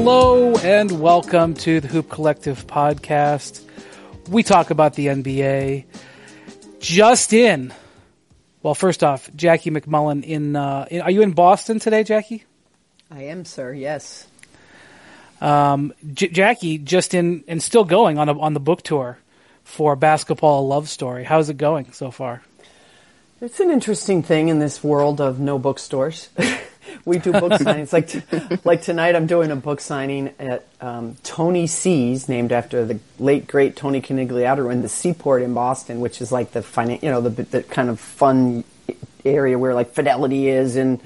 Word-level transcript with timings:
Hello 0.00 0.54
and 0.58 1.00
welcome 1.00 1.54
to 1.54 1.80
the 1.80 1.88
Hoop 1.88 2.08
Collective 2.08 2.68
podcast. 2.68 3.60
We 4.30 4.44
talk 4.44 4.70
about 4.70 4.94
the 4.94 5.08
NBA. 5.08 5.86
Just 6.78 7.32
in. 7.32 7.74
Well, 8.62 8.76
first 8.76 9.02
off, 9.02 9.28
Jackie 9.34 9.72
MacMullan 9.72 10.22
in, 10.22 10.54
uh, 10.54 10.86
in 10.88 11.00
are 11.00 11.10
you 11.10 11.22
in 11.22 11.32
Boston 11.32 11.80
today, 11.80 12.04
Jackie? 12.04 12.44
I 13.10 13.22
am, 13.24 13.44
sir. 13.44 13.72
Yes. 13.72 14.28
Um, 15.40 15.92
J- 16.14 16.28
Jackie 16.28 16.78
just 16.78 17.12
in 17.12 17.42
and 17.48 17.60
still 17.60 17.84
going 17.84 18.18
on 18.18 18.28
a, 18.28 18.38
on 18.38 18.54
the 18.54 18.60
book 18.60 18.82
tour 18.82 19.18
for 19.64 19.96
Basketball 19.96 20.64
a 20.64 20.64
Love 20.64 20.88
Story. 20.88 21.24
How's 21.24 21.50
it 21.50 21.56
going 21.56 21.90
so 21.90 22.12
far? 22.12 22.42
It's 23.40 23.58
an 23.58 23.72
interesting 23.72 24.22
thing 24.22 24.46
in 24.46 24.60
this 24.60 24.84
world 24.84 25.20
of 25.20 25.40
no 25.40 25.58
bookstores. 25.58 26.28
we 27.04 27.18
do 27.18 27.32
book 27.32 27.52
signings. 27.52 27.92
Like 27.92 28.08
t- 28.08 28.22
like 28.64 28.82
tonight, 28.82 29.14
I'm 29.16 29.26
doing 29.26 29.50
a 29.50 29.56
book 29.56 29.80
signing 29.80 30.34
at 30.38 30.66
um, 30.80 31.16
Tony 31.22 31.66
C's, 31.66 32.28
named 32.28 32.52
after 32.52 32.84
the 32.84 32.98
late 33.18 33.46
great 33.46 33.76
Tony 33.76 34.00
Conigliaro, 34.00 34.72
in 34.72 34.82
the 34.82 34.88
Seaport 34.88 35.42
in 35.42 35.54
Boston, 35.54 36.00
which 36.00 36.20
is 36.20 36.32
like 36.32 36.52
the 36.52 36.60
finan- 36.60 37.02
you 37.02 37.10
know 37.10 37.20
the, 37.20 37.42
the 37.42 37.62
kind 37.62 37.88
of 37.88 38.00
fun 38.00 38.64
area 39.24 39.58
where 39.58 39.74
like 39.74 39.92
Fidelity 39.92 40.48
is 40.48 40.76
and 40.76 41.00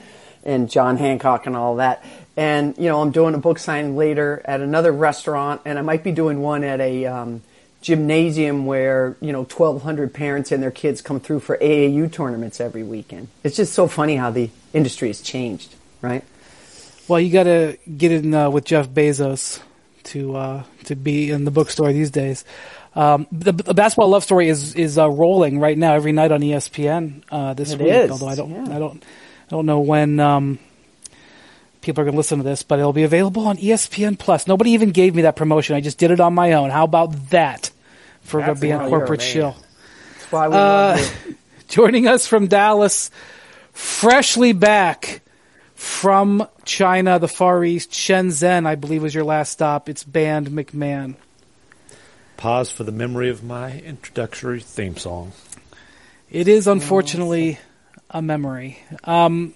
and 0.45 0.71
John 0.71 0.97
Hancock 0.97 1.47
and 1.47 1.57
all 1.57 1.77
that. 1.77 2.05
And 2.37 2.77
you 2.79 2.89
know, 2.89 3.01
I'm 3.01 3.11
doing 3.11 3.35
a 3.35 3.39
book 3.39 3.59
signing 3.59 3.97
later 3.97 4.43
at 4.45 4.61
another 4.61 4.93
restaurant, 4.93 5.63
and 5.65 5.79
I 5.79 5.83
might 5.83 6.03
be 6.03 6.13
doing 6.13 6.41
one 6.41 6.65
at 6.65 6.81
a 6.81 7.07
um, 7.07 7.43
gymnasium 7.83 8.65
where 8.65 9.17
you 9.21 9.33
know 9.33 9.41
1,200 9.43 10.15
parents 10.15 10.51
and 10.53 10.63
their 10.63 10.71
kids 10.71 11.03
come 11.03 11.21
through 11.21 11.41
for 11.41 11.59
AAU 11.59 12.11
tournaments 12.11 12.61
every 12.61 12.83
weekend. 12.83 13.29
It's 13.45 13.57
just 13.57 13.75
so 13.75 13.87
funny 13.89 14.17
how 14.17 14.31
the 14.31 14.49
industry 14.73 15.09
has 15.09 15.21
changed, 15.21 15.75
right? 16.01 16.25
Well, 17.09 17.21
you 17.21 17.31
got 17.33 17.45
to 17.45 17.77
get 17.95 18.13
in 18.13 18.33
uh, 18.33 18.49
with 18.49 18.65
Jeff 18.65 18.89
Bezos 18.89 19.61
to 20.05 20.37
uh, 20.37 20.63
to 20.85 20.97
be 20.97 21.31
in 21.31 21.45
the 21.45 21.51
bookstore 21.51 21.93
these 21.93 22.11
days. 22.11 22.45
Um, 22.95 23.27
the, 23.33 23.53
the 23.53 23.75
basketball 23.75 24.09
love 24.09 24.23
story 24.23 24.49
is 24.49 24.75
is 24.75 24.97
uh, 24.99 25.11
rolling 25.11 25.59
right 25.59 25.77
now 25.77 25.95
every 25.95 26.13
night 26.13 26.31
on 26.31 26.41
ESPN 26.41 27.23
uh, 27.31 27.55
this 27.55 27.73
It 27.73 27.81
week. 27.81 27.89
is, 27.93 28.11
Although 28.11 28.29
I 28.29 28.35
don't 28.37 28.51
yeah. 28.51 28.77
I 28.77 28.79
don't 28.79 29.03
I 29.03 29.51
don't 29.51 29.67
know 29.67 29.81
when 29.81 30.21
um, 30.21 30.59
people 31.81 32.03
are 32.03 32.05
going 32.05 32.13
to 32.15 32.19
listen 32.19 32.39
to 32.39 32.45
this, 32.45 32.63
but 32.63 32.79
it'll 32.79 32.93
be 32.93 33.03
available 33.03 33.49
on 33.49 33.57
ESPN 33.57 34.19
Plus. 34.19 34.47
Nobody 34.47 34.71
even 34.71 34.91
gave 34.91 35.15
me 35.15 35.23
that 35.23 35.37
promotion. 35.37 35.75
I 35.75 35.81
just 35.81 35.99
did 35.99 36.11
it 36.13 36.21
on 36.21 36.35
my 36.35 36.53
own. 36.53 36.71
How 36.71 36.85
about 36.85 37.31
that 37.31 37.71
for 38.23 38.41
That's 38.41 38.61
being 38.61 38.75
a 38.75 38.89
corporate 38.89 39.23
a 39.23 39.25
shill? 39.25 39.57
That's 40.15 40.33
why 40.33 40.49
we 40.49 40.55
Uh. 40.55 40.99
Joining 41.69 42.07
us 42.07 42.27
from 42.27 42.49
Dallas, 42.49 43.11
freshly 43.73 44.53
back 44.53 45.23
from 45.75 46.47
China, 46.67 47.19
the 47.19 47.29
Far 47.29 47.65
East, 47.65 47.91
Shenzhen, 47.93 48.67
I 48.67 48.75
believe 48.75 49.03
was 49.03 49.15
your 49.15 49.25
last 49.25 49.53
stop. 49.53 49.89
It's 49.89 50.05
Band 50.05 50.49
MacMahon. 50.49 51.15
Pause 52.37 52.73
for 52.73 52.85
the 52.85 52.93
memory 52.93 53.31
of 53.31 53.43
my 53.43 53.79
introductory 53.79 54.61
theme 54.61 54.99
song. 54.99 55.33
It 56.31 56.47
is 56.47 56.67
unfortunately 56.67 57.59
a 58.11 58.21
memory. 58.21 58.79
Um, 59.05 59.55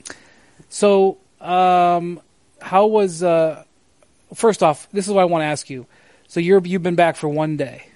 so, 0.70 1.18
um, 1.40 2.20
how 2.62 2.86
was? 2.86 3.22
Uh, 3.22 3.62
first 4.34 4.62
off, 4.62 4.88
this 4.90 5.06
is 5.06 5.12
what 5.12 5.20
I 5.20 5.26
want 5.26 5.42
to 5.42 5.46
ask 5.46 5.68
you. 5.68 5.86
So 6.28 6.40
you're 6.40 6.64
you've 6.64 6.82
been 6.82 6.96
back 6.96 7.16
for 7.16 7.28
one 7.28 7.56
day. 7.56 7.88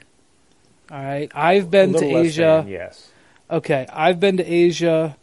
All 0.91 1.02
right, 1.02 1.30
I've 1.34 1.70
been 1.70 1.94
A 1.94 1.98
to 1.98 2.06
less 2.06 2.27
Asia. 2.27 2.62
than, 2.64 2.69
yes. 2.69 3.10
Okay, 3.50 3.86
I've 3.92 4.19
been 4.20 4.36
to 4.38 4.44
Asia 4.44 5.16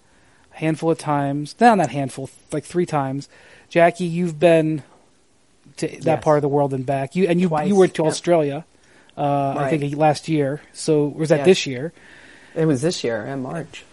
a 0.53 0.57
handful 0.57 0.91
of 0.91 0.97
times. 0.97 1.55
No, 1.59 1.75
not 1.75 1.89
handful, 1.89 2.29
like 2.51 2.63
three 2.63 2.85
times. 2.85 3.27
Jackie, 3.69 4.05
you've 4.05 4.39
been 4.39 4.83
to 5.77 5.87
that 5.87 6.03
Yes. 6.05 6.23
part 6.23 6.37
of 6.37 6.41
the 6.41 6.47
world 6.47 6.73
and 6.73 6.85
back. 6.85 7.15
You 7.15 7.27
and 7.27 7.39
you 7.41 7.49
Twice, 7.49 7.67
you 7.67 7.75
went 7.75 7.93
to 7.95 8.03
yep. 8.03 8.11
Australia. 8.11 8.65
Uh, 9.17 9.55
I 9.57 9.69
think 9.69 9.95
last 9.97 10.27
year. 10.29 10.61
So 10.73 11.07
was 11.07 11.29
that 11.29 11.39
Yes. 11.39 11.45
this 11.45 11.67
year? 11.67 11.91
It 12.55 12.65
was 12.65 12.81
this 12.81 13.03
year 13.03 13.25
in 13.25 13.41
March. 13.41 13.83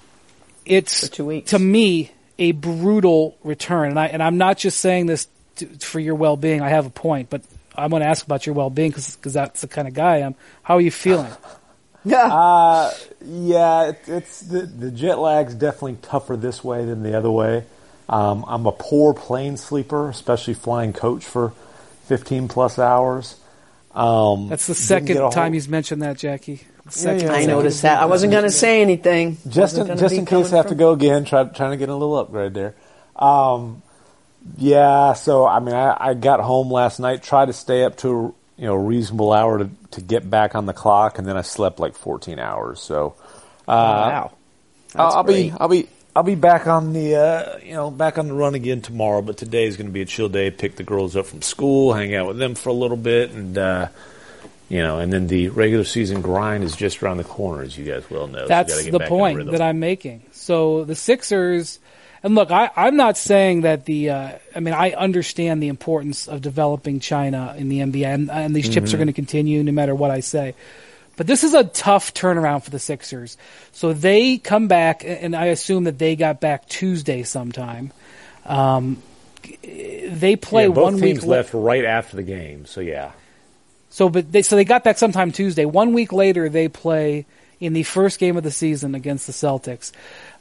It's 0.67 1.07
For 1.09 1.13
two 1.15 1.25
weeks. 1.27 1.51
to 1.51 1.59
me 1.59 2.13
a 2.39 2.53
brutal 2.53 3.37
return, 3.43 3.91
and 3.91 3.99
I 3.99 4.07
and 4.07 4.23
I'm 4.23 4.39
not 4.39 4.59
just 4.59 4.79
saying 4.81 5.07
this 5.07 5.27
to, 5.57 5.67
for 5.81 5.99
your 6.01 6.15
well 6.15 6.37
being. 6.37 6.61
I 6.63 6.69
have 6.69 6.87
a 6.87 6.91
point, 6.91 7.31
but 7.31 7.43
I'm 7.75 7.91
going 7.91 8.03
to 8.03 8.09
ask 8.09 8.25
about 8.25 8.47
your 8.47 8.55
well 8.55 8.71
being 8.71 8.91
because 8.91 9.17
that's 9.33 9.61
the 9.61 9.69
kind 9.69 9.89
of 9.89 9.95
guy 9.95 10.15
I 10.17 10.19
am. 10.19 10.35
How 10.63 10.77
are 10.77 10.81
you 10.81 10.91
feeling? 10.93 11.31
Yeah. 12.05 12.27
Uh, 12.27 12.93
yeah, 13.25 13.89
it, 13.89 14.01
it's 14.07 14.41
the, 14.41 14.63
the 14.63 14.91
jet 14.91 15.19
lag's 15.19 15.55
definitely 15.55 15.99
tougher 16.03 16.37
this 16.37 16.63
way 16.63 16.85
than 16.85 17.03
the 17.03 17.17
other 17.17 17.31
way. 17.31 17.65
Um, 18.09 18.45
I'm 18.47 18.67
a 18.67 18.73
poor 18.73 19.15
plane 19.15 19.57
sleeper, 19.57 20.11
especially 20.11 20.55
flying 20.55 20.93
coach 20.93 21.25
for 21.25 21.53
15 22.07 22.49
plus 22.49 22.79
hours. 22.79 23.37
Um, 23.95 24.49
That's 24.49 24.67
the 24.67 24.75
second 24.75 25.17
time 25.31 25.33
whole- 25.33 25.53
he's 25.53 25.69
mentioned 25.69 26.03
that, 26.03 26.19
Jackie. 26.19 26.61
Second 26.91 27.29
yeah, 27.29 27.33
I 27.33 27.47
noticed 27.47 27.81
that. 27.83 28.03
I 28.03 28.05
wasn't 28.05 28.33
going 28.33 28.45
to 28.45 28.51
say 28.51 28.83
anything. 28.83 29.39
just 29.49 29.79
in, 29.79 29.87
just 29.97 30.15
in 30.15 30.27
case 30.27 30.49
I 30.49 30.51
coming 30.51 30.57
have 30.57 30.67
to 30.69 30.75
go 30.75 30.91
again, 30.93 31.25
try, 31.25 31.45
trying 31.45 31.71
to 31.71 31.79
get 31.79 31.89
a 31.89 31.95
little 31.95 32.19
upgrade 32.19 32.53
there. 32.53 32.75
Um, 33.17 33.83
yeah, 34.59 35.15
so 35.15 35.47
I 35.47 35.61
mean, 35.61 35.75
I, 35.75 35.97
I 35.99 36.15
got 36.15 36.41
home 36.41 36.71
last 36.71 37.01
night, 37.01 37.23
tried 37.23 37.47
to 37.47 37.55
stay 37.55 37.85
up 37.85 37.97
to 37.99 38.35
you 38.57 38.67
know 38.67 38.75
a 38.75 38.79
reasonable 38.79 39.33
hour 39.33 39.59
to 39.59 39.71
to 39.93 40.01
get 40.01 40.29
back 40.29 40.55
on 40.55 40.67
the 40.67 40.73
clock, 40.73 41.19
and 41.19 41.27
then 41.27 41.37
I 41.37 41.43
slept 41.43 41.79
like 41.79 41.95
14 41.95 42.39
hours. 42.39 42.81
So 42.81 43.15
uh, 43.67 43.73
wow. 43.73 44.33
I'll, 44.95 45.05
That's 45.05 45.15
I'll 45.17 45.25
be. 45.25 45.53
I'll 45.59 45.69
be 45.69 45.89
I'll 46.17 46.23
be 46.23 46.37
back 46.37 46.69
on 46.69 46.93
the 46.93 47.17
uh, 47.17 47.59
you 47.59 47.75
know 47.75 47.91
back 47.91 48.19
on 48.19 48.29
the 48.29 48.35
run 48.35 48.55
again 48.55 48.81
tomorrow. 48.81 49.21
But 49.21 49.37
today 49.37 49.65
is 49.65 49.77
going 49.77 49.89
to 49.89 49.93
be 49.93 50.03
a 50.03 50.07
chill 50.07 50.29
day. 50.29 50.51
Pick 50.51 50.77
the 50.77 50.85
girls 50.85 51.17
up 51.17 51.27
from 51.27 51.43
school, 51.43 51.93
hang 51.93 52.15
out 52.15 52.29
with 52.29 52.39
them 52.39 52.55
for 52.55 52.69
a 52.69 52.73
little 52.73 52.97
bit, 52.97 53.33
and 53.33 53.59
uh, 53.59 53.89
you 54.69 54.79
know, 54.79 55.01
and 55.01 55.13
then 55.13 55.27
the 55.27 55.49
regular 55.49 55.85
season 55.85 56.23
grind 56.23 56.63
is 56.63 56.77
just 56.77 57.03
around 57.03 57.17
the 57.17 57.25
corner, 57.25 57.63
as 57.63 57.77
you 57.77 57.85
guys 57.85 58.09
well 58.09 58.29
know. 58.29 58.43
So 58.43 58.49
That's 58.49 58.83
get 58.85 58.93
the 58.93 59.01
point 59.01 59.51
that 59.51 59.61
I'm 59.61 59.81
making. 59.81 60.23
So 60.31 60.85
the 60.85 60.95
Sixers, 60.95 61.81
and 62.25 62.35
look, 62.35 62.51
I, 62.51 62.71
I'm 62.75 62.97
not 62.97 63.19
saying 63.19 63.61
that 63.61 63.85
the. 63.85 64.11
Uh, 64.11 64.33
I 64.57 64.61
mean, 64.61 64.73
I 64.75 64.93
understand 64.93 65.63
the 65.63 65.69
importance 65.69 66.27
of 66.27 66.41
developing 66.41 66.99
China 66.99 67.55
in 67.57 67.69
the 67.69 67.81
NBA, 67.81 68.07
and, 68.07 68.31
and 68.31 68.57
these 68.57 68.65
Mm-hmm. 68.65 68.73
chips 68.73 68.95
are 68.95 68.97
going 68.97 69.09
to 69.09 69.13
continue 69.13 69.63
no 69.63 69.73
matter 69.73 69.95
what 69.95 70.11
I 70.11 70.21
say. 70.21 70.55
But 71.17 71.27
this 71.27 71.45
is 71.45 71.55
a 71.55 71.65
tough 71.65 72.15
turnaround 72.15 72.65
for 72.65 72.71
the 72.71 72.79
Sixers. 72.79 73.37
So 73.73 73.93
they 73.93 74.39
come 74.39 74.67
back, 74.69 75.05
and 75.05 75.37
I 75.37 75.47
assume 75.47 75.85
that 75.85 75.99
they 75.99 76.17
got 76.17 76.41
back 76.41 76.67
Tuesday 76.67 77.23
sometime. 77.23 77.93
Um, 78.47 79.03
they 79.63 80.35
play 80.37 80.63
yeah, 80.63 80.69
both 80.73 80.85
one 80.85 80.99
teams 80.99 81.21
week 81.21 81.23
le- 81.23 81.37
left 81.37 81.55
right 81.55 81.85
after 81.85 82.17
the 82.17 82.23
game. 82.23 82.65
So 82.65 82.81
yeah, 82.81 83.13
so, 83.91 84.09
but 84.09 84.33
they 84.33 84.43
so 84.43 84.57
they 84.57 84.65
got 84.65 84.83
back 84.83 84.99
sometime 84.99 85.31
Tuesday. 85.31 85.67
One 85.67 85.93
week 85.93 86.13
later, 86.13 86.49
they 86.49 86.69
play 86.69 87.27
in 87.61 87.75
the 87.75 87.83
first 87.85 88.19
game 88.19 88.37
of 88.37 88.43
the 88.43 88.51
season 88.51 88.95
against 88.95 89.27
the 89.27 89.33
Celtics. 89.33 89.93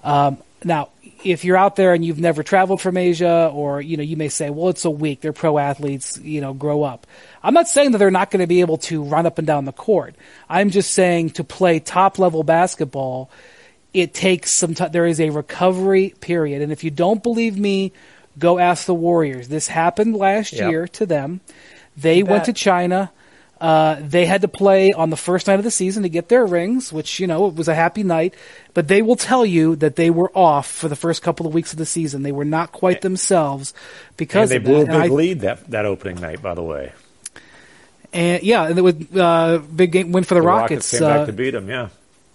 Um, 0.03 0.37
now, 0.63 0.89
if 1.25 1.43
you're 1.45 1.57
out 1.57 1.75
there 1.75 1.93
and 1.93 2.03
you've 2.03 2.19
never 2.19 2.43
traveled 2.43 2.81
from 2.81 2.97
Asia, 2.97 3.49
or 3.53 3.81
you 3.81 3.97
know, 3.97 4.03
you 4.03 4.17
may 4.17 4.29
say, 4.29 4.49
"Well, 4.49 4.69
it's 4.69 4.85
a 4.85 4.89
week. 4.89 5.21
They're 5.21 5.33
pro 5.33 5.57
athletes. 5.57 6.19
You 6.21 6.41
know, 6.41 6.53
grow 6.53 6.83
up." 6.83 7.07
I'm 7.41 7.53
not 7.53 7.67
saying 7.67 7.91
that 7.91 7.97
they're 7.97 8.11
not 8.11 8.31
going 8.31 8.41
to 8.41 8.47
be 8.47 8.61
able 8.61 8.77
to 8.79 9.03
run 9.03 9.25
up 9.25 9.37
and 9.37 9.47
down 9.47 9.65
the 9.65 9.71
court. 9.71 10.15
I'm 10.49 10.69
just 10.69 10.91
saying 10.91 11.31
to 11.31 11.43
play 11.43 11.79
top 11.79 12.19
level 12.19 12.43
basketball, 12.43 13.29
it 13.93 14.13
takes 14.13 14.51
some 14.51 14.73
time. 14.73 14.91
There 14.91 15.05
is 15.05 15.19
a 15.19 15.29
recovery 15.29 16.13
period, 16.19 16.61
and 16.61 16.71
if 16.71 16.83
you 16.83 16.91
don't 16.91 17.21
believe 17.21 17.57
me, 17.57 17.91
go 18.37 18.59
ask 18.59 18.85
the 18.85 18.93
Warriors. 18.93 19.47
This 19.47 19.67
happened 19.67 20.15
last 20.15 20.53
Yep. 20.53 20.69
year 20.71 20.87
to 20.87 21.05
them. 21.05 21.41
They 21.95 22.23
went 22.23 22.45
to 22.45 22.53
China. 22.53 23.11
Uh, 23.63 23.95
they 24.01 24.25
had 24.25 24.41
to 24.41 24.49
play 24.49 24.91
on 24.91 25.09
the 25.09 25.15
first 25.15 25.47
night 25.47 25.57
of 25.57 25.63
the 25.63 25.71
season 25.71 26.03
to 26.03 26.09
get 26.09 26.27
their 26.27 26.45
rings, 26.45 26.91
which 26.91 27.21
you 27.21 27.27
know 27.27 27.47
it 27.47 27.55
was 27.55 27.69
a 27.69 27.73
happy 27.75 28.03
night. 28.03 28.33
But 28.73 28.89
they 28.89 29.01
will 29.01 29.15
tell 29.15 29.45
you 29.45 29.77
that 29.77 29.95
they 29.95 30.09
were 30.09 30.29
off 30.37 30.69
for 30.69 30.89
the 30.89 30.97
first 30.97 31.21
couple 31.21 31.47
of 31.47 31.53
weeks 31.53 31.71
of 31.71 31.79
the 31.79 31.85
season. 31.85 32.23
They 32.23 32.33
were 32.33 32.43
not 32.43 32.73
quite 32.73 32.99
themselves 32.99 33.73
because 34.17 34.51
and 34.51 34.51
they 34.51 34.57
of 34.57 34.63
blew 34.65 34.81
a 34.81 34.85
that. 34.85 35.01
big 35.03 35.11
I- 35.11 35.15
lead 35.15 35.39
that 35.41 35.69
that 35.71 35.85
opening 35.85 36.19
night. 36.19 36.41
By 36.41 36.55
the 36.55 36.61
way, 36.61 36.91
and 38.11 38.43
yeah, 38.43 38.67
and 38.67 38.77
it 38.77 38.81
was 38.81 38.95
uh, 39.15 39.59
big 39.73 39.93
game 39.93 40.11
win 40.11 40.25
for 40.25 40.33
the, 40.35 40.41
the 40.41 40.47
Rockets. 40.47 40.91
came 40.91 41.03
uh, 41.03 41.17
back 41.19 41.27
to 41.27 41.31
beat 41.33 41.51
them. 41.51 41.69
Yeah, 41.69 41.87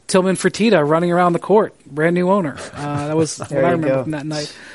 Tillman 0.06 0.36
Fertitta 0.36 0.82
running 0.88 1.12
around 1.12 1.34
the 1.34 1.38
court, 1.38 1.74
brand 1.84 2.14
new 2.14 2.30
owner. 2.30 2.56
Uh, 2.72 3.08
that 3.08 3.16
was 3.18 3.38
what 3.38 3.52
I 3.52 3.56
remember 3.56 3.88
go. 3.88 4.02
from 4.04 4.12
that 4.12 4.24
night. 4.26 4.56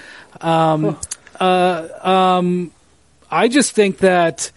Um, 0.41 0.97
uh, 1.39 1.87
um, 2.01 2.71
I 3.29 3.47
just 3.47 3.73
think 3.73 3.99
that 3.99 4.51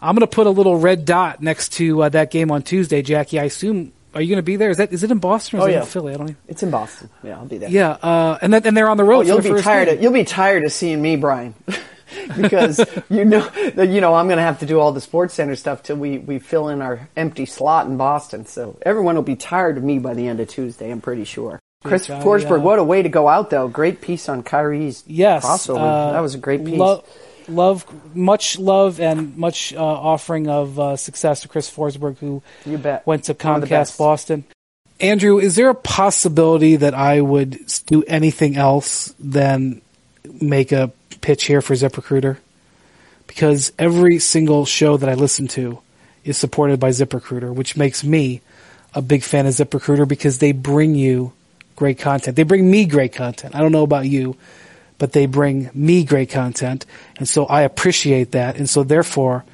I'm 0.00 0.14
going 0.14 0.20
to 0.20 0.26
put 0.26 0.46
a 0.46 0.50
little 0.50 0.76
red 0.78 1.04
dot 1.04 1.42
next 1.42 1.72
to 1.74 2.02
uh, 2.04 2.08
that 2.10 2.30
game 2.30 2.50
on 2.50 2.62
Tuesday, 2.62 3.02
Jackie. 3.02 3.38
I 3.40 3.44
assume 3.44 3.92
are 4.14 4.20
you 4.22 4.28
going 4.28 4.38
to 4.38 4.42
be 4.42 4.56
there? 4.56 4.70
Is 4.70 4.76
that 4.78 4.92
is 4.92 5.02
it 5.02 5.10
in 5.10 5.18
Boston 5.18 5.58
or 5.58 5.62
is 5.62 5.64
Oh, 5.64 5.68
it 5.68 5.72
yeah. 5.72 5.80
in 5.80 5.86
Philly? 5.86 6.14
I 6.14 6.16
don't 6.16 6.28
even. 6.30 6.36
It's 6.48 6.62
in 6.62 6.70
Boston. 6.70 7.10
Yeah, 7.22 7.36
I'll 7.38 7.44
be 7.46 7.58
there. 7.58 7.68
Yeah, 7.68 7.90
uh, 8.02 8.38
and 8.40 8.52
then 8.52 8.62
and 8.66 8.76
they're 8.76 8.88
on 8.88 8.96
the 8.96 9.04
road. 9.04 9.20
Oh, 9.20 9.22
you'll 9.22 9.40
the 9.42 9.54
be 9.54 9.60
tired. 9.62 9.86
game. 9.88 9.96
Of, 9.98 10.02
you'll 10.02 10.12
be 10.12 10.24
tired 10.24 10.64
of 10.64 10.72
seeing 10.72 11.02
me, 11.02 11.16
Brian, 11.16 11.54
because 12.36 12.78
you 13.10 13.24
know 13.24 13.46
that 13.74 13.88
you 13.88 14.00
know 14.00 14.14
I'm 14.14 14.26
going 14.26 14.38
to 14.38 14.42
have 14.42 14.60
to 14.60 14.66
do 14.66 14.80
all 14.80 14.92
the 14.92 15.00
SportsCenter 15.00 15.56
stuff 15.56 15.82
till 15.82 15.96
we 15.96 16.18
we 16.18 16.38
fill 16.38 16.68
in 16.68 16.80
our 16.82 17.08
empty 17.16 17.46
slot 17.46 17.86
in 17.86 17.96
Boston. 17.96 18.46
So 18.46 18.78
everyone 18.82 19.16
will 19.16 19.22
be 19.22 19.36
tired 19.36 19.76
of 19.76 19.84
me 19.84 19.98
by 19.98 20.14
the 20.14 20.26
end 20.28 20.40
of 20.40 20.48
Tuesday. 20.48 20.90
I'm 20.90 21.00
pretty 21.00 21.24
sure. 21.24 21.58
Chris 21.84 22.06
Forsberg, 22.08 22.58
uh, 22.58 22.60
what 22.62 22.78
a 22.78 22.84
way 22.84 23.02
to 23.02 23.08
go 23.08 23.28
out 23.28 23.50
though! 23.50 23.68
Great 23.68 24.00
piece 24.00 24.28
on 24.28 24.42
Kyrie's 24.42 25.04
Yes, 25.06 25.44
crossover. 25.44 25.78
uh, 25.78 26.12
that 26.12 26.20
was 26.20 26.34
a 26.34 26.38
great 26.38 26.64
piece. 26.64 26.78
lo- 26.78 27.04
love, 27.48 27.84
much 28.14 28.58
love, 28.58 29.00
and 29.00 29.36
much 29.36 29.72
uh, 29.74 29.78
offering 29.82 30.48
of 30.48 30.78
uh, 30.78 30.96
success 30.96 31.40
to 31.42 31.48
Chris 31.48 31.70
Forsberg, 31.70 32.18
who 32.18 32.42
You 32.64 32.78
bet. 32.78 33.06
went 33.06 33.24
to 33.24 33.34
Comcast. 33.34 33.98
Boston. 33.98 34.44
Andrew, 34.98 35.38
is 35.38 35.56
there 35.56 35.68
a 35.68 35.74
possibility 35.74 36.76
that 36.76 36.94
I 36.94 37.20
would 37.20 37.58
do 37.86 38.02
anything 38.04 38.56
else 38.56 39.14
than 39.18 39.82
make 40.40 40.72
a 40.72 40.90
pitch 41.20 41.44
here 41.44 41.60
for 41.60 41.74
ZipRecruiter? 41.74 42.38
Because 43.26 43.72
every 43.78 44.18
single 44.18 44.64
show 44.64 44.96
that 44.96 45.08
I 45.08 45.14
listen 45.14 45.48
to 45.48 45.80
is 46.24 46.38
supported 46.38 46.80
by 46.80 46.90
ZipRecruiter, 46.90 47.52
which 47.54 47.76
makes 47.76 48.02
me 48.04 48.40
a 48.94 49.02
big 49.02 49.22
fan 49.22 49.46
of 49.46 49.52
ZipRecruiter 49.52 50.08
because 50.08 50.38
they 50.38 50.52
bring 50.52 50.94
you 50.94 51.32
great 51.76 51.98
content. 51.98 52.36
They 52.36 52.42
bring 52.44 52.70
me 52.70 52.86
great 52.86 53.12
content. 53.12 53.54
I 53.54 53.60
don't 53.60 53.72
know 53.72 53.82
about 53.82 54.06
you, 54.06 54.36
but 54.98 55.12
they 55.12 55.26
bring 55.26 55.70
me 55.74 56.04
great 56.04 56.30
content. 56.30 56.86
And 57.18 57.28
so 57.28 57.46
I 57.46 57.62
appreciate 57.62 58.32
that. 58.32 58.56
And 58.56 58.68
so 58.68 58.82
therefore, 58.82 59.44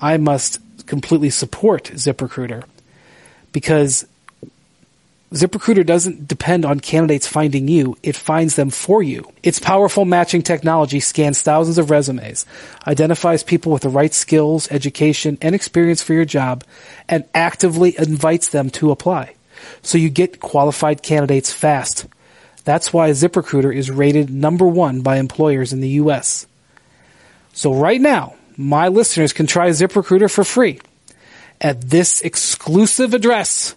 I 0.00 0.16
must 0.16 0.58
completely 0.86 1.30
support 1.30 1.84
ZipRecruiter 1.84 2.64
because 3.52 4.06
ZipRecruiter 5.32 5.86
doesn't 5.86 6.28
depend 6.28 6.66
on 6.66 6.80
candidates 6.80 7.26
finding 7.26 7.66
you. 7.66 7.96
It 8.02 8.16
finds 8.16 8.56
them 8.56 8.68
for 8.68 9.02
you. 9.02 9.32
Its 9.42 9.58
powerful 9.58 10.04
matching 10.04 10.42
technology 10.42 11.00
scans 11.00 11.40
thousands 11.40 11.78
of 11.78 11.90
resumes, 11.90 12.44
identifies 12.86 13.42
people 13.42 13.72
with 13.72 13.82
the 13.82 13.88
right 13.88 14.12
skills, 14.12 14.70
education, 14.70 15.38
and 15.40 15.54
experience 15.54 16.02
for 16.02 16.12
your 16.12 16.26
job, 16.26 16.64
and 17.08 17.24
actively 17.34 17.96
invites 17.98 18.48
them 18.48 18.68
to 18.70 18.90
apply. 18.90 19.34
So 19.80 19.96
you 19.96 20.10
get 20.10 20.40
qualified 20.40 21.02
candidates 21.02 21.50
fast. 21.50 22.06
That's 22.64 22.92
why 22.92 23.10
ZipRecruiter 23.10 23.74
is 23.74 23.90
rated 23.90 24.30
number 24.30 24.66
one 24.66 25.00
by 25.02 25.16
employers 25.16 25.72
in 25.72 25.80
the 25.80 25.88
U.S. 25.88 26.46
So 27.52 27.74
right 27.74 28.00
now, 28.00 28.36
my 28.56 28.88
listeners 28.88 29.32
can 29.32 29.46
try 29.46 29.68
ZipRecruiter 29.70 30.30
for 30.30 30.44
free 30.44 30.80
at 31.60 31.80
this 31.80 32.20
exclusive 32.22 33.14
address 33.14 33.74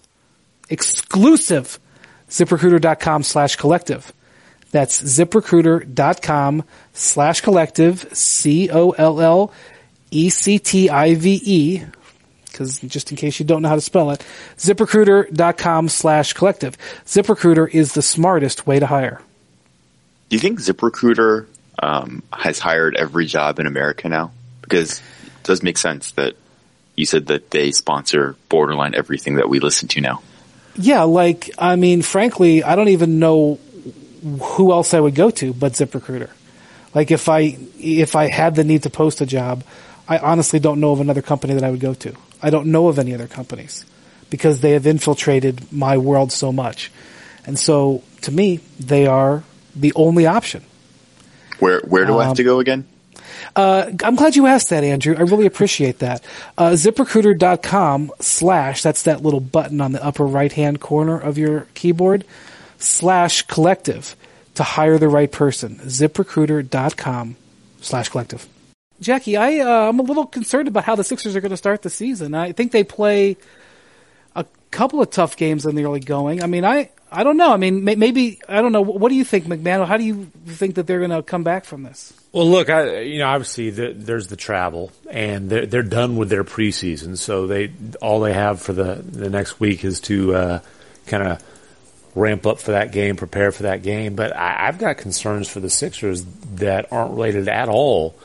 exclusive 0.69 1.79
ziprecruiter.com 2.29 3.23
slash 3.23 3.55
collective. 3.55 4.11
That's 4.71 5.01
ziprecruiter.com 5.01 6.63
slash 6.93 7.41
collective, 7.41 8.07
C-O-L-L-E-C-T-I-V-E, 8.11 9.45
because 12.55 12.79
just 12.79 13.11
in 13.11 13.17
case 13.17 13.37
you 13.37 13.45
don't 13.45 13.61
know 13.61 13.67
how 13.67 13.75
to 13.75 13.81
spell 13.81 14.11
it, 14.11 14.25
ziprecruiter.com 14.57 15.89
slash 15.89 16.31
collective. 16.31 16.77
ZipRecruiter 17.05 17.69
is 17.69 17.93
the 17.93 18.01
smartest 18.01 18.65
way 18.65 18.79
to 18.79 18.85
hire. 18.85 19.21
Do 20.29 20.37
you 20.37 20.39
think 20.39 20.61
ZipRecruiter 20.61 21.47
um, 21.79 22.23
has 22.31 22.59
hired 22.59 22.95
every 22.95 23.25
job 23.25 23.59
in 23.59 23.67
America 23.67 24.07
now? 24.07 24.31
Because 24.61 24.99
it 24.99 25.43
does 25.43 25.61
make 25.61 25.77
sense 25.77 26.11
that 26.11 26.35
you 26.95 27.05
said 27.05 27.27
that 27.27 27.51
they 27.51 27.71
sponsor 27.71 28.37
borderline 28.47 28.95
everything 28.95 29.35
that 29.35 29.49
we 29.49 29.59
listen 29.59 29.89
to 29.89 30.01
now. 30.01 30.21
Yeah, 30.77 31.03
like, 31.03 31.51
I 31.57 31.75
mean, 31.75 32.01
frankly, 32.03 32.63
I 32.63 32.77
don't 32.77 32.89
even 32.89 33.19
know 33.19 33.59
who 34.41 34.71
else 34.71 34.93
I 34.93 34.99
would 35.01 35.15
go 35.15 35.29
to 35.29 35.53
but 35.53 35.73
ZipRecruiter. 35.73 36.29
Like, 36.93 37.11
if 37.11 37.27
I, 37.27 37.57
if 37.77 38.15
I 38.15 38.27
had 38.29 38.55
the 38.55 38.63
need 38.63 38.83
to 38.83 38.89
post 38.89 39.19
a 39.19 39.25
job, 39.25 39.63
I 40.07 40.17
honestly 40.17 40.59
don't 40.59 40.79
know 40.79 40.91
of 40.91 40.99
another 41.01 41.21
company 41.21 41.53
that 41.53 41.63
I 41.63 41.71
would 41.71 41.79
go 41.79 41.93
to. 41.93 42.15
I 42.41 42.49
don't 42.49 42.67
know 42.67 42.87
of 42.87 42.99
any 42.99 43.13
other 43.13 43.27
companies 43.27 43.85
because 44.29 44.61
they 44.61 44.71
have 44.71 44.85
infiltrated 44.85 45.71
my 45.71 45.97
world 45.97 46.31
so 46.31 46.51
much. 46.51 46.91
And 47.45 47.57
so, 47.57 48.03
to 48.21 48.31
me, 48.31 48.59
they 48.79 49.07
are 49.07 49.43
the 49.75 49.93
only 49.95 50.25
option. 50.25 50.63
Where 51.59 51.79
where 51.81 52.05
do 52.05 52.17
I 52.19 52.25
have 52.25 52.37
to 52.37 52.43
go 52.43 52.59
again? 52.59 52.85
Uh, 53.55 53.91
I'm 54.03 54.15
glad 54.15 54.35
you 54.35 54.45
asked 54.45 54.69
that, 54.69 54.83
Andrew. 54.83 55.15
I 55.17 55.21
really 55.21 55.45
appreciate 55.45 55.99
that. 55.99 56.23
Uh, 56.57 56.71
ZipRecruiter.com 56.71 58.11
slash, 58.19 58.81
that's 58.81 59.03
that 59.03 59.23
little 59.23 59.39
button 59.39 59.81
on 59.81 59.91
the 59.91 60.03
upper 60.03 60.25
right 60.25 60.51
hand 60.51 60.79
corner 60.79 61.17
of 61.17 61.37
your 61.37 61.67
keyboard, 61.73 62.25
slash 62.77 63.43
collective 63.43 64.15
to 64.55 64.63
hire 64.63 64.97
the 64.97 65.07
right 65.07 65.31
person. 65.31 65.75
ZipRecruiter.com 65.75 67.35
slash 67.81 68.09
collective. 68.09 68.47
Jackie, 69.01 69.35
I, 69.37 69.59
uh, 69.59 69.89
I'm 69.89 69.99
a 69.99 70.03
little 70.03 70.25
concerned 70.25 70.67
about 70.67 70.85
how 70.85 70.95
the 70.95 71.03
Sixers 71.03 71.35
are 71.35 71.41
going 71.41 71.51
to 71.51 71.57
start 71.57 71.81
the 71.81 71.89
season. 71.89 72.33
I 72.33 72.51
think 72.53 72.71
they 72.71 72.83
play 72.83 73.37
a 74.35 74.45
couple 74.71 75.01
of 75.01 75.09
tough 75.09 75.35
games 75.35 75.65
in 75.65 75.75
the 75.75 75.83
early 75.83 75.99
going. 75.99 76.41
I 76.41 76.47
mean, 76.47 76.63
I, 76.63 76.91
I 77.11 77.23
don't 77.23 77.37
know. 77.37 77.51
I 77.51 77.57
mean, 77.57 77.83
may, 77.83 77.95
maybe, 77.95 78.39
I 78.47 78.61
don't 78.61 78.71
know. 78.71 78.81
What 78.81 79.09
do 79.09 79.15
you 79.15 79.25
think, 79.25 79.45
MacMahon? 79.45 79.85
How 79.85 79.97
do 79.97 80.03
you 80.03 80.31
think 80.45 80.75
that 80.75 80.87
they're 80.87 80.99
going 80.99 81.11
to 81.11 81.23
come 81.23 81.43
back 81.43 81.65
from 81.65 81.83
this? 81.83 82.13
Well, 82.31 82.49
look, 82.49 82.69
I, 82.69 82.99
you 83.01 83.19
know, 83.19 83.27
obviously 83.27 83.69
the, 83.69 83.93
there's 83.93 84.27
the 84.27 84.35
travel, 84.35 84.91
and 85.09 85.49
they're, 85.49 85.65
they're 85.65 85.83
done 85.83 86.17
with 86.17 86.29
their 86.29 86.43
preseason, 86.43 87.17
so 87.17 87.47
they 87.47 87.71
all 88.01 88.19
they 88.19 88.33
have 88.33 88.61
for 88.61 88.73
the 88.73 88.95
the 88.95 89.29
next 89.29 89.61
week 89.61 89.85
is 89.85 90.01
to 90.01 90.35
uh, 90.35 90.59
kind 91.07 91.23
of 91.23 91.43
ramp 92.13 92.45
up 92.45 92.59
for 92.59 92.71
that 92.71 92.91
game, 92.91 93.15
prepare 93.15 93.53
for 93.53 93.63
that 93.63 93.83
game. 93.83 94.15
But 94.15 94.35
I, 94.35 94.67
I've 94.67 94.77
got 94.77 94.97
concerns 94.97 95.47
for 95.47 95.61
the 95.61 95.69
Sixers 95.69 96.25
that 96.55 96.91
aren't 96.91 97.11
related 97.11 97.47
at 97.47 97.69
all 97.69 98.15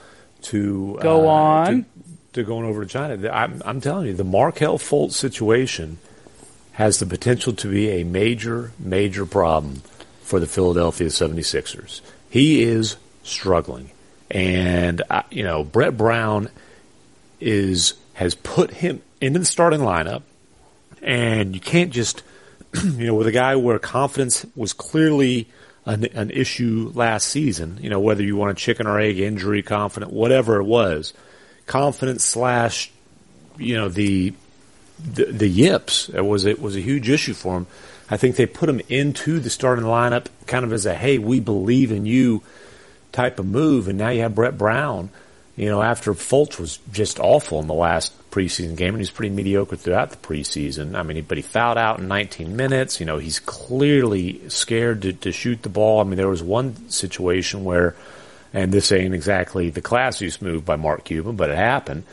to 0.43 0.99
Go 1.01 1.29
uh, 1.29 1.33
on. 1.33 1.67
to, 1.67 1.85
to 2.35 2.43
going 2.45 2.67
over 2.67 2.85
to 2.85 2.91
China. 2.91 3.29
I'm, 3.31 3.63
I'm 3.65 3.81
telling 3.81 4.07
you, 4.07 4.15
the 4.15 4.25
Markelle 4.25 4.79
Fultz 4.79 5.13
situation 5.13 5.99
has 6.73 6.99
the 6.99 7.07
potential 7.07 7.53
to 7.53 7.69
be 7.71 7.91
a 7.91 8.05
major, 8.05 8.73
major 8.79 9.27
problem 9.27 9.83
for 10.23 10.41
the 10.41 10.47
Philadelphia 10.47 11.09
76ers. 11.09 12.01
He 12.31 12.63
is 12.63 12.97
struggling. 13.23 13.91
And, 14.31 15.03
uh, 15.11 15.23
you 15.31 15.43
know, 15.43 15.65
Brett 15.65 15.97
Brown 15.97 16.49
is, 17.41 17.95
has 18.15 18.35
put 18.35 18.71
him 18.71 19.03
into 19.21 19.41
the 19.41 19.45
starting 19.45 19.81
lineup. 19.81 20.23
And 21.03 21.55
you 21.55 21.61
can't 21.61 21.91
just, 21.91 22.23
you 22.85 23.07
know, 23.07 23.15
with 23.15 23.27
a 23.27 23.33
guy 23.33 23.57
where 23.57 23.79
confidence 23.79 24.47
was 24.55 24.73
clearly 24.73 25.49
an, 25.91 26.05
an 26.15 26.31
issue 26.31 26.93
last 26.95 27.29
season, 27.29 27.79
you 27.83 27.91
know, 27.91 28.01
whether 28.01 28.23
you 28.23 28.37
want 28.37 28.53
a 28.53 28.55
chicken 28.55 28.87
or 28.87 28.99
egg 29.01 29.19
injury, 29.19 29.63
confident, 29.63 30.13
whatever 30.13 30.61
it 30.61 30.65
was, 30.65 31.13
confidence 31.67 32.25
slash, 32.25 32.91
you 33.59 33.75
know, 33.75 33.89
the, 33.89 34.33
the, 35.03 35.25
the 35.25 35.49
yips 35.49 36.09
it 36.11 36.21
was 36.21 36.45
it 36.45 36.61
was 36.61 36.77
a 36.77 36.81
huge 36.81 37.09
issue 37.09 37.35
for 37.35 37.57
him. 37.57 37.67
I 38.11 38.17
think 38.17 38.37
they 38.37 38.47
put 38.47 38.69
him 38.69 38.81
into 38.89 39.41
the 39.41 39.51
starting 39.51 39.85
lineup 39.85 40.27
kind 40.47 40.65
of 40.65 40.73
as 40.73 40.85
a 40.85 40.95
hey 40.95 41.19
we 41.19 41.41
believe 41.41 41.91
in 41.91 42.07
you 42.07 42.43
type 43.13 43.39
of 43.39 43.47
move, 43.47 43.89
and 43.89 43.99
now 43.99 44.11
you 44.11 44.21
have 44.21 44.35
Brett 44.35 44.57
Brown. 44.57 45.11
You 45.61 45.69
know, 45.69 45.83
after 45.83 46.15
Fultz 46.15 46.59
was 46.59 46.79
just 46.91 47.21
awful 47.21 47.61
in 47.61 47.67
the 47.67 47.75
last 47.75 48.15
preseason 48.31 48.79
game, 48.79 48.95
and 48.95 48.99
he's 48.99 49.11
pretty 49.11 49.35
mediocre 49.35 49.77
throughout 49.77 50.09
the 50.09 50.17
preseason. 50.17 50.95
I 50.95 51.03
mean, 51.03 51.17
he, 51.17 51.21
but 51.21 51.37
he 51.37 51.43
fouled 51.43 51.77
out 51.77 51.99
in 51.99 52.09
19 52.09 52.57
minutes. 52.57 52.99
You 52.99 53.05
know, 53.05 53.19
he's 53.19 53.41
clearly 53.41 54.49
scared 54.49 55.03
to, 55.03 55.13
to 55.13 55.33
shoot 55.33 55.63
the 55.63 55.69
ball. 55.69 56.01
I 56.01 56.05
mean, 56.05 56.17
there 56.17 56.31
was 56.31 56.43
one 56.43 56.89
situation 56.89 57.65
where, 57.65 57.95
and 58.55 58.73
this 58.73 58.91
ain't 58.91 59.13
exactly 59.13 59.69
the 59.69 59.83
classiest 59.83 60.41
move 60.41 60.65
by 60.65 60.77
Mark 60.77 61.05
Cuban, 61.05 61.37
but 61.37 61.51
it 61.51 61.59
happened. 61.59 62.05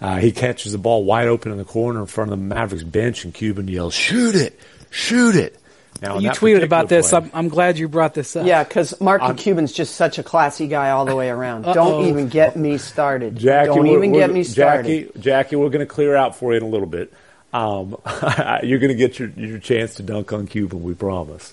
Uh, 0.00 0.16
he 0.16 0.32
catches 0.32 0.72
the 0.72 0.78
ball 0.78 1.04
wide 1.04 1.28
open 1.28 1.52
in 1.52 1.58
the 1.58 1.64
corner 1.66 2.00
in 2.00 2.06
front 2.06 2.32
of 2.32 2.38
the 2.38 2.42
Mavericks 2.42 2.84
bench, 2.84 3.26
and 3.26 3.34
Cuban 3.34 3.68
yells, 3.68 3.92
"Shoot 3.92 4.34
it! 4.34 4.58
Shoot 4.88 5.36
it!" 5.36 5.60
Now, 6.02 6.18
You 6.18 6.30
tweeted 6.30 6.62
about 6.62 6.88
this. 6.88 7.10
play- 7.10 7.18
I'm, 7.18 7.30
I'm 7.32 7.48
glad 7.48 7.78
you 7.78 7.88
brought 7.88 8.14
this 8.14 8.36
up. 8.36 8.46
Yeah, 8.46 8.64
because 8.64 9.00
Marky 9.00 9.32
Cuban's 9.34 9.72
just 9.72 9.94
such 9.94 10.18
a 10.18 10.22
classy 10.22 10.66
guy 10.66 10.90
all 10.90 11.04
the 11.04 11.16
way 11.16 11.30
around. 11.30 11.64
Uh-oh. 11.66 11.74
Don't 11.74 12.06
even 12.06 12.28
get 12.28 12.56
me 12.56 12.78
started. 12.78 13.36
Jackie, 13.36 13.68
Don't 13.74 13.86
even 13.86 14.12
get 14.12 14.30
me 14.32 14.44
started. 14.44 15.06
Jackie, 15.06 15.20
Jackie, 15.20 15.56
we're 15.56 15.70
going 15.70 15.86
to 15.86 15.92
clear 15.92 16.14
out 16.16 16.36
for 16.36 16.52
you 16.52 16.58
in 16.58 16.62
a 16.62 16.68
little 16.68 16.86
bit. 16.88 17.12
Um, 17.52 17.96
you're 18.62 18.80
going 18.80 18.88
to 18.88 18.94
get 18.96 19.18
your, 19.18 19.28
your 19.30 19.58
chance 19.60 19.94
to 19.94 20.02
dunk 20.02 20.32
on 20.32 20.46
Cuban, 20.46 20.82
we 20.82 20.94
promise. 20.94 21.52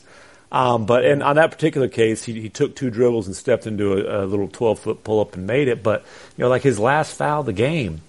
Um, 0.51 0.85
but 0.85 1.05
in, 1.05 1.21
on 1.21 1.37
that 1.37 1.51
particular 1.51 1.87
case, 1.87 2.25
he, 2.25 2.41
he 2.41 2.49
took 2.49 2.75
two 2.75 2.89
dribbles 2.89 3.27
and 3.27 3.35
stepped 3.35 3.67
into 3.67 3.93
a, 3.93 4.25
a 4.25 4.25
little 4.25 4.49
12 4.49 4.79
foot 4.79 5.03
pull 5.03 5.21
up 5.21 5.35
and 5.35 5.47
made 5.47 5.69
it. 5.69 5.81
But, 5.81 6.03
you 6.35 6.43
know, 6.43 6.49
like 6.49 6.63
his 6.63 6.77
last 6.77 7.15
foul 7.15 7.41
of 7.41 7.45
the 7.45 7.53
game, 7.53 8.01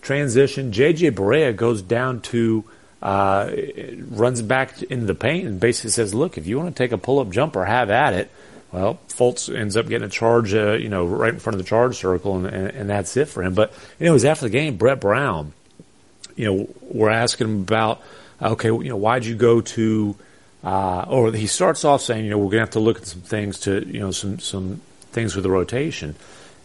transition, 0.00 0.72
JJ 0.72 1.12
Barea 1.12 1.54
goes 1.54 1.82
down 1.82 2.20
to, 2.22 2.64
uh, 3.02 3.50
runs 4.10 4.40
back 4.42 4.80
into 4.84 5.06
the 5.06 5.14
paint 5.14 5.48
and 5.48 5.58
basically 5.58 5.90
says, 5.90 6.14
look, 6.14 6.38
if 6.38 6.46
you 6.46 6.56
want 6.56 6.74
to 6.74 6.82
take 6.82 6.92
a 6.92 6.98
pull 6.98 7.18
up 7.18 7.30
jumper, 7.30 7.64
have 7.64 7.90
at 7.90 8.14
it. 8.14 8.30
Well, 8.70 9.00
Fultz 9.08 9.54
ends 9.54 9.76
up 9.76 9.86
getting 9.88 10.06
a 10.06 10.10
charge, 10.10 10.54
uh, 10.54 10.72
you 10.72 10.88
know, 10.88 11.04
right 11.04 11.34
in 11.34 11.40
front 11.40 11.54
of 11.54 11.58
the 11.58 11.68
charge 11.68 11.98
circle, 11.98 12.36
and, 12.36 12.46
and, 12.46 12.68
and 12.68 12.90
that's 12.90 13.16
it 13.18 13.28
for 13.28 13.42
him. 13.42 13.52
But, 13.52 13.74
was 14.00 14.24
after 14.24 14.46
the 14.46 14.50
game, 14.50 14.76
Brett 14.76 14.98
Brown, 14.98 15.52
you 16.36 16.46
know, 16.46 16.74
we're 16.80 17.10
asking 17.10 17.48
him 17.48 17.60
about, 17.60 18.00
okay, 18.40 18.68
you 18.68 18.88
know, 18.88 18.96
why'd 18.96 19.26
you 19.26 19.34
go 19.34 19.60
to, 19.60 20.16
uh, 20.64 21.04
or 21.08 21.32
he 21.32 21.46
starts 21.48 21.84
off 21.84 22.00
saying, 22.00 22.24
you 22.24 22.30
know, 22.30 22.38
we're 22.38 22.44
going 22.44 22.60
to 22.60 22.60
have 22.60 22.70
to 22.70 22.80
look 22.80 22.98
at 22.98 23.06
some 23.06 23.20
things 23.20 23.60
to, 23.60 23.86
you 23.86 24.00
know, 24.00 24.10
some, 24.10 24.38
some 24.38 24.80
things 25.10 25.34
with 25.34 25.42
the 25.42 25.50
rotation. 25.50 26.14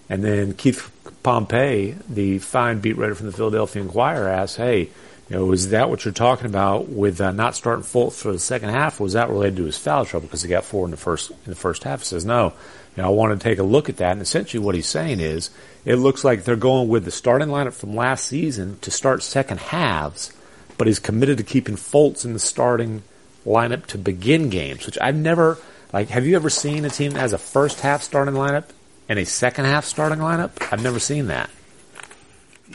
And 0.10 0.24
then 0.24 0.54
Keith 0.54 0.90
Pompey, 1.24 1.98
the 2.08 2.40
fine 2.40 2.80
beat 2.80 2.96
writer 2.96 3.16
from 3.16 3.26
the 3.26 3.34
Philadelphia 3.34 3.82
Inquirer, 3.82 4.30
asks, 4.30 4.56
hey, 4.56 4.90
You 5.30 5.36
know, 5.36 5.52
is 5.52 5.70
that 5.70 5.90
what 5.90 6.06
you're 6.06 6.14
talking 6.14 6.46
about 6.46 6.88
with 6.88 7.20
uh, 7.20 7.32
not 7.32 7.56
starting 7.56 7.84
Fultz 7.84 8.22
for 8.22 8.32
the 8.32 8.40
second 8.40 8.70
half? 8.70 9.00
Was 9.00 9.14
that 9.14 9.30
related 9.30 9.58
to 9.58 9.66
his 9.66 9.78
foul 9.78 10.06
trouble 10.06 10.28
because 10.28 10.42
he 10.42 10.48
got 10.48 10.64
four 10.64 10.86
in 10.86 10.92
the 10.92 10.98
first 10.98 11.32
in 11.32 11.38
the 11.46 11.56
first 11.56 11.84
half? 11.84 12.00
He 12.00 12.06
says 12.06 12.24
no. 12.24 12.54
You 12.96 13.04
know, 13.04 13.10
I 13.10 13.12
want 13.12 13.38
to 13.40 13.44
take 13.44 13.60
a 13.60 13.64
look 13.64 13.90
at 13.90 13.98
that, 13.98 14.14
and 14.14 14.22
essentially 14.22 14.64
what 14.64 14.74
he's 14.74 14.88
saying 14.88 15.20
is 15.20 15.50
it 15.84 15.96
looks 15.98 16.24
like 16.24 16.44
they're 16.44 16.56
going 16.56 16.88
with 16.88 17.04
the 17.04 17.12
starting 17.12 17.50
lineup 17.50 17.74
from 17.74 17.96
last 17.96 18.26
season 18.26 18.80
to 18.80 18.90
start 18.90 19.22
second 19.22 19.60
halves, 19.60 20.34
but 20.78 20.88
he's 20.88 21.00
committed 21.00 21.38
to 21.40 21.44
keeping 21.44 21.76
Fultz 21.76 22.24
in 22.24 22.34
the 22.34 22.40
starting 22.40 23.04
lineup 23.46 23.86
to 23.88 23.98
begin 23.98 24.50
games, 24.50 24.86
which 24.86 24.98
I've 25.02 25.16
never 25.16 25.58
like. 25.92 26.08
Have 26.10 26.26
you 26.26 26.38
ever 26.38 26.50
seen 26.50 26.86
a 26.86 26.90
team 26.90 27.12
that 27.12 27.20
has 27.20 27.34
a 27.34 27.38
first 27.38 27.82
half 27.82 28.02
starting 28.02 28.34
lineup 28.34 28.66
and 29.10 29.20
a 29.20 29.26
second 29.26 29.66
half 29.66 29.84
starting 29.84 30.20
lineup? 30.20 30.52
I've 30.72 30.84
never 30.84 31.00
seen 31.00 31.28
that. 31.28 31.50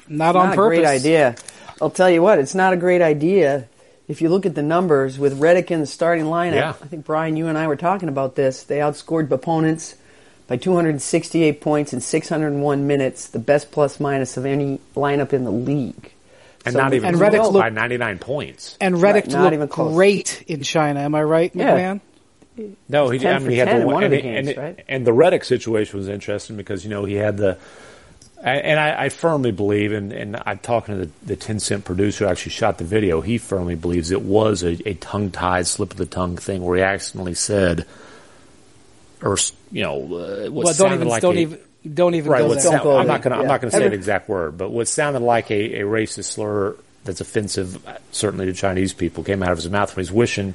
Not 0.06 0.36
on 0.36 0.48
not 0.48 0.56
purpose. 0.56 0.78
a 0.78 0.82
great 0.82 0.86
idea. 0.86 1.36
I'll 1.82 1.90
tell 1.90 2.08
you 2.08 2.22
what, 2.22 2.38
it's 2.38 2.54
not 2.54 2.72
a 2.72 2.76
great 2.76 3.02
idea. 3.02 3.66
If 4.06 4.22
you 4.22 4.28
look 4.28 4.46
at 4.46 4.54
the 4.54 4.62
numbers 4.62 5.18
with 5.18 5.40
Redick 5.40 5.72
in 5.72 5.80
the 5.80 5.86
starting 5.86 6.26
lineup, 6.26 6.54
Yeah. 6.54 6.68
I 6.70 6.86
think 6.86 7.04
Brian, 7.04 7.36
you 7.36 7.48
and 7.48 7.58
I 7.58 7.66
were 7.66 7.74
talking 7.76 8.08
about 8.08 8.36
this. 8.36 8.62
They 8.62 8.78
outscored 8.78 9.28
opponents 9.32 9.96
by 10.46 10.58
268 10.58 11.60
points 11.60 11.92
in 11.92 12.00
601 12.00 12.86
minutes, 12.86 13.26
the 13.26 13.38
best 13.40 13.72
plus 13.72 13.98
minus 13.98 14.36
of 14.36 14.46
any 14.46 14.78
lineup 14.94 15.32
in 15.32 15.42
the 15.42 15.50
league. 15.50 16.12
And 16.64 16.74
So- 16.74 16.78
not 16.80 16.94
even 16.94 17.08
And 17.08 17.18
close 17.18 17.32
Redick's 17.32 17.52
by 17.52 17.68
99 17.70 18.18
points. 18.18 18.76
And 18.80 19.02
Right, 19.02 19.16
Redick 19.24 19.32
not 19.32 19.48
even 19.52 19.60
looked 19.60 19.72
close. 19.72 19.92
great 19.92 20.44
in 20.46 20.62
China. 20.62 21.00
Am 21.00 21.16
I 21.16 21.22
right, 21.24 21.50
Yeah. 21.52 21.96
MacMahon? 22.56 22.68
No, 22.88 23.08
he, 23.08 23.26
I 23.26 23.38
mean, 23.40 23.50
he 23.50 23.56
had 23.58 23.80
the 23.82 23.86
one 23.86 24.04
and, 24.04 24.12
the 24.12 24.16
and- 24.18 24.24
games, 24.46 24.48
and- 24.50 24.56
right? 24.58 24.84
and 24.86 25.04
the 25.06 25.10
Redick 25.10 25.44
situation 25.44 25.98
was 25.98 26.06
interesting 26.08 26.56
because 26.56 26.84
you 26.84 26.90
know 26.90 27.04
he 27.04 27.14
had 27.14 27.38
the, 27.38 27.56
and 28.50 28.80
I, 28.80 29.04
I 29.04 29.08
firmly 29.08 29.52
believe, 29.52 29.92
and, 29.92 30.12
and 30.12 30.36
I'm 30.44 30.58
talking 30.58 30.98
to 30.98 31.06
the, 31.06 31.12
the 31.26 31.36
Tencent 31.36 31.84
producer 31.84 32.24
who 32.24 32.30
actually 32.30 32.50
shot 32.52 32.78
the 32.78 32.84
video. 32.84 33.20
He 33.20 33.38
firmly 33.38 33.74
believes 33.76 34.10
it 34.10 34.22
was 34.22 34.62
a, 34.64 34.76
a 34.88 34.94
tongue 34.94 35.30
tied, 35.30 35.66
slip 35.66 35.92
of 35.92 35.96
the 35.96 36.06
tongue 36.06 36.36
thing 36.36 36.62
where 36.64 36.76
he 36.76 36.82
accidentally 36.82 37.34
said, 37.34 37.86
or 39.22 39.36
you 39.70 39.82
know, 39.82 39.96
uh, 40.02 40.50
what 40.50 40.52
Well, 40.52 40.64
don't 40.64 40.74
sounded 40.74 40.94
even 40.96 41.08
like 41.08 41.22
don't 41.22 41.36
a, 41.36 41.40
even 41.40 41.58
don't 41.94 42.14
even 42.14 42.30
right. 42.30 42.38
go 42.40 42.48
What 42.48 42.54
there. 42.54 42.62
Don't 42.64 42.72
sound, 42.72 42.82
go 42.84 42.98
I'm 42.98 43.06
not 43.06 43.22
going 43.22 43.32
to 43.32 43.36
I'm 43.38 43.42
Yeah. 43.42 43.48
not 43.48 43.60
going 43.60 43.70
to 43.70 43.76
say 43.76 43.84
Every- 43.84 43.90
the 43.90 43.94
exact 43.96 44.28
word, 44.28 44.58
but 44.58 44.70
what 44.70 44.88
sounded 44.88 45.20
like 45.22 45.50
a, 45.50 45.80
a 45.80 45.84
racist 45.84 46.24
slur 46.24 46.76
that's 47.04 47.20
offensive, 47.20 47.86
uh, 47.86 47.98
certainly 48.12 48.46
to 48.46 48.52
Chinese 48.52 48.92
people, 48.92 49.24
came 49.24 49.42
out 49.42 49.50
of 49.52 49.58
his 49.58 49.68
mouth 49.70 49.94
when 49.94 50.04
he's 50.04 50.12
wishing 50.12 50.54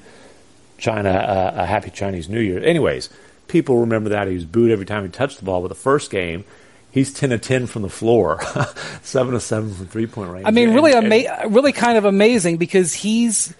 China 0.77 1.09
uh, 1.09 1.51
a 1.63 1.65
happy 1.65 1.89
Chinese 1.89 2.29
New 2.29 2.39
Year. 2.39 2.63
Anyways, 2.63 3.09
people 3.47 3.79
remember 3.79 4.09
that 4.09 4.27
he 4.27 4.35
was 4.35 4.45
booed 4.45 4.71
every 4.71 4.85
time 4.85 5.03
he 5.03 5.09
touched 5.09 5.39
the 5.39 5.45
ball. 5.45 5.61
But 5.61 5.69
the 5.69 5.75
first 5.75 6.11
game, 6.11 6.43
he's 6.91 7.13
ten 7.13 7.31
of 7.31 7.41
ten 7.41 7.67
from 7.67 7.81
the 7.83 7.89
floor, 7.89 8.39
seven 9.03 9.33
of 9.35 9.41
seven 9.43 9.73
from 9.73 9.87
three 9.87 10.07
point 10.07 10.31
range. 10.31 10.45
I 10.47 10.51
mean, 10.51 10.73
really, 10.73 10.93
And- 10.93 11.11
and- 11.11 11.55
really 11.55 11.71
kind 11.73 11.97
of 11.97 12.05
amazing 12.05 12.57
because 12.57 12.93
he's 12.93 13.53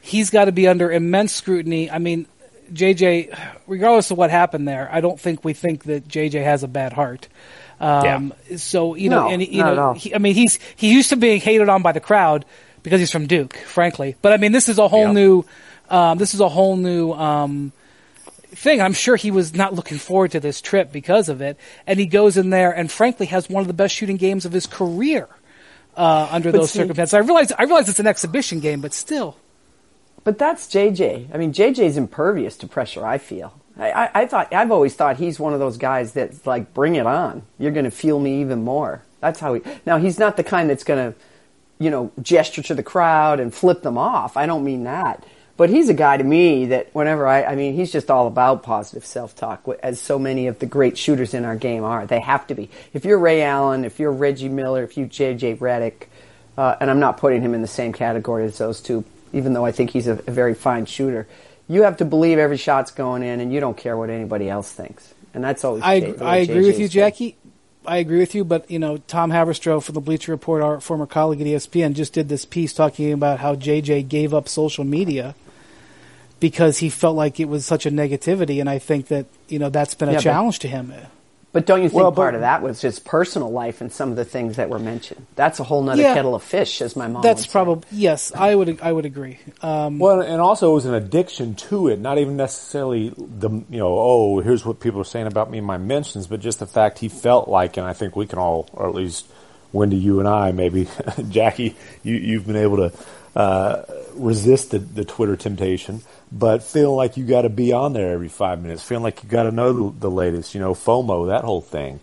he's 0.00 0.30
got 0.30 0.46
to 0.46 0.52
be 0.52 0.68
under 0.68 0.90
immense 0.92 1.32
scrutiny. 1.32 1.90
I 1.90 1.98
mean, 1.98 2.26
JJ, 2.72 3.36
regardless 3.66 4.10
of 4.10 4.18
what 4.18 4.30
happened 4.30 4.66
there, 4.68 4.88
I 4.90 5.00
don't 5.00 5.18
think 5.20 5.44
we 5.44 5.52
think 5.52 5.84
that 5.84 6.08
JJ 6.08 6.42
has 6.44 6.62
a 6.62 6.68
bad 6.68 6.92
heart. 6.92 7.28
Um, 7.80 8.32
So 8.56 8.94
you 8.94 9.08
know, 9.10 9.24
No, 9.24 9.30
and 9.30 9.42
you 9.46 9.60
not 9.62 9.72
at 9.72 9.76
know, 9.76 9.82
all. 9.88 9.94
he, 9.94 10.14
I 10.14 10.18
mean, 10.18 10.34
he's 10.34 10.58
he 10.76 10.92
used 10.92 11.10
to 11.10 11.16
being 11.16 11.40
hated 11.40 11.68
on 11.68 11.82
by 11.82 11.92
the 11.92 12.00
crowd 12.00 12.44
because 12.82 13.00
he's 13.00 13.10
from 13.10 13.26
Duke, 13.26 13.56
frankly. 13.56 14.14
But 14.22 14.32
I 14.32 14.36
mean, 14.36 14.52
this 14.52 14.68
is 14.68 14.78
a 14.78 14.88
whole 14.88 15.06
Yeah. 15.06 15.12
new, 15.12 15.44
um, 15.90 16.18
this 16.18 16.34
is 16.34 16.40
a 16.40 16.48
whole 16.48 16.76
new. 16.76 17.12
Um, 17.12 17.72
thing. 18.54 18.80
I'm 18.80 18.92
sure 18.92 19.16
he 19.16 19.30
was 19.30 19.54
not 19.54 19.74
looking 19.74 19.98
forward 19.98 20.32
to 20.32 20.40
this 20.40 20.60
trip 20.60 20.92
because 20.92 21.28
of 21.28 21.40
it. 21.40 21.58
And 21.86 21.98
he 21.98 22.06
goes 22.06 22.36
in 22.36 22.50
there 22.50 22.72
and 22.72 22.90
frankly 22.90 23.26
has 23.26 23.48
one 23.48 23.60
of 23.60 23.66
the 23.66 23.74
best 23.74 23.94
shooting 23.94 24.16
games 24.16 24.44
of 24.44 24.52
his 24.52 24.66
career 24.66 25.28
uh, 25.96 26.28
under 26.30 26.50
But 26.52 26.58
those 26.58 26.70
see- 26.70 26.78
circumstances. 26.80 27.14
I 27.14 27.18
realize 27.18 27.52
I 27.52 27.64
realize 27.64 27.88
it's 27.88 28.00
an 28.00 28.06
exhibition 28.06 28.60
game, 28.60 28.80
but 28.80 28.92
still. 28.92 29.36
But 30.24 30.38
that's 30.38 30.66
JJ. 30.68 31.28
I 31.34 31.36
mean, 31.36 31.52
JJ's 31.52 31.96
impervious 31.96 32.56
to 32.58 32.66
pressure. 32.66 33.04
I 33.06 33.18
feel. 33.18 33.52
I, 33.78 33.90
I, 33.90 34.10
I 34.22 34.26
thought 34.26 34.54
I've 34.54 34.70
always 34.72 34.94
thought 34.94 35.16
he's 35.18 35.38
one 35.38 35.52
of 35.52 35.58
those 35.58 35.76
guys 35.76 36.12
that's 36.12 36.46
like, 36.46 36.72
bring 36.72 36.94
it 36.94 37.06
on. 37.06 37.42
You're 37.58 37.72
going 37.72 37.84
to 37.84 37.90
feel 37.90 38.18
me 38.18 38.40
even 38.40 38.62
more. 38.64 39.02
That's 39.20 39.40
how 39.40 39.54
he. 39.54 39.62
Now 39.84 39.98
he's 39.98 40.18
not 40.18 40.36
the 40.36 40.44
kind 40.44 40.70
that's 40.70 40.84
going 40.84 41.12
to, 41.12 41.18
you 41.78 41.90
know, 41.90 42.10
gesture 42.22 42.62
to 42.62 42.74
the 42.74 42.82
crowd 42.82 43.40
and 43.40 43.52
flip 43.52 43.82
them 43.82 43.98
off. 43.98 44.36
I 44.36 44.46
don't 44.46 44.64
mean 44.64 44.84
that. 44.84 45.26
But 45.56 45.70
he's 45.70 45.88
a 45.88 45.94
guy 45.94 46.16
to 46.16 46.24
me 46.24 46.66
that 46.66 46.92
whenever 46.94 47.28
I, 47.28 47.44
I 47.44 47.54
mean, 47.54 47.74
he's 47.74 47.92
just 47.92 48.10
all 48.10 48.26
about 48.26 48.64
positive 48.64 49.06
self-talk, 49.06 49.68
as 49.82 50.00
so 50.00 50.18
many 50.18 50.48
of 50.48 50.58
the 50.58 50.66
great 50.66 50.98
shooters 50.98 51.32
in 51.32 51.44
our 51.44 51.54
game 51.54 51.84
are. 51.84 52.06
They 52.06 52.18
have 52.20 52.46
to 52.48 52.54
be. 52.56 52.70
If 52.92 53.04
you're 53.04 53.18
Ray 53.18 53.42
Allen, 53.42 53.84
if 53.84 54.00
you're 54.00 54.10
Reggie 54.10 54.48
Miller, 54.48 54.82
if 54.82 54.96
you 54.96 55.06
JJ 55.06 55.58
Redick, 55.58 56.08
uh, 56.58 56.74
and 56.80 56.90
I'm 56.90 56.98
not 56.98 57.18
putting 57.18 57.40
him 57.40 57.54
in 57.54 57.62
the 57.62 57.68
same 57.68 57.92
category 57.92 58.44
as 58.46 58.58
those 58.58 58.80
two, 58.80 59.04
even 59.32 59.52
though 59.52 59.64
I 59.64 59.70
think 59.70 59.90
he's 59.90 60.08
a, 60.08 60.12
a 60.12 60.32
very 60.32 60.54
fine 60.54 60.86
shooter. 60.86 61.28
You 61.68 61.82
have 61.82 61.98
to 61.98 62.04
believe 62.04 62.38
every 62.38 62.56
shot's 62.56 62.90
going 62.90 63.22
in, 63.22 63.38
and 63.38 63.52
you 63.52 63.60
don't 63.60 63.76
care 63.76 63.96
what 63.96 64.10
anybody 64.10 64.50
else 64.50 64.72
thinks. 64.72 65.14
And 65.34 65.42
that's 65.42 65.64
always. 65.64 65.84
I 65.84 66.00
J- 66.00 66.18
I 66.18 66.36
agree 66.38 66.66
with 66.66 66.80
you. 66.80 66.88
Jackie. 66.88 67.36
I 67.86 67.98
agree 67.98 68.18
with 68.18 68.34
you, 68.34 68.44
but 68.44 68.68
you 68.70 68.78
know, 68.78 68.96
Tom 68.96 69.30
Haberstroh 69.30 69.82
from 69.82 69.94
the 69.94 70.00
Bleacher 70.00 70.32
Report, 70.32 70.62
our 70.62 70.80
former 70.80 71.06
colleague 71.06 71.42
at 71.42 71.46
ESPN, 71.46 71.92
just 71.92 72.14
did 72.14 72.30
this 72.30 72.46
piece 72.46 72.72
talking 72.72 73.12
about 73.12 73.40
how 73.40 73.54
JJ 73.54 74.08
gave 74.08 74.32
up 74.32 74.48
social 74.48 74.84
media 74.84 75.34
because 76.44 76.76
he 76.76 76.90
felt 76.90 77.16
like 77.16 77.40
it 77.40 77.48
was 77.48 77.64
such 77.64 77.86
a 77.86 77.90
negativity, 77.90 78.60
and 78.60 78.68
I 78.68 78.78
think 78.78 79.08
that 79.08 79.24
you 79.48 79.58
know 79.58 79.70
that's 79.70 79.94
been 79.94 80.10
a 80.10 80.12
Yeah, 80.12 80.18
but- 80.18 80.22
challenge 80.24 80.58
to 80.58 80.68
him. 80.68 80.92
But 81.54 81.64
don't 81.66 81.82
you 81.84 81.88
think 81.88 82.02
Well, 82.02 82.12
part 82.12 82.32
but- 82.32 82.34
of 82.34 82.40
that 82.42 82.60
was 82.62 82.82
his 82.82 82.98
personal 82.98 83.48
life 83.50 83.80
and 83.80 83.90
some 83.90 84.10
of 84.10 84.16
the 84.16 84.26
things 84.26 84.56
that 84.56 84.68
were 84.68 84.78
mentioned? 84.80 85.24
That's 85.36 85.58
a 85.58 85.64
whole 85.64 85.82
nother 85.82 86.02
Yeah. 86.02 86.12
kettle 86.12 86.34
of 86.34 86.42
fish, 86.42 86.82
as 86.82 86.96
my 86.96 87.06
mom. 87.08 87.22
That's 87.22 87.42
would 87.42 87.46
say. 87.46 87.52
probably 87.52 87.84
yes. 87.92 88.30
I 88.34 88.54
would 88.54 88.78
I 88.82 88.92
would 88.92 89.06
agree. 89.06 89.38
Um, 89.62 89.98
Well, 89.98 90.20
and 90.20 90.38
also 90.42 90.72
it 90.72 90.74
was 90.74 90.84
an 90.84 90.92
addiction 90.94 91.54
to 91.70 91.88
it, 91.88 91.98
not 91.98 92.18
even 92.18 92.36
necessarily 92.36 93.14
the 93.16 93.48
you 93.70 93.78
know 93.78 93.96
oh 93.98 94.40
here's 94.40 94.66
what 94.66 94.80
people 94.80 95.00
are 95.00 95.04
saying 95.14 95.26
about 95.28 95.50
me 95.50 95.56
in 95.58 95.64
my 95.64 95.78
mentions, 95.78 96.26
but 96.26 96.40
just 96.40 96.58
the 96.58 96.66
fact 96.66 96.98
he 96.98 97.08
felt 97.08 97.48
like, 97.48 97.78
and 97.78 97.86
I 97.86 97.94
think 97.94 98.16
we 98.16 98.26
can 98.26 98.38
all, 98.38 98.68
or 98.74 98.86
at 98.86 98.94
least 98.94 99.24
Windy, 99.74 99.96
you 99.96 100.20
and 100.20 100.28
I, 100.28 100.52
maybe 100.52 100.88
Jackie, 101.28 101.76
you 102.02 102.14
you've 102.14 102.46
been 102.46 102.56
able 102.56 102.76
to 102.76 102.92
uh, 103.36 103.82
resist 104.14 104.70
the, 104.70 104.78
the 104.78 105.04
Twitter 105.04 105.36
temptation, 105.36 106.02
but 106.30 106.62
feeling 106.62 106.96
like 106.96 107.16
you 107.16 107.24
got 107.24 107.42
to 107.42 107.48
be 107.48 107.72
on 107.72 107.92
there 107.92 108.12
every 108.12 108.28
five 108.28 108.62
minutes, 108.62 108.82
feeling 108.82 109.02
like 109.02 109.22
you 109.22 109.28
got 109.28 109.42
to 109.42 109.50
know 109.50 109.90
the, 109.90 110.00
the 110.00 110.10
latest, 110.10 110.54
you 110.54 110.60
know, 110.60 110.74
FOMO, 110.74 111.28
that 111.28 111.44
whole 111.44 111.60
thing. 111.60 111.98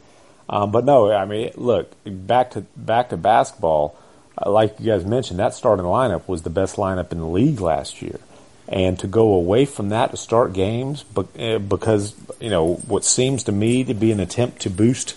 Um, 0.50 0.72
but 0.72 0.84
no, 0.84 1.12
I 1.12 1.24
mean, 1.24 1.52
look 1.56 1.92
back 2.06 2.52
to 2.52 2.62
back 2.76 3.10
to 3.10 3.18
basketball. 3.18 3.98
Uh, 4.38 4.52
like 4.52 4.78
you 4.80 4.88
guys 4.88 5.06
mentioned, 5.06 5.40
that 5.40 5.54
starting 5.54 5.86
lineup 5.86 6.28
was 6.28 6.42
the 6.42 6.50
best 6.50 6.76
lineup 6.76 7.14
in 7.14 7.20
the 7.20 7.28
league 7.28 7.62
last 7.62 8.02
year, 8.02 8.20
and 8.68 9.00
to 9.00 9.08
go 9.08 9.34
away 9.34 9.64
from 9.64 9.90
that 9.90 10.12
to 10.12 10.18
start 10.18 10.52
games, 10.52 11.04
but 11.04 11.28
uh, 11.40 11.60
because 11.60 12.14
you 12.42 12.50
know 12.50 12.76
what 12.88 13.06
seems 13.06 13.44
to 13.44 13.54
me 13.54 13.86
to 13.86 13.94
be 13.94 14.12
an 14.12 14.20
attempt 14.20 14.64
to 14.64 14.70
boost 14.70 15.16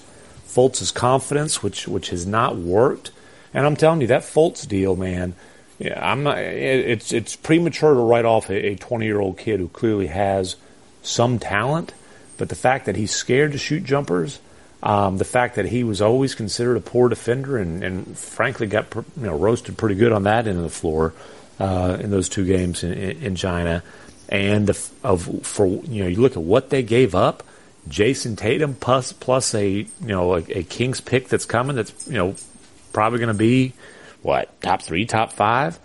Fultz's 0.54 0.90
confidence, 0.90 1.62
which 1.62 1.88
which 1.88 2.10
has 2.10 2.26
not 2.26 2.56
worked. 2.56 3.10
And 3.52 3.66
I'm 3.66 3.76
telling 3.76 4.00
you, 4.00 4.06
that 4.08 4.22
Fultz 4.22 4.66
deal, 4.66 4.96
man. 4.96 5.34
Yeah, 5.78 5.98
I'm 6.00 6.22
not. 6.22 6.38
It, 6.38 6.88
it's 6.88 7.12
it's 7.12 7.36
premature 7.36 7.94
to 7.94 8.00
write 8.00 8.24
off 8.24 8.50
a 8.50 8.76
20 8.76 9.04
year 9.04 9.20
old 9.20 9.38
kid 9.38 9.60
who 9.60 9.68
clearly 9.68 10.06
has 10.06 10.56
some 11.02 11.38
talent, 11.38 11.92
but 12.38 12.48
the 12.48 12.54
fact 12.54 12.86
that 12.86 12.96
he's 12.96 13.10
scared 13.10 13.52
to 13.52 13.58
shoot 13.58 13.84
jumpers, 13.84 14.40
um, 14.82 15.18
the 15.18 15.24
fact 15.24 15.56
that 15.56 15.66
he 15.66 15.82
was 15.82 16.00
always 16.00 16.34
considered 16.34 16.76
a 16.76 16.80
poor 16.80 17.08
defender, 17.08 17.56
and, 17.56 17.82
and 17.82 18.16
frankly 18.18 18.66
got 18.66 18.94
you 18.94 19.04
know 19.16 19.36
roasted 19.36 19.76
pretty 19.76 19.96
good 19.96 20.12
on 20.12 20.22
that 20.24 20.46
end 20.46 20.56
of 20.56 20.62
the 20.62 20.70
floor 20.70 21.12
uh, 21.58 21.96
in 22.00 22.10
those 22.10 22.28
two 22.28 22.44
games 22.44 22.84
in, 22.84 22.92
in, 22.92 23.22
in 23.22 23.36
China, 23.36 23.82
and 24.28 24.66
the, 24.68 24.90
of 25.02 25.46
for 25.46 25.66
you 25.66 26.02
know 26.02 26.08
you 26.08 26.20
look 26.20 26.36
at 26.36 26.42
what 26.42 26.70
they 26.70 26.82
gave 26.82 27.14
up. 27.14 27.42
Jayson 27.88 28.36
Tatum 28.36 28.74
plus 28.74 29.12
plus 29.12 29.54
a 29.54 29.68
you 29.68 29.88
know 30.00 30.34
a, 30.34 30.44
a 30.48 30.62
Kings 30.62 31.00
pick 31.00 31.28
that's 31.28 31.44
coming 31.44 31.76
that's 31.76 32.06
you 32.08 32.14
know 32.14 32.34
probably 32.92 33.18
going 33.18 33.28
to 33.28 33.34
be 33.34 33.74
what 34.22 34.60
top 34.62 34.82
three, 34.82 35.04
top 35.04 35.32
five. 35.32 35.78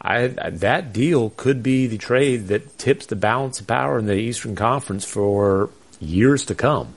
I, 0.00 0.26
that 0.26 0.92
deal 0.92 1.30
could 1.30 1.62
be 1.62 1.86
the 1.86 1.96
trade 1.96 2.48
that 2.48 2.76
tips 2.76 3.06
the 3.06 3.16
balance 3.16 3.60
of 3.60 3.66
power 3.66 3.98
in 3.98 4.04
the 4.04 4.14
Eastern 4.14 4.54
Conference 4.54 5.04
for 5.04 5.70
years 5.98 6.44
to 6.46 6.54
come. 6.54 6.94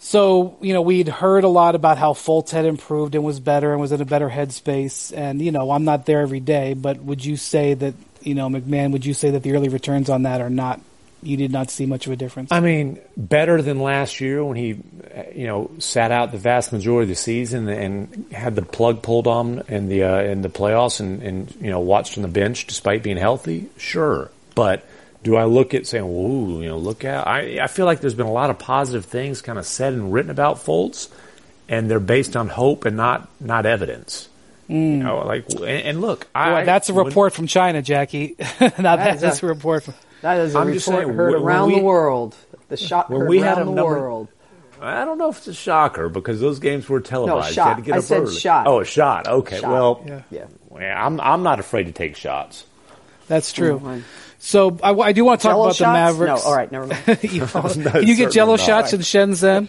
So, 0.00 0.56
you 0.60 0.72
know, 0.72 0.82
we'd 0.82 1.06
heard 1.06 1.44
a 1.44 1.48
lot 1.48 1.76
about 1.76 1.96
how 1.96 2.12
Fultz 2.12 2.50
had 2.50 2.64
improved 2.64 3.14
and 3.14 3.22
was 3.22 3.38
better 3.38 3.70
and 3.70 3.80
was 3.80 3.92
in 3.92 4.00
a 4.00 4.04
better 4.04 4.28
headspace. 4.28 5.16
And, 5.16 5.40
you 5.40 5.52
know, 5.52 5.70
I'm 5.70 5.84
not 5.84 6.06
there 6.06 6.22
every 6.22 6.40
day, 6.40 6.74
but 6.74 7.00
would 7.00 7.24
you 7.24 7.36
say 7.36 7.74
that, 7.74 7.94
you 8.20 8.34
know, 8.34 8.48
MacMahon, 8.48 8.90
would 8.90 9.06
you 9.06 9.14
say 9.14 9.30
that 9.30 9.44
the 9.44 9.52
early 9.52 9.68
returns 9.68 10.10
on 10.10 10.24
that 10.24 10.40
are 10.40 10.50
not, 10.50 10.80
you 11.22 11.36
did 11.36 11.52
not 11.52 11.70
see 11.70 11.86
much 11.86 12.06
of 12.06 12.12
a 12.12 12.16
difference? 12.16 12.50
I 12.52 12.60
mean, 12.60 12.98
better 13.16 13.62
than 13.62 13.78
last 13.80 14.20
year 14.20 14.44
when 14.44 14.56
he, 14.56 14.78
you 15.34 15.46
know, 15.46 15.70
sat 15.78 16.10
out 16.10 16.32
the 16.32 16.38
vast 16.38 16.72
majority 16.72 17.04
of 17.04 17.08
the 17.16 17.20
season 17.20 17.68
and 17.68 18.26
had 18.32 18.56
the 18.56 18.62
plug 18.62 19.02
pulled 19.02 19.26
on 19.26 19.62
in 19.68 19.88
the 19.88 20.04
uh, 20.04 20.22
in 20.22 20.42
the 20.42 20.48
playoffs 20.48 21.00
and, 21.00 21.22
and 21.22 21.54
you 21.60 21.70
know 21.70 21.80
watched 21.80 22.18
on 22.18 22.22
the 22.22 22.28
bench 22.28 22.66
despite 22.66 23.02
being 23.02 23.16
healthy. 23.16 23.68
Sure, 23.76 24.30
but 24.54 24.84
do 25.22 25.36
I 25.36 25.44
look 25.44 25.74
at 25.74 25.86
saying, 25.86 26.04
"Ooh, 26.04 26.60
you 26.60 26.68
know, 26.68 26.78
look 26.78 27.04
out"? 27.04 27.26
I 27.26 27.60
I 27.62 27.66
feel 27.68 27.86
like 27.86 28.00
there's 28.00 28.14
been 28.14 28.26
a 28.26 28.32
lot 28.32 28.50
of 28.50 28.58
positive 28.58 29.04
things 29.04 29.40
kind 29.42 29.58
of 29.58 29.64
said 29.66 29.92
and 29.92 30.12
written 30.12 30.30
about 30.30 30.56
Fultz, 30.56 31.08
and 31.68 31.88
they're 31.90 32.00
based 32.00 32.36
on 32.36 32.48
hope 32.48 32.84
and 32.84 32.96
not 32.96 33.28
not 33.40 33.64
evidence. 33.66 34.28
You 34.68 34.78
know, 34.78 35.26
like, 35.26 35.50
and, 35.50 35.62
and 35.64 36.00
look, 36.00 36.26
I, 36.34 36.64
that's 36.64 36.88
a 36.88 36.94
when- 36.94 37.04
report 37.06 37.34
from 37.34 37.46
China, 37.46 37.82
Jackie. 37.82 38.36
now 38.78 38.96
that 38.96 39.16
is 39.16 39.22
is 39.22 39.42
a- 39.42 39.46
a 39.46 39.48
report 39.48 39.84
from. 39.84 39.94
That 40.22 40.38
is 40.40 40.54
a 40.54 40.58
I'm 40.58 40.72
just 40.72 40.86
report 40.86 41.04
saying, 41.04 41.16
heard 41.16 41.32
when- 41.32 41.42
when 41.42 41.52
around 41.54 41.68
we- 41.68 41.74
the 41.80 41.84
world. 41.84 42.34
The 42.68 42.76
shot 42.78 43.10
when 43.10 43.20
heard 43.20 43.28
we 43.28 43.38
had 43.40 43.58
around 43.58 43.62
a 43.62 43.64
the 43.66 43.70
number- 43.76 44.00
world. 44.00 44.28
I 44.80 45.04
don't 45.04 45.16
know 45.18 45.28
if 45.28 45.38
it's 45.38 45.46
a 45.48 45.54
shocker 45.54 46.08
because 46.08 46.40
those 46.40 46.58
games 46.58 46.88
were 46.88 46.98
televised. 47.00 47.56
No, 47.56 47.62
shot. 47.62 47.64
You 47.64 47.68
had 47.68 47.76
to 47.76 47.82
get 47.82 47.94
I 47.94 47.98
up 47.98 48.04
said 48.04 48.22
early. 48.22 48.34
shot. 48.34 48.66
Oh, 48.66 48.80
a 48.80 48.84
shot. 48.84 49.28
Okay. 49.28 49.60
Shot. 49.60 49.70
Well, 49.70 50.02
Yeah. 50.06 50.20
Yeah. 50.30 50.44
yeah, 50.80 51.06
I'm 51.06 51.20
I'm 51.20 51.42
not 51.44 51.60
afraid 51.60 51.84
to 51.84 51.92
take 51.92 52.16
shots. 52.16 52.64
That's 53.28 53.52
true. 53.52 53.78
Fine. 53.78 54.04
So 54.40 54.76
I, 54.82 54.90
I 54.92 55.12
do 55.12 55.24
want 55.24 55.40
to 55.40 55.44
talk 55.46 55.52
Jello 55.52 55.62
about 55.66 55.68
the 55.76 55.84
shots? 55.84 55.92
Mavericks. 56.18 56.44
No, 56.44 56.50
all 56.50 56.56
right, 56.56 56.72
never 56.72 56.86
mind. 56.86 57.02
you, 57.22 57.40
No, 57.54 57.90
can 57.92 58.06
you 58.08 58.16
get 58.16 58.32
Jello 58.32 58.56
not. 58.56 58.60
shots 58.66 58.92
in 58.92 59.00
Shenzhen? 59.02 59.68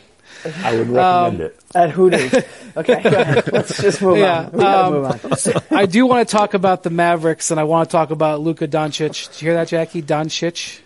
I 0.63 0.75
would 0.75 0.87
Um, 0.89 0.93
recommend 0.93 1.41
it. 1.41 1.59
At 1.75 1.89
Hooters. 1.91 2.33
Okay, 2.75 3.03
go 3.03 3.09
ahead. 3.09 3.53
Let's 3.53 3.79
just 3.79 4.01
move 4.01 4.17
Yeah, 4.17 4.45
on. 4.45 4.51
We 4.51 4.63
um, 4.63 4.93
move 4.93 5.05
on. 5.05 5.61
I 5.77 5.85
do 5.85 6.07
want 6.07 6.27
to 6.27 6.35
talk 6.35 6.55
about 6.55 6.81
the 6.81 6.89
Mavericks, 6.89 7.51
and 7.51 7.59
I 7.59 7.65
want 7.65 7.87
to 7.87 7.91
talk 7.91 8.09
about 8.09 8.41
Luka 8.41 8.67
Doncic. 8.67 9.31
Did 9.31 9.41
you 9.43 9.45
hear 9.49 9.53
that, 9.53 9.67
Jackie? 9.67 10.01
Doncic. 10.01 10.79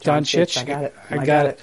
Doncic. 0.00 0.58
I 0.60 0.64
got 0.64 0.84
it. 0.84 0.94
I 1.08 1.24
got 1.24 1.46
it. 1.46 1.58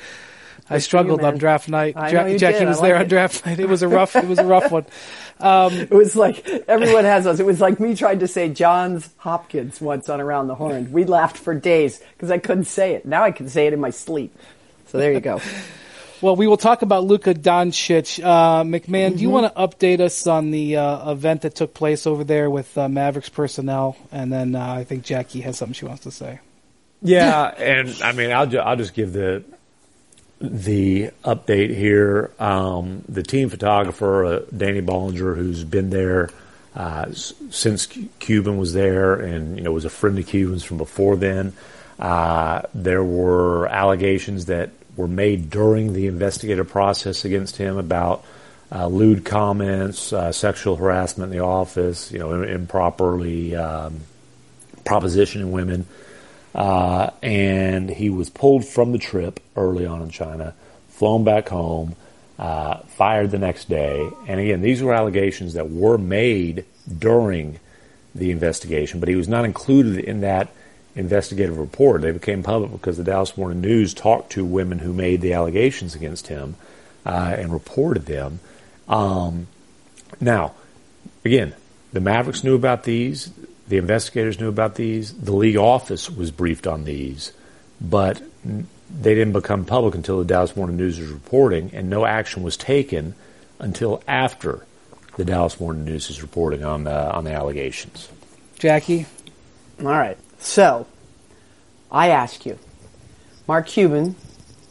I 0.72 0.78
struggled 0.80 1.22
you, 1.22 1.28
on 1.28 1.38
draft 1.38 1.70
night. 1.70 1.96
I 1.98 2.10
Ja- 2.10 2.38
Jackie 2.38 2.58
did. 2.60 2.66
I 2.68 2.70
was 2.70 2.82
there 2.82 2.94
like 2.96 3.02
on 3.04 3.08
draft 3.10 3.46
night. 3.46 3.60
It 3.60 3.68
was 3.70 3.84
a 3.84 3.88
rough. 3.88 4.16
It 4.16 4.26
was 4.28 4.40
a 4.40 4.46
rough 4.46 4.72
one. 4.72 4.86
It 5.42 5.92
was 5.92 6.16
like 6.18 6.46
everyone 6.68 7.06
has 7.06 7.24
those. 7.24 7.40
It 7.40 7.46
was 7.46 7.62
like 7.62 7.80
me 7.80 7.96
trying 7.96 8.20
to 8.20 8.28
say 8.28 8.50
Johns 8.50 9.10
Hopkins 9.18 9.80
once 9.80 10.10
on 10.10 10.20
Around 10.20 10.48
the 10.48 10.56
Horn. 10.56 10.92
We 10.92 11.06
laughed 11.06 11.38
for 11.38 11.56
days 11.56 12.02
because 12.16 12.30
I 12.30 12.40
couldn't 12.40 12.66
say 12.66 12.94
it. 12.96 13.06
Now 13.06 13.24
I 13.24 13.32
can 13.32 13.48
say 13.48 13.66
it 13.68 13.72
in 13.74 13.80
my 13.80 13.92
sleep. 13.92 14.36
So 14.88 14.98
there 14.98 15.14
you 15.14 15.22
go. 15.22 15.40
Well, 16.22 16.36
we 16.36 16.48
will 16.48 16.58
talk 16.58 16.82
about 16.82 17.06
Luka 17.06 17.34
Doncic. 17.34 18.22
Uh, 18.24 18.64
MacMahon, 18.64 19.10
Mm-hmm. 19.10 19.16
do 19.18 19.22
you 19.22 19.30
want 19.30 19.54
to 19.54 19.60
update 19.62 20.02
us 20.02 20.28
on 20.28 20.52
the 20.52 20.76
uh, 20.76 21.12
event 21.12 21.44
that 21.44 21.56
took 21.56 21.74
place 21.74 22.06
over 22.06 22.26
there 22.26 22.50
with 22.50 22.78
uh, 22.78 22.90
Mavericks 22.90 23.30
personnel? 23.30 23.96
And 24.12 24.32
then 24.32 24.54
uh, 24.56 24.74
I 24.74 24.84
think 24.84 25.06
Jackie 25.06 25.42
has 25.42 25.58
something 25.58 25.74
she 25.74 25.86
wants 25.86 26.04
to 26.04 26.12
say. 26.12 26.40
Yeah, 27.02 27.46
and 27.58 27.96
I 28.04 28.12
mean, 28.12 28.32
I'll 28.32 28.48
ju- 28.48 28.60
I'll 28.60 28.76
just 28.76 28.94
give 28.94 29.14
the 29.14 29.44
the 30.42 31.12
update 31.24 31.74
here. 31.74 32.32
Um, 32.40 33.04
the 33.08 33.24
team 33.24 33.48
photographer, 33.50 34.26
uh, 34.26 34.40
Danny 34.56 34.82
Bollinger, 34.82 35.34
who's 35.38 35.64
been 35.64 35.90
there 35.92 36.30
uh, 36.76 37.06
s- 37.08 37.32
since 37.52 37.86
Cu- 37.86 38.10
Cuban 38.20 38.58
was 38.58 38.74
there, 38.74 39.14
and 39.16 39.56
you 39.58 39.64
know 39.64 39.72
was 39.72 39.86
a 39.86 39.90
friend 39.90 40.20
of 40.20 40.28
Cuban's 40.28 40.66
from 40.66 40.76
before 40.78 41.16
then. 41.16 41.54
Uh, 41.98 42.64
there 42.74 43.04
were 43.04 43.68
allegations 43.68 44.48
that 44.48 44.72
were 45.00 45.08
made 45.08 45.50
during 45.50 45.94
the 45.94 46.08
investigative 46.08 46.68
process 46.68 47.24
against 47.24 47.56
him 47.56 47.78
about 47.78 48.26
uh, 48.70 48.86
lewd 48.86 49.24
comments, 49.24 50.12
uh, 50.12 50.30
sexual 50.34 50.76
harassment 50.76 51.32
in 51.32 51.38
the 51.40 51.44
office, 51.44 52.12
you 52.12 52.20
know, 52.20 52.44
improperly 52.44 53.56
um, 53.56 54.02
propositioning 54.84 55.52
women. 55.52 55.86
Uh, 56.54 57.12
and 57.24 57.90
he 57.90 58.10
was 58.10 58.30
pulled 58.30 58.66
from 58.66 58.92
the 58.92 58.98
trip 58.98 59.40
early 59.56 59.86
on 59.86 60.02
in 60.02 60.10
China, 60.10 60.54
flown 60.90 61.24
back 61.24 61.48
home, 61.48 61.96
uh, 62.38 62.80
fired 62.80 63.32
the 63.32 63.40
next 63.40 63.70
day. 63.70 64.06
And 64.28 64.38
again, 64.38 64.62
these 64.62 64.84
were 64.84 64.94
allegations 64.94 65.54
that 65.54 65.72
were 65.72 65.98
made 65.98 66.66
during 66.98 67.58
the 68.14 68.32
investigation, 68.32 69.00
but 69.00 69.08
he 69.08 69.16
was 69.16 69.30
not 69.30 69.46
included 69.46 70.00
in 70.00 70.22
that 70.22 70.50
investigative 70.96 71.58
report. 71.58 72.02
They 72.02 72.12
became 72.12 72.44
public 72.44 72.72
because 72.72 72.98
the 72.98 73.04
Dallas 73.04 73.38
Morning 73.38 73.62
News 73.62 73.94
talked 73.94 74.32
to 74.34 74.46
women 74.46 74.80
who 74.80 74.94
made 74.94 75.22
the 75.22 75.34
allegations 75.34 75.96
against 75.96 76.28
him 76.28 76.56
uh, 77.06 77.36
and 77.38 77.54
reported 77.54 78.06
them. 78.06 78.40
Um, 78.88 79.48
now, 80.20 80.54
again, 81.24 81.54
the 81.94 82.00
Mavericks 82.00 82.44
knew 82.44 82.56
about 82.56 82.84
these. 82.84 83.32
The 83.68 83.78
investigators 83.78 84.40
knew 84.40 84.50
about 84.50 84.76
these. 84.76 85.14
The 85.14 85.32
league 85.32 85.58
office 85.58 86.10
was 86.10 86.32
briefed 86.32 86.68
on 86.68 86.84
these, 86.86 87.34
but 87.80 88.22
they 88.44 89.14
didn't 89.14 89.34
become 89.34 89.66
public 89.66 89.96
until 89.96 90.20
the 90.20 90.26
Dallas 90.26 90.56
Morning 90.56 90.78
News 90.78 91.00
was 91.00 91.10
reporting, 91.10 91.72
and 91.74 91.90
no 91.90 92.06
action 92.06 92.42
was 92.42 92.58
taken 92.58 93.14
until 93.60 94.02
after 94.08 94.66
the 95.18 95.26
Dallas 95.26 95.60
Morning 95.60 95.86
News 95.86 96.10
is 96.10 96.22
reporting 96.22 96.64
on 96.64 96.86
the 96.86 97.12
on 97.12 97.26
the 97.26 97.32
allegations. 97.32 98.10
Jackie? 98.58 99.06
All 99.80 99.86
right. 99.86 100.18
So, 100.40 100.88
I 101.92 102.10
ask 102.10 102.46
you, 102.46 102.58
Mark 103.48 103.68
Cuban 103.68 104.16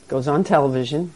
goes 0.09 0.26
on 0.26 0.44
television. 0.44 1.12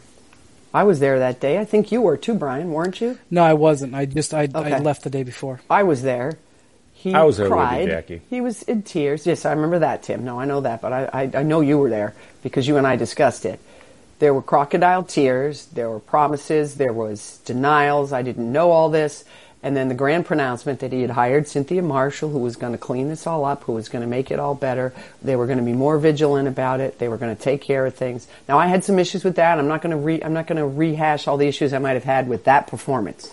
I 0.74 0.84
was 0.84 1.00
there 1.00 1.18
that 1.18 1.40
day. 1.40 1.58
I 1.58 1.64
think 1.64 1.92
you 1.92 2.00
were 2.00 2.16
too, 2.16 2.34
Brian, 2.34 2.72
weren't 2.72 3.00
you? 3.00 3.18
No, 3.30 3.42
I 3.42 3.54
wasn't. 3.54 3.94
I 3.94 4.06
just 4.06 4.32
I, 4.32 4.48
I 4.54 4.78
left 4.78 5.04
the 5.04 5.10
day 5.10 5.22
before. 5.22 5.60
I 5.68 5.82
was 5.82 6.02
there. 6.02 6.38
He 6.94 7.12
I 7.14 7.24
was 7.24 7.36
there 7.36 7.46
with 7.46 7.52
you, 7.52 7.56
cried. 7.56 7.88
Jackie. 7.88 8.22
He 8.30 8.40
was 8.40 8.62
in 8.62 8.82
tears. 8.82 9.26
Yes, 9.26 9.44
I 9.44 9.52
remember 9.52 9.80
that, 9.80 10.04
Tim. 10.04 10.24
No, 10.24 10.38
I 10.38 10.44
know 10.44 10.60
that, 10.60 10.80
but 10.80 10.92
I, 10.92 11.10
I, 11.12 11.30
I 11.40 11.42
know 11.42 11.60
you 11.60 11.78
were 11.78 11.90
there 11.90 12.14
because 12.42 12.66
you 12.66 12.76
and 12.76 12.86
I 12.86 12.96
discussed 12.96 13.44
it. 13.44 13.58
There 14.18 14.32
were 14.32 14.42
crocodile 14.42 15.02
tears. 15.02 15.66
There 15.66 15.90
were 15.90 15.98
promises. 15.98 16.76
There 16.76 16.92
was 16.92 17.38
denials. 17.44 18.12
I 18.12 18.22
didn't 18.22 18.50
know 18.52 18.70
all 18.70 18.88
this. 18.88 19.24
And 19.64 19.76
then 19.76 19.88
the 19.88 19.94
grand 19.94 20.26
pronouncement 20.26 20.80
that 20.80 20.92
he 20.92 21.02
had 21.02 21.10
hired 21.10 21.46
Cynthia 21.46 21.82
Marshall, 21.82 22.30
who 22.30 22.40
was 22.40 22.56
going 22.56 22.72
to 22.72 22.78
clean 22.78 23.08
this 23.08 23.28
all 23.28 23.44
up, 23.44 23.62
who 23.64 23.72
was 23.72 23.88
going 23.88 24.02
to 24.02 24.08
make 24.08 24.32
it 24.32 24.40
all 24.40 24.56
better. 24.56 24.92
They 25.22 25.36
were 25.36 25.46
going 25.46 25.58
to 25.58 25.64
be 25.64 25.72
more 25.72 25.98
vigilant 25.98 26.48
about 26.48 26.80
it. 26.80 26.98
They 26.98 27.06
were 27.06 27.16
going 27.16 27.34
to 27.36 27.40
take 27.40 27.62
care 27.62 27.86
of 27.86 27.94
things. 27.94 28.26
Now, 28.48 28.58
I 28.58 28.66
had 28.66 28.82
some 28.82 28.98
issues 28.98 29.22
with 29.22 29.36
that. 29.36 29.60
I'm 29.60 29.68
not 29.68 29.80
going 29.80 29.92
to 29.92 29.96
re, 29.96 30.20
I'm 30.20 30.32
not 30.32 30.48
going 30.48 30.58
to 30.58 30.66
rehash 30.66 31.28
all 31.28 31.36
the 31.36 31.46
issues 31.46 31.72
I 31.72 31.78
might 31.78 31.92
have 31.92 32.02
had 32.02 32.28
with 32.28 32.44
that 32.44 32.66
performance. 32.66 33.32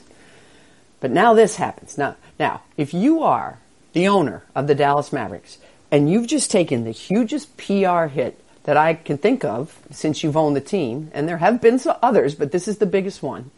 But 1.00 1.10
now 1.10 1.34
this 1.34 1.56
happens. 1.56 1.98
Now, 1.98 2.16
now, 2.40 2.62
if 2.78 2.94
you 2.94 3.24
are 3.24 3.58
the 3.94 4.08
owner 4.08 4.44
of 4.54 4.68
the 4.68 4.76
Dallas 4.76 5.12
Mavericks 5.12 5.58
and 5.92 6.12
you've 6.12 6.28
just 6.28 6.52
taken 6.52 6.84
the 6.84 6.92
hugest 6.92 7.58
PR 7.58 8.06
hit 8.06 8.40
that 8.64 8.78
I 8.78 8.94
can 8.94 9.18
think 9.18 9.44
of 9.44 9.76
since 9.90 10.24
you've 10.24 10.38
owned 10.38 10.56
the 10.56 10.62
team, 10.62 11.10
and 11.14 11.28
there 11.28 11.38
have 11.38 11.60
been 11.60 11.80
some 11.80 11.98
others, 12.04 12.36
but 12.36 12.52
this 12.52 12.68
is 12.68 12.78
the 12.78 12.86
biggest 12.86 13.24
one, 13.24 13.50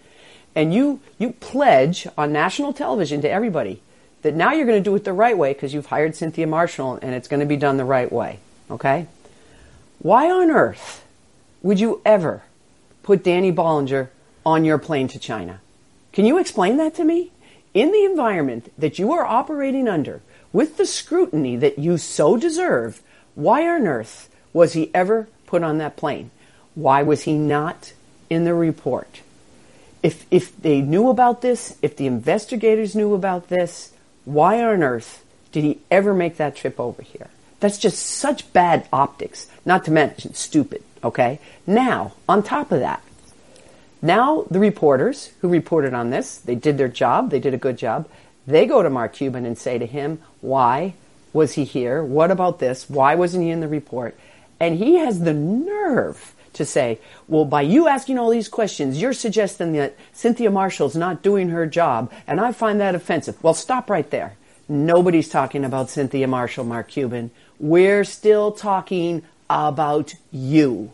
and 0.55 0.73
you 0.73 0.99
you 1.17 1.33
pledge 1.33 2.07
on 2.17 2.31
national 2.31 2.73
television 2.73 3.21
to 3.21 3.29
everybody 3.29 3.81
that 4.21 4.35
now 4.35 4.53
you're 4.53 4.65
going 4.65 4.81
to 4.81 4.89
do 4.89 4.95
it 4.95 5.03
the 5.03 5.13
right 5.13 5.37
way 5.37 5.53
because 5.53 5.73
you've 5.73 5.87
hired 5.87 6.15
Cynthia 6.15 6.47
Marshall 6.47 6.99
and 7.01 7.15
it's 7.15 7.27
going 7.27 7.39
to 7.39 7.45
be 7.45 7.57
done 7.57 7.77
the 7.77 7.85
right 7.85 8.11
way. 8.11 8.39
Okay? 8.69 9.07
Why 9.99 10.29
on 10.29 10.51
earth 10.51 11.03
would 11.61 11.79
you 11.79 12.01
ever 12.05 12.43
put 13.03 13.23
Danny 13.23 13.51
Bollinger 13.51 14.09
on 14.45 14.65
your 14.65 14.77
plane 14.77 15.07
to 15.09 15.19
China? 15.19 15.61
Can 16.13 16.25
you 16.25 16.37
explain 16.37 16.77
that 16.77 16.95
to 16.95 17.03
me? 17.03 17.31
In 17.73 17.91
the 17.91 18.03
environment 18.03 18.71
that 18.77 18.99
you 18.99 19.13
are 19.13 19.25
operating 19.25 19.87
under, 19.87 20.21
with 20.51 20.77
the 20.77 20.85
scrutiny 20.85 21.55
that 21.55 21.79
you 21.79 21.97
so 21.97 22.35
deserve, 22.35 23.01
why 23.35 23.67
on 23.67 23.87
earth 23.87 24.29
was 24.51 24.73
he 24.73 24.93
ever 24.93 25.29
put 25.45 25.63
on 25.63 25.77
that 25.77 25.95
plane? 25.95 26.31
Why 26.75 27.01
was 27.01 27.23
he 27.23 27.33
not 27.33 27.93
in 28.29 28.43
the 28.43 28.53
report? 28.53 29.21
If, 30.03 30.25
if 30.31 30.59
they 30.61 30.81
knew 30.81 31.09
about 31.09 31.41
this, 31.41 31.77
if 31.81 31.95
the 31.95 32.07
investigators 32.07 32.95
knew 32.95 33.13
about 33.13 33.49
this, 33.49 33.93
why 34.25 34.63
on 34.63 34.83
earth 34.83 35.23
did 35.51 35.63
he 35.63 35.79
ever 35.89 36.13
make 36.13 36.37
that 36.37 36.55
trip 36.55 36.79
over 36.79 37.01
here? 37.01 37.29
That's 37.59 37.77
just 37.77 37.99
such 37.99 38.51
bad 38.53 38.87
optics, 38.91 39.47
not 39.65 39.85
to 39.85 39.91
mention 39.91 40.33
stupid, 40.33 40.83
okay? 41.03 41.39
Now, 41.67 42.13
on 42.27 42.41
top 42.41 42.71
of 42.71 42.79
that, 42.79 43.03
now 44.01 44.47
the 44.49 44.59
reporters 44.59 45.31
who 45.41 45.47
reported 45.47 45.93
on 45.93 46.09
this, 46.09 46.37
they 46.37 46.55
did 46.55 46.77
their 46.79 46.87
job, 46.87 47.29
they 47.29 47.39
did 47.39 47.53
a 47.53 47.57
good 47.57 47.77
job. 47.77 48.09
They 48.47 48.65
go 48.65 48.81
to 48.81 48.89
Mark 48.89 49.13
Cuban 49.13 49.45
and 49.45 49.57
say 49.57 49.77
to 49.77 49.85
him, 49.85 50.19
why 50.41 50.95
was 51.33 51.53
he 51.53 51.63
here? 51.63 52.03
What 52.03 52.31
about 52.31 52.57
this? 52.57 52.89
Why 52.89 53.13
wasn't 53.13 53.43
he 53.43 53.51
in 53.51 53.59
the 53.59 53.67
report? 53.67 54.17
And 54.59 54.77
he 54.77 54.95
has 54.95 55.19
the 55.19 55.33
nerve 55.33 56.33
to 56.53 56.65
say, 56.65 56.99
well, 57.27 57.45
by 57.45 57.61
you 57.61 57.87
asking 57.87 58.19
all 58.19 58.29
these 58.29 58.49
questions, 58.49 59.01
you're 59.01 59.13
suggesting 59.13 59.73
that 59.73 59.95
Cynthia 60.13 60.51
Marshall's 60.51 60.95
not 60.95 61.21
doing 61.21 61.49
her 61.49 61.65
job, 61.65 62.11
and 62.27 62.39
I 62.39 62.51
find 62.51 62.79
that 62.79 62.95
offensive. 62.95 63.41
Well, 63.43 63.53
stop 63.53 63.89
right 63.89 64.09
there. 64.09 64.35
Nobody's 64.67 65.29
talking 65.29 65.65
about 65.65 65.89
Cynthia 65.89 66.27
Marshall, 66.27 66.65
Mark 66.65 66.87
Cuban. 66.87 67.31
We're 67.59 68.03
still 68.03 68.51
talking 68.51 69.23
about 69.49 70.13
you. 70.31 70.91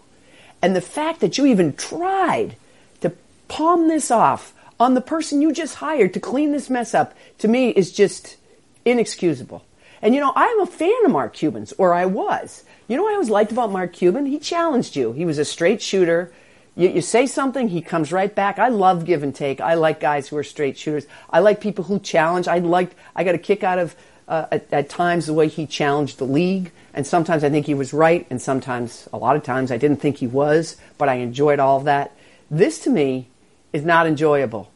And 0.61 0.75
the 0.75 0.81
fact 0.81 1.19
that 1.19 1.37
you 1.37 1.45
even 1.45 1.73
tried 1.73 2.55
to 3.01 3.13
palm 3.47 3.87
this 3.87 4.09
off 4.09 4.53
on 4.79 4.93
the 4.93 5.01
person 5.01 5.41
you 5.41 5.51
just 5.51 5.75
hired 5.75 6.13
to 6.13 6.19
clean 6.19 6.51
this 6.51 6.69
mess 6.69 6.93
up, 6.93 7.15
to 7.39 7.47
me, 7.47 7.69
is 7.69 7.91
just 7.91 8.37
inexcusable. 8.85 9.63
And 10.01 10.13
you 10.13 10.21
know, 10.21 10.33
I'm 10.35 10.59
a 10.61 10.65
fan 10.65 11.05
of 11.05 11.11
Mark 11.11 11.33
Cuban's, 11.33 11.73
or 11.77 11.93
I 11.93 12.05
was. 12.05 12.63
You 12.87 12.97
know 12.97 13.03
what 13.03 13.11
I 13.11 13.13
always 13.13 13.29
liked 13.29 13.51
about 13.51 13.71
Mark 13.71 13.93
Cuban? 13.93 14.25
He 14.25 14.39
challenged 14.39 14.95
you. 14.95 15.11
He 15.11 15.25
was 15.25 15.37
a 15.37 15.45
straight 15.45 15.81
shooter. 15.81 16.31
You, 16.75 16.89
you 16.89 17.01
say 17.01 17.25
something, 17.25 17.67
he 17.69 17.81
comes 17.81 18.11
right 18.11 18.33
back. 18.33 18.59
I 18.59 18.69
love 18.69 19.05
give 19.05 19.23
and 19.23 19.33
take. 19.33 19.59
I 19.59 19.73
like 19.73 19.99
guys 19.99 20.27
who 20.27 20.37
are 20.37 20.43
straight 20.43 20.77
shooters. 20.77 21.07
I 21.29 21.39
like 21.39 21.59
people 21.59 21.83
who 21.85 21.99
challenge. 21.99 22.47
I 22.47 22.59
liked, 22.59 22.95
I 23.15 23.23
got 23.23 23.35
a 23.35 23.39
kick 23.39 23.63
out 23.63 23.79
of, 23.79 23.95
uh, 24.27 24.45
at, 24.51 24.71
at 24.71 24.89
times, 24.89 25.25
the 25.25 25.33
way 25.33 25.47
he 25.47 25.65
challenged 25.65 26.17
the 26.19 26.25
league. 26.25 26.71
And 26.93 27.05
sometimes 27.05 27.43
I 27.43 27.49
think 27.49 27.65
he 27.65 27.73
was 27.73 27.93
right, 27.93 28.27
and 28.29 28.41
sometimes, 28.41 29.09
a 29.11 29.17
lot 29.17 29.35
of 29.35 29.43
times, 29.43 29.71
I 29.71 29.77
didn't 29.77 29.97
think 30.01 30.17
he 30.17 30.27
was, 30.27 30.77
but 30.97 31.09
I 31.09 31.15
enjoyed 31.15 31.59
all 31.59 31.77
of 31.77 31.85
that. 31.85 32.11
This 32.49 32.79
to 32.79 32.89
me 32.89 33.27
is 33.73 33.83
not 33.83 34.07
enjoyable. 34.07 34.71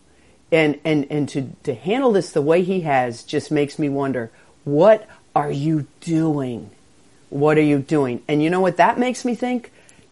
and 0.52 0.80
and 0.84 1.08
and 1.10 1.30
to 1.30 1.50
to 1.64 1.74
handle 1.74 2.12
this 2.12 2.32
the 2.32 2.42
way 2.42 2.62
he 2.62 2.82
has 2.82 3.24
just 3.24 3.52
makes 3.52 3.80
me 3.80 3.90
wonder 3.90 4.32
what 4.64 5.08
are 5.36 5.52
you 5.52 5.88
doing? 6.02 6.70
What 7.30 7.58
are 7.58 7.64
you 7.64 7.80
doing? 7.80 8.22
And 8.28 8.44
you 8.44 8.50
know 8.50 8.62
what 8.62 8.78
that 8.78 9.00
makes 9.00 9.24
me 9.26 9.36
think? 9.36 9.72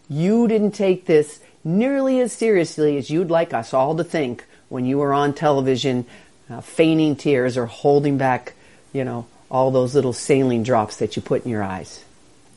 You 0.09 0.47
didn't 0.47 0.71
take 0.71 1.05
this 1.05 1.39
nearly 1.63 2.19
as 2.21 2.33
seriously 2.33 2.97
as 2.97 3.09
you'd 3.09 3.29
like 3.29 3.53
us 3.53 3.73
all 3.73 3.95
to 3.97 4.03
think 4.03 4.45
when 4.69 4.85
you 4.85 4.97
were 4.97 5.13
on 5.13 5.33
television 5.33 6.05
uh, 6.49 6.61
feigning 6.61 7.15
tears 7.15 7.57
or 7.57 7.65
holding 7.65 8.17
back 8.17 8.53
you 8.93 9.03
know 9.03 9.27
all 9.51 9.71
those 9.71 9.95
little 9.95 10.13
saline 10.13 10.63
drops 10.63 10.97
that 10.97 11.15
you 11.15 11.21
put 11.21 11.43
in 11.45 11.51
your 11.51 11.63
eyes. 11.63 12.03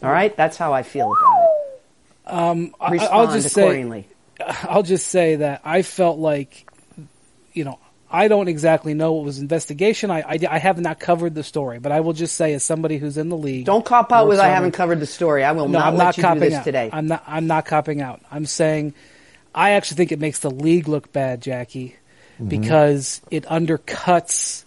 All 0.02 0.10
right? 0.10 0.36
That's 0.36 0.56
how 0.56 0.72
i 0.72 0.82
feel 0.82 1.12
about 1.12 1.42
it. 1.42 2.32
Um, 2.34 2.74
I, 2.80 2.90
respond 2.90 3.12
I'll 3.12 3.34
just 3.34 3.56
accordingly. 3.56 4.06
Say, 4.38 4.46
I'll 4.68 4.82
just 4.82 5.08
say 5.08 5.36
that 5.36 5.62
I 5.64 5.82
felt 5.82 6.18
like, 6.18 6.68
you 7.52 7.64
know, 7.64 7.78
I 8.12 8.28
don't 8.28 8.46
exactly 8.48 8.92
know 8.92 9.14
what 9.14 9.24
was 9.24 9.38
investigation. 9.38 10.10
I, 10.10 10.20
I, 10.20 10.38
I 10.50 10.58
have 10.58 10.78
not 10.78 11.00
covered 11.00 11.34
the 11.34 11.42
story, 11.42 11.78
but 11.78 11.92
I 11.92 12.00
will 12.00 12.12
just 12.12 12.36
say, 12.36 12.52
as 12.52 12.62
somebody 12.62 12.98
who's 12.98 13.16
in 13.16 13.30
the 13.30 13.36
league, 13.38 13.64
don't 13.64 13.84
cop 13.84 14.12
out 14.12 14.28
with 14.28 14.38
i 14.38 14.48
haven't 14.48 14.72
covered 14.72 15.00
the 15.00 15.06
story 15.06 15.42
i 15.44 15.52
will 15.52 15.66
No, 15.68 15.78
not 15.78 15.88
I'm 15.88 15.96
let 15.96 16.04
not 16.04 16.16
you 16.18 16.22
do 16.22 16.26
copping 16.26 16.40
this 16.40 16.54
out. 16.54 16.64
today 16.64 16.90
I'm 16.92 17.06
not. 17.06 17.24
I'm 17.26 17.46
not 17.46 17.64
copping 17.64 18.00
out. 18.02 18.20
I'm 18.30 18.44
saying, 18.44 18.92
I 19.54 19.70
actually 19.70 19.96
think 19.96 20.12
it 20.12 20.18
makes 20.20 20.40
the 20.40 20.50
league 20.50 20.88
look 20.88 21.12
bad, 21.12 21.40
Jackie, 21.42 21.96
Mm-hmm. 22.34 22.48
because 22.48 23.20
it 23.30 23.44
undercuts 23.44 24.64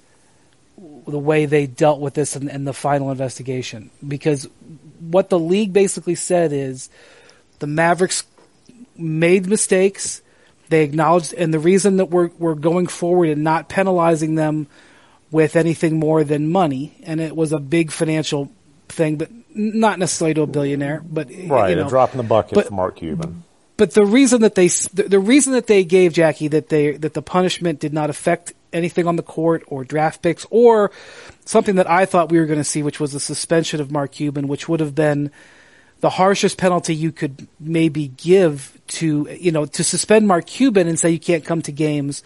the 1.07 1.17
way 1.19 1.45
they 1.45 1.65
dealt 1.67 1.99
with 1.99 2.13
this 2.13 2.35
in, 2.35 2.47
in 2.49 2.63
the 2.63 2.73
final 2.73 3.09
investigation. 3.11 3.89
Because 4.07 4.47
what 4.99 5.29
the 5.29 5.39
league 5.39 5.73
basically 5.73 6.15
said 6.15 6.51
is 6.53 6.89
the 7.59 7.67
Mavericks 7.67 8.23
made 8.97 9.47
mistakes. 9.47 10.21
They 10.69 10.83
acknowledged, 10.83 11.33
and 11.33 11.53
the 11.53 11.59
reason 11.59 11.97
that 11.97 12.09
we're 12.09 12.31
we're 12.39 12.55
going 12.55 12.87
forward 12.87 13.29
and 13.29 13.43
not 13.43 13.69
penalizing 13.69 14.35
them 14.35 14.67
with 15.31 15.55
anything 15.55 15.99
more 15.99 16.23
than 16.23 16.51
money, 16.51 16.95
and 17.03 17.19
it 17.19 17.35
was 17.35 17.51
a 17.51 17.59
big 17.59 17.91
financial 17.91 18.51
thing, 18.89 19.17
but 19.17 19.29
not 19.53 19.99
necessarily 19.99 20.33
to 20.35 20.41
a 20.43 20.47
billionaire, 20.47 21.01
but 21.03 21.29
Right, 21.47 21.69
you 21.69 21.75
know, 21.75 21.85
a 21.85 21.89
drop 21.89 22.11
in 22.11 22.17
the 22.17 22.23
bucket 22.23 22.53
but- 22.55 22.67
for 22.67 22.73
Mark 22.73 22.97
Cuban. 22.97 23.43
but 23.77 23.93
the 23.93 24.05
reason 24.05 24.41
that 24.41 24.55
they 24.55 24.67
the, 24.67 25.19
reason 25.19 25.53
that 25.53 25.67
they 25.67 25.83
gave 25.83 26.13
Jackie 26.13 26.47
that 26.49 26.69
they 26.69 26.91
that 26.91 27.13
the 27.13 27.21
punishment 27.21 27.79
did 27.79 27.93
not 27.93 28.09
affect 28.09 28.53
anything 28.73 29.07
on 29.07 29.15
the 29.15 29.23
court 29.23 29.63
or 29.67 29.83
draft 29.83 30.21
picks 30.21 30.45
or 30.49 30.91
something 31.45 31.75
that 31.75 31.89
I 31.89 32.05
thought 32.05 32.31
we 32.31 32.39
were 32.39 32.45
going 32.45 32.59
to 32.59 32.63
see, 32.63 32.83
which 32.83 32.99
was 32.99 33.11
the 33.11 33.19
suspension 33.19 33.79
of 33.79 33.91
Mark 33.91 34.11
Cuban, 34.13 34.47
which 34.47 34.67
would 34.67 34.79
have 34.79 34.95
been 34.95 35.31
the 36.01 36.09
harshest 36.11 36.57
penalty 36.57 36.93
you 36.93 37.11
could 37.11 37.47
maybe 37.59 38.09
give 38.09 38.74
to 38.87 39.27
you 39.39 39.51
know 39.51 39.65
to 39.65 39.83
suspend 39.83 40.27
Mark 40.27 40.45
Cuban 40.45 40.87
and 40.87 40.99
say 40.99 41.09
you 41.09 41.19
can't 41.19 41.45
come 41.45 41.61
to 41.63 41.71
games 41.71 42.23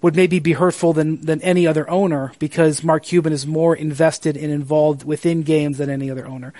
would 0.00 0.16
maybe 0.16 0.38
be 0.38 0.52
hurtful 0.52 0.92
than 0.92 1.20
than 1.24 1.42
any 1.42 1.66
other 1.66 1.88
owner 1.90 2.32
because 2.38 2.82
Mark 2.82 3.04
Cuban 3.04 3.32
is 3.32 3.46
more 3.46 3.74
invested 3.74 4.36
and 4.36 4.50
involved 4.50 5.04
within 5.04 5.42
games 5.42 5.78
than 5.78 5.90
any 5.90 6.10
other 6.10 6.26
owner 6.26 6.52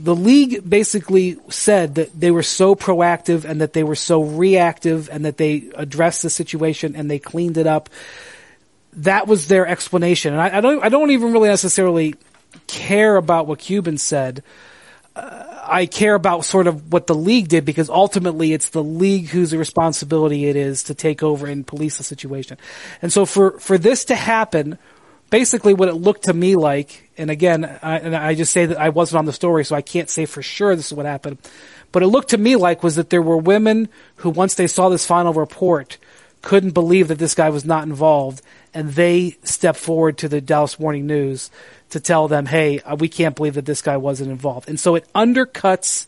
the 0.00 0.16
league 0.16 0.68
basically 0.68 1.36
said 1.50 1.96
that 1.96 2.18
they 2.18 2.30
were 2.30 2.42
so 2.42 2.74
proactive 2.74 3.44
and 3.44 3.60
that 3.60 3.74
they 3.74 3.84
were 3.84 3.94
so 3.94 4.22
reactive 4.22 5.10
and 5.10 5.26
that 5.26 5.36
they 5.36 5.70
addressed 5.74 6.22
the 6.22 6.30
situation 6.30 6.96
and 6.96 7.10
they 7.10 7.18
cleaned 7.18 7.58
it 7.58 7.66
up. 7.66 7.90
That 8.94 9.26
was 9.26 9.46
their 9.46 9.66
explanation, 9.66 10.32
and 10.32 10.42
I, 10.42 10.58
I 10.58 10.60
don't. 10.60 10.82
I 10.84 10.88
don't 10.88 11.12
even 11.12 11.32
really 11.32 11.48
necessarily 11.48 12.16
care 12.66 13.14
about 13.14 13.46
what 13.46 13.60
Cuban 13.60 13.98
said. 13.98 14.42
Uh, 15.14 15.49
I 15.62 15.86
care 15.86 16.14
about 16.14 16.44
sort 16.44 16.66
of 16.66 16.92
what 16.92 17.06
the 17.06 17.14
league 17.14 17.48
did 17.48 17.64
because 17.64 17.90
ultimately 17.90 18.52
it's 18.52 18.70
the 18.70 18.82
league 18.82 19.28
whose 19.28 19.54
responsibility 19.54 20.46
it 20.46 20.56
is 20.56 20.84
to 20.84 20.94
take 20.94 21.22
over 21.22 21.46
and 21.46 21.66
police 21.66 21.98
the 21.98 22.04
situation. 22.04 22.58
And 23.02 23.12
so 23.12 23.26
for 23.26 23.58
for 23.58 23.78
this 23.78 24.06
to 24.06 24.14
happen, 24.14 24.78
basically 25.30 25.74
what 25.74 25.88
it 25.88 25.94
looked 25.94 26.24
to 26.24 26.34
me 26.34 26.56
like, 26.56 27.10
and 27.16 27.30
again, 27.30 27.64
I, 27.82 27.98
and 27.98 28.16
I 28.16 28.34
just 28.34 28.52
say 28.52 28.66
that 28.66 28.78
I 28.78 28.90
wasn't 28.90 29.20
on 29.20 29.24
the 29.24 29.32
story, 29.32 29.64
so 29.64 29.76
I 29.76 29.82
can't 29.82 30.10
say 30.10 30.26
for 30.26 30.42
sure 30.42 30.74
this 30.76 30.86
is 30.86 30.92
what 30.92 31.06
happened, 31.06 31.38
but 31.92 32.02
it 32.02 32.08
looked 32.08 32.30
to 32.30 32.38
me 32.38 32.56
like 32.56 32.82
was 32.82 32.96
that 32.96 33.10
there 33.10 33.22
were 33.22 33.36
women 33.36 33.88
who, 34.16 34.30
once 34.30 34.54
they 34.54 34.66
saw 34.66 34.88
this 34.88 35.06
final 35.06 35.32
report, 35.32 35.98
couldn't 36.42 36.72
believe 36.72 37.08
that 37.08 37.18
this 37.18 37.34
guy 37.34 37.50
was 37.50 37.64
not 37.64 37.84
involved, 37.84 38.42
and 38.72 38.90
they 38.90 39.36
stepped 39.42 39.78
forward 39.78 40.18
to 40.18 40.28
the 40.28 40.40
Dallas 40.40 40.78
Morning 40.78 41.06
News 41.06 41.50
to 41.90 42.00
tell 42.00 42.28
them, 42.28 42.46
"Hey, 42.46 42.80
uh, 42.80 42.96
we 42.96 43.08
can't 43.08 43.36
believe 43.36 43.54
that 43.54 43.66
this 43.66 43.82
guy 43.82 43.96
wasn't 43.96 44.30
involved," 44.30 44.68
and 44.68 44.78
so 44.78 44.94
it 44.94 45.06
undercuts 45.14 46.06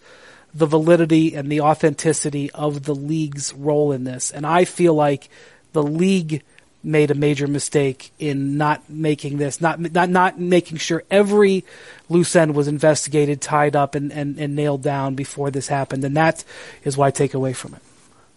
the 0.55 0.67
validity 0.67 1.35
and 1.35 1.51
the 1.51 1.61
authenticity 1.61 2.51
of 2.53 2.85
the 2.85 2.95
league's 2.95 3.53
role 3.55 3.93
in 3.93 4.05
this, 4.05 4.31
and 4.31 4.47
I 4.47 4.65
feel 4.65 4.95
like 4.95 5.29
the 5.73 5.83
league 5.83 6.43
made 6.85 7.11
a 7.11 7.15
major 7.15 7.47
mistake 7.47 8.11
in 8.19 8.57
not 8.57 8.89
making 8.91 9.39
this, 9.39 9.61
not 9.61 9.79
not 9.81 10.09
not 10.09 10.41
making 10.41 10.79
sure 10.79 11.05
every 11.11 11.65
loose 12.09 12.35
end 12.35 12.55
was 12.55 12.69
investigated, 12.69 13.41
tied 13.41 13.77
up, 13.77 13.95
and, 13.95 14.13
and, 14.13 14.39
and 14.39 14.57
nailed 14.57 14.83
down 14.83 15.15
before 15.15 15.51
this 15.51 15.69
happened, 15.69 16.05
and 16.05 16.17
that 16.17 16.45
is 16.85 16.97
what 16.97 17.07
I 17.07 17.11
take 17.11 17.35
away 17.35 17.53
from 17.53 17.75
it. 17.75 17.83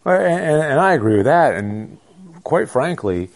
And, 0.06 0.62
and 0.62 0.80
I 0.80 0.94
agree 0.94 1.18
with 1.18 1.26
that. 1.26 1.56
And 1.56 1.98
quite 2.44 2.70
frankly, 2.70 3.30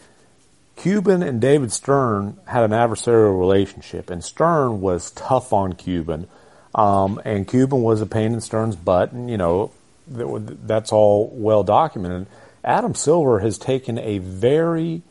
Cuban 0.76 1.24
and 1.24 1.42
David 1.42 1.72
Stern 1.72 2.38
had 2.48 2.64
an 2.64 2.72
adversarial 2.72 3.38
relationship, 3.38 4.10
and 4.10 4.24
Stern 4.24 4.80
was 4.80 5.12
tough 5.12 5.52
on 5.52 5.74
Cuban, 5.74 6.28
um, 6.74 7.20
and 7.26 7.48
Cuban 7.48 7.82
was 7.82 8.02
a 8.02 8.06
pain 8.06 8.34
in 8.34 8.40
Stern's 8.40 8.78
butt, 8.78 9.12
and 9.12 9.30
you 9.30 9.38
know 9.38 9.72
that- 10.08 10.68
that's 10.68 10.94
all 10.94 11.30
well 11.34 11.64
documented. 11.64 12.28
Adam 12.64 12.96
Silver 12.96 13.40
has 13.40 13.58
taken 13.58 13.98
a 13.98 14.20
very, 14.20 15.02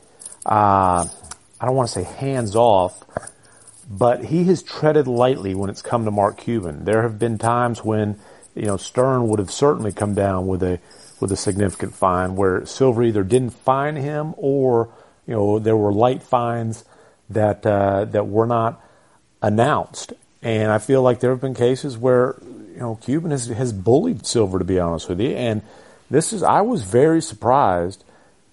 uh, 0.46 1.04
I 1.60 1.66
don't 1.66 1.74
want 1.74 1.88
to 1.88 1.94
say 1.94 2.04
hands 2.04 2.56
off, 2.56 3.02
but 3.90 4.24
he 4.24 4.44
has 4.44 4.62
treaded 4.62 5.06
lightly 5.06 5.54
when 5.54 5.70
it's 5.70 5.82
come 5.82 6.04
to 6.04 6.10
Mark 6.10 6.36
Cuban. 6.36 6.84
There 6.84 7.02
have 7.02 7.18
been 7.18 7.38
times 7.38 7.84
when, 7.84 8.18
you 8.54 8.66
know, 8.66 8.76
Stern 8.76 9.28
would 9.28 9.38
have 9.38 9.50
certainly 9.50 9.92
come 9.92 10.14
down 10.14 10.46
with 10.46 10.62
a 10.62 10.78
with 11.20 11.32
a 11.32 11.36
significant 11.36 11.94
fine 11.94 12.36
where 12.36 12.64
Silver 12.66 13.02
either 13.02 13.22
didn't 13.22 13.50
fine 13.50 13.96
him 13.96 14.34
or, 14.36 14.88
you 15.26 15.34
know, 15.34 15.58
there 15.58 15.76
were 15.76 15.92
light 15.92 16.22
fines 16.22 16.84
that 17.30 17.66
uh, 17.66 18.04
that 18.06 18.28
were 18.28 18.46
not 18.46 18.82
announced. 19.42 20.12
And 20.42 20.70
I 20.70 20.78
feel 20.78 21.02
like 21.02 21.20
there 21.20 21.30
have 21.30 21.40
been 21.40 21.54
cases 21.54 21.98
where, 21.98 22.36
you 22.72 22.78
know, 22.78 22.98
Cuban 23.02 23.30
has 23.30 23.46
has 23.48 23.72
bullied 23.72 24.26
Silver 24.26 24.58
to 24.58 24.64
be 24.64 24.78
honest 24.78 25.08
with 25.08 25.20
you. 25.20 25.30
And 25.30 25.62
this 26.10 26.32
is 26.32 26.42
I 26.42 26.60
was 26.60 26.82
very 26.82 27.20
surprised 27.20 28.04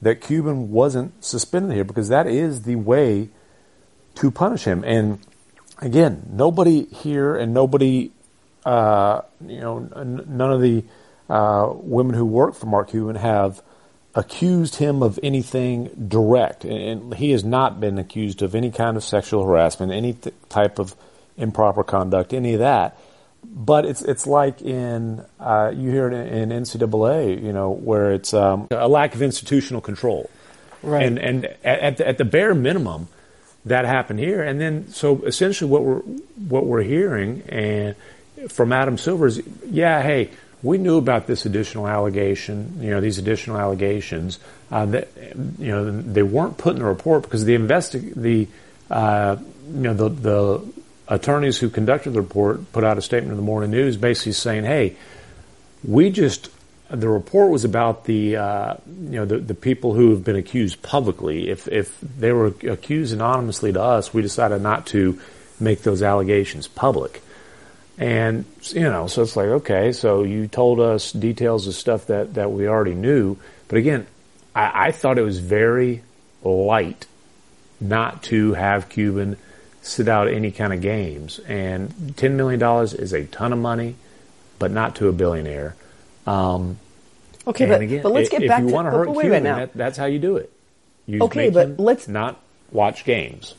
that 0.02 0.22
Cuban 0.22 0.72
wasn't 0.72 1.24
suspended 1.24 1.74
here 1.74 1.84
because 1.84 2.10
that 2.10 2.28
is 2.28 2.64
the 2.64 2.76
way 2.76 3.30
to 4.16 4.32
punish 4.32 4.64
him. 4.64 4.84
And 4.84 5.20
again, 5.80 6.24
nobody 6.32 6.86
here 6.86 7.36
and 7.36 7.54
nobody, 7.54 8.12
uh, 8.66 9.22
you 9.46 9.60
know, 9.60 9.90
n- 9.96 10.26
none 10.28 10.52
of 10.52 10.62
the 10.62 10.84
uh, 11.30 11.70
women 11.74 12.16
who 12.16 12.26
work 12.26 12.56
for 12.56 12.66
Mark 12.66 12.90
Cuban 12.90 13.16
have 13.16 13.62
accused 14.14 14.76
him 14.76 15.04
of 15.04 15.20
anything 15.22 16.08
direct, 16.08 16.64
and, 16.64 17.14
he 17.16 17.32
has 17.32 17.44
not 17.44 17.80
been 17.80 17.98
accused 17.98 18.42
of 18.42 18.56
any 18.56 18.72
kind 18.72 18.96
of 18.96 19.04
sexual 19.04 19.46
harassment, 19.46 19.92
any 19.92 20.14
th- 20.14 20.36
type 20.50 20.80
of 20.80 20.96
improper 21.38 21.84
conduct, 21.84 22.34
any 22.34 22.54
of 22.54 22.60
that. 22.60 22.98
But 23.44 23.86
it's 23.86 24.02
it's 24.02 24.26
like 24.26 24.62
in 24.62 25.24
uh, 25.40 25.72
you 25.76 25.92
hear 25.92 26.08
it 26.08 26.14
in, 26.14 26.52
in 26.52 26.64
NCAA, 26.64 27.44
you 27.44 27.54
know, 27.54 27.72
where 27.72 28.12
it's 28.12 28.34
um, 28.34 28.68
a 28.72 28.88
lack 28.88 29.14
of 29.14 29.22
institutional 29.22 29.82
control, 29.82 30.32
Right. 30.86 31.04
And 31.04 31.18
and 31.18 31.46
at, 31.46 31.80
at, 31.80 31.98
the, 31.98 32.08
at 32.08 32.18
the 32.18 32.26
bare 32.26 32.54
minimum, 32.54 33.08
that 33.66 33.86
happened 33.86 34.20
here. 34.20 34.44
And 34.44 34.62
then 34.62 34.88
so 34.90 35.22
essentially, 35.24 35.70
what 35.70 35.84
we're 35.84 36.00
what 36.48 36.66
we're 36.66 36.84
hearing 36.84 37.42
and 37.50 37.96
from 38.50 38.72
Adam 38.72 38.98
Silver 38.98 39.26
is, 39.26 39.42
yeah, 39.66 40.04
hey, 40.04 40.30
we 40.66 40.80
knew 40.80 40.98
about 40.98 41.28
this 41.28 41.46
additional 41.46 41.88
allegation, 41.88 42.80
you 42.82 42.90
know, 42.90 43.00
these 43.00 43.20
additional 43.20 43.58
allegations 43.60 44.40
uh, 44.72 44.86
that 44.88 45.08
you 45.60 45.72
know 45.72 45.92
they 45.92 46.24
weren't 46.24 46.58
put 46.58 46.74
in 46.74 46.80
the 46.80 46.86
report 46.86 47.22
because 47.22 47.46
the 47.46 47.56
investi- 47.56 48.16
the 48.16 48.48
uh, 48.90 49.38
you 49.68 49.82
know 49.82 49.94
the 49.94 50.10
the 50.10 50.74
attorneys 51.08 51.60
who 51.60 51.70
conducted 51.70 52.12
the 52.12 52.22
report 52.22 52.72
put 52.74 52.84
out 52.84 52.98
a 52.98 53.02
statement 53.02 53.32
in 53.32 53.38
the 53.38 53.44
morning 53.44 53.70
news 53.70 53.96
basically 53.96 54.32
saying, 54.32 54.64
hey, 54.64 54.96
we 55.84 56.10
just 56.10 56.50
the 56.90 57.10
report 57.10 57.52
was 57.52 57.64
about 57.64 58.06
the 58.06 58.36
uh, 58.36 58.76
you 58.88 59.20
know 59.20 59.26
the, 59.26 59.38
the 59.38 59.54
people 59.54 59.94
who 59.94 60.10
have 60.10 60.24
been 60.24 60.36
accused 60.36 60.82
publicly. 60.82 61.48
If 61.50 61.68
if 61.68 62.00
they 62.02 62.32
were 62.32 62.48
accused 62.64 63.14
anonymously 63.14 63.72
to 63.74 63.82
us, 63.82 64.16
we 64.16 64.24
decided 64.24 64.64
not 64.64 64.88
to 64.88 65.20
make 65.60 65.84
those 65.84 66.02
allegations 66.02 66.68
public. 66.68 67.22
And 67.98 68.46
you 68.72 68.82
know, 68.82 69.08
so 69.08 69.22
it's 69.22 69.36
like 69.38 69.48
okay, 69.48 69.92
so 69.94 70.24
you 70.24 70.48
told 70.48 70.80
us 70.80 71.12
details 71.12 71.68
of 71.68 71.76
stuff 71.76 72.08
that 72.08 72.34
that 72.34 72.52
we 72.52 72.68
already 72.68 72.94
knew, 72.94 73.38
but 73.68 73.78
again, 73.78 74.06
I, 74.54 74.88
I 74.88 74.92
thought 74.92 75.18
it 75.18 75.22
was 75.24 75.40
very 75.40 76.04
light 76.44 77.06
not 77.80 78.24
to 78.24 78.54
have 78.54 78.90
Cuban 78.90 79.38
sit 79.82 80.08
out 80.08 80.28
any 80.28 80.52
kind 80.52 80.74
of 80.74 80.82
games. 80.82 81.40
And 81.40 82.16
ten 82.18 82.36
million 82.36 82.60
dollars 82.60 82.94
is 82.94 83.14
a 83.14 83.24
ton 83.26 83.54
of 83.54 83.60
money, 83.60 83.96
but 84.60 84.72
not 84.72 84.96
to 84.98 85.08
a 85.08 85.14
billionaire. 85.14 85.76
Um, 86.28 86.80
Okay, 87.48 87.68
but, 87.68 87.82
again, 87.82 88.02
but 88.02 88.12
let's 88.12 88.30
get 88.30 88.42
if 88.42 88.50
back 88.50 88.62
you 88.64 88.70
to 88.70 88.74
want 88.74 88.88
to 88.88 88.92
hurt 88.92 89.10
wait 89.12 89.26
Cuban, 89.26 89.44
now. 89.44 89.58
that, 89.58 89.74
that's 89.76 89.98
how 90.00 90.06
you 90.06 90.18
do 90.18 90.38
it. 90.38 90.52
You 91.06 91.22
Okay, 91.26 91.52
but 91.52 91.80
let's- 91.80 92.08
not 92.08 92.40
watch 92.72 93.06
games. 93.06 93.54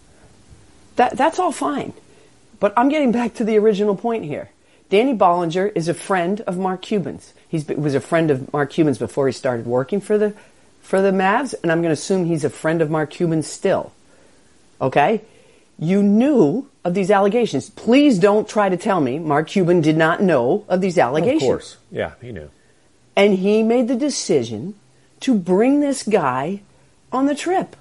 That 0.96 1.16
that's 1.16 1.38
all 1.38 1.52
fine. 1.52 1.92
But 2.58 2.72
I'm 2.76 2.88
getting 2.88 3.12
back 3.12 3.34
to 3.34 3.44
the 3.44 3.58
original 3.58 3.96
point 3.96 4.24
here. 4.24 4.50
Danny 4.88 5.14
Bollinger 5.14 5.72
is 5.74 5.88
a 5.88 5.94
friend 5.94 6.40
of 6.42 6.58
Mark 6.58 6.82
Cuban's. 6.82 7.34
He 7.48 7.64
was 7.74 7.94
a 7.94 8.00
friend 8.00 8.30
of 8.30 8.52
Mark 8.52 8.70
Cuban's 8.70 8.98
before 8.98 9.26
he 9.26 9.32
started 9.32 9.66
working 9.66 10.00
for 10.00 10.16
the 10.16 10.34
for 10.80 11.02
the 11.02 11.10
Mavs, 11.10 11.52
and 11.60 11.72
I'm 11.72 11.78
going 11.78 11.88
to 11.88 12.00
assume 12.00 12.26
he's 12.26 12.44
a 12.44 12.50
friend 12.50 12.80
of 12.80 12.88
Mark 12.90 13.10
Cuban 13.10 13.42
still. 13.42 13.92
Okay? 14.80 15.22
You 15.80 16.00
knew 16.00 16.68
of 16.84 16.94
these 16.94 17.10
allegations. 17.10 17.68
Please 17.70 18.20
don't 18.20 18.48
try 18.48 18.68
to 18.68 18.76
tell 18.76 19.00
me 19.00 19.18
Mark 19.18 19.48
Cuban 19.48 19.80
did 19.80 19.96
not 19.96 20.22
know 20.22 20.64
of 20.68 20.80
these 20.80 20.96
allegations. 20.96 21.42
Of 21.42 21.48
course, 21.48 21.76
yeah, 21.90 22.12
he 22.20 22.30
knew. 22.30 22.50
And 23.16 23.34
he 23.34 23.64
made 23.64 23.88
the 23.88 23.96
decision 23.96 24.76
to 25.20 25.34
bring 25.34 25.80
this 25.80 26.04
guy 26.04 26.60
on 27.10 27.26
the 27.26 27.34
trip. 27.34 27.74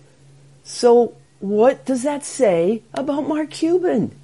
So, 0.63 1.13
what 1.39 1.85
does 1.85 2.01
that 2.03 2.25
say 2.25 2.81
about 2.95 3.27
Mark 3.27 3.51
Cuban? 3.51 4.15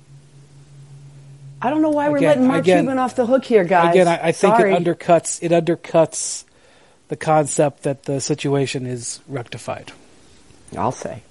I 1.62 1.69
don't 1.69 1.82
know 1.82 1.89
why 1.89 2.10
we're 2.10 2.19
letting 2.19 2.47
Mark 2.47 2.62
again- 2.62 2.84
Cuban 2.84 2.97
off 3.00 3.15
the 3.15 3.26
hook 3.26 3.45
here, 3.45 3.63
guys. 3.63 3.93
Again, 3.93 4.08
I, 4.08 4.28
I 4.28 4.32
think 4.32 4.56
Sorry. 4.56 4.74
it 4.74 4.84
undercuts 4.84 5.39
it 5.41 5.52
undercuts 5.52 6.43
the 7.10 7.15
concept 7.15 7.84
that 7.84 8.04
the 8.04 8.19
situation 8.21 8.86
is 8.86 9.19
rectified. 9.28 9.91
I'll 10.78 10.91
say. 10.91 11.21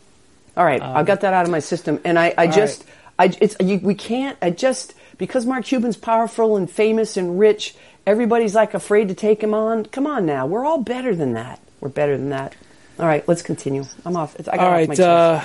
All 0.57 0.65
right, 0.65 0.83
Um, 0.83 0.97
I've 0.97 1.07
got 1.07 1.23
that 1.23 1.33
out 1.33 1.45
of 1.47 1.51
my 1.51 1.61
system, 1.61 2.01
and 2.05 2.19
I, 2.19 2.35
I 2.37 2.47
just, 2.49 2.85
I, 3.19 3.35
it's, 3.41 3.57
you, 3.61 3.79
we 3.79 3.95
can't. 3.95 4.37
I 4.43 4.51
just 4.51 4.95
because 5.17 5.47
Mark 5.47 5.65
Cuban's 5.65 5.97
powerful 5.97 6.57
and 6.57 6.71
famous 6.71 7.17
and 7.17 7.39
rich, 7.39 7.75
everybody's 8.07 8.55
like 8.55 8.75
afraid 8.75 9.09
to 9.09 9.15
take 9.15 9.43
him 9.43 9.55
on. 9.55 9.87
Come 9.87 10.07
on 10.07 10.27
now, 10.27 10.47
we're 10.47 10.65
all 10.65 10.83
better 10.83 11.15
than 11.15 11.33
that. 11.35 11.61
We're 11.81 11.89
better 11.89 12.17
than 12.19 12.29
that. 12.31 12.55
All 12.99 13.07
right, 13.07 13.27
let's 13.27 13.41
continue. 13.43 13.85
I'm 14.05 14.17
off. 14.17 14.37
I 14.39 14.57
got 14.57 14.59
All 14.59 14.83
off 14.83 14.89
my 14.99 15.05
uh, 15.05 15.45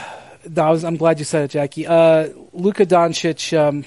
no, 0.53 0.63
I 0.63 0.69
was, 0.69 0.83
I'm 0.83 0.97
glad 0.97 1.19
you 1.19 1.25
said 1.25 1.45
it, 1.45 1.51
Jackie. 1.51 1.87
Uh, 1.87 2.29
Luka 2.51 2.85
Doncic. 2.85 3.57
Um, 3.57 3.85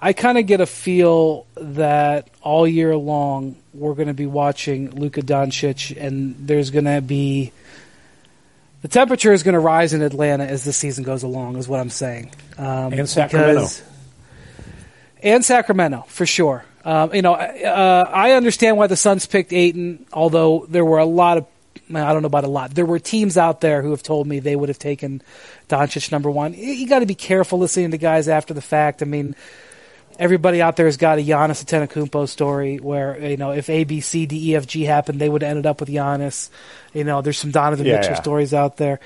I 0.00 0.12
kind 0.12 0.38
of 0.38 0.46
get 0.46 0.60
a 0.60 0.66
feel 0.66 1.46
that 1.56 2.28
all 2.40 2.66
year 2.68 2.96
long 2.96 3.56
we're 3.74 3.94
going 3.94 4.08
to 4.08 4.14
be 4.14 4.26
watching 4.26 4.90
Luka 4.90 5.22
Doncic, 5.22 5.96
and 6.00 6.36
there's 6.38 6.70
going 6.70 6.84
to 6.84 7.00
be 7.00 7.52
the 8.82 8.88
temperature 8.88 9.32
is 9.32 9.42
going 9.42 9.54
to 9.54 9.58
rise 9.60 9.92
in 9.94 10.02
Atlanta 10.02 10.44
as 10.44 10.62
the 10.64 10.72
season 10.72 11.02
goes 11.02 11.24
along. 11.24 11.56
Is 11.56 11.66
what 11.66 11.80
I'm 11.80 11.90
saying. 11.90 12.30
Um, 12.56 12.92
And 12.92 13.08
Sacramento. 13.08 13.54
because- 13.54 13.82
and 15.22 15.44
Sacramento 15.44 16.04
for 16.06 16.26
sure. 16.26 16.64
Um, 16.84 17.12
you 17.12 17.22
know, 17.22 17.34
uh, 17.34 18.08
I 18.12 18.32
understand 18.32 18.76
why 18.76 18.86
the 18.86 18.96
Suns 18.96 19.26
picked 19.26 19.52
Ayton, 19.52 20.06
although 20.12 20.64
there 20.68 20.84
were 20.84 20.98
a 20.98 21.04
lot 21.04 21.38
of 21.38 21.46
I 21.94 22.12
don't 22.12 22.22
know 22.22 22.26
about 22.26 22.44
a 22.44 22.48
lot. 22.48 22.74
There 22.74 22.84
were 22.84 22.98
teams 22.98 23.38
out 23.38 23.60
there 23.62 23.80
who 23.82 23.90
have 23.92 24.02
told 24.02 24.26
me 24.26 24.40
they 24.40 24.54
would 24.56 24.68
have 24.68 24.78
taken 24.78 25.22
Doncic 25.70 26.12
number 26.12 26.30
one. 26.30 26.52
You 26.54 26.86
got 26.86 26.98
to 26.98 27.06
be 27.06 27.14
careful 27.14 27.58
listening 27.58 27.92
to 27.92 27.98
guys 27.98 28.28
after 28.28 28.52
the 28.52 28.60
fact. 28.60 29.00
I 29.00 29.06
mean, 29.06 29.34
everybody 30.18 30.60
out 30.62 30.76
there 30.76 30.86
has 30.86 30.96
got 30.96 31.18
a 31.18 31.22
Giannis 31.22 31.64
Antetokounmpo 31.64 32.28
story 32.28 32.76
where 32.78 33.18
you 33.18 33.36
know 33.36 33.52
if 33.52 33.68
A, 33.70 33.84
B, 33.84 34.00
C, 34.00 34.26
D, 34.26 34.50
E, 34.50 34.56
F, 34.56 34.66
G 34.66 34.84
happened, 34.84 35.20
they 35.20 35.28
would 35.28 35.42
have 35.42 35.50
ended 35.50 35.66
up 35.66 35.80
with 35.80 35.88
Giannis. 35.88 36.50
You 36.92 37.04
know, 37.04 37.22
there's 37.22 37.38
some 37.38 37.50
Donovan 37.50 37.86
Yeah, 37.86 37.94
Mitchell 37.96 38.12
yeah. 38.14 38.20
stories 38.20 38.52
out 38.54 38.76
there. 38.76 39.00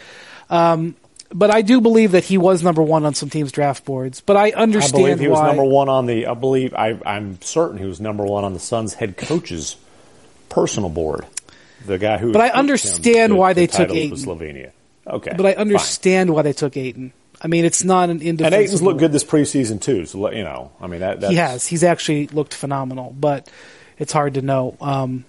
Um, 0.51 0.97
but 1.35 1.51
I 1.51 1.63
do 1.63 1.81
believe 1.81 2.13
that 2.13 2.25
he 2.25 2.37
was 2.37 2.63
number 2.63 2.83
one 2.83 3.05
on 3.07 3.15
some 3.15 3.31
teams' 3.31 3.53
draft 3.53 3.85
boards. 3.85 4.21
But 4.21 4.37
I 4.37 4.49
I 4.49 4.53
understand 4.53 4.93
believe 4.93 5.19
he 5.21 5.29
was 5.29 5.39
why. 5.39 5.47
number 5.47 5.65
one 5.65 5.89
on 5.89 6.07
the. 6.07 6.27
I 6.27 6.35
believe 6.35 6.75
I, 6.75 6.99
I'm 7.07 7.41
certain 7.41 7.79
he 7.79 7.87
was 7.87 8.01
number 8.01 8.25
one 8.25 8.45
on 8.45 8.53
the 8.53 8.61
Suns 8.61 8.95
head 8.95 9.17
coach's 9.17 9.77
personal 10.49 10.91
board. 10.91 11.27
The 11.87 11.99
guy 11.99 12.19
who. 12.19 12.33
But 12.33 12.43
I 12.43 12.49
understand 12.51 13.37
why 13.37 13.53
to 13.53 13.61
they 13.61 13.67
took 13.67 13.89
title 13.89 13.97
Slovenia. 13.97 14.73
Okay, 15.07 15.33
But 15.37 15.47
I 15.47 15.53
fine. 15.55 15.61
understand 15.63 16.31
why 16.35 16.43
they 16.43 16.53
took 16.53 16.77
Ayton. 16.77 17.13
I 17.43 17.49
mean, 17.49 17.65
it's 17.65 17.83
not 17.83 18.05
an 18.05 18.11
And 18.13 18.23
indefensible. 18.23 18.63
Ayton's 18.63 18.83
looked 18.83 19.01
good 19.01 19.13
this 19.13 19.25
preseason 19.25 19.81
too. 19.81 20.07
So 20.07 20.31
you 20.31 20.45
know, 20.45 20.71
I 20.81 20.87
mean 20.87 21.01
that. 21.01 21.21
That's, 21.21 21.31
He 21.31 21.37
has. 21.37 21.67
He's 21.67 21.83
actually 21.83 22.29
looked 22.29 22.55
phenomenal, 22.55 23.15
but 23.19 23.51
it's 23.99 24.13
hard 24.13 24.35
to 24.35 24.43
know. 24.43 24.77
Um, 24.81 25.25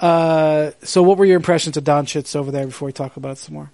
uh, 0.00 0.72
so, 0.82 1.02
what 1.02 1.16
were 1.16 1.24
your 1.24 1.36
impressions 1.36 1.76
of 1.76 1.84
Doncic 1.84 2.34
over 2.34 2.50
there 2.50 2.66
before 2.66 2.86
we 2.86 2.92
talk 2.92 3.16
about 3.16 3.32
it 3.32 3.38
some 3.38 3.54
more? 3.54 3.70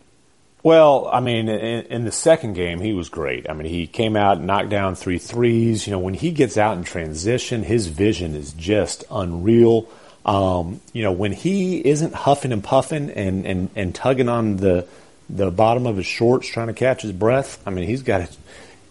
Well, 0.63 1.09
I 1.11 1.21
mean, 1.21 1.49
in, 1.49 1.87
in 1.87 2.05
the 2.05 2.13
second 2.13 2.55
game, 2.55 2.81
he 2.81 2.93
was 2.93 3.09
great. 3.09 3.49
I 3.49 3.55
mean, 3.55 3.67
he 3.67 3.87
came 3.87 4.17
out, 4.17 4.39
and 4.39 4.47
knocked 4.47 4.69
down 4.69 4.95
three 4.95 5.19
threes. 5.19 5.87
You 5.87 5.93
know, 5.93 5.99
when 6.01 6.15
he 6.15 6.33
gets 6.33 6.59
out 6.59 6.77
in 6.77 6.85
transition, 6.85 7.63
his 7.63 7.87
vision 7.87 8.35
is 8.35 8.53
just 8.53 9.05
unreal. 9.11 9.89
Um, 10.27 10.83
you 10.93 11.03
know, 11.03 11.13
when 11.13 11.33
he 11.33 11.79
isn't 11.87 12.13
huffing 12.13 12.53
and 12.53 12.63
puffing 12.63 13.09
and, 13.09 13.47
and, 13.47 13.71
and 13.75 13.95
tugging 13.95 14.29
on 14.29 14.59
the 14.59 14.87
the 15.31 15.51
bottom 15.51 15.87
of 15.87 15.97
his 15.97 16.07
shorts 16.07 16.49
trying 16.49 16.69
to 16.69 16.73
catch 16.73 17.03
his 17.03 17.13
breath, 17.13 17.61
I 17.67 17.71
mean, 17.71 17.87
he's 17.87 18.03
got 18.03 18.23
a, 18.23 18.29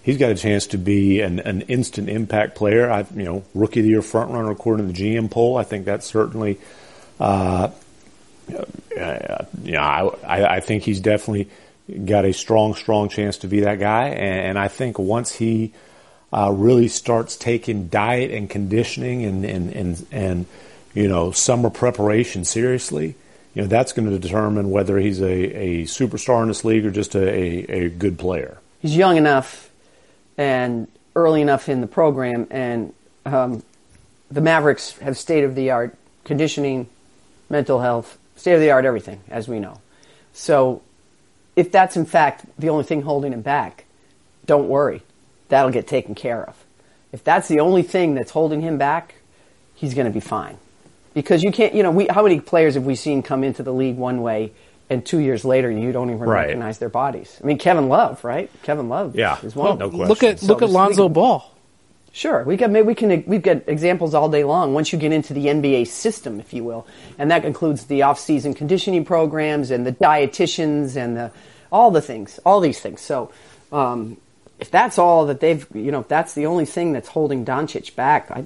he's 0.04 0.18
got 0.18 0.32
a 0.32 0.36
chance 0.36 0.68
to 0.68 0.78
be 0.78 1.22
an, 1.22 1.40
an 1.40 1.62
instant 1.62 2.10
impact 2.10 2.56
player. 2.56 2.90
I, 2.90 3.06
you 3.16 3.24
know, 3.24 3.44
rookie 3.54 3.80
of 3.80 3.84
the 3.86 3.90
year 3.90 4.02
front 4.02 4.32
runner 4.32 4.52
according 4.52 4.88
to 4.88 4.94
the 4.94 5.16
GM 5.16 5.30
poll. 5.32 5.58
I 5.58 5.64
think 5.64 5.86
that's 5.86 6.06
certainly 6.06 6.60
uh, 7.20 7.72
uh, 8.56 9.46
I, 9.78 10.12
I 10.26 10.60
think 10.60 10.84
he's 10.84 11.00
definitely 11.00 11.50
got 12.06 12.26
a 12.26 12.34
strong, 12.34 12.76
strong 12.76 13.10
chance 13.10 13.38
to 13.40 13.48
be 13.48 13.62
that 13.62 13.80
guy. 13.80 14.10
And, 14.10 14.48
and 14.50 14.60
I 14.60 14.68
think 14.68 15.00
once 15.00 15.34
he 15.34 15.74
uh, 16.32 16.52
really 16.52 16.88
starts 16.88 17.36
taking 17.36 17.88
diet 17.88 18.32
and 18.32 18.50
conditioning 18.50 19.24
and, 19.24 19.46
and, 19.46 19.74
and, 19.74 20.06
and, 20.12 20.46
you 20.94 21.08
know, 21.08 21.32
summer 21.32 21.70
preparation 21.70 22.44
seriously, 22.44 23.16
you 23.58 23.64
know, 23.64 23.70
that's 23.70 23.92
going 23.92 24.08
to 24.08 24.20
determine 24.20 24.70
whether 24.70 25.00
he's 25.00 25.20
a, 25.20 25.26
a 25.26 25.84
superstar 25.86 26.44
in 26.44 26.48
this 26.48 26.64
league 26.64 26.86
or 26.86 26.92
just 26.92 27.16
a, 27.16 27.28
a, 27.28 27.86
a 27.86 27.90
good 27.90 28.20
player. 28.20 28.60
he's 28.78 28.96
young 28.96 29.18
enough 29.18 29.72
and 30.38 30.88
early 31.16 31.42
enough 31.42 31.68
in 31.68 31.82
the 31.82 31.88
program, 31.88 32.46
and 32.52 32.94
um, 33.26 33.64
the 34.30 34.42
Mavericks 34.42 34.96
have 35.00 35.18
state 35.18 35.44
of 35.44 35.56
the 35.56 35.72
art 35.72 35.96
conditioning, 36.24 36.88
mental 37.50 37.82
health, 37.82 38.20
state 38.36 38.54
of 38.54 38.60
the 38.60 38.70
art 38.70 38.86
everything, 38.86 39.22
as 39.28 39.48
we 39.48 39.60
know. 39.60 39.82
So, 40.34 40.84
if 41.56 41.72
that's 41.72 41.98
in 41.98 42.06
fact 42.06 42.46
the 42.60 42.70
only 42.70 42.84
thing 42.84 43.02
holding 43.02 43.34
him 43.34 43.42
back, 43.42 43.86
don't 44.46 44.70
worry, 44.70 45.02
that'll 45.50 45.72
get 45.72 45.88
taken 45.88 46.14
care 46.14 46.44
of. 46.44 46.64
If 47.12 47.24
that's 47.24 47.48
the 47.48 47.62
only 47.62 47.82
thing 47.82 48.14
that's 48.14 48.30
holding 48.30 48.62
him 48.62 48.78
back, 48.78 49.16
he's 49.74 49.96
going 49.96 50.06
to 50.06 50.14
be 50.14 50.20
fine. 50.20 50.60
Because 51.18 51.42
you 51.42 51.52
can't, 51.52 51.74
you 51.74 51.82
know, 51.82 51.90
we, 51.90 52.06
how 52.06 52.22
many 52.22 52.40
players 52.40 52.76
have 52.76 52.86
we 52.86 52.94
seen 52.94 53.24
come 53.24 53.44
into 53.44 53.64
the 53.64 53.74
league 53.74 53.98
one 53.98 54.22
way 54.22 54.52
and 54.88 55.04
two 55.04 55.18
years 55.18 55.44
later 55.44 55.72
you 55.72 55.92
don't 55.92 56.12
even 56.12 56.20
Right. 56.22 56.44
recognize 56.46 56.78
their 56.78 56.90
bodies? 56.90 57.40
I 57.44 57.48
mean, 57.48 57.58
Kevin 57.58 57.90
Love, 57.90 58.24
right? 58.24 58.52
Kevin 58.62 58.88
Love 58.88 59.16
Yeah. 59.16 59.38
is 59.42 59.56
one. 59.56 59.80
No 59.80 59.88
Look 59.88 60.22
at 60.22 60.38
question. 60.38 60.48
look 60.48 60.62
at 60.62 60.70
Lonzo 60.70 61.06
think- 61.06 61.16
Ball. 61.16 61.52
Sure, 62.12 62.44
we 62.44 62.56
got 62.56 62.70
maybe 62.70 62.86
we 62.86 62.94
can 62.94 63.24
we've 63.26 63.42
got 63.42 63.62
examples 63.66 64.14
all 64.14 64.30
day 64.30 64.44
long. 64.44 64.76
Once 64.76 64.94
you 64.94 65.00
get 65.00 65.12
into 65.12 65.34
the 65.34 65.48
NBA 65.50 65.86
system, 65.86 66.40
if 66.40 66.54
you 66.54 66.64
will, 66.64 66.86
and 67.18 67.32
that 67.32 67.46
includes 67.46 67.86
the 67.86 68.04
off-season 68.04 68.54
conditioning 68.54 69.04
programs 69.04 69.72
and 69.72 69.88
the 69.88 69.92
dietitians 69.94 70.96
and 70.96 71.18
the 71.18 71.32
all 71.72 71.90
the 71.90 72.02
things, 72.02 72.40
all 72.46 72.60
these 72.60 72.80
things. 72.80 73.02
So, 73.02 73.32
um, 73.72 74.18
if 74.60 74.70
that's 74.70 75.00
all 75.00 75.26
that 75.26 75.40
they've, 75.40 75.66
you 75.74 75.92
know, 75.92 76.02
if 76.02 76.08
that's 76.10 76.34
the 76.36 76.46
only 76.46 76.66
thing 76.66 76.92
that's 76.94 77.08
holding 77.10 77.44
Doncic 77.44 77.96
back, 77.96 78.30
I, 78.30 78.46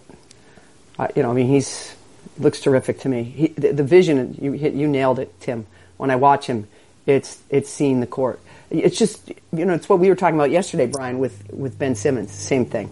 I 0.98 1.10
you 1.18 1.24
know, 1.24 1.32
I 1.32 1.34
mean, 1.34 1.48
he's 1.48 1.96
looks 2.38 2.60
terrific 2.60 3.00
to 3.02 3.10
me. 3.10 3.24
He, 3.24 3.48
the, 3.48 3.74
the 3.74 3.84
vision, 3.84 4.38
you 4.41 4.54
you 4.54 4.88
nailed 4.88 5.20
it, 5.20 5.39
Tim. 5.39 5.65
When 5.98 6.10
I 6.10 6.15
watch 6.15 6.48
him, 6.48 6.67
it's 7.06 7.41
it's 7.50 7.70
seeing 7.70 8.00
the 8.00 8.08
court. 8.08 8.39
It's 8.70 8.98
just 8.98 9.32
you 9.52 9.65
know, 9.65 9.74
it's 9.74 9.89
what 9.89 10.00
we 10.00 10.10
were 10.10 10.15
talking 10.15 10.36
about 10.36 10.52
yesterday, 10.52 10.88
Brian, 10.88 11.20
with 11.20 11.52
with 11.52 11.78
Ben 11.78 11.96
Simmons. 11.96 12.32
Same 12.32 12.65
thing. 12.65 12.89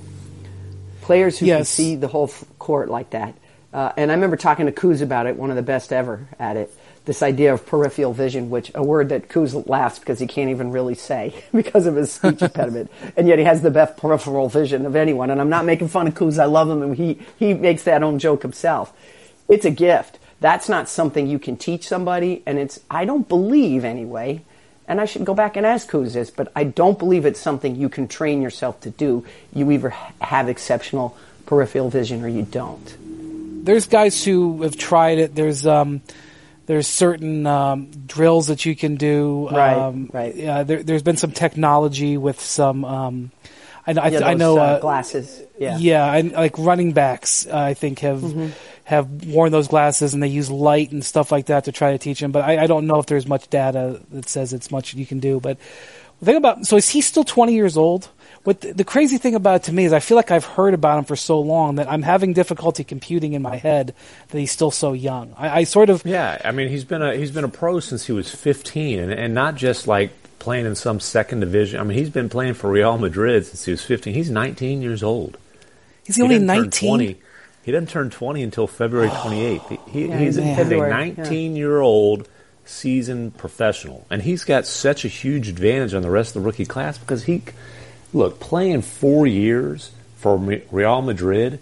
Players 1.01 1.39
who 1.39 1.47
can 1.47 1.65
see 1.65 1.95
the 1.95 2.07
whole 2.07 2.27
f- 2.27 2.43
court 2.59 2.89
like 2.89 3.11
that. 3.11 3.33
Uh, 3.73 3.91
and 3.97 4.11
I 4.11 4.15
remember 4.15 4.35
talking 4.35 4.65
to 4.65 4.71
Cooz 4.71 5.01
about 5.01 5.27
it, 5.27 5.35
one 5.35 5.51
of 5.51 5.55
the 5.55 5.61
best 5.61 5.93
ever 5.93 6.27
at 6.39 6.57
it. 6.57 6.73
This 7.05 7.21
idea 7.23 7.53
of 7.53 7.65
peripheral 7.65 8.13
vision, 8.13 8.49
which 8.49 8.71
a 8.75 8.83
word 8.83 9.09
that 9.09 9.29
Cooz 9.29 9.55
laughs 9.55 9.99
because 9.99 10.19
he 10.19 10.27
can't 10.27 10.49
even 10.49 10.71
really 10.71 10.95
say 10.95 11.33
because 11.53 11.85
of 11.85 11.95
his 11.95 12.11
speech 12.11 12.41
impediment, 12.41 12.91
and 13.17 13.27
yet 13.27 13.39
he 13.39 13.45
has 13.45 13.61
the 13.61 13.71
best 13.71 13.97
peripheral 13.97 14.49
vision 14.49 14.85
of 14.85 14.95
anyone. 14.95 15.29
And 15.31 15.39
I'm 15.39 15.49
not 15.49 15.65
making 15.65 15.87
fun 15.87 16.07
of 16.07 16.15
Cooz; 16.15 16.37
I 16.37 16.45
love 16.45 16.69
him, 16.69 16.81
and 16.81 16.95
he 16.95 17.19
he 17.37 17.53
makes 17.53 17.83
that 17.83 18.03
own 18.03 18.19
joke 18.19 18.41
himself. 18.41 18.93
It's 19.49 19.65
a 19.65 19.71
gift. 19.71 20.19
That's 20.39 20.69
not 20.69 20.87
something 20.87 21.27
you 21.27 21.39
can 21.39 21.57
teach 21.57 21.87
somebody, 21.87 22.43
and 22.45 22.57
it's 22.57 22.79
I 22.89 23.03
don't 23.05 23.27
believe 23.27 23.83
anyway. 23.83 24.41
And 24.87 24.99
I 24.99 25.05
should 25.05 25.23
go 25.23 25.35
back 25.35 25.55
and 25.55 25.65
ask 25.65 25.89
who's 25.91 26.13
this, 26.13 26.31
but 26.31 26.51
I 26.55 26.63
don't 26.63 26.97
believe 26.97 27.25
it's 27.25 27.39
something 27.39 27.75
you 27.75 27.89
can 27.89 28.07
train 28.07 28.41
yourself 28.41 28.79
to 28.81 28.89
do. 28.89 29.23
You 29.53 29.69
either 29.69 29.89
have 30.21 30.49
exceptional 30.49 31.15
peripheral 31.45 31.89
vision 31.91 32.23
or 32.23 32.27
you 32.27 32.41
don't. 32.41 33.65
There's 33.65 33.85
guys 33.85 34.23
who 34.23 34.63
have 34.63 34.77
tried 34.77 35.19
it. 35.19 35.35
There's 35.35 35.67
um, 35.67 36.01
there's 36.65 36.87
certain 36.87 37.45
um, 37.45 37.91
drills 38.07 38.47
that 38.47 38.65
you 38.65 38.75
can 38.75 38.95
do. 38.95 39.49
Right, 39.51 39.77
um, 39.77 40.09
right. 40.13 40.35
Yeah, 40.35 40.63
there, 40.63 40.81
there's 40.81 41.03
been 41.03 41.17
some 41.17 41.31
technology 41.31 42.17
with 42.17 42.39
some. 42.39 42.85
Um, 42.85 43.31
I, 43.85 43.91
I, 43.91 44.07
Yeah, 44.09 44.27
I 44.27 44.33
those, 44.33 44.39
know 44.39 44.57
uh, 44.57 44.61
uh, 44.61 44.79
glasses. 44.79 45.41
Yeah. 45.57 45.77
Yeah, 45.77 46.05
I, 46.05 46.21
like 46.21 46.57
running 46.57 46.93
backs, 46.93 47.47
uh, 47.47 47.57
I 47.57 47.73
think 47.73 47.99
have 47.99 48.23
have 48.89 49.27
worn 49.27 49.51
those 49.51 49.67
glasses 49.67 50.15
and 50.15 50.23
they 50.23 50.27
use 50.27 50.49
light 50.49 50.91
and 50.91 51.05
stuff 51.05 51.31
like 51.31 51.45
that 51.45 51.65
to 51.65 51.71
try 51.71 51.91
to 51.91 51.99
teach 51.99 52.19
him. 52.19 52.31
But 52.31 52.43
I, 52.43 52.63
I 52.63 52.67
don't 52.67 52.87
know 52.87 52.97
if 52.97 53.05
there's 53.05 53.27
much 53.27 53.47
data 53.47 54.01
that 54.09 54.27
says 54.27 54.51
it's 54.51 54.71
much 54.71 54.95
you 54.95 55.05
can 55.05 55.19
do. 55.19 55.39
But 55.39 55.59
the 56.19 56.25
thing 56.25 56.35
about 56.37 56.65
so 56.65 56.75
is 56.75 56.89
he 56.89 57.01
still 57.01 57.23
20 57.23 57.53
years 57.53 57.77
old? 57.77 58.09
What 58.45 58.61
the, 58.61 58.73
the 58.73 58.83
crazy 58.83 59.19
thing 59.19 59.35
about 59.35 59.57
it 59.57 59.63
to 59.63 59.73
me 59.73 59.85
is 59.85 59.93
I 59.93 59.99
feel 59.99 60.17
like 60.17 60.31
I've 60.31 60.43
heard 60.43 60.73
about 60.73 60.97
him 60.97 61.05
for 61.05 61.15
so 61.15 61.39
long 61.39 61.75
that 61.75 61.91
I'm 61.91 62.01
having 62.01 62.33
difficulty 62.33 62.83
computing 62.83 63.33
in 63.33 63.43
my 63.43 63.57
head 63.57 63.93
that 64.29 64.39
he's 64.39 64.51
still 64.51 64.71
so 64.71 64.93
young. 64.93 65.35
I, 65.37 65.59
I 65.59 65.63
sort 65.65 65.91
of 65.91 66.03
Yeah, 66.03 66.41
I 66.43 66.51
mean 66.51 66.67
he's 66.67 66.83
been 66.83 67.03
a 67.03 67.15
he's 67.15 67.29
been 67.29 67.43
a 67.43 67.49
pro 67.49 67.79
since 67.79 68.07
he 68.07 68.11
was 68.11 68.33
15, 68.33 68.99
and, 68.99 69.11
and 69.11 69.35
not 69.35 69.53
just 69.53 69.85
like 69.85 70.09
playing 70.39 70.65
in 70.65 70.73
some 70.73 70.99
second 70.99 71.41
division. 71.41 71.79
I 71.79 71.83
mean 71.83 71.95
he's 71.95 72.09
been 72.09 72.29
playing 72.29 72.55
for 72.55 72.71
Real 72.71 72.97
Madrid 72.97 73.45
since 73.45 73.65
he 73.65 73.71
was 73.71 73.83
15. 73.83 74.15
He's 74.15 74.31
19 74.31 74.81
years 74.81 75.03
old. 75.03 75.37
he's 76.03 76.19
only 76.19 76.39
doesn't 76.39 76.47
19. 76.47 77.17
20 77.63 77.65
He 77.65 77.71
doesn't 77.71 77.89
turn 77.89 78.09
20 78.09 78.43
until 78.43 78.67
February 78.67 79.09
28th. 79.09 79.87
He, 79.89 80.07
Yeah, 80.07 80.17
he's 80.17 80.37
a 80.37 80.41
19 80.43 81.55
year 81.55 81.79
old 81.79 82.27
seasoned 82.65 83.37
professional, 83.37 84.05
and 84.09 84.21
he's 84.21 84.43
got 84.43 84.65
such 84.65 85.05
a 85.05 85.07
huge 85.07 85.49
advantage 85.49 85.93
on 85.93 86.01
the 86.01 86.09
rest 86.09 86.35
of 86.35 86.41
the 86.41 86.47
rookie 86.47 86.65
class 86.65 86.97
because 86.97 87.23
he, 87.23 87.43
look, 88.13 88.39
playing 88.39 88.81
four 88.81 89.25
years 89.25 89.91
for 90.17 90.37
Real 90.37 91.01
Madrid 91.01 91.59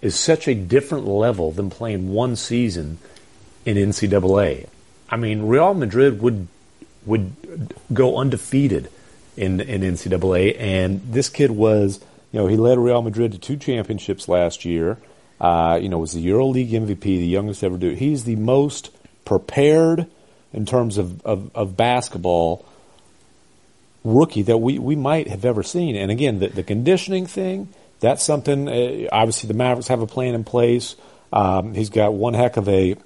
is 0.00 0.14
such 0.14 0.46
a 0.46 0.54
different 0.54 1.06
level 1.06 1.50
than 1.50 1.70
playing 1.70 2.12
one 2.12 2.36
season 2.36 2.98
in 3.64 3.76
NCAA. 3.76 4.68
I 5.10 5.16
mean, 5.16 5.42
Real 5.42 5.74
Madrid 5.74 6.20
would 6.22 6.46
would 7.06 7.74
go 7.92 8.18
undefeated 8.18 8.90
in 9.36 9.60
in 9.60 9.80
NCAA, 9.80 10.56
and 10.58 11.00
this 11.10 11.28
kid 11.28 11.50
was, 11.50 12.00
you 12.32 12.40
know, 12.40 12.46
he 12.46 12.56
led 12.56 12.78
Real 12.78 13.02
Madrid 13.02 13.32
to 13.32 13.38
two 13.38 13.56
championships 13.56 14.28
last 14.28 14.64
year. 14.64 14.98
Uh, 15.40 15.78
you 15.80 15.88
know, 15.88 15.98
was 15.98 16.12
the 16.12 16.26
EuroLeague 16.26 16.70
MVP, 16.70 17.00
the 17.00 17.26
youngest 17.26 17.62
ever 17.62 17.76
do. 17.76 17.90
He's 17.90 18.24
the 18.24 18.36
most 18.36 18.90
prepared 19.24 20.06
in 20.52 20.66
terms 20.66 20.98
of, 20.98 21.24
of, 21.24 21.54
of 21.54 21.76
basketball 21.76 22.64
rookie 24.04 24.42
that 24.42 24.58
we, 24.58 24.78
we 24.78 24.96
might 24.96 25.28
have 25.28 25.44
ever 25.44 25.62
seen. 25.62 25.94
And 25.96 26.10
again, 26.10 26.40
the, 26.40 26.48
the 26.48 26.62
conditioning 26.62 27.26
thing, 27.26 27.68
that's 28.00 28.22
something, 28.22 28.68
uh, 28.68 29.08
obviously 29.12 29.48
the 29.48 29.54
Mavericks 29.54 29.88
have 29.88 30.00
a 30.00 30.06
plan 30.06 30.34
in 30.34 30.44
place. 30.44 30.96
Um, 31.32 31.74
he's 31.74 31.90
got 31.90 32.14
one 32.14 32.34
heck 32.34 32.56
of 32.56 32.68
a 32.68 32.96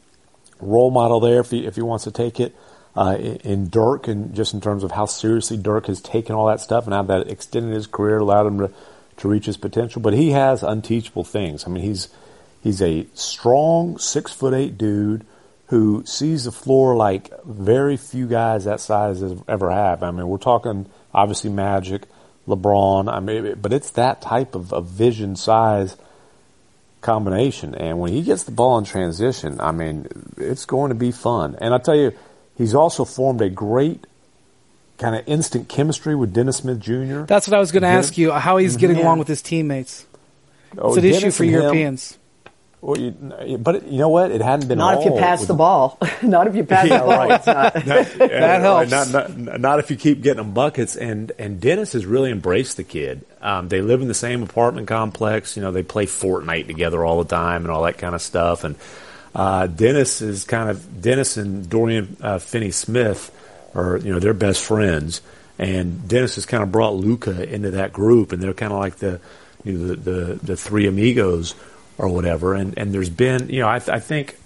role 0.60 0.90
model 0.90 1.20
there 1.20 1.40
if 1.40 1.50
he, 1.50 1.66
if 1.66 1.74
he 1.74 1.82
wants 1.82 2.04
to 2.04 2.10
take 2.10 2.40
it. 2.40 2.54
Uh, 2.94 3.16
in 3.18 3.36
in 3.36 3.68
Dirk, 3.70 4.06
and 4.06 4.34
just 4.34 4.52
in 4.52 4.60
terms 4.60 4.84
of 4.84 4.90
how 4.90 5.06
seriously 5.06 5.56
Dirk 5.56 5.86
has 5.86 6.02
taken 6.02 6.34
all 6.34 6.48
that 6.48 6.60
stuff 6.60 6.84
and 6.84 6.92
how 6.92 7.02
that 7.04 7.26
extended 7.26 7.72
his 7.72 7.86
career, 7.86 8.18
allowed 8.18 8.46
him 8.46 8.58
to, 8.58 8.70
to 9.16 9.28
reach 9.28 9.46
his 9.46 9.56
potential. 9.56 10.02
But 10.02 10.12
he 10.12 10.32
has 10.32 10.62
unteachable 10.62 11.24
things. 11.24 11.66
I 11.66 11.70
mean, 11.70 11.82
he's 11.82 12.08
he's 12.62 12.80
a 12.80 13.06
strong 13.14 13.98
six 13.98 14.32
foot 14.32 14.54
eight 14.54 14.78
dude 14.78 15.26
who 15.66 16.04
sees 16.04 16.44
the 16.44 16.52
floor 16.52 16.94
like 16.96 17.30
very 17.44 17.96
few 17.96 18.26
guys 18.26 18.64
that 18.64 18.80
size 18.80 19.20
have 19.20 19.42
ever 19.48 19.70
have. 19.70 20.02
I 20.02 20.10
mean, 20.10 20.28
we're 20.28 20.36
talking 20.38 20.86
obviously 21.14 21.50
Magic, 21.50 22.02
LeBron. 22.46 23.10
I 23.12 23.20
mean, 23.20 23.56
but 23.60 23.72
it's 23.72 23.90
that 23.90 24.20
type 24.20 24.54
of, 24.54 24.72
of 24.72 24.86
vision 24.86 25.34
size 25.36 25.96
combination. 27.00 27.74
And 27.74 27.98
when 27.98 28.12
he 28.12 28.22
gets 28.22 28.44
the 28.44 28.52
ball 28.52 28.78
in 28.78 28.84
transition, 28.84 29.60
I 29.60 29.72
mean, 29.72 30.06
it's 30.36 30.64
going 30.64 30.90
to 30.90 30.94
be 30.94 31.10
fun. 31.10 31.56
And 31.60 31.74
I 31.74 31.78
tell 31.78 31.96
you, 31.96 32.12
he's 32.56 32.74
also 32.74 33.04
formed 33.04 33.40
a 33.40 33.48
great 33.50 34.06
kind 34.98 35.16
of 35.16 35.26
instant 35.26 35.68
chemistry 35.68 36.14
with 36.14 36.32
Dennis 36.32 36.58
Smith 36.58 36.80
Jr. 36.80 37.22
That's 37.22 37.48
what 37.48 37.56
I 37.56 37.60
was 37.60 37.72
going 37.72 37.82
to 37.82 37.88
ask 37.88 38.16
you. 38.16 38.30
How 38.30 38.56
he's 38.58 38.72
mm-hmm. 38.72 38.80
getting 38.80 38.96
Yeah. 38.98 39.04
along 39.04 39.18
with 39.18 39.28
his 39.28 39.42
teammates. 39.42 40.06
Oh, 40.78 40.88
It's 40.88 40.98
an 40.98 41.04
issue 41.04 41.30
for 41.30 41.42
and 41.42 41.52
him- 41.52 41.60
Europeans. 41.62 42.18
Well, 42.82 42.98
you, 42.98 43.58
but 43.58 43.86
you 43.86 43.98
know 43.98 44.08
what? 44.08 44.32
It 44.32 44.40
hadn't 44.40 44.66
been 44.66 44.78
Not 44.78 44.98
if 44.98 45.04
you 45.04 45.12
pass 45.12 45.46
the 45.46 45.54
ball. 45.54 45.98
not 46.22 46.48
if 46.48 46.56
you 46.56 46.64
pass 46.64 46.88
Yeah, 46.88 46.98
the 46.98 47.04
ball. 47.04 47.16
right. 47.16 47.30
It's 47.30 47.46
not. 47.46 47.74
that 48.18 48.60
helps. 48.60 48.90
Not, 48.90 49.36
not, 49.38 49.60
not 49.60 49.78
if 49.78 49.88
you 49.88 49.96
keep 49.96 50.20
getting 50.20 50.42
them 50.42 50.52
buckets. 50.52 50.96
And 50.96 51.30
and 51.38 51.60
Dennis 51.60 51.92
has 51.92 52.04
really 52.04 52.32
embraced 52.32 52.76
the 52.76 52.82
kid. 52.82 53.24
Um, 53.40 53.68
they 53.68 53.82
live 53.82 54.02
in 54.02 54.08
the 54.08 54.14
same 54.14 54.42
apartment 54.42 54.88
complex. 54.88 55.56
You 55.56 55.62
know, 55.62 55.70
they 55.70 55.84
play 55.84 56.06
Fortnite 56.06 56.66
together 56.66 57.04
all 57.04 57.22
the 57.22 57.28
time 57.28 57.62
and 57.62 57.70
all 57.70 57.84
that 57.84 57.98
kind 57.98 58.16
of 58.16 58.20
stuff. 58.20 58.64
And 58.64 58.74
uh, 59.32 59.68
Dennis 59.68 60.20
is 60.20 60.42
kind 60.42 60.68
of 60.68 61.00
Dennis 61.00 61.36
and 61.36 61.70
Dorian 61.70 62.16
uh, 62.20 62.40
Finney 62.40 62.72
Smith 62.72 63.30
are 63.76 63.98
you 63.98 64.12
know 64.12 64.18
they're 64.18 64.34
best 64.34 64.60
friends. 64.60 65.22
And 65.56 66.08
Dennis 66.08 66.34
has 66.34 66.46
kind 66.46 66.64
of 66.64 66.72
brought 66.72 66.94
Luka 66.96 67.48
into 67.48 67.70
that 67.72 67.92
group, 67.92 68.32
and 68.32 68.42
they're 68.42 68.54
kind 68.54 68.72
of 68.72 68.80
like 68.80 68.96
the 68.96 69.20
you 69.62 69.78
know, 69.78 69.86
the, 69.94 69.94
the 69.94 70.34
the 70.42 70.56
three 70.56 70.88
amigos 70.88 71.54
or 72.02 72.08
whatever. 72.08 72.52
And 72.54 72.76
and 72.76 72.92
there's 72.92 73.08
been 73.08 73.48
you 73.48 73.60
know 73.60 73.68
I, 73.68 73.76
I 73.76 74.00
think 74.00 74.36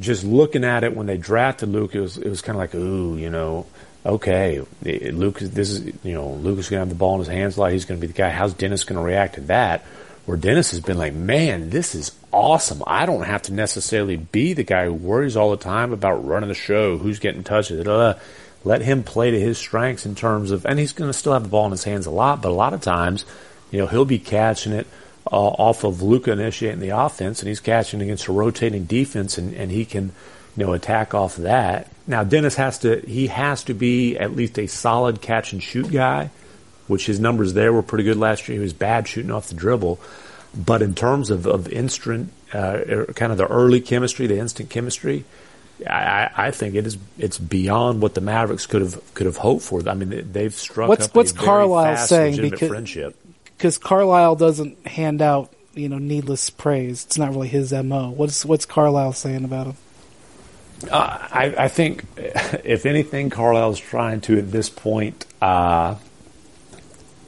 just 0.00 0.24
looking 0.24 0.64
at 0.64 0.82
it 0.82 0.96
when 0.96 1.06
they 1.06 1.16
drafted 1.16 1.68
Luke, 1.68 1.94
it 1.94 2.00
was 2.00 2.16
it 2.16 2.28
was 2.28 2.42
kind 2.42 2.56
of 2.56 2.60
like, 2.60 2.74
ooh, 2.74 3.16
you 3.16 3.30
know, 3.30 3.66
okay, 4.04 4.62
Luke, 4.82 5.38
this 5.38 5.70
is 5.70 5.84
you 6.02 6.14
know, 6.14 6.30
Luke's 6.30 6.68
gonna 6.68 6.80
have 6.80 6.88
the 6.88 6.96
ball 6.96 7.14
in 7.14 7.20
his 7.20 7.28
hands 7.28 7.56
a 7.56 7.60
lot. 7.60 7.72
He's 7.72 7.84
gonna 7.84 8.00
be 8.00 8.08
the 8.08 8.12
guy. 8.12 8.30
How's 8.30 8.54
Dennis 8.54 8.82
gonna 8.82 9.02
react 9.02 9.36
to 9.36 9.42
that? 9.42 9.82
Where 10.24 10.36
Dennis 10.36 10.72
has 10.72 10.80
been 10.80 10.98
like, 10.98 11.12
man, 11.12 11.70
this 11.70 11.94
is 11.94 12.10
awesome. 12.32 12.82
I 12.84 13.06
don't 13.06 13.22
have 13.22 13.42
to 13.42 13.52
necessarily 13.52 14.16
be 14.16 14.54
the 14.54 14.64
guy 14.64 14.86
who 14.86 14.92
worries 14.92 15.36
all 15.36 15.52
the 15.52 15.56
time 15.56 15.92
about 15.92 16.26
running 16.26 16.48
the 16.48 16.54
show, 16.54 16.98
who's 16.98 17.20
getting 17.20 17.44
touches. 17.44 17.84
Blah, 17.84 18.12
blah. 18.12 18.20
Let 18.64 18.82
him 18.82 19.04
play 19.04 19.30
to 19.30 19.38
his 19.38 19.56
strengths 19.56 20.04
in 20.04 20.16
terms 20.16 20.50
of, 20.50 20.66
and 20.66 20.80
he's 20.80 20.92
going 20.92 21.08
to 21.08 21.16
still 21.16 21.34
have 21.34 21.44
the 21.44 21.48
ball 21.48 21.66
in 21.66 21.70
his 21.70 21.84
hands 21.84 22.06
a 22.06 22.10
lot, 22.10 22.42
but 22.42 22.48
a 22.48 22.52
lot 22.52 22.74
of 22.74 22.80
times, 22.80 23.24
you 23.70 23.78
know, 23.78 23.86
he'll 23.86 24.04
be 24.04 24.18
catching 24.18 24.72
it 24.72 24.88
uh, 25.30 25.36
off 25.36 25.84
of 25.84 26.02
Luka 26.02 26.32
initiating 26.32 26.80
the 26.80 26.90
offense, 26.90 27.40
and 27.40 27.48
he's 27.48 27.60
catching 27.60 28.00
against 28.00 28.26
a 28.28 28.32
rotating 28.32 28.84
defense, 28.84 29.38
and, 29.38 29.54
and 29.54 29.70
he 29.70 29.84
can, 29.84 30.12
you 30.56 30.64
know, 30.64 30.72
attack 30.72 31.14
off 31.14 31.36
that. 31.36 31.90
Now 32.06 32.22
Dennis 32.24 32.54
has 32.56 32.78
to 32.80 33.00
he 33.00 33.26
has 33.26 33.64
to 33.64 33.74
be 33.74 34.16
at 34.16 34.34
least 34.36 34.58
a 34.58 34.66
solid 34.68 35.20
catch 35.20 35.52
and 35.52 35.62
shoot 35.62 35.90
guy, 35.90 36.30
which 36.86 37.06
his 37.06 37.18
numbers 37.18 37.52
there 37.54 37.72
were 37.72 37.82
pretty 37.82 38.04
good 38.04 38.16
last 38.16 38.48
year. 38.48 38.56
He 38.56 38.62
was 38.62 38.72
bad 38.72 39.08
shooting 39.08 39.32
off 39.32 39.48
the 39.48 39.54
dribble, 39.56 39.98
but 40.56 40.82
in 40.82 40.94
terms 40.94 41.30
of 41.30 41.46
of 41.46 41.68
instant, 41.68 42.30
uh, 42.54 42.78
er, 42.88 43.06
kind 43.16 43.32
of 43.32 43.38
the 43.38 43.46
early 43.48 43.80
chemistry, 43.80 44.26
the 44.28 44.38
instant 44.38 44.70
chemistry. 44.70 45.24
I, 45.86 46.30
I 46.34 46.50
think 46.52 46.74
it 46.74 46.86
is. 46.86 46.96
It's 47.18 47.36
beyond 47.36 48.00
what 48.00 48.14
the 48.14 48.22
Mavericks 48.22 48.66
could 48.66 48.80
have 48.80 49.14
could 49.14 49.26
have 49.26 49.36
hoped 49.36 49.62
for. 49.62 49.86
I 49.86 49.92
mean, 49.94 50.08
they- 50.08 50.20
they've 50.22 50.54
struck 50.54 50.88
What's- 50.88 51.06
up 51.06 51.14
a 51.14 51.18
what's 51.18 51.32
very 51.32 51.44
Carlisle 51.44 51.96
fast, 51.96 52.08
saying? 52.08 52.40
Because- 52.40 52.68
friendship. 52.68 53.14
Because 53.56 53.78
Carlisle 53.78 54.36
doesn't 54.36 54.86
hand 54.86 55.22
out, 55.22 55.52
you 55.74 55.88
know, 55.88 55.98
needless 55.98 56.50
praise. 56.50 57.04
It's 57.04 57.18
not 57.18 57.30
really 57.30 57.48
his 57.48 57.72
mo. 57.72 58.10
What's 58.10 58.44
what's 58.44 58.66
Carlisle 58.66 59.14
saying 59.14 59.44
about 59.44 59.68
him? 59.68 59.76
Uh, 60.90 61.18
I, 61.30 61.54
I 61.56 61.68
think, 61.68 62.04
if 62.16 62.84
anything, 62.84 63.30
Carlisle's 63.30 63.80
trying 63.80 64.20
to 64.22 64.38
at 64.38 64.52
this 64.52 64.68
point 64.68 65.24
uh, 65.40 65.96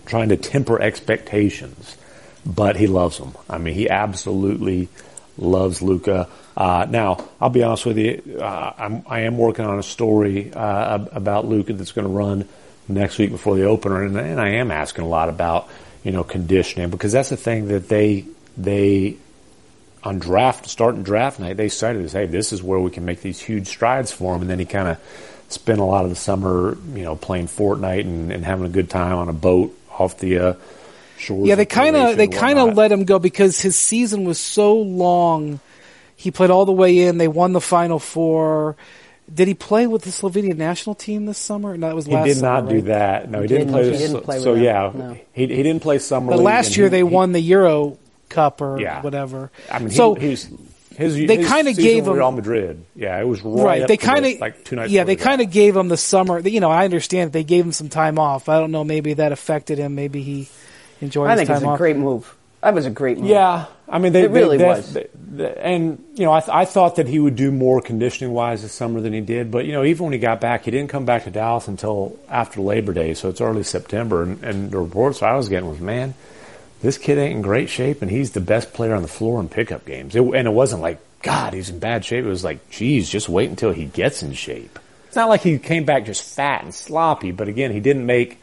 trying 0.08 0.30
to 0.30 0.36
temper 0.36 0.80
expectations, 0.80 1.96
but 2.44 2.76
he 2.76 2.86
loves 2.86 3.18
him. 3.18 3.34
I 3.48 3.58
mean, 3.58 3.74
he 3.74 3.88
absolutely 3.88 4.88
loves 5.36 5.82
Luka. 5.82 6.28
Uh, 6.56 6.86
now, 6.88 7.28
I'll 7.40 7.50
be 7.50 7.62
honest 7.62 7.86
with 7.86 7.98
you, 7.98 8.38
uh, 8.40 8.72
I'm, 8.76 9.04
I 9.06 9.20
am 9.20 9.38
working 9.38 9.64
on 9.64 9.78
a 9.78 9.82
story 9.82 10.52
uh, 10.52 11.04
about 11.12 11.46
Luka 11.46 11.74
that's 11.74 11.92
going 11.92 12.06
to 12.06 12.12
run 12.12 12.48
next 12.88 13.18
week 13.18 13.30
before 13.30 13.54
the 13.54 13.64
opener, 13.64 14.02
and, 14.02 14.16
and 14.16 14.40
I 14.40 14.48
am 14.50 14.70
asking 14.70 15.04
a 15.04 15.08
lot 15.08 15.28
about 15.28 15.68
you 16.08 16.14
know 16.14 16.24
conditioning 16.24 16.88
because 16.90 17.12
that's 17.12 17.28
the 17.28 17.36
thing 17.36 17.68
that 17.68 17.88
they 17.88 18.24
they 18.56 19.16
on 20.02 20.18
draft 20.18 20.66
starting 20.66 21.02
draft 21.02 21.38
night 21.38 21.56
they 21.56 21.68
cited 21.68 22.02
as 22.02 22.12
hey 22.12 22.24
this 22.24 22.52
is 22.52 22.62
where 22.62 22.80
we 22.80 22.90
can 22.90 23.04
make 23.04 23.20
these 23.20 23.38
huge 23.38 23.66
strides 23.66 24.10
for 24.10 24.34
him 24.34 24.40
and 24.40 24.50
then 24.50 24.58
he 24.58 24.64
kind 24.64 24.88
of 24.88 24.98
spent 25.48 25.80
a 25.80 25.84
lot 25.84 26.04
of 26.04 26.10
the 26.10 26.16
summer 26.16 26.78
you 26.94 27.02
know 27.02 27.14
playing 27.14 27.46
Fortnite 27.46 28.00
and, 28.00 28.32
and 28.32 28.44
having 28.44 28.64
a 28.64 28.70
good 28.70 28.88
time 28.88 29.16
on 29.16 29.28
a 29.28 29.32
boat 29.34 29.78
off 29.98 30.18
the 30.18 30.38
uh, 30.38 30.54
shores. 31.18 31.46
Yeah, 31.46 31.56
they 31.56 31.66
kind 31.66 31.96
of 31.96 32.16
they 32.16 32.28
kind 32.28 32.58
of 32.58 32.76
let 32.76 32.90
him 32.90 33.04
go 33.04 33.18
because 33.18 33.60
his 33.60 33.76
season 33.76 34.24
was 34.24 34.38
so 34.38 34.76
long. 34.76 35.60
He 36.16 36.30
played 36.30 36.50
all 36.50 36.64
the 36.64 36.72
way 36.72 37.00
in. 37.00 37.18
They 37.18 37.28
won 37.28 37.52
the 37.52 37.60
Final 37.60 37.98
Four. 37.98 38.76
Did 39.32 39.46
he 39.48 39.54
play 39.54 39.86
with 39.86 40.02
the 40.02 40.10
Slovenian 40.10 40.56
national 40.56 40.94
team 40.94 41.26
this 41.26 41.38
summer? 41.38 41.76
No, 41.76 41.88
that 41.88 41.94
was 41.96 42.06
He 42.06 42.12
last. 42.14 42.26
did 42.26 42.42
not 42.42 42.60
summer, 42.60 42.70
do 42.70 42.76
right? 42.76 42.84
that. 42.86 43.30
No, 43.30 43.38
he, 43.38 43.42
He 43.42 43.48
didn't, 43.48 43.66
didn't- 43.66 43.72
play. 43.72 43.84
he 43.84 43.90
with- 43.90 44.00
didn't 44.00 44.22
play 44.24 44.36
with 44.36 44.44
so 44.44 44.54
them, 44.54 44.62
yeah, 44.64 44.92
no. 44.94 45.16
he 45.32 45.46
he 45.46 45.62
didn't 45.62 45.80
play 45.82 45.98
summer. 45.98 46.32
But 46.32 46.40
last 46.40 46.76
year 46.76 46.86
he- 46.86 46.90
they 46.90 46.96
he- 46.98 47.02
won 47.02 47.32
the 47.32 47.40
Euro 47.40 47.98
Cup 48.30 48.60
or 48.60 48.80
Yeah. 48.80 49.02
whatever. 49.02 49.50
I 49.70 49.78
mean, 49.80 49.90
so 49.90 50.14
he, 50.14 50.34
he 50.34 50.46
his, 50.96 51.14
they 51.14 51.44
kinda 51.44 51.72
gave 51.74 52.06
him- 52.08 52.14
Real 52.14 52.32
Madrid. 52.32 52.82
Yeah, 52.96 53.20
it 53.20 53.26
was 53.28 53.40
right. 53.42 53.64
right, 53.64 53.82
up 53.82 53.88
they 53.88 53.96
kind 53.96 54.26
of 54.26 54.40
like 54.40 54.64
two 54.64 54.76
nights. 54.76 54.90
yeah, 54.92 55.04
they 55.04 55.14
kind 55.16 55.40
of 55.40 55.50
gave 55.50 55.76
him 55.76 55.88
the 55.88 55.96
summer. 55.96 56.40
You 56.40 56.60
know, 56.60 56.70
I 56.70 56.84
understand 56.84 57.28
that 57.28 57.32
they 57.34 57.44
gave 57.44 57.64
him 57.64 57.72
some 57.72 57.88
time 57.88 58.18
off. 58.18 58.48
I 58.48 58.58
don't 58.58 58.70
know, 58.72 58.82
maybe 58.82 59.14
that 59.14 59.30
affected 59.32 59.78
him. 59.78 59.94
Maybe 59.94 60.22
he 60.22 60.48
enjoyed 61.00 61.28
I 61.28 61.32
his 61.32 61.38
think 61.40 61.48
time 61.48 61.56
it's 61.58 61.64
a 61.64 61.68
off. 61.68 61.78
great 61.78 61.96
move. 61.96 62.34
That 62.62 62.74
was 62.74 62.86
a 62.86 62.90
great 62.90 63.18
move. 63.18 63.28
Yeah, 63.30 63.66
I 63.88 63.98
mean, 63.98 64.12
they, 64.12 64.22
It 64.24 64.30
really 64.30 64.56
they, 64.58 64.64
was. 64.64 64.92
they- 64.92 65.06
they- 65.30 65.54
and 65.54 66.02
you 66.14 66.24
know, 66.24 66.32
I, 66.32 66.40
th- 66.40 66.50
I 66.52 66.64
thought 66.64 66.96
that 66.96 67.06
he 67.06 67.18
would 67.20 67.36
do 67.36 67.52
more 67.52 67.80
conditioning 67.80 68.34
wise 68.34 68.62
this 68.62 68.72
summer 68.72 69.00
than 69.00 69.12
he 69.12 69.20
did. 69.20 69.50
But 69.52 69.66
you 69.66 69.72
know, 69.72 69.84
even 69.84 70.04
when 70.06 70.12
he 70.12 70.18
got 70.18 70.40
back, 70.40 70.64
he 70.64 70.70
didn't 70.72 70.90
come 70.90 71.04
back 71.04 71.24
to 71.24 71.30
Dallas 71.30 71.68
until 71.68 72.18
after 72.28 72.60
Labor 72.60 72.92
Day, 72.92 73.14
so 73.14 73.28
it's 73.28 73.40
early 73.40 73.62
September. 73.62 74.22
And, 74.24 74.42
and 74.42 74.70
the 74.72 74.78
reports 74.78 75.22
I 75.22 75.34
was 75.34 75.48
getting 75.48 75.68
was, 75.68 75.78
man, 75.80 76.14
this 76.82 76.98
kid 76.98 77.18
ain't 77.18 77.36
in 77.36 77.42
great 77.42 77.68
shape, 77.68 78.02
and 78.02 78.10
he's 78.10 78.32
the 78.32 78.40
best 78.40 78.72
player 78.72 78.94
on 78.94 79.02
the 79.02 79.08
floor 79.08 79.38
in 79.40 79.48
pickup 79.48 79.84
games. 79.86 80.16
It, 80.16 80.22
and 80.22 80.48
it 80.48 80.52
wasn't 80.52 80.82
like 80.82 80.98
God, 81.22 81.52
he's 81.54 81.68
in 81.70 81.78
bad 81.78 82.04
shape. 82.04 82.24
It 82.24 82.28
was 82.28 82.42
like, 82.44 82.68
geez, 82.70 83.08
just 83.08 83.28
wait 83.28 83.48
until 83.50 83.70
he 83.72 83.84
gets 83.84 84.22
in 84.24 84.32
shape. 84.32 84.78
It's 85.06 85.16
not 85.16 85.28
like 85.28 85.42
he 85.42 85.58
came 85.58 85.84
back 85.84 86.04
just 86.06 86.22
fat 86.34 86.64
and 86.64 86.74
sloppy, 86.74 87.30
but 87.30 87.46
again, 87.48 87.70
he 87.70 87.80
didn't 87.80 88.06
make 88.06 88.40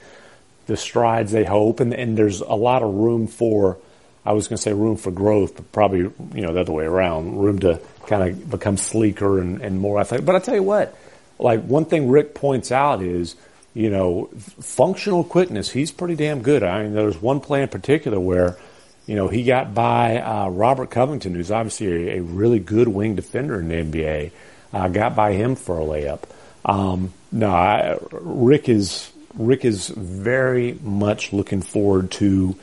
the 0.68 0.78
strides 0.78 1.32
they 1.32 1.44
hope, 1.46 1.80
and, 1.82 1.94
and 1.94 2.18
there's 2.18 2.40
a 2.42 2.54
lot 2.56 2.84
of 2.84 2.94
room 2.94 3.28
for, 3.28 3.78
I 4.26 4.34
was 4.34 4.48
going 4.48 4.58
to 4.58 4.62
say 4.62 4.74
room 4.74 4.98
for 4.98 5.12
growth, 5.12 5.56
but 5.56 5.72
probably, 5.72 6.00
you 6.00 6.42
know, 6.42 6.54
the 6.54 6.62
other 6.62 6.74
way 6.74 6.86
around, 6.86 7.38
room 7.38 7.60
to 7.60 7.80
kind 8.08 8.30
of 8.30 8.50
become 8.50 8.78
sleeker 8.78 9.40
and, 9.40 9.62
and 9.62 9.80
more 9.80 10.00
athletic. 10.00 10.26
But 10.26 10.36
I 10.36 10.40
tell 10.40 10.56
you 10.56 10.64
what, 10.64 10.98
like 11.38 11.64
one 11.64 11.86
thing 11.86 12.10
Rick 12.10 12.34
points 12.34 12.72
out 12.72 13.04
is, 13.04 13.36
you 13.76 13.90
know, 13.90 14.30
functional 14.62 15.24
quickness, 15.24 15.70
he's 15.70 15.92
pretty 15.92 16.16
damn 16.16 16.42
good. 16.42 16.64
I 16.64 16.84
mean, 16.84 16.94
there's 16.94 17.22
one 17.22 17.40
play 17.40 17.62
in 17.62 17.68
particular 17.68 18.20
where, 18.20 18.58
you 19.06 19.16
know, 19.16 19.28
he 19.28 19.44
got 19.44 19.76
by 19.76 20.18
uh, 20.18 20.50
Robert 20.50 20.90
Covington, 20.90 21.36
who's 21.36 21.52
obviously 21.52 22.10
a, 22.10 22.18
a, 22.18 22.22
really 22.22 22.58
good 22.58 22.88
wing 22.88 23.16
defender 23.16 23.60
in 23.60 23.68
the 23.68 23.76
NBA, 23.76 24.32
uh, 24.74 24.88
got 24.88 25.16
by 25.16 25.34
him 25.34 25.56
for 25.56 25.80
a 25.80 25.84
layup. 25.84 26.22
Um, 26.64 27.14
no, 27.32 27.52
I, 27.52 28.00
Rick 28.12 28.70
is 28.70 29.12
Rick 29.36 29.66
is 29.66 29.90
very 29.90 30.80
much 30.82 31.34
looking 31.34 31.62
forward 31.62 32.10
to 32.12 32.56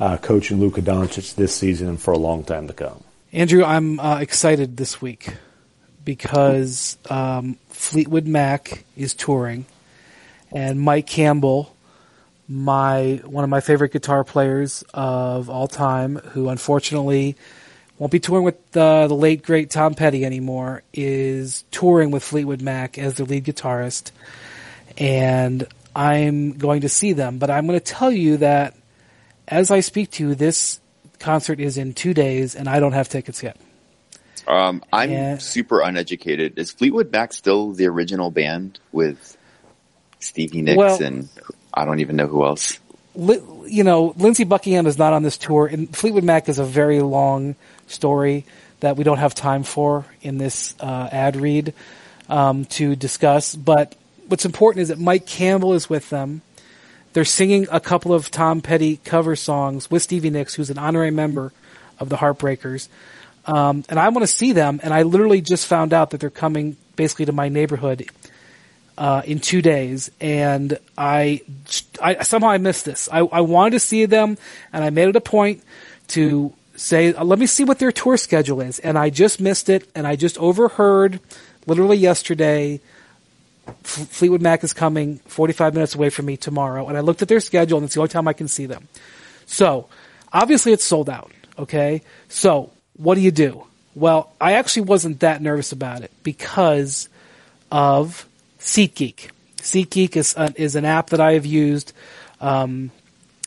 uh, 0.00 0.16
coaching 0.16 0.58
Luka 0.58 0.80
Doncic 0.80 1.34
this 1.34 1.54
season 1.54 1.88
and 1.88 2.00
for 2.00 2.12
a 2.12 2.18
long 2.18 2.42
time 2.42 2.66
to 2.66 2.72
come. 2.72 3.04
Andrew, 3.32 3.62
I'm 3.62 4.00
uh, 4.00 4.18
excited 4.18 4.76
this 4.76 5.00
week 5.00 5.34
because 6.04 6.96
um, 7.08 7.58
Fleetwood 7.68 8.26
Mac 8.26 8.84
is 8.96 9.14
touring, 9.14 9.66
and 10.50 10.80
Mike 10.80 11.06
Campbell, 11.06 11.76
my 12.48 13.20
one 13.24 13.44
of 13.44 13.50
my 13.50 13.60
favorite 13.60 13.92
guitar 13.92 14.24
players 14.24 14.82
of 14.92 15.48
all 15.48 15.68
time, 15.68 16.16
who 16.16 16.48
unfortunately 16.48 17.36
won't 17.98 18.10
be 18.10 18.18
touring 18.18 18.44
with 18.44 18.72
the, 18.72 19.06
the 19.06 19.14
late 19.14 19.42
great 19.42 19.70
Tom 19.70 19.94
Petty 19.94 20.24
anymore, 20.24 20.82
is 20.92 21.64
touring 21.70 22.10
with 22.10 22.24
Fleetwood 22.24 22.62
Mac 22.62 22.98
as 22.98 23.14
their 23.14 23.26
lead 23.26 23.44
guitarist, 23.44 24.10
and 24.96 25.68
I'm 25.94 26.54
going 26.54 26.80
to 26.80 26.88
see 26.88 27.12
them. 27.12 27.38
But 27.38 27.50
I'm 27.50 27.66
going 27.66 27.78
to 27.78 27.84
tell 27.84 28.10
you 28.10 28.38
that 28.38 28.74
as 29.50 29.70
I 29.70 29.80
speak 29.80 30.12
to 30.12 30.28
you, 30.28 30.34
this 30.34 30.80
concert 31.18 31.60
is 31.60 31.76
in 31.76 31.92
two 31.92 32.14
days, 32.14 32.54
and 32.54 32.68
I 32.68 32.80
don't 32.80 32.92
have 32.92 33.08
tickets 33.08 33.42
yet. 33.42 33.56
Um, 34.46 34.82
I'm 34.92 35.10
yeah. 35.10 35.38
super 35.38 35.80
uneducated. 35.80 36.58
Is 36.58 36.70
Fleetwood 36.70 37.12
Mac 37.12 37.32
still 37.32 37.72
the 37.72 37.86
original 37.86 38.30
band 38.30 38.78
with 38.90 39.36
Stevie 40.18 40.62
Nicks 40.62 40.76
well, 40.76 41.02
and 41.02 41.28
I 41.74 41.84
don't 41.84 42.00
even 42.00 42.16
know 42.16 42.26
who 42.26 42.44
else? 42.44 42.78
Li- 43.14 43.42
you 43.66 43.84
know, 43.84 44.14
Lindsey 44.16 44.44
Buckingham 44.44 44.86
is 44.86 44.98
not 44.98 45.12
on 45.12 45.22
this 45.22 45.36
tour, 45.36 45.66
and 45.66 45.94
Fleetwood 45.94 46.24
Mac 46.24 46.48
is 46.48 46.58
a 46.58 46.64
very 46.64 47.00
long 47.00 47.54
story 47.86 48.44
that 48.80 48.96
we 48.96 49.04
don't 49.04 49.18
have 49.18 49.34
time 49.34 49.62
for 49.62 50.06
in 50.22 50.38
this 50.38 50.74
uh, 50.80 51.08
ad 51.12 51.36
read 51.36 51.74
um, 52.28 52.64
to 52.64 52.96
discuss. 52.96 53.54
But 53.54 53.94
what's 54.26 54.44
important 54.44 54.82
is 54.82 54.88
that 54.88 54.98
Mike 54.98 55.26
Campbell 55.26 55.74
is 55.74 55.88
with 55.88 56.08
them. 56.08 56.42
They're 57.12 57.24
singing 57.24 57.66
a 57.70 57.80
couple 57.80 58.14
of 58.14 58.30
Tom 58.30 58.60
Petty 58.60 58.98
cover 59.04 59.36
songs 59.36 59.90
with 59.90 60.02
Stevie 60.02 60.30
Nicks, 60.30 60.54
who's 60.54 60.70
an 60.70 60.78
honorary 60.78 61.10
member 61.10 61.52
of 61.98 62.08
the 62.08 62.16
Heartbreakers. 62.16 62.88
Um, 63.46 63.84
and 63.88 63.98
I 63.98 64.08
want 64.10 64.22
to 64.22 64.32
see 64.32 64.52
them. 64.52 64.80
And 64.82 64.94
I 64.94 65.02
literally 65.02 65.40
just 65.40 65.66
found 65.66 65.92
out 65.92 66.10
that 66.10 66.20
they're 66.20 66.30
coming 66.30 66.76
basically 66.96 67.26
to 67.26 67.32
my 67.32 67.48
neighborhood 67.48 68.08
uh, 69.00 69.22
in 69.24 69.40
two 69.40 69.62
days, 69.62 70.10
and 70.20 70.78
I, 70.98 71.40
I 72.02 72.22
somehow 72.22 72.50
I 72.50 72.58
missed 72.58 72.84
this. 72.84 73.08
I, 73.10 73.20
I 73.20 73.40
wanted 73.40 73.70
to 73.70 73.80
see 73.80 74.04
them, 74.04 74.36
and 74.74 74.84
I 74.84 74.90
made 74.90 75.08
it 75.08 75.16
a 75.16 75.22
point 75.22 75.62
to 76.08 76.52
say, 76.76 77.14
uh, 77.14 77.24
let 77.24 77.38
me 77.38 77.46
see 77.46 77.64
what 77.64 77.78
their 77.78 77.92
tour 77.92 78.18
schedule 78.18 78.60
is, 78.60 78.78
and 78.78 78.98
I 78.98 79.08
just 79.08 79.40
missed 79.40 79.70
it, 79.70 79.88
and 79.94 80.06
I 80.06 80.16
just 80.16 80.36
overheard 80.36 81.18
literally 81.66 81.96
yesterday. 81.96 82.80
Fleetwood 83.82 84.42
Mac 84.42 84.64
is 84.64 84.72
coming 84.72 85.18
45 85.26 85.74
minutes 85.74 85.94
away 85.94 86.10
from 86.10 86.26
me 86.26 86.36
tomorrow, 86.36 86.88
and 86.88 86.96
I 86.96 87.00
looked 87.00 87.22
at 87.22 87.28
their 87.28 87.40
schedule, 87.40 87.78
and 87.78 87.84
it's 87.84 87.94
the 87.94 88.00
only 88.00 88.08
time 88.08 88.28
I 88.28 88.32
can 88.32 88.48
see 88.48 88.66
them. 88.66 88.88
So, 89.46 89.88
obviously, 90.32 90.72
it's 90.72 90.84
sold 90.84 91.10
out. 91.10 91.32
Okay, 91.58 92.02
so 92.28 92.70
what 92.96 93.16
do 93.16 93.20
you 93.20 93.30
do? 93.30 93.64
Well, 93.94 94.32
I 94.40 94.52
actually 94.52 94.82
wasn't 94.82 95.20
that 95.20 95.42
nervous 95.42 95.72
about 95.72 96.02
it 96.02 96.10
because 96.22 97.08
of 97.70 98.26
SeatGeek. 98.60 99.30
SeatGeek 99.58 100.16
is 100.16 100.34
is 100.56 100.76
an 100.76 100.84
app 100.84 101.10
that 101.10 101.20
I 101.20 101.34
have 101.34 101.44
used 101.44 101.92
um, 102.40 102.90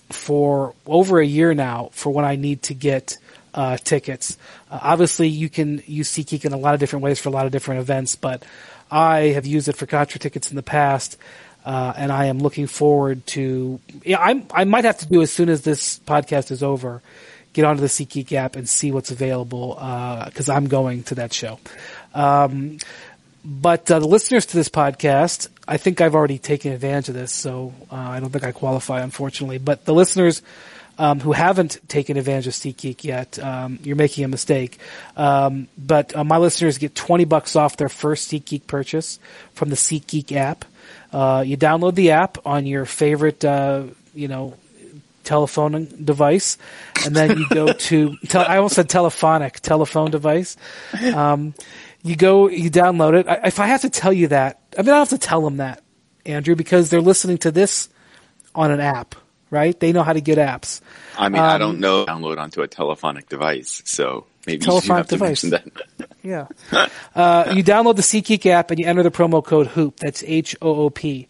for 0.09 0.75
over 0.85 1.19
a 1.19 1.25
year 1.25 1.53
now 1.53 1.89
for 1.93 2.11
when 2.11 2.25
I 2.25 2.35
need 2.35 2.63
to 2.63 2.73
get 2.73 3.17
uh, 3.53 3.77
tickets. 3.77 4.37
Uh, 4.69 4.79
obviously, 4.81 5.27
you 5.27 5.49
can 5.49 5.81
use 5.85 6.11
SeatGeek 6.11 6.45
in 6.45 6.53
a 6.53 6.57
lot 6.57 6.73
of 6.73 6.79
different 6.79 7.03
ways 7.03 7.19
for 7.19 7.29
a 7.29 7.31
lot 7.31 7.45
of 7.45 7.51
different 7.51 7.81
events, 7.81 8.15
but 8.15 8.43
I 8.93 9.31
have 9.33 9.45
used 9.45 9.67
it 9.67 9.75
for 9.75 9.85
concert 9.85 10.21
tickets 10.21 10.49
in 10.49 10.55
the 10.55 10.63
past. 10.63 11.17
Uh, 11.65 11.93
and 11.95 12.11
I 12.11 12.25
am 12.25 12.39
looking 12.39 12.67
forward 12.67 13.25
to. 13.27 13.79
Yeah, 14.03 14.19
I 14.19 14.45
I 14.51 14.65
might 14.65 14.83
have 14.83 14.97
to 14.97 15.07
do 15.07 15.21
as 15.21 15.31
soon 15.31 15.47
as 15.47 15.61
this 15.61 15.99
podcast 15.99 16.51
is 16.51 16.61
over 16.61 17.01
get 17.53 17.65
onto 17.65 17.81
the 17.81 17.87
SeatGeek 17.87 18.31
app 18.33 18.55
and 18.55 18.67
see 18.67 18.91
what's 18.91 19.11
available 19.11 19.75
because 20.25 20.49
uh, 20.49 20.53
I'm 20.53 20.67
going 20.67 21.03
to 21.03 21.15
that 21.15 21.31
show. 21.31 21.59
Um, 22.13 22.79
but 23.45 23.89
uh, 23.91 23.99
the 23.99 24.07
listeners 24.07 24.45
to 24.47 24.57
this 24.57 24.69
podcast, 24.69 25.49
I 25.67 25.77
think 25.77 26.01
I've 26.01 26.15
already 26.15 26.37
taken 26.37 26.71
advantage 26.71 27.09
of 27.09 27.15
this, 27.15 27.31
so 27.31 27.73
uh, 27.91 27.95
I 27.95 28.19
don't 28.19 28.29
think 28.29 28.43
I 28.43 28.51
qualify, 28.51 29.01
unfortunately. 29.01 29.57
But 29.57 29.85
the 29.85 29.93
listeners 29.93 30.41
um, 30.97 31.19
who 31.19 31.31
haven't 31.31 31.79
taken 31.87 32.17
advantage 32.17 32.47
of 32.47 32.53
SeatGeek 32.53 33.03
yet, 33.03 33.39
um, 33.39 33.79
you're 33.83 33.95
making 33.95 34.23
a 34.23 34.27
mistake. 34.27 34.79
Um, 35.17 35.67
but 35.77 36.15
uh, 36.15 36.23
my 36.23 36.37
listeners 36.37 36.77
get 36.77 36.95
20 36.95 37.25
bucks 37.25 37.55
off 37.55 37.77
their 37.77 37.89
first 37.89 38.31
SeatGeek 38.31 38.67
purchase 38.67 39.19
from 39.53 39.69
the 39.69 39.75
SeatGeek 39.75 40.31
app. 40.33 40.65
Uh, 41.11 41.43
you 41.45 41.57
download 41.57 41.95
the 41.95 42.11
app 42.11 42.37
on 42.45 42.65
your 42.65 42.85
favorite, 42.85 43.43
uh, 43.45 43.83
you 44.13 44.27
know, 44.27 44.55
telephone 45.23 45.87
device, 46.03 46.57
and 47.05 47.15
then 47.15 47.37
you 47.37 47.47
go 47.49 47.71
to. 47.71 48.17
Te- 48.27 48.37
I 48.37 48.57
almost 48.57 48.75
said 48.75 48.89
telephonic 48.89 49.59
telephone 49.59 50.11
device. 50.11 50.57
Um, 51.13 51.53
you 52.03 52.15
go, 52.15 52.49
you 52.49 52.69
download 52.69 53.19
it. 53.19 53.27
I, 53.27 53.47
if 53.47 53.59
I 53.59 53.67
have 53.67 53.81
to 53.81 53.89
tell 53.89 54.11
you 54.11 54.27
that, 54.29 54.59
I 54.77 54.81
mean, 54.81 54.89
I 54.89 54.97
don't 54.97 55.09
have 55.09 55.19
to 55.19 55.25
tell 55.25 55.41
them 55.41 55.57
that, 55.57 55.81
Andrew, 56.25 56.55
because 56.55 56.89
they're 56.89 57.01
listening 57.01 57.37
to 57.39 57.51
this 57.51 57.89
on 58.53 58.71
an 58.71 58.79
app, 58.79 59.15
right? 59.53 59.79
They 59.79 59.93
know 59.93 60.01
how 60.01 60.13
to 60.13 60.19
get 60.19 60.39
apps. 60.39 60.81
I 61.17 61.29
mean, 61.29 61.39
um, 61.39 61.47
I 61.47 61.57
don't 61.59 61.75
um, 61.75 61.79
know 61.79 62.05
download 62.05 62.39
onto 62.39 62.63
a 62.63 62.67
telephonic 62.67 63.29
device, 63.29 63.83
so 63.85 64.25
maybe 64.47 64.65
telephonic 64.65 64.87
you 64.89 64.95
have 64.95 65.07
device. 65.07 65.41
to 65.41 65.49
mention 65.51 65.71
that. 65.97 66.09
yeah. 66.23 66.47
Uh, 67.15 67.53
you 67.55 67.63
download 67.63 67.95
the 67.95 68.01
SeatGeek 68.01 68.47
app 68.47 68.71
and 68.71 68.79
you 68.79 68.87
enter 68.87 69.03
the 69.03 69.11
promo 69.11 69.45
code 69.45 69.67
HOOP. 69.67 69.97
That's 69.99 70.23
H 70.23 70.55
O 70.61 70.75
O 70.85 70.89
P. 70.89 71.29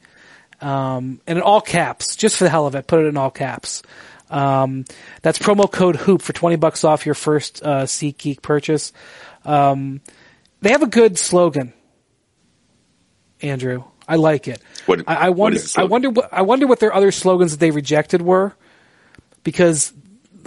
Um, 0.61 1.19
and 1.27 1.37
in 1.37 1.41
all 1.41 1.59
caps, 1.59 2.15
just 2.15 2.37
for 2.37 2.45
the 2.45 2.49
hell 2.49 2.65
of 2.65 2.75
it, 2.75 2.87
put 2.87 3.01
it 3.01 3.07
in 3.07 3.17
all 3.17 3.29
caps. 3.29 3.83
Um, 4.29 4.85
that's 5.21 5.37
promo 5.37 5.69
code 5.69 5.97
HOOP 5.97 6.21
for 6.21 6.31
20 6.31 6.55
bucks 6.55 6.85
off 6.85 7.05
your 7.05 7.15
first, 7.15 7.61
uh, 7.61 7.83
SeatGeek 7.83 8.41
purchase. 8.41 8.93
Um, 9.43 9.99
they 10.61 10.71
have 10.71 10.81
a 10.81 10.87
good 10.87 11.19
slogan, 11.19 11.73
Andrew. 13.41 13.83
I 14.07 14.15
like 14.15 14.47
it. 14.47 14.61
What, 14.85 15.03
I, 15.07 15.15
I 15.15 15.29
wonder. 15.29 15.59
I 15.77 15.83
wonder 15.83 16.09
what. 16.09 16.33
I 16.33 16.41
wonder 16.41 16.67
what 16.67 16.79
their 16.79 16.93
other 16.93 17.11
slogans 17.11 17.51
that 17.51 17.59
they 17.59 17.71
rejected 17.71 18.21
were, 18.21 18.53
because 19.43 19.93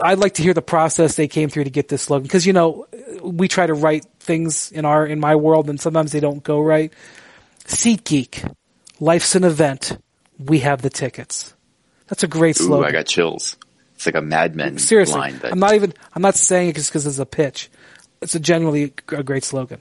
I'd 0.00 0.18
like 0.18 0.34
to 0.34 0.42
hear 0.42 0.54
the 0.54 0.62
process 0.62 1.16
they 1.16 1.28
came 1.28 1.48
through 1.48 1.64
to 1.64 1.70
get 1.70 1.88
this 1.88 2.02
slogan. 2.02 2.24
Because 2.24 2.46
you 2.46 2.52
know, 2.52 2.86
we 3.22 3.48
try 3.48 3.66
to 3.66 3.74
write 3.74 4.04
things 4.20 4.70
in 4.72 4.84
our 4.84 5.06
in 5.06 5.20
my 5.20 5.36
world, 5.36 5.70
and 5.70 5.80
sometimes 5.80 6.12
they 6.12 6.20
don't 6.20 6.42
go 6.42 6.60
right. 6.60 6.92
SeatGeek, 7.64 8.54
life's 9.00 9.34
an 9.34 9.44
event. 9.44 9.98
We 10.38 10.60
have 10.60 10.82
the 10.82 10.90
tickets. 10.90 11.54
That's 12.08 12.22
a 12.22 12.28
great 12.28 12.56
slogan. 12.56 12.84
Ooh, 12.84 12.88
I 12.88 12.92
got 12.92 13.06
chills. 13.06 13.56
It's 13.94 14.04
like 14.04 14.14
a 14.14 14.20
Mad 14.20 14.54
Men 14.54 14.78
Seriously, 14.78 15.18
line. 15.18 15.38
That... 15.38 15.52
I'm 15.52 15.58
not 15.58 15.74
even. 15.74 15.94
I'm 16.14 16.22
not 16.22 16.34
saying 16.34 16.68
it 16.68 16.76
just 16.76 16.90
because 16.90 17.06
it's 17.06 17.18
a 17.18 17.26
pitch. 17.26 17.70
It's 18.20 18.34
a 18.34 18.40
genuinely 18.40 18.92
a 19.08 19.22
great 19.22 19.44
slogan. 19.44 19.80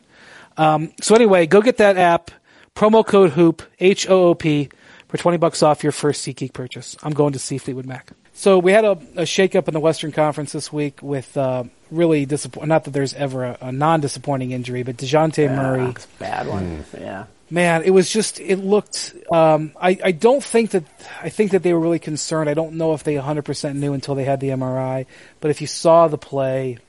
Um, 0.58 0.94
so 1.02 1.16
anyway, 1.16 1.48
go 1.48 1.62
get 1.62 1.78
that 1.78 1.98
app. 1.98 2.32
Promo 2.76 3.06
code 3.06 3.32
Hoop 3.32 3.64
H 3.80 4.10
O 4.10 4.30
O 4.30 4.36
P 4.36 4.70
for 5.08 5.18
twenty 5.18 5.38
bucks 5.38 5.64
off 5.64 5.82
your 5.82 5.92
first 5.92 6.26
SeatGeek 6.26 6.54
purchase. 6.54 6.98
I'm 7.02 7.14
going 7.14 7.34
to 7.34 7.40
see 7.40 7.58
Fleetwood 7.58 7.86
Mac. 7.86 8.12
So 8.34 8.60
we 8.60 8.74
had 8.74 8.84
a, 8.84 8.92
a 8.92 9.24
shakeup 9.24 9.70
in 9.70 9.74
the 9.74 9.80
Western 9.80 10.12
Conference 10.12 10.52
this 10.52 10.74
week 10.74 11.02
with 11.02 11.38
uh, 11.38 11.64
really 11.90 12.26
disappointing. 12.26 12.68
Not 12.68 12.84
that 12.84 12.92
there's 12.92 13.14
ever 13.14 13.46
a, 13.46 13.58
a 13.62 13.72
non-disappointing 13.72 14.52
injury, 14.52 14.84
but 14.84 14.98
Dejounte 14.98 15.46
yeah, 15.46 15.56
Murray, 15.56 15.96
bad 16.20 16.48
one. 16.48 16.84
Mm. 16.84 17.00
Yeah, 17.00 17.26
man, 17.50 17.84
it 17.84 17.92
was 17.92 18.12
just 18.12 18.42
it 18.42 18.58
looked. 18.58 19.16
Um, 19.32 19.72
I 19.80 19.98
I 20.04 20.12
don't 20.12 20.44
think 20.44 20.72
that 20.72 20.84
I 21.22 21.30
think 21.30 21.52
that 21.52 21.64
they 21.64 21.74
were 21.74 21.80
really 21.80 22.00
concerned. 22.00 22.50
I 22.50 22.56
don't 22.56 22.74
know 22.74 22.94
if 22.94 23.06
they 23.06 23.16
100 23.16 23.46
percent 23.46 23.80
knew 23.80 23.94
until 23.94 24.16
they 24.16 24.26
had 24.26 24.42
the 24.42 24.50
MRI. 24.50 25.06
But 25.40 25.50
if 25.50 25.62
you 25.62 25.68
saw 25.68 26.10
the 26.10 26.18
play, 26.18 26.80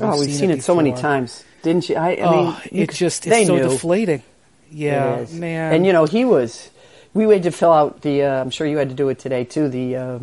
oh, 0.00 0.18
we've 0.18 0.30
seen, 0.30 0.34
seen 0.34 0.50
it, 0.50 0.58
it 0.58 0.62
so 0.64 0.74
many 0.74 0.92
times 0.92 1.44
didn't 1.66 1.88
you? 1.88 1.96
I, 1.96 2.10
I 2.10 2.16
oh, 2.22 2.60
mean, 2.72 2.82
it 2.82 2.92
just 2.92 3.26
it's 3.26 3.46
so 3.46 3.56
knew. 3.56 3.62
deflating. 3.62 4.22
Yeah, 4.70 5.24
man. 5.32 5.74
And 5.74 5.86
you 5.86 5.92
know, 5.92 6.04
he 6.04 6.24
was. 6.24 6.70
We 7.14 7.24
had 7.32 7.44
to 7.44 7.50
fill 7.50 7.72
out 7.72 8.02
the. 8.02 8.24
Uh, 8.24 8.40
I'm 8.40 8.50
sure 8.50 8.66
you 8.66 8.76
had 8.78 8.90
to 8.90 8.94
do 8.94 9.08
it 9.08 9.18
today 9.18 9.44
too. 9.44 9.68
The 9.68 9.96
uh, 9.96 10.18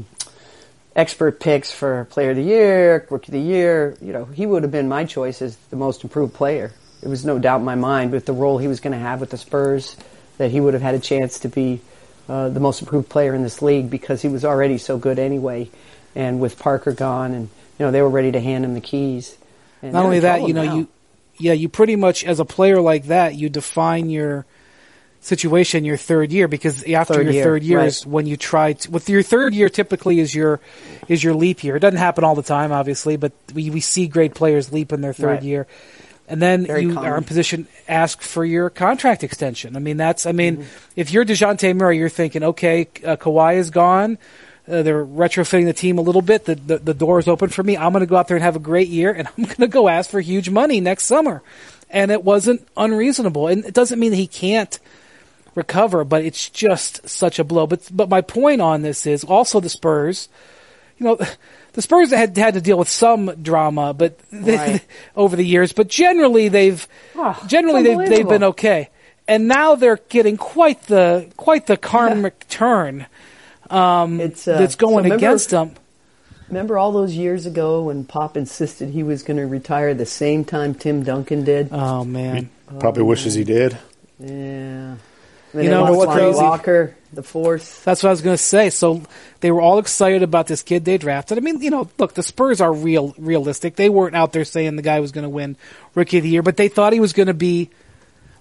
expert 0.96 1.40
picks 1.40 1.72
for 1.72 2.06
Player 2.06 2.32
of 2.32 2.36
the 2.38 2.44
Year, 2.44 3.08
Rookie 3.10 3.28
of 3.28 3.34
the 3.34 3.40
Year. 3.40 3.98
You 4.02 4.14
know, 4.14 4.26
he 4.26 4.46
would 4.46 4.64
have 4.64 4.72
been 4.72 4.88
my 4.88 5.06
choice 5.06 5.42
as 5.42 5.56
the 5.70 5.76
most 5.76 6.04
improved 6.04 6.34
player. 6.34 6.72
It 7.02 7.08
was 7.08 7.26
no 7.26 7.40
doubt 7.40 7.60
in 7.60 7.66
my 7.66 7.76
mind 7.76 8.12
with 8.12 8.26
the 8.26 8.34
role 8.34 8.58
he 8.58 8.68
was 8.68 8.80
going 8.80 8.94
to 8.94 9.00
have 9.00 9.20
with 9.20 9.30
the 9.30 9.38
Spurs 9.38 9.98
that 10.38 10.52
he 10.52 10.60
would 10.60 10.74
have 10.74 10.84
had 10.84 10.96
a 10.96 11.00
chance 11.00 11.40
to 11.40 11.50
be 11.50 11.82
uh, 12.30 12.50
the 12.50 12.60
most 12.60 12.82
improved 12.82 13.10
player 13.10 13.36
in 13.36 13.44
this 13.44 13.62
league 13.62 13.90
because 13.90 14.22
he 14.22 14.30
was 14.30 14.46
already 14.46 14.78
so 14.78 14.98
good 14.98 15.20
anyway. 15.20 15.70
And 16.16 16.40
with 16.40 16.60
Parker 16.60 16.92
gone, 16.92 17.34
and 17.34 17.50
you 17.80 17.86
know 17.86 17.92
they 17.92 18.02
were 18.02 18.10
ready 18.10 18.32
to 18.32 18.40
hand 18.40 18.66
him 18.66 18.74
the 18.76 18.82
keys. 18.82 19.36
And 19.82 19.94
Not 19.94 20.06
only 20.06 20.20
that, 20.20 20.48
you 20.48 20.54
know, 20.54 20.64
now. 20.64 20.76
you 20.76 20.88
yeah, 21.38 21.54
you 21.54 21.70
pretty 21.70 21.96
much 21.96 22.24
as 22.24 22.40
a 22.40 22.46
player 22.46 22.80
like 22.82 23.06
that, 23.06 23.36
you 23.36 23.50
define 23.50 24.10
your 24.10 24.46
situation 25.22 25.86
your 25.86 25.96
third 25.98 26.32
year 26.34 26.48
because 26.50 26.84
after 26.90 27.14
Third 27.14 27.24
your 27.28 27.34
year, 27.34 27.44
third 27.46 27.64
year 27.64 27.78
right. 27.80 27.88
is 27.88 28.06
when 28.06 28.26
you 28.28 28.36
try 28.36 28.74
to, 28.74 28.92
with 28.92 29.08
your 29.08 29.24
third 29.24 29.54
year 29.54 29.70
typically 29.70 30.20
is 30.20 30.36
your 30.36 30.60
is 31.08 31.24
your 31.24 31.34
leap 31.34 31.64
year. 31.64 31.78
It 31.78 31.80
doesn't 31.80 31.98
happen 32.00 32.24
all 32.26 32.36
the 32.36 32.44
time, 32.44 32.72
obviously, 32.74 33.16
but 33.16 33.32
we 33.54 33.70
we 33.70 33.80
see 33.80 34.08
great 34.08 34.34
players 34.36 34.74
leap 34.74 34.92
in 34.92 35.00
their 35.02 35.14
third 35.14 35.28
Right. 35.28 35.44
year. 35.44 35.68
And 36.28 36.42
then 36.42 36.66
Very 36.66 36.84
you 36.84 36.94
common. 36.94 37.10
are 37.12 37.18
in 37.18 37.24
position 37.26 37.68
ask 37.88 38.22
for 38.22 38.44
your 38.46 38.70
contract 38.70 39.24
extension. 39.24 39.76
I 39.76 39.80
mean, 39.80 39.98
that's 39.98 40.26
I 40.26 40.32
mean, 40.34 40.58
Mm-hmm. 40.58 40.68
if 40.98 41.12
you're 41.12 41.26
Dejounte 41.26 41.76
Murray, 41.76 41.98
you're 41.98 42.10
thinking, 42.10 42.44
okay, 42.44 42.88
uh, 43.06 43.16
Kawhi 43.18 43.56
is 43.56 43.70
gone. 43.72 44.18
Uh, 44.68 44.82
they're 44.82 45.06
retrofitting 45.06 45.66
the 45.66 45.74
team 45.74 45.98
a 45.98 46.02
little 46.02 46.22
bit. 46.22 46.46
The, 46.46 46.56
the 46.56 46.78
the 46.78 46.94
door 46.94 47.20
is 47.20 47.28
open 47.28 47.50
for 47.50 47.64
me. 47.64 47.76
I'm 47.76 47.92
going 47.92 48.00
to 48.02 48.06
go 48.08 48.16
out 48.16 48.28
there 48.30 48.38
and 48.38 48.44
have 48.44 48.56
a 48.56 48.60
great 48.60 48.88
year, 48.88 49.12
and 49.12 49.28
I'm 49.28 49.44
going 49.44 49.56
to 49.58 49.68
go 49.68 49.90
ask 49.90 50.10
for 50.10 50.22
huge 50.22 50.50
money 50.50 50.80
next 50.80 51.04
summer. 51.06 51.42
And 51.90 52.12
it 52.12 52.24
wasn't 52.24 52.66
unreasonable. 52.78 53.48
And 53.48 53.66
it 53.66 53.74
doesn't 53.74 54.00
mean 54.00 54.12
that 54.12 54.18
he 54.18 54.26
can't 54.28 54.80
recover, 55.54 56.04
but 56.04 56.24
it's 56.24 56.50
just 56.50 57.08
such 57.08 57.40
a 57.40 57.44
blow. 57.44 57.68
But 57.68 57.88
but 57.92 58.10
my 58.10 58.22
point 58.22 58.62
on 58.62 58.82
this 58.82 59.06
is 59.06 59.24
also 59.24 59.60
the 59.60 59.70
Spurs. 59.70 60.30
You 60.98 61.06
know, 61.08 61.20
the 61.74 61.82
Spurs 61.82 62.12
had 62.12 62.38
had 62.38 62.54
to 62.54 62.62
deal 62.62 62.78
with 62.78 62.90
some 62.90 63.28
drama, 63.42 63.94
but 63.94 64.18
they, 64.32 64.56
Right. 64.58 64.86
over 65.16 65.36
the 65.36 65.44
years. 65.46 65.74
But 65.74 65.90
generally, 65.90 66.48
they've 66.48 66.88
Oh, 67.16 67.38
generally 67.48 67.84
they've 67.84 68.10
they've 68.10 68.28
been 68.30 68.44
okay. 68.46 68.90
And 69.28 69.48
now 69.48 69.76
they're 69.76 70.00
getting 70.10 70.38
quite 70.38 70.84
the 70.84 71.30
quite 71.38 71.68
the 71.68 71.78
karmic 71.78 72.48
turn 72.48 73.06
it's, 73.72 74.48
uh, 74.48 74.58
that's 74.58 74.74
so 74.74 74.80
going 74.80 75.04
remember- 75.06 75.16
against 75.16 75.50
them. 75.50 75.72
Remember 76.50 76.78
all 76.78 76.92
those 76.92 77.16
years 77.16 77.46
ago 77.48 77.84
when 77.84 78.04
Pop 78.06 78.38
insisted 78.38 78.90
he 78.90 79.02
was 79.02 79.24
going 79.24 79.38
to 79.38 79.48
retire 79.48 79.94
the 79.96 80.06
same 80.06 80.46
time 80.46 80.76
Tim 80.76 81.02
Duncan 81.04 81.44
did? 81.44 81.70
Oh 81.72 82.04
man, 82.04 82.50
Probably 82.80 83.02
wishes 83.04 83.34
he 83.34 83.44
did. 83.44 83.78
yeah. 84.20 84.96
You 85.56 85.70
know 85.70 85.86
they 85.86 85.92
what's 85.98 86.14
crazy? 86.14 86.38
Walker, 86.42 86.96
the 87.14 87.22
fourth. 87.24 87.84
that's 87.84 88.02
what 88.02 88.10
I 88.10 88.12
was 88.12 88.22
going 88.24 88.36
to 88.36 88.42
say. 88.42 88.72
So 88.72 89.04
they 89.40 89.52
were 89.52 89.62
all 89.62 89.78
excited 89.78 90.24
about 90.24 90.48
this 90.48 90.64
kid 90.64 90.84
they 90.84 90.98
drafted. 90.98 91.38
I 91.38 91.42
mean, 91.42 91.62
you 91.62 91.70
know, 91.70 91.88
look, 92.00 92.16
the 92.16 92.24
Spurs 92.24 92.60
are 92.60 92.74
real 92.74 93.14
realistic. 93.20 93.76
They 93.76 93.88
weren't 93.90 94.16
out 94.16 94.32
there 94.34 94.46
saying 94.46 94.76
the 94.76 94.82
guy 94.82 95.00
was 95.00 95.12
going 95.12 95.24
to 95.24 95.30
win 95.30 95.56
Rookie 95.96 96.18
of 96.18 96.24
the 96.24 96.30
Year, 96.30 96.42
but 96.42 96.58
they 96.58 96.70
thought 96.70 96.92
he 96.94 97.00
was 97.00 97.14
going 97.14 97.28
to 97.28 97.36
be 97.36 97.70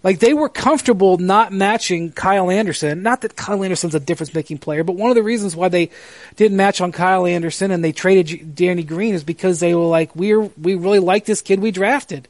like 0.03 0.19
they 0.19 0.35
were 0.35 0.49
comfortable 0.49 1.19
not 1.19 1.53
matching 1.53 2.13
Kyle 2.13 2.51
Anderson. 2.51 3.03
Not 3.03 3.21
that 3.21 3.37
Kyle 3.37 3.63
Anderson's 3.63 3.95
a 3.95 4.01
difference 4.01 4.35
making 4.35 4.59
player, 4.59 4.85
but 4.85 4.97
one 4.97 5.11
of 5.11 5.17
the 5.17 5.23
reasons 5.23 5.55
why 5.55 5.69
they 5.69 5.91
didn't 6.37 6.57
match 6.57 6.81
on 6.81 6.93
Kyle 6.93 7.27
Anderson 7.27 7.71
and 7.71 7.85
they 7.85 7.93
traded 7.93 8.55
Danny 8.55 8.83
Green 8.83 9.15
is 9.15 9.25
because 9.25 9.61
they 9.61 9.75
were 9.75 9.87
like, 9.87 10.15
we're 10.17 10.41
we 10.41 10.75
really 10.75 10.99
like 10.99 11.25
this 11.25 11.43
kid 11.43 11.61
we 11.61 11.71
drafted. 11.71 12.29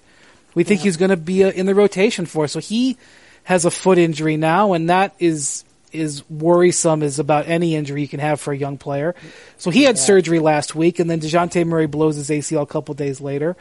We 0.54 0.64
think 0.64 0.80
he's 0.80 0.98
going 0.98 1.10
to 1.10 1.16
be 1.16 1.44
uh 1.44 1.50
in 1.50 1.66
the 1.66 1.74
rotation 1.74 2.26
for 2.26 2.44
us. 2.44 2.52
So 2.52 2.60
he 2.60 2.98
has 3.44 3.64
a 3.64 3.70
foot 3.70 3.98
injury 3.98 4.36
now, 4.36 4.72
and 4.72 4.90
that 4.90 5.14
is 5.18 5.64
is 5.92 6.28
worrisome 6.30 7.02
as 7.02 7.18
about 7.18 7.48
any 7.48 7.74
injury 7.74 8.00
you 8.00 8.08
can 8.08 8.20
have 8.20 8.40
for 8.40 8.52
a 8.52 8.56
young 8.56 8.78
player. 8.78 9.14
So 9.58 9.70
he 9.70 9.82
had 9.82 9.98
surgery 9.98 10.38
last 10.38 10.74
week, 10.74 10.98
and 10.98 11.10
then 11.10 11.20
Dejounte 11.20 11.66
Murray 11.66 11.86
blows 11.86 12.16
his 12.16 12.30
ACL 12.30 12.62
a 12.62 12.66
couple 12.66 12.94
days 12.94 13.20
later. 13.20 13.56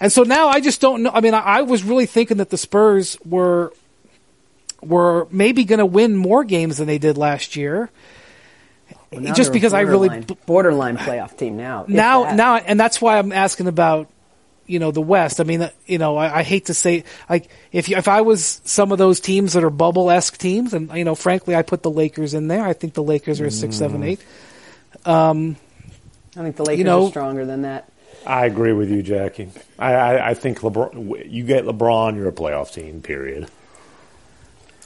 And 0.00 0.12
so 0.12 0.22
now 0.22 0.48
I 0.48 0.60
just 0.60 0.80
don't 0.80 1.02
know. 1.02 1.10
I 1.12 1.20
mean, 1.20 1.34
I, 1.34 1.40
I 1.40 1.62
was 1.62 1.82
really 1.82 2.06
thinking 2.06 2.36
that 2.38 2.50
the 2.50 2.58
Spurs 2.58 3.18
were 3.24 3.72
were 4.80 5.26
maybe 5.30 5.64
going 5.64 5.80
to 5.80 5.86
win 5.86 6.14
more 6.14 6.44
games 6.44 6.76
than 6.76 6.86
they 6.86 6.98
did 6.98 7.18
last 7.18 7.56
year. 7.56 7.90
Well, 9.10 9.34
just 9.34 9.52
because 9.52 9.72
I 9.72 9.80
really 9.80 10.08
borderline- 10.46 10.98
playoff 10.98 11.36
team 11.36 11.56
now. 11.56 11.84
now 11.88 12.24
that. 12.24 12.36
now 12.36 12.56
and 12.56 12.78
that's 12.78 13.00
why 13.00 13.18
I'm 13.18 13.32
asking 13.32 13.66
about 13.66 14.08
you 14.66 14.78
know 14.78 14.90
the 14.90 15.00
West. 15.00 15.40
I 15.40 15.44
mean, 15.44 15.62
uh, 15.62 15.70
you 15.86 15.98
know, 15.98 16.16
I, 16.16 16.40
I 16.40 16.42
hate 16.42 16.66
to 16.66 16.74
say 16.74 17.04
like 17.28 17.50
if 17.72 17.88
you, 17.88 17.96
if 17.96 18.06
I 18.06 18.20
was 18.20 18.60
some 18.64 18.92
of 18.92 18.98
those 18.98 19.18
teams 19.18 19.54
that 19.54 19.64
are 19.64 19.70
bubble 19.70 20.10
esque 20.10 20.36
teams, 20.36 20.74
and 20.74 20.92
you 20.94 21.04
know, 21.04 21.14
frankly, 21.14 21.56
I 21.56 21.62
put 21.62 21.82
the 21.82 21.90
Lakers 21.90 22.34
in 22.34 22.48
there. 22.48 22.64
I 22.64 22.74
think 22.74 22.94
the 22.94 23.02
Lakers 23.02 23.40
are 23.40 23.46
a 23.46 23.50
six, 23.50 23.76
seven, 23.76 24.02
eight. 24.02 24.20
I 26.36 26.42
think 26.42 26.56
the 26.56 26.64
Lakers 26.64 26.84
know- 26.84 27.06
are 27.06 27.10
stronger 27.10 27.46
than 27.46 27.62
that. 27.62 27.90
I 28.28 28.44
agree 28.46 28.72
with 28.74 28.90
you, 28.90 29.02
Jackie. 29.02 29.48
I, 29.78 29.94
I, 29.94 30.30
I 30.30 30.34
think 30.34 30.60
LeBron. 30.60 31.30
You 31.30 31.44
get 31.44 31.64
LeBron, 31.64 32.14
you're 32.16 32.28
a 32.28 32.32
playoff 32.32 32.72
team. 32.72 33.00
Period. 33.00 33.48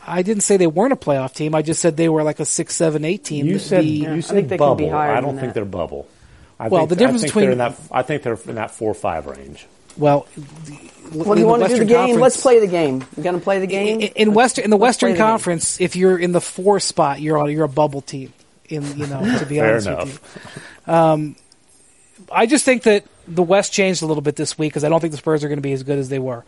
I 0.07 0.22
didn't 0.22 0.43
say 0.43 0.57
they 0.57 0.66
weren't 0.66 0.93
a 0.93 0.97
playoff 0.97 1.34
team. 1.34 1.55
I 1.55 1.62
just 1.62 1.80
said 1.80 1.97
they 1.97 2.09
were 2.09 2.22
like 2.22 2.40
a 2.40 2.45
six, 2.45 2.74
seven, 2.76 3.05
eight 3.05 3.24
team. 3.24 3.47
You 3.47 3.55
That'd 3.55 3.66
said 3.68 3.80
be- 3.82 3.88
you 3.88 4.12
I 4.12 4.20
said 4.20 4.34
think 4.36 4.49
they 4.49 4.59
could 4.59 4.76
be 4.78 4.84
bubble. 4.84 4.90
higher 4.90 5.12
I 5.12 5.20
don't 5.20 5.34
think 5.34 5.49
that. 5.49 5.55
they're 5.55 5.64
bubble. 5.64 6.09
I 6.59 6.68
Well, 6.68 6.82
think, 6.82 6.90
the 6.90 6.97
difference 6.97 7.22
I 7.22 7.26
think 7.26 7.30
between- 7.34 7.45
they're 7.45 7.53
in 7.53 7.59
that. 7.59 7.74
I 7.90 8.03
think 8.03 8.22
they're 8.22 8.38
in 8.47 8.55
that 8.55 8.70
four 8.70 8.95
five 8.95 9.26
range. 9.26 9.66
well. 9.97 10.26
Well, 11.12 11.34
do 11.34 11.40
you 11.40 11.47
want 11.47 11.62
to 11.64 11.68
do 11.68 11.78
the 11.80 11.84
game? 11.84 12.18
Let's 12.20 12.40
play 12.40 12.59
the 12.61 12.66
game. 12.66 13.05
You 13.16 13.22
going 13.22 13.36
to 13.36 13.43
play 13.43 13.59
the 13.59 13.66
game? 13.66 14.01
in, 14.01 14.09
in 14.14 14.32
Western 14.34 14.64
in 14.64 14.70
the 14.70 14.76
Let's 14.78 14.97
play 14.99 15.09
Western 15.09 15.11
the 15.11 15.16
game. 15.18 15.26
Conference. 15.26 15.80
If 15.80 15.95
you're 15.97 16.16
in 16.18 16.32
the 16.32 16.40
four 16.40 16.80
spot, 16.80 17.20
you're 17.20 17.36
on, 17.36 17.51
you're 17.51 17.64
a 17.64 17.68
bubble 17.68 18.01
team. 18.01 18.32
In 18.70 18.82
you 18.97 19.07
know, 19.09 19.38
to 19.38 19.45
be 19.45 19.57
Fair 19.59 19.72
honest 19.72 19.88
with 19.90 20.20
you. 20.86 20.93
enough. 20.95 21.36
I 22.30 22.47
just 22.47 22.64
think 22.64 22.84
that 22.84 23.05
the 23.35 23.43
West 23.43 23.72
changed 23.72 24.03
a 24.03 24.07
little 24.07 24.22
bit 24.22 24.37
this 24.37 24.59
week 24.59 24.72
because 24.72 24.85
I 24.85 24.89
don't 24.89 25.01
think 25.01 25.12
the 25.12 25.18
Spurs 25.18 25.45
are 25.45 25.49
going 25.49 25.59
to 25.59 25.62
be 25.62 25.72
as 25.72 25.83
good 25.83 25.99
as 25.99 26.09
they 26.09 26.18
were, 26.18 26.45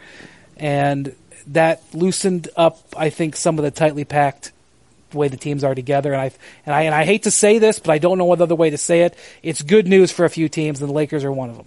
and 0.56 1.14
that 1.48 1.82
loosened 1.92 2.48
up. 2.56 2.78
I 2.96 3.10
think 3.10 3.36
some 3.36 3.58
of 3.58 3.64
the 3.64 3.70
tightly 3.70 4.04
packed 4.04 4.52
way 5.14 5.28
the 5.28 5.36
teams 5.36 5.64
are 5.64 5.74
together. 5.74 6.12
And 6.12 6.22
I 6.22 6.32
and 6.66 6.74
I 6.74 6.82
and 6.82 6.94
I 6.94 7.04
hate 7.04 7.24
to 7.24 7.30
say 7.30 7.58
this, 7.58 7.78
but 7.78 7.90
I 7.90 7.98
don't 7.98 8.18
know 8.18 8.24
what 8.24 8.40
other 8.40 8.54
way 8.54 8.70
to 8.70 8.78
say 8.78 9.02
it. 9.02 9.16
It's 9.42 9.62
good 9.62 9.86
news 9.86 10.12
for 10.12 10.24
a 10.24 10.30
few 10.30 10.48
teams, 10.48 10.80
and 10.80 10.88
the 10.88 10.94
Lakers 10.94 11.24
are 11.24 11.32
one 11.32 11.50
of 11.50 11.56
them. 11.56 11.66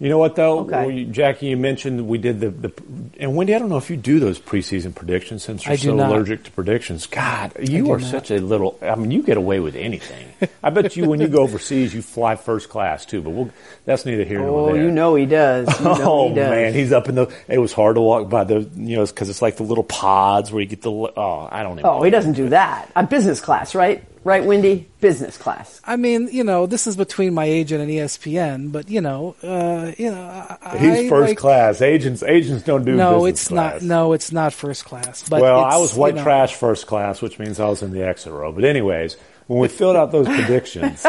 You 0.00 0.08
know 0.08 0.18
what 0.18 0.36
though, 0.36 0.60
Okay. 0.60 1.06
Jackie? 1.06 1.46
You 1.46 1.56
mentioned 1.56 2.06
we 2.06 2.18
did 2.18 2.38
the, 2.38 2.50
the 2.50 2.72
and 3.18 3.34
Windy. 3.34 3.52
I 3.52 3.58
don't 3.58 3.68
know 3.68 3.78
if 3.78 3.90
you 3.90 3.96
do 3.96 4.20
those 4.20 4.38
preseason 4.38 4.94
predictions 4.94 5.42
since 5.42 5.66
you're 5.66 5.76
so 5.76 5.96
not. 5.96 6.10
allergic 6.12 6.44
to 6.44 6.52
predictions. 6.52 7.06
God, 7.08 7.52
you 7.60 7.90
are 7.90 7.98
not. 7.98 8.08
such 8.08 8.30
a 8.30 8.38
little. 8.38 8.78
I 8.80 8.94
mean, 8.94 9.10
you 9.10 9.24
get 9.24 9.36
away 9.36 9.58
with 9.58 9.74
anything. 9.74 10.28
I 10.62 10.70
bet 10.70 10.96
you 10.96 11.08
when 11.08 11.20
you 11.20 11.26
go 11.26 11.42
overseas, 11.42 11.92
you 11.92 12.02
fly 12.02 12.36
first 12.36 12.68
class 12.68 13.06
too. 13.06 13.22
But 13.22 13.30
we'll, 13.30 13.50
that's 13.86 14.06
neither 14.06 14.22
here 14.22 14.38
nor 14.38 14.48
Oh, 14.50 14.66
there. 14.72 14.76
Oh, 14.82 14.84
you 14.86 14.92
know 14.92 15.16
he 15.16 15.26
does. 15.26 15.66
You 15.80 15.84
know 15.86 15.98
oh 16.00 16.28
he 16.28 16.34
does. 16.36 16.50
man, 16.50 16.74
he's 16.74 16.92
up 16.92 17.08
in 17.08 17.16
the. 17.16 17.34
It 17.48 17.58
was 17.58 17.72
hard 17.72 17.96
to 17.96 18.00
walk 18.00 18.28
by 18.30 18.44
the, 18.44 18.60
you 18.76 18.94
know, 18.96 19.04
because 19.04 19.28
it's 19.28 19.42
like 19.42 19.56
the 19.56 19.64
little 19.64 19.82
pods 19.82 20.52
where 20.52 20.60
you 20.62 20.68
get 20.68 20.82
the. 20.82 20.92
Oh, 20.92 21.48
I 21.50 21.64
don't 21.64 21.72
even. 21.80 21.86
Oh, 21.86 22.04
he 22.04 22.10
doesn't 22.10 22.34
do 22.34 22.50
that. 22.50 22.88
I'm 22.94 23.06
business 23.06 23.40
class, 23.40 23.74
right? 23.74 24.04
Right, 24.28 24.44
Windy? 24.44 24.86
Business 25.00 25.38
class. 25.38 25.80
I 25.84 25.96
mean, 25.96 26.28
you 26.30 26.44
know, 26.44 26.66
this 26.66 26.86
is 26.86 26.96
between 26.98 27.32
my 27.32 27.46
agent 27.46 27.80
and 27.80 27.90
ESPN, 27.90 28.70
but 28.70 28.90
you 28.90 29.00
know, 29.00 29.34
uh, 29.42 29.92
you 29.96 30.10
know, 30.10 30.58
I, 30.60 30.76
He's 30.76 31.08
first 31.08 31.30
like- 31.30 31.38
class. 31.38 31.80
Agents, 31.80 32.22
agents 32.22 32.62
don't 32.62 32.84
do. 32.84 32.94
No, 32.94 33.24
business 33.24 33.30
it's 33.30 33.48
class. 33.48 33.72
not. 33.80 33.88
No, 33.88 34.12
it's 34.12 34.30
not 34.30 34.52
first 34.52 34.84
class. 34.84 35.26
But 35.26 35.40
well, 35.40 35.64
I 35.64 35.78
was 35.78 35.94
white 35.94 36.10
you 36.12 36.16
know, 36.16 36.24
trash 36.24 36.54
first 36.54 36.86
class, 36.86 37.22
which 37.22 37.38
means 37.38 37.58
I 37.58 37.68
was 37.68 37.82
in 37.82 37.90
the 37.90 38.02
exit 38.06 38.34
row. 38.34 38.52
But 38.52 38.64
anyways, 38.64 39.16
when 39.46 39.60
we 39.60 39.68
filled 39.68 39.96
out 39.96 40.12
those 40.12 40.26
predictions, 40.38 41.06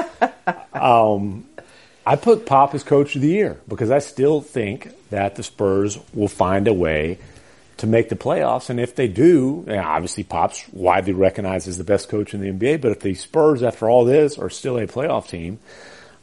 um, 0.71 1.45
I 2.05 2.15
put 2.15 2.45
Pop 2.45 2.73
as 2.73 2.83
coach 2.83 3.17
of 3.17 3.21
the 3.21 3.27
year 3.27 3.59
because 3.67 3.91
I 3.91 3.99
still 3.99 4.39
think 4.39 4.93
that 5.09 5.35
the 5.35 5.43
Spurs 5.43 5.99
will 6.13 6.29
find 6.29 6.69
a 6.69 6.73
way 6.73 7.17
to 7.79 7.87
make 7.87 8.09
the 8.09 8.15
playoffs. 8.15 8.69
And 8.69 8.79
if 8.79 8.95
they 8.95 9.07
do, 9.07 9.65
and 9.67 9.79
obviously 9.79 10.23
Pop's 10.23 10.63
widely 10.71 11.13
recognized 11.13 11.67
as 11.67 11.77
the 11.77 11.83
best 11.83 12.07
coach 12.09 12.33
in 12.33 12.41
the 12.41 12.51
NBA. 12.51 12.81
But 12.81 12.91
if 12.91 12.99
the 13.01 13.13
Spurs, 13.15 13.63
after 13.63 13.89
all 13.89 14.05
this, 14.05 14.37
are 14.37 14.49
still 14.49 14.77
a 14.77 14.87
playoff 14.87 15.27
team, 15.27 15.59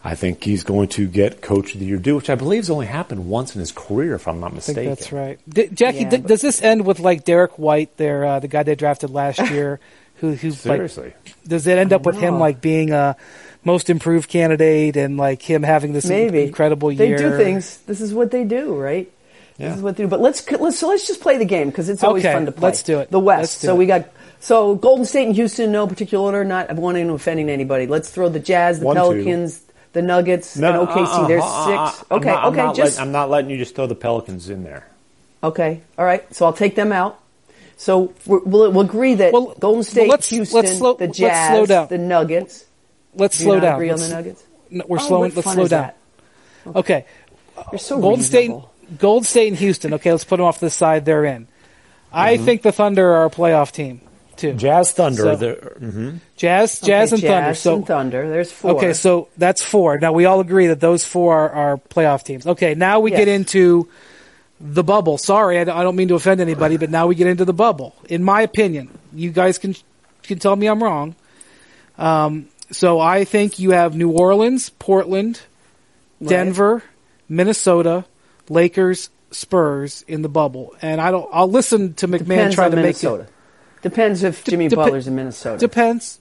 I 0.05 0.15
think 0.15 0.45
he's 0.45 0.63
going 0.63 0.89
to 0.91 1.07
get 1.09 1.43
coach 1.43 1.75
of 1.75 1.81
the 1.81 1.87
year 1.87 1.97
due, 1.97 2.15
which 2.17 2.31
I 2.31 2.37
believe 2.37 2.61
has 2.61 2.71
only 2.71 2.87
happened 2.87 3.29
once 3.29 3.55
in 3.57 3.61
his 3.61 3.73
career, 3.73 4.15
if 4.15 4.29
I'm 4.29 4.39
not 4.39 4.53
I 4.53 4.55
mistaken. 4.55 4.85
think 4.85 4.99
that's 4.99 5.13
right. 5.13 5.39
D- 5.49 5.69
Jackie, 5.73 5.99
Yeah, 6.01 6.11
d- 6.11 6.17
but- 6.19 6.29
does 6.29 6.43
this 6.43 6.63
end 6.63 6.87
with 6.87 7.01
like 7.01 7.25
Derrick 7.25 7.59
White, 7.59 7.97
their 7.97 8.25
uh, 8.25 8.39
the 8.41 8.47
guy 8.49 8.63
they 8.63 8.77
drafted 8.77 9.11
last 9.11 9.41
year, 9.51 9.81
who 10.17 10.33
who's 10.33 10.65
like 10.65 10.77
Seriously. 10.77 11.13
does 11.47 11.67
it 11.67 11.77
end 11.79 11.93
up 11.93 12.07
with 12.07 12.17
him 12.17 12.39
like 12.39 12.61
being 12.61 12.93
a 12.93 13.17
most 13.65 13.91
improved 13.91 14.31
candidate 14.31 14.97
and 14.97 15.17
like 15.17 15.43
him 15.43 15.65
having 15.65 15.93
this 15.93 16.07
Maybe 16.07 16.45
incredible 16.45 16.93
year? 16.93 17.17
They 17.19 17.23
do 17.23 17.37
things. 17.37 17.79
This 17.87 18.01
is 18.01 18.15
what 18.15 18.31
they 18.31 18.45
do, 18.45 18.75
right? 18.77 19.11
Yeah. 19.59 19.69
This 19.69 19.77
is 19.79 19.83
what 19.83 19.97
they 19.97 20.05
do. 20.05 20.09
But 20.09 20.21
let's 20.21 20.49
let's 20.53 20.79
so 20.79 20.89
let's 20.89 21.07
just 21.07 21.21
play 21.21 21.39
the 21.39 21.45
game 21.45 21.71
because 21.71 21.89
it's 21.89 22.05
always 22.05 22.25
Okay, 22.25 22.33
fun 22.35 22.47
to 22.47 22.53
play. 22.53 22.69
let's 22.69 22.83
do 22.83 22.99
it. 23.01 23.11
The 23.11 23.21
West. 23.21 23.61
So 23.61 23.75
it. 23.75 23.79
we 23.79 23.87
got 23.87 24.09
so 24.41 24.75
Golden 24.75 25.05
State 25.07 25.27
and 25.27 25.35
Houston, 25.35 25.73
no 25.73 25.87
particular 25.87 26.25
order. 26.25 26.45
Not 26.45 26.73
wanting 26.75 27.07
to 27.07 27.15
offending 27.15 27.49
anybody. 27.49 27.87
Let's 27.87 28.11
throw 28.11 28.29
the 28.29 28.39
Jazz, 28.41 28.81
the 28.81 28.87
One, 28.87 28.97
two. 28.97 29.01
Pelicans, 29.03 29.63
the 29.95 30.03
Nuggets, 30.03 30.57
and 30.57 30.65
OKC. 30.65 31.07
uh-uh, 31.07 31.27
There's 31.29 31.43
uh-uh, 31.43 31.91
six. 31.91 32.05
I'm 32.11 32.17
Okay, 32.19 32.31
I'm 32.31 32.49
okay, 32.53 32.57
not 32.59 32.77
just 32.77 32.99
let- 32.99 33.03
I'm 33.07 33.13
not 33.13 33.31
letting 33.31 33.51
you 33.51 33.57
just 33.57 33.75
throw 33.75 33.87
the 33.87 33.95
Pelicans 33.95 34.51
in 34.51 34.63
there. 34.63 34.87
okay. 35.43 35.81
All 35.99 36.05
right. 36.05 36.23
So 36.35 36.45
I'll 36.47 36.53
take 36.53 36.75
them 36.75 36.93
out. 36.93 37.19
So 37.79 38.13
we'll, 38.27 38.43
we'll 38.45 38.81
agree 38.81 39.15
that 39.15 39.33
Well, 39.33 39.55
Golden 39.59 39.79
well, 39.79 39.83
State, 39.85 40.09
let's- 40.11 40.29
Houston, 40.31 40.57
let's 40.63 40.77
slow- 40.79 40.95
the 40.95 41.09
Jazz, 41.09 41.69
the 41.89 41.99
Nuggets. 41.99 42.65
Let's 43.15 43.39
Do 43.39 43.45
slow 43.45 43.61
down. 43.61 43.75
agree 43.77 43.89
on 43.91 43.97
Let's, 43.97 44.09
the 44.09 44.15
Nuggets? 44.15 44.45
no, 44.71 44.85
we're 44.89 44.99
Oh, 44.99 45.07
slowing. 45.07 45.33
Let's 45.35 45.51
slow 45.51 45.67
down. 45.69 45.93
that? 46.65 46.77
Okay, 46.77 47.05
You're 47.73 47.79
so 47.79 47.99
Golden 48.01 48.23
State, 48.23 48.51
reasonable. 48.89 48.99
Golden 49.01 49.25
State, 49.25 49.49
and 49.49 49.57
Houston. 49.59 49.95
Okay, 49.95 50.11
let's 50.13 50.25
put 50.25 50.37
them 50.39 50.47
off 50.47 50.61
the 50.61 50.71
side. 50.71 51.05
They're 51.05 51.25
in. 51.25 51.49
I 52.13 52.37
Mm-hmm. 52.37 52.45
think 52.45 52.63
the 52.63 52.73
Thunder 52.73 53.13
are 53.15 53.27
a 53.27 53.31
playoff 53.31 53.73
team 53.73 54.01
too. 54.37 54.53
Jazz 54.55 54.93
Thunder. 54.93 55.23
So- 55.23 55.37
they're- 55.37 55.77
mhm. 55.81 56.21
Jazz, 56.37 56.81
Jazz, 56.81 57.13
Okay, 57.13 57.27
and 57.27 57.35
Thunder. 57.35 57.55
So 57.55 57.75
and 57.77 57.87
Thunder. 57.87 58.29
There's 58.29 58.53
four. 58.53 58.73
Okay, 58.73 58.93
so 58.93 59.29
that's 59.39 59.63
four. 59.63 59.99
Now 59.99 60.13
we 60.13 60.25
all 60.27 60.41
agree 60.41 60.67
that 60.69 60.81
those 60.81 61.05
four 61.05 61.35
are, 61.35 61.51
are 61.51 61.77
playoff 61.79 62.23
teams. 62.25 62.47
Okay, 62.47 62.75
now 62.75 63.01
we 63.01 63.11
get 63.11 63.29
into 63.29 63.89
the 64.61 64.85
bubble. 64.85 65.17
Sorry, 65.19 65.59
I 65.59 65.65
don't, 65.65 65.77
I 65.77 65.83
don't 65.83 65.97
mean 65.97 66.09
to 66.09 66.15
offend 66.15 66.41
anybody, 66.41 66.77
but 66.77 66.91
now 66.91 67.07
we 67.07 67.15
get 67.15 67.27
into 67.27 67.45
the 67.47 67.53
bubble. 67.55 67.95
In 68.09 68.23
my 68.25 68.43
opinion, 68.43 68.91
you 69.15 69.31
guys 69.31 69.57
can 69.59 69.75
can 70.23 70.39
tell 70.39 70.55
me 70.57 70.67
I'm 70.67 70.83
wrong. 70.83 71.15
Um, 71.99 72.47
so 72.71 73.01
I 73.01 73.25
think 73.25 73.59
you 73.59 73.71
have 73.71 73.97
New 73.97 74.11
Orleans, 74.11 74.69
Portland, 74.71 75.41
Denver, 76.25 76.83
Minnesota, 77.29 78.05
Lakers, 78.49 79.11
Spurs 79.31 80.05
in 80.09 80.23
the 80.23 80.29
bubble, 80.29 80.75
and 80.83 81.01
I 81.01 81.11
don't. 81.11 81.29
I'll 81.33 81.51
listen 81.51 81.95
to 81.95 82.09
MacMahon 82.09 82.19
depends 82.19 82.55
try 82.55 82.65
on 82.67 82.71
to 82.71 82.77
make 82.77 82.85
Minnesota. 82.85 83.23
it. 83.25 83.29
Depends 83.83 84.23
if 84.23 84.45
Jimmy 84.45 84.69
Depe- 84.69 84.77
Butler's 84.77 85.07
in 85.07 85.15
Minnesota. 85.17 85.59
Depends. 85.59 86.19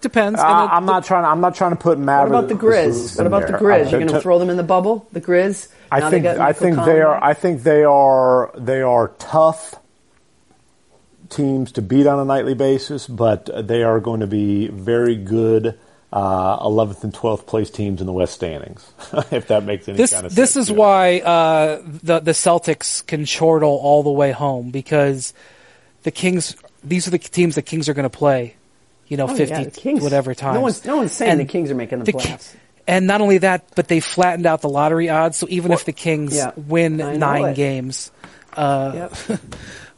Depends. 0.00 0.38
Uh, 0.40 0.44
And 0.46 0.70
it- 0.70 0.72
I'm 0.74 0.86
not 0.86 1.04
trying. 1.04 1.24
I'm 1.24 1.40
not 1.40 1.54
trying 1.56 1.72
to 1.72 1.76
put 1.76 1.98
what 1.98 2.04
Maverick. 2.04 2.28
about 2.30 2.48
the 2.48 2.54
Grizz? 2.54 3.18
What 3.18 3.26
about 3.26 3.46
the 3.48 3.54
Grizz? 3.54 3.90
You're 3.90 4.00
going 4.00 4.12
to 4.12 4.20
throw 4.20 4.38
them 4.38 4.50
in 4.50 4.56
the 4.56 4.62
bubble? 4.62 5.06
The 5.12 5.20
Grizz? 5.20 5.68
I 5.90 6.00
Now 6.00 6.10
think 6.10 6.26
I 6.26 6.52
think 6.52 6.76
Conley 6.76 6.92
they 6.94 7.00
are? 7.02 7.22
I 7.22 7.34
think 7.34 7.62
they 7.64 7.82
are 7.84 8.52
they 8.56 8.82
are 8.82 9.08
tough 9.18 9.74
teams 11.28 11.72
to 11.72 11.82
beat 11.82 12.06
on 12.06 12.18
a 12.20 12.24
nightly 12.24 12.54
basis, 12.54 13.06
but 13.08 13.48
they 13.66 13.82
are 13.82 13.98
going 14.00 14.20
to 14.20 14.26
be 14.26 14.68
very 14.68 15.16
good 15.16 15.76
uh, 16.14 16.64
11th 16.64 17.02
and 17.04 17.12
12th 17.12 17.44
place 17.46 17.68
teams 17.70 18.00
in 18.00 18.06
the 18.06 18.12
West 18.12 18.32
standings. 18.34 18.88
if 19.32 19.48
that 19.48 19.64
makes 19.64 19.88
any 19.88 19.96
this 19.96 20.12
kind 20.12 20.24
of 20.24 20.34
this 20.34 20.52
sense. 20.52 20.54
This 20.54 20.56
is 20.56 20.70
yeah. 20.70 20.76
why 20.76 21.18
uh, 21.18 21.82
the 21.84 22.20
the 22.20 22.30
Celtics 22.30 23.04
can 23.06 23.26
chortle 23.26 23.76
all 23.82 24.02
the 24.04 24.12
way 24.12 24.30
home 24.30 24.70
because 24.70 25.34
the 26.04 26.10
Kings. 26.12 26.56
These 26.84 27.08
are 27.08 27.10
the 27.10 27.18
teams 27.18 27.54
the 27.56 27.62
Kings 27.62 27.88
are 27.88 27.94
going 27.94 28.04
to 28.08 28.16
play. 28.16 28.54
You 29.08 29.16
know, 29.16 29.24
Oh, 29.28 29.34
fifty 29.34 29.62
yeah, 29.62 29.70
Kings. 29.70 30.02
whatever 30.02 30.34
times. 30.34 30.54
No 30.54 30.60
one's, 30.60 30.84
no 30.84 30.96
one's 30.98 31.12
saying 31.12 31.32
And 31.32 31.40
the 31.40 31.44
Kings 31.46 31.70
are 31.70 31.74
making 31.74 31.98
the, 31.98 32.04
the 32.06 32.12
Ki- 32.12 32.18
playoffs. 32.18 32.54
and 32.86 33.06
not 33.06 33.20
only 33.20 33.38
that, 33.38 33.64
but 33.74 33.88
they 33.88 34.00
flattened 34.00 34.46
out 34.46 34.60
the 34.62 34.68
lottery 34.68 35.08
odds. 35.10 35.36
So 35.36 35.46
even 35.50 35.72
if 35.72 35.84
the 35.84 35.92
Kings 35.92 36.36
Yeah, 36.36 36.52
win 36.56 36.96
nine 36.98 37.46
it. 37.46 37.56
games, 37.56 38.12
Yep. 38.56 38.62
Well, 38.62 39.08
I 39.08 39.08
was 39.10 39.18
uh, 39.28 39.40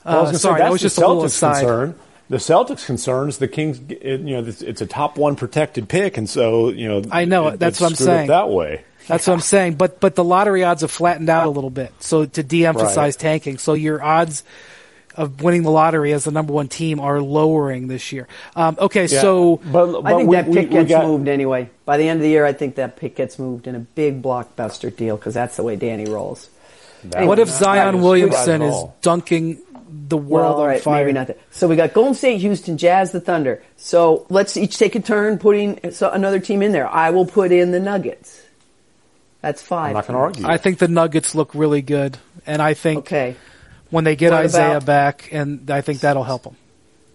gonna 0.04 0.32
say, 0.32 0.38
sorry, 0.38 0.58
that 0.60 0.64
that's 0.64 0.72
was 0.72 0.80
the 0.80 0.84
just 0.86 0.98
a 0.98 1.00
little 1.06 1.22
Celtics 1.24 1.26
aside. 1.26 1.60
concern. 1.60 1.94
The 2.28 2.38
Celtics 2.38 2.84
concerns 2.86 3.38
the 3.38 3.46
Kings. 3.48 3.80
It, 3.88 4.20
you 4.20 4.36
know, 4.36 4.44
it's, 4.48 4.60
it's 4.62 4.80
a 4.80 4.86
top 4.86 5.16
one 5.16 5.36
protected 5.36 5.88
pick, 5.88 6.16
and 6.16 6.28
so 6.28 6.70
you 6.70 6.88
know. 6.88 7.02
I 7.10 7.24
know, 7.24 7.48
it- 7.48 7.60
that's 7.60 7.76
it's 7.76 7.80
what 7.80 7.90
I'm 7.90 7.96
saying. 7.96 8.28
That 8.28 8.48
way. 8.50 8.82
That's 9.06 9.26
what 9.28 9.34
I'm 9.34 9.40
saying. 9.40 9.74
But 9.74 10.00
but 10.00 10.16
the 10.16 10.24
lottery 10.24 10.64
odds 10.64 10.80
have 10.80 10.90
flattened 10.90 11.30
out 11.30 11.46
a 11.46 11.50
little 11.50 11.70
bit. 11.70 11.92
So 12.00 12.24
to 12.26 12.42
de-emphasize 12.42 12.96
Right. 12.96 13.18
tanking, 13.20 13.58
so 13.58 13.74
your 13.74 14.02
odds 14.02 14.42
of 15.14 15.40
winning 15.42 15.62
the 15.62 15.70
lottery 15.70 16.12
as 16.12 16.24
the 16.24 16.30
number 16.32 16.52
one 16.52 16.66
team 16.68 16.98
are 17.00 17.20
lowering 17.22 17.86
this 17.86 18.10
year. 18.12 18.26
Um, 18.56 18.76
okay, 18.80 19.06
Yeah. 19.06 19.20
so 19.22 19.60
but, 19.64 20.04
I 20.04 20.14
think 20.16 20.28
we, 20.28 20.36
that 20.36 20.48
we- 20.48 20.54
pick 20.56 20.68
we 20.70 20.74
gets 20.76 20.90
got- 20.90 21.06
moved 21.06 21.28
anyway. 21.28 21.70
By 21.86 21.96
the 21.98 22.08
end 22.08 22.18
of 22.18 22.22
the 22.24 22.28
year, 22.28 22.44
I 22.44 22.52
think 22.52 22.74
that 22.74 22.96
pick 22.96 23.14
gets 23.16 23.38
moved 23.38 23.66
in 23.68 23.76
a 23.76 23.78
big 23.78 24.20
blockbuster 24.20 24.94
deal 24.94 25.16
because 25.16 25.32
that's 25.34 25.56
the 25.56 25.62
way 25.62 25.76
Danny 25.76 26.04
rolls. 26.06 26.50
that 27.04 27.26
what 27.28 27.38
if 27.38 27.48
Zion 27.48 28.02
Williamson 28.02 28.60
is 28.62 28.74
dunking 29.02 29.58
the 30.08 30.16
Well, 30.16 30.26
world 30.42 30.54
all 30.56 30.60
on 30.62 30.66
right, 30.68 30.82
fire? 30.82 31.04
maybe 31.04 31.12
not 31.14 31.26
that. 31.28 31.38
So 31.50 31.68
we 31.68 31.76
got 31.76 31.92
Golden 31.92 32.14
State, 32.14 32.38
Houston, 32.40 32.76
Jazz, 32.78 33.12
the 33.12 33.20
Thunder. 33.20 33.62
So 33.76 34.26
let's 34.28 34.56
each 34.56 34.78
take 34.78 34.94
a 34.94 35.00
turn 35.00 35.38
putting 35.38 35.92
so 35.92 36.10
another 36.10 36.38
team 36.40 36.62
in 36.62 36.72
there. 36.72 36.88
I 36.88 37.10
will 37.10 37.26
put 37.26 37.52
in 37.52 37.70
the 37.72 37.80
Nuggets. 37.80 38.42
That's 39.42 39.62
5 39.62 39.88
I'm 39.88 39.92
not 39.94 40.06
going 40.06 40.14
to 40.14 40.20
argue. 40.20 40.46
I 40.46 40.56
think 40.56 40.78
the 40.78 40.88
Nuggets 40.88 41.34
look 41.34 41.54
really 41.54 41.82
good, 41.82 42.18
and 42.46 42.60
I 42.60 42.74
think 42.74 42.98
Okay, 43.00 43.36
when 43.90 44.04
they 44.04 44.16
get 44.16 44.32
What 44.32 44.44
Isaiah 44.44 44.78
about- 44.78 44.86
back, 44.86 45.28
and 45.32 45.70
I 45.70 45.80
think 45.82 46.00
that'll 46.00 46.24
help 46.24 46.42
them. 46.44 46.56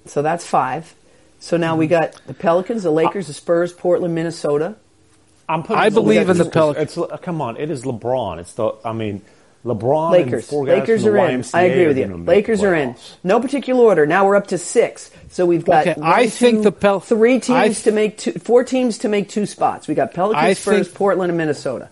so 0.05 0.21
that's 0.21 0.45
five. 0.45 0.93
So 1.39 1.57
now 1.57 1.75
we 1.75 1.87
mm-hmm. 1.87 2.01
got 2.01 2.21
the 2.27 2.33
Pelicans, 2.35 2.83
the 2.83 2.91
Lakers, 2.91 3.27
the 3.27 3.33
Spurs, 3.33 3.73
Portland, 3.73 4.13
Minnesota. 4.15 4.75
I'm 5.49 5.63
putting 5.63 5.81
I 5.81 5.89
believe 5.89 6.29
in 6.29 6.37
the 6.37 6.45
it's- 6.45 6.53
Pelicans. 6.53 6.97
It's, 6.97 7.21
come 7.21 7.41
on, 7.41 7.57
it 7.57 7.69
is 7.69 7.83
LeBron. 7.83 8.39
It's 8.39 8.53
the. 8.53 8.73
I 8.85 8.93
mean, 8.93 9.21
LeBron 9.65 10.11
Lakers. 10.11 10.33
and 10.33 10.43
four 10.45 10.65
guys 10.65 10.79
Lakers 10.79 11.03
from 11.03 11.13
the 11.13 11.19
are 11.21 11.29
in. 11.29 11.39
YMCA 11.41 11.55
I 11.55 11.61
agree 11.63 11.87
with 11.87 11.97
you. 11.97 12.07
gonna 12.07 12.23
Lakers 12.23 12.63
are 12.63 12.73
in. 12.75 12.95
No 13.23 13.39
particular 13.39 13.83
order. 13.83 14.05
Now 14.05 14.25
we're 14.25 14.35
up 14.35 14.47
to 14.47 14.57
six. 14.57 15.11
So 15.29 15.45
we've 15.45 15.63
got 15.63 15.87
Okay, 15.87 15.99
one, 15.99 16.09
I 16.09 16.27
think 16.27 16.57
two, 16.59 16.63
the 16.63 16.71
Pel- 16.71 16.99
three 16.99 17.39
teams 17.39 17.75
th- 17.75 17.83
to 17.83 17.91
make 17.91 18.17
two, 18.17 18.31
four 18.33 18.63
teams 18.63 18.97
to 18.99 19.09
make 19.09 19.29
two 19.29 19.45
spots. 19.45 19.87
We 19.87 19.93
got 19.95 20.13
Pelicans, 20.13 20.43
I 20.43 20.53
Spurs, 20.53 20.87
think- 20.87 20.97
Portland, 20.97 21.29
and 21.29 21.37
Minnesota. 21.37 21.89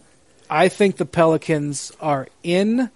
I 0.49 0.67
think 0.69 0.97
the 0.97 1.05
Pelicans 1.05 1.91
are 2.01 2.27
in. 2.43 2.89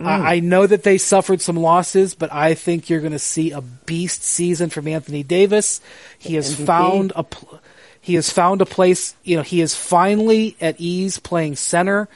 Mm. 0.00 0.06
I, 0.06 0.34
I 0.36 0.40
know 0.40 0.66
that 0.66 0.82
they 0.82 0.98
suffered 0.98 1.40
some 1.40 1.56
losses, 1.56 2.14
but 2.14 2.32
I 2.32 2.54
think 2.54 2.90
you're 2.90 3.00
going 3.00 3.12
to 3.12 3.18
see 3.18 3.52
a 3.52 3.60
beast 3.60 4.24
season 4.24 4.68
from 4.70 4.88
Anthony 4.88 5.22
Davis. 5.22 5.80
He 6.18 6.34
has 6.34 6.54
MVP. 6.56 6.66
found 6.66 7.12
a 7.16 7.22
pl- 7.22 7.60
he 8.00 8.14
has 8.16 8.30
found 8.30 8.60
a 8.60 8.66
place. 8.66 9.14
You 9.24 9.36
know, 9.36 9.42
he 9.42 9.60
is 9.60 9.74
finally 9.74 10.56
at 10.60 10.76
ease 10.80 11.18
playing 11.18 11.56
center. 11.56 12.08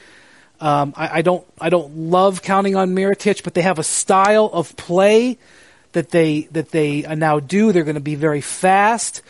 Um, 0.61 0.93
I, 0.95 1.17
I 1.17 1.21
don't 1.23 1.45
I 1.59 1.69
don't 1.69 1.97
love 1.97 2.43
counting 2.43 2.75
on 2.75 2.95
Mirotic, 2.95 3.43
but 3.43 3.55
they 3.55 3.63
have 3.63 3.79
a 3.79 3.83
style 3.83 4.49
of 4.53 4.77
play 4.77 5.39
that 5.93 6.09
they 6.09 6.41
that 6.51 6.69
they 6.69 7.03
uh, 7.03 7.15
now 7.15 7.39
do. 7.39 7.71
They're 7.71 7.83
going 7.83 7.95
to 7.95 7.99
be 7.99 8.15
very 8.15 8.41
fast, 8.41 9.23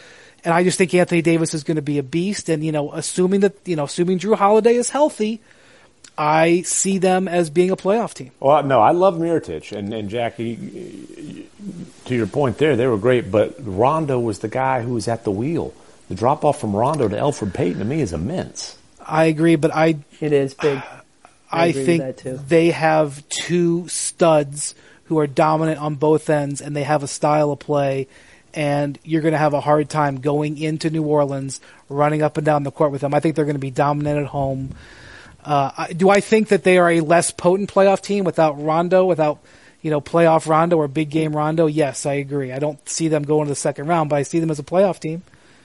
and 0.43 0.53
I 0.53 0.63
just 0.65 0.77
think 0.77 0.93
Anthony 0.93 1.21
Davis 1.21 1.53
is 1.53 1.63
going 1.63 1.75
to 1.75 1.81
be 1.81 1.97
a 1.97 2.03
beast. 2.03 2.49
And 2.49 2.63
you 2.65 2.73
know, 2.73 2.91
assuming 2.91 3.39
that 3.41 3.55
you 3.65 3.77
know, 3.77 3.85
assuming 3.85 4.19
Jrue 4.19 4.35
Holiday 4.35 4.75
is 4.75 4.89
healthy, 4.89 5.39
I 6.17 6.63
see 6.63 6.97
them 6.97 7.29
as 7.29 7.49
being 7.49 7.71
a 7.71 7.77
playoff 7.77 8.13
team. 8.13 8.31
Well, 8.41 8.61
no, 8.63 8.81
I 8.81 8.91
love 8.91 9.15
Mirotic 9.15 9.75
and, 9.75 9.93
and 9.93 10.09
Jackie. 10.09 11.47
To 12.05 12.15
your 12.15 12.27
point 12.27 12.57
there, 12.57 12.75
they 12.75 12.87
were 12.87 12.97
great, 12.97 13.31
but 13.31 13.55
Rondo 13.59 14.19
was 14.19 14.39
the 14.39 14.49
guy 14.49 14.81
who 14.81 14.95
was 14.95 15.07
at 15.07 15.23
the 15.23 15.31
wheel. 15.31 15.73
The 16.09 16.15
drop 16.15 16.43
off 16.43 16.59
from 16.59 16.75
Rondo 16.75 17.07
to 17.07 17.15
Elfrid 17.15 17.53
Payton 17.53 17.79
to 17.79 17.85
me 17.85 18.01
is 18.01 18.11
immense. 18.11 18.77
I 18.99 19.25
agree, 19.25 19.55
but 19.55 19.73
I 19.73 19.99
It 20.19 20.33
is 20.33 20.53
big. 20.53 20.81
I 21.51 21.65
I, 21.65 21.71
think 21.71 22.17
they 22.17 22.71
have 22.71 23.27
two 23.29 23.87
studs 23.87 24.75
who 25.05 25.19
are 25.19 25.27
dominant 25.27 25.79
on 25.79 25.95
both 25.95 26.29
ends, 26.29 26.61
and 26.61 26.75
they 26.75 26.83
have 26.83 27.03
a 27.03 27.07
style 27.07 27.51
of 27.51 27.59
play. 27.59 28.07
And 28.53 28.99
you're 29.03 29.21
going 29.21 29.31
to 29.31 29.37
have 29.37 29.53
a 29.53 29.61
hard 29.61 29.89
time 29.89 30.19
going 30.19 30.57
into 30.57 30.89
New 30.89 31.03
Orleans, 31.03 31.61
running 31.87 32.21
up 32.21 32.37
and 32.37 32.45
down 32.45 32.63
the 32.63 32.71
court 32.71 32.91
with 32.91 33.01
them. 33.01 33.13
I 33.13 33.21
think 33.21 33.35
they're 33.35 33.45
going 33.45 33.55
to 33.55 33.59
be 33.59 33.71
dominant 33.71 34.19
at 34.19 34.25
home. 34.27 34.75
Uh, 35.43 35.71
I- 35.77 35.93
do 35.93 36.09
I 36.09 36.19
think 36.19 36.49
that 36.49 36.63
they 36.63 36.77
are 36.77 36.89
a 36.89 37.01
less 37.01 37.31
potent 37.31 37.73
playoff 37.73 38.01
team 38.01 38.25
without 38.25 38.61
Rondo, 38.61 39.05
without 39.05 39.39
you 39.81 39.89
know 39.89 40.01
playoff 40.01 40.47
Rondo 40.47 40.77
or 40.77 40.87
big 40.87 41.09
game 41.09 41.35
Rondo? 41.35 41.67
Yes, 41.67 42.05
I 42.05 42.13
agree. 42.13 42.51
I 42.51 42.59
don't 42.59 42.87
see 42.87 43.07
them 43.07 43.23
going 43.23 43.45
to 43.45 43.51
the 43.51 43.55
second 43.55 43.87
round, 43.87 44.09
but 44.09 44.17
I 44.17 44.23
see 44.23 44.39
them 44.39 44.51
as 44.51 44.59
a 44.59 44.63
playoff 44.63 44.99
team. 44.99 45.23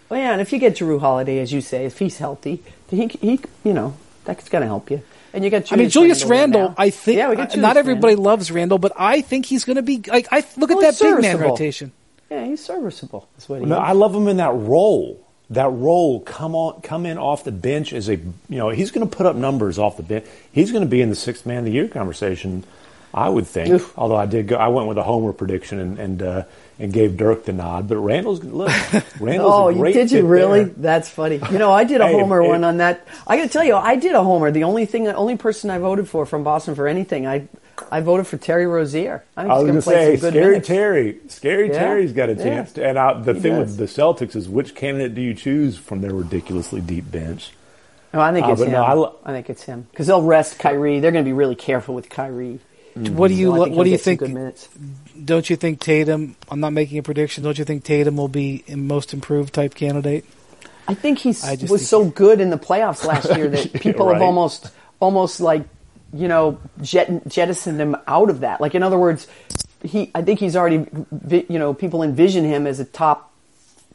Well, 0.08 0.20
yeah, 0.20 0.32
and 0.32 0.40
if 0.40 0.52
you 0.52 0.58
get 0.58 0.76
Jrue 0.76 1.00
Holiday, 1.00 1.40
as 1.40 1.52
you 1.52 1.60
say, 1.60 1.84
if 1.84 1.98
he's 1.98 2.18
healthy, 2.18 2.62
he, 2.88 3.08
he 3.08 3.40
you 3.64 3.72
know, 3.72 3.96
that's 4.24 4.48
going 4.48 4.62
to 4.62 4.68
help 4.68 4.90
you. 4.90 5.02
And 5.36 5.44
you 5.44 5.50
got 5.50 5.70
I 5.70 5.76
mean, 5.76 5.90
Julius 5.90 6.24
Randle. 6.24 6.70
now. 6.70 6.74
I 6.78 6.88
think 6.90 7.18
Yeah, 7.18 7.28
we 7.28 7.36
got 7.36 7.42
uh, 7.48 7.50
Julius 7.50 7.62
not 7.62 7.76
everybody 7.76 8.14
Randle. 8.14 8.24
loves 8.24 8.50
Randle, 8.50 8.78
but 8.78 8.92
I 8.96 9.20
think 9.20 9.44
he's 9.46 9.64
going 9.66 9.76
to 9.76 9.82
be 9.82 10.02
like. 10.08 10.26
I 10.32 10.42
look 10.56 10.70
Well, 10.70 10.82
at 10.82 10.98
that 10.98 11.04
big 11.04 11.20
man 11.22 11.38
rotation. 11.38 11.92
Yeah, 12.30 12.44
he's 12.46 12.64
serviceable. 12.64 13.28
That's 13.36 13.48
what 13.48 13.60
he 13.60 13.66
No, 13.66 13.76
is. 13.76 13.82
I 13.84 13.92
love 13.92 14.14
him 14.14 14.28
in 14.28 14.38
that 14.38 14.54
role. 14.54 15.22
That 15.50 15.68
role, 15.68 16.20
come 16.20 16.56
on, 16.56 16.80
come 16.80 17.06
in 17.06 17.18
off 17.18 17.44
the 17.44 17.52
bench 17.52 17.92
as 17.92 18.08
a, 18.08 18.16
you 18.16 18.32
know, 18.48 18.70
he's 18.70 18.90
going 18.90 19.08
to 19.08 19.16
put 19.16 19.26
up 19.26 19.36
numbers 19.36 19.78
off 19.78 19.96
the 19.96 20.02
bench. 20.02 20.24
He's 20.50 20.72
going 20.72 20.82
to 20.82 20.90
be 20.90 21.00
in 21.02 21.10
the 21.10 21.14
sixth 21.14 21.46
man 21.46 21.58
of 21.58 21.64
the 21.66 21.70
year 21.70 21.86
conversation, 21.86 22.64
I 23.14 23.28
would 23.28 23.46
think. 23.46 23.70
Oof. 23.70 23.92
Although 23.98 24.16
I 24.16 24.26
did 24.26 24.48
go, 24.48 24.56
I 24.56 24.68
went 24.68 24.88
with 24.88 24.98
a 24.98 25.02
homer 25.02 25.32
prediction 25.32 25.78
and 25.78 25.98
and, 25.98 26.22
uh, 26.22 26.42
and 26.78 26.92
gave 26.92 27.16
Dirk 27.16 27.44
the 27.46 27.52
nod. 27.54 27.88
But 27.88 27.96
Randle's 27.98 28.44
look, 28.44 28.68
Randle's 29.20 29.52
Oh, 29.54 29.68
you, 29.70 29.78
great 29.78 29.94
did 29.94 30.10
you 30.10 30.26
really? 30.26 30.64
there. 30.64 30.74
That's 30.76 31.08
funny. 31.08 31.40
You 31.50 31.58
know, 31.58 31.72
I 31.72 31.84
did 31.84 32.00
a 32.02 32.06
Hey, 32.08 32.12
homer 32.12 32.42
it- 32.42 32.48
one 32.48 32.64
on 32.64 32.76
that. 32.78 33.06
I 33.26 33.36
got 33.38 33.44
to 33.44 33.48
tell 33.48 33.64
you, 33.64 33.74
I 33.74 33.96
did 33.96 34.14
a 34.14 34.22
homer. 34.22 34.50
The 34.50 34.64
only 34.64 34.84
thing, 34.86 35.04
the 35.04 35.14
only 35.14 35.36
person 35.36 35.70
I 35.70 35.78
voted 35.78 36.08
for 36.08 36.26
from 36.26 36.44
Boston 36.44 36.74
for 36.74 36.86
anything, 36.86 37.26
I, 37.26 37.48
I 37.90 38.00
voted 38.00 38.26
for 38.26 38.36
Terry 38.36 38.66
Rozier. 38.66 39.24
I 39.36 39.42
think 39.42 39.52
I 39.52 39.54
was 39.58 39.62
going 39.64 39.74
to 39.76 39.82
say, 39.82 40.16
Scary 40.16 40.44
minutes. 40.50 40.68
Terry. 40.68 41.18
Scary 41.28 41.68
Yeah. 41.68 41.78
Terry's 41.78 42.12
got 42.12 42.28
a 42.28 42.34
Yeah. 42.34 42.42
chance. 42.44 42.72
To, 42.72 42.86
and 42.86 42.98
uh, 42.98 43.14
the 43.14 43.32
He 43.34 43.40
thing 43.40 43.52
does. 43.54 43.78
with 43.78 43.78
the 43.78 43.84
Celtics 44.02 44.36
is 44.36 44.46
which 44.48 44.74
candidate 44.74 45.14
do 45.14 45.22
you 45.22 45.32
choose 45.32 45.78
from 45.78 46.02
their 46.02 46.12
ridiculously 46.12 46.82
deep 46.82 47.10
bench? 47.10 47.52
No, 48.12 48.20
I 48.20 48.32
think 48.32 48.46
Uh, 48.46 48.52
it's 48.52 48.62
him. 48.62 48.72
no, 48.72 48.82
I 48.84 48.92
lo- 48.94 49.14
I 49.24 49.32
think 49.32 49.48
it's 49.50 49.62
him 49.64 49.86
because 49.90 50.06
they'll 50.06 50.22
rest 50.22 50.58
Kyrie. 50.58 51.00
They're 51.00 51.10
going 51.12 51.24
to 51.24 51.28
be 51.28 51.34
really 51.34 51.54
careful 51.56 51.94
with 51.94 52.08
Kyrie. 52.08 52.60
Mm-hmm. 52.96 53.16
What 53.16 53.28
do 53.28 53.34
you 53.34 53.50
So 53.50 53.64
think 53.64 53.76
What 53.76 53.84
do 53.84 53.90
you 53.90 53.98
think? 53.98 54.22
Don't 55.24 55.50
you 55.50 55.56
think 55.56 55.80
Tatum? 55.80 56.34
I'm 56.50 56.60
not 56.60 56.72
making 56.72 56.98
a 56.98 57.02
prediction. 57.02 57.44
Don't 57.44 57.58
you 57.58 57.64
think 57.64 57.84
Tatum 57.84 58.16
will 58.16 58.28
be 58.28 58.64
a 58.68 58.76
most 58.76 59.12
improved 59.12 59.52
type 59.52 59.74
candidate? 59.74 60.24
I 60.88 60.94
think 60.94 61.18
he 61.18 61.28
was 61.30 61.40
think- 61.42 61.80
so 61.80 62.04
good 62.04 62.40
in 62.40 62.50
the 62.50 62.56
playoffs 62.58 63.04
last 63.04 63.34
year 63.36 63.48
that 63.48 63.66
Yeah, 63.74 63.80
people 63.80 64.12
have 64.12 64.22
almost, 64.22 64.70
almost 65.00 65.40
like, 65.40 65.64
you 66.12 66.28
know, 66.28 66.58
jet, 66.80 67.26
jettisoned 67.28 67.78
him 67.80 67.96
out 68.06 68.30
of 68.30 68.40
that. 68.40 68.60
Like 68.60 68.74
in 68.74 68.82
other 68.82 68.98
words, 68.98 69.26
he. 69.82 70.10
I 70.14 70.22
think 70.22 70.40
he's 70.40 70.56
already, 70.56 70.86
you 71.28 71.58
know, 71.58 71.74
people 71.74 72.02
envision 72.02 72.44
him 72.44 72.66
as 72.66 72.80
a 72.80 72.84
top 72.84 73.32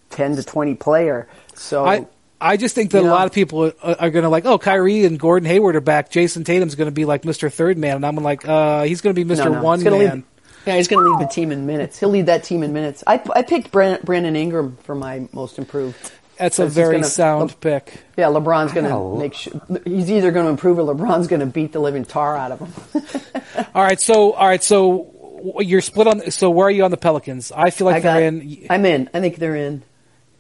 ten 0.10 0.36
to 0.36 0.44
twenty 0.44 0.76
player. 0.76 1.28
So 1.56 1.86
I 1.86 2.06
I 2.42 2.58
just 2.58 2.76
think 2.76 2.92
that 2.92 3.04
You 3.04 3.10
a 3.10 3.12
lot 3.12 3.28
of 3.28 3.34
people 3.34 3.66
are, 3.66 3.96
are 4.00 4.10
going 4.10 4.24
to 4.24 4.30
like, 4.30 4.46
oh, 4.46 4.58
Kyrie 4.58 5.06
and 5.06 5.20
Gordon 5.20 5.48
Hayward 5.48 5.76
are 5.76 5.82
back. 5.82 6.10
Jayson 6.12 6.44
Tatum's 6.44 6.76
going 6.76 6.88
to 6.90 6.94
be 6.94 7.06
like 7.06 7.22
Mr. 7.22 7.52
Third 7.52 7.78
Man, 7.78 7.98
and 7.98 8.06
I'm 8.06 8.16
like, 8.16 8.48
uh, 8.48 8.84
he's 8.84 9.02
going 9.02 9.16
to 9.16 9.26
be 9.26 9.32
Mr. 9.32 9.46
No, 9.46 9.54
no. 9.54 9.62
One 9.62 9.84
Man. 9.84 9.94
Lead, 9.94 10.24
yeah, 10.66 10.76
he's 10.76 10.88
going 10.88 11.04
to 11.06 11.12
lead 11.12 11.28
the 11.28 11.32
team 11.32 11.52
in 11.52 11.66
minutes. 11.66 12.00
He'll 12.00 12.10
lead 12.10 12.26
that 12.26 12.44
team 12.44 12.64
in 12.64 12.74
minutes. 12.74 13.04
I, 13.08 13.22
I 13.36 13.42
picked 13.44 13.72
Brand, 13.72 14.04
Brandon 14.04 14.36
Ingram 14.36 14.78
for 14.84 14.96
my 14.96 15.28
most 15.32 15.58
improved. 15.58 16.12
That's 16.38 16.58
a 16.58 16.66
very 16.66 16.96
gonna- 16.96 17.04
sound 17.04 17.60
pick. 17.60 18.02
Yeah, 18.18 18.26
LeBron's 18.26 18.74
going 18.74 18.88
to 18.88 19.20
make 19.20 19.36
sure 19.36 19.62
he's 19.86 20.10
either 20.10 20.32
going 20.32 20.46
to 20.46 20.50
improve 20.50 20.80
or 20.80 20.84
LeBron's 20.96 21.28
going 21.28 21.42
to 21.42 21.46
beat 21.46 21.72
the 21.72 21.80
living 21.80 22.04
tar 22.04 22.36
out 22.36 22.52
of 22.52 22.60
him. 22.60 23.12
All 23.76 23.84
right, 23.84 24.00
so 24.00 24.34
all 24.34 24.48
right, 24.48 24.64
so 24.64 25.56
you're 25.60 25.82
split 25.82 26.08
on. 26.08 26.32
So 26.32 26.50
where 26.50 26.68
are 26.68 26.72
you 26.72 26.84
on 26.84 26.92
the 26.92 26.98
Pelicans? 26.98 27.52
I 27.52 27.70
feel 27.70 27.86
like 27.86 27.98
I 27.98 28.00
got. 28.00 28.14
they're 28.16 28.28
in. 28.28 28.68
I'm 28.70 28.86
in. 28.86 29.10
I 29.14 29.20
think 29.20 29.38
they're 29.38 29.56
in. 29.56 29.84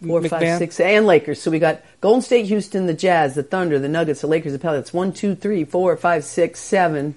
Four, 0.06 0.22
MacMahon? 0.22 0.30
five, 0.30 0.58
six, 0.58 0.80
and 0.80 1.06
Lakers. 1.06 1.42
So 1.42 1.52
we 1.52 1.60
got 1.60 1.82
Golden 2.00 2.22
State, 2.22 2.48
Houston, 2.48 2.88
the 2.88 2.94
Jazz, 2.94 3.36
the 3.36 3.44
Thunder, 3.44 3.78
the 3.78 3.88
Nuggets, 3.88 4.22
the 4.22 4.28
Lakers, 4.28 4.54
the 4.54 4.60
Pelicans. 4.60 4.94
One, 4.94 5.14
two, 5.14 5.36
three, 5.36 5.64
four, 5.64 5.96
five, 5.98 6.24
six, 6.24 6.60
seven. 6.60 7.14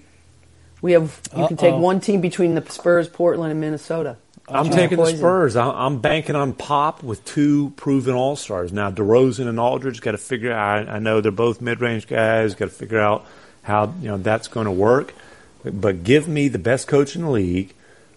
We 0.82 0.92
have. 0.92 1.18
You 1.34 1.46
can 1.46 1.56
take 1.56 1.74
one 1.74 2.00
team 2.00 2.20
between 2.20 2.54
the 2.54 2.70
Spurs, 2.70 3.08
Portland, 3.08 3.50
and 3.52 3.60
Minnesota. 3.60 4.18
I'm 4.46 4.66
Choose 4.66 4.74
taking 4.74 4.98
the. 4.98 5.16
Spurs. 5.16 5.56
I'm 5.56 6.00
banking 6.00 6.36
on 6.36 6.52
Pop 6.52 7.02
with 7.02 7.24
two 7.24 7.70
proven 7.76 8.14
All 8.14 8.36
Stars. 8.36 8.70
Now 8.70 8.90
DeRozan 8.90 9.48
and 9.48 9.58
Aldridge 9.58 10.02
got 10.02 10.12
to 10.12 10.18
figure 10.18 10.52
out. 10.52 10.86
I, 10.88 10.98
know 10.98 11.22
they're 11.22 11.32
both 11.32 11.62
mid 11.62 11.80
range 11.80 12.06
guys. 12.06 12.54
Got 12.54 12.66
to 12.66 12.70
figure 12.70 13.00
out 13.00 13.24
how 13.62 13.94
you 14.02 14.08
know 14.08 14.18
that's 14.18 14.48
going 14.48 14.66
to 14.66 14.72
work. 14.72 15.14
But, 15.62 15.80
but 15.80 16.04
give 16.04 16.28
me 16.28 16.48
the 16.48 16.58
best 16.58 16.86
coach 16.86 17.16
in 17.16 17.22
the 17.22 17.30
league 17.30 17.72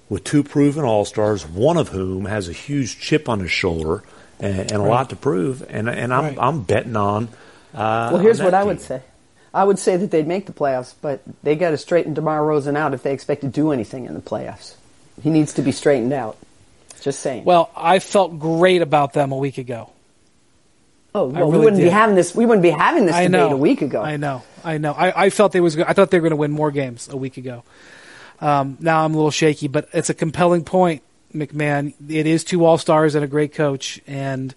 with 0.10 0.26
two 0.26 0.44
proven 0.44 0.84
All 0.84 1.06
Stars, 1.06 1.48
one 1.48 1.78
of 1.78 1.88
whom 1.90 2.26
has 2.26 2.50
a 2.50 2.54
huge 2.54 3.00
chip 3.00 3.30
on 3.30 3.40
his 3.40 3.52
shoulder 3.52 4.04
and, 4.40 4.60
and 4.60 4.72
a 4.72 4.84
lot 4.84 5.10
to 5.12 5.16
prove. 5.16 5.66
And 5.70 5.90
and 5.90 6.14
I'm 6.14 6.24
Right. 6.24 6.38
I'm 6.40 6.62
betting 6.64 6.96
on. 6.96 7.30
Uh, 7.74 8.10
Well, 8.14 8.18
here's 8.18 8.40
on 8.40 8.46
what 8.46 8.52
that 8.52 8.62
I 8.62 8.64
would 8.64 8.82
say. 8.82 9.02
I 9.54 9.64
would 9.64 9.80
say 9.80 9.98
that 9.98 10.12
they'd 10.12 10.28
make 10.28 10.46
the 10.46 10.54
playoffs, 10.54 10.94
but 11.02 11.22
they 11.42 11.56
got 11.56 11.72
to 11.72 11.78
straighten 11.78 12.14
DeMar 12.14 12.42
DeRozan 12.42 12.78
out 12.78 12.94
if 12.94 13.02
they 13.02 13.14
expect 13.14 13.42
to 13.42 13.48
do 13.48 13.72
anything 13.72 14.06
in 14.06 14.14
the 14.14 14.20
playoffs. 14.22 14.76
He 15.24 15.30
needs 15.30 15.54
to 15.54 15.62
be 15.64 15.72
straightened 15.72 16.14
out. 16.14 16.38
Just 17.02 17.22
saying. 17.22 17.44
Well, 17.44 17.72
I 17.76 18.00
felt 18.00 18.38
great 18.40 18.82
about 18.82 19.14
them 19.14 19.32
a 19.32 19.38
week 19.38 19.58
ago. 19.58 19.90
oh, 21.16 21.28
well, 21.28 21.46
really 21.46 21.52
we 21.52 21.66
wouldn't 21.66 21.82
be 21.82 21.90
having 21.90 22.16
this. 22.16 22.36
We 22.36 22.46
wouldn't 22.46 22.64
be 22.64 22.70
having 22.70 23.06
this 23.06 23.16
I 23.16 23.24
debate 23.24 23.32
know 23.32 23.50
a 23.52 23.58
week 23.58 23.82
ago. 23.82 24.02
I 24.02 24.18
know. 24.18 24.44
I 24.64 24.78
know. 24.78 24.92
I, 24.94 25.26
I 25.26 25.30
felt 25.30 25.54
they 25.54 25.62
was. 25.62 25.78
I 25.78 25.94
thought 25.94 26.12
they 26.12 26.18
were 26.18 26.24
going 26.24 26.32
to 26.32 26.36
win 26.38 26.52
more 26.52 26.72
games 26.72 27.08
a 27.08 27.18
week 27.18 27.38
ago. 27.38 27.64
Um, 28.40 28.78
now 28.80 29.04
I'm 29.04 29.14
a 29.14 29.18
little 29.18 29.32
shaky, 29.32 29.68
but 29.68 29.90
it's 29.94 30.10
a 30.10 30.14
compelling 30.14 30.64
point, 30.64 31.02
MacMahon. 31.34 31.94
It 32.10 32.26
is 32.28 32.44
two 32.44 32.66
all 32.66 32.78
stars 32.78 33.16
and 33.16 33.24
a 33.24 33.28
great 33.28 33.54
coach, 33.54 34.02
and 34.08 34.54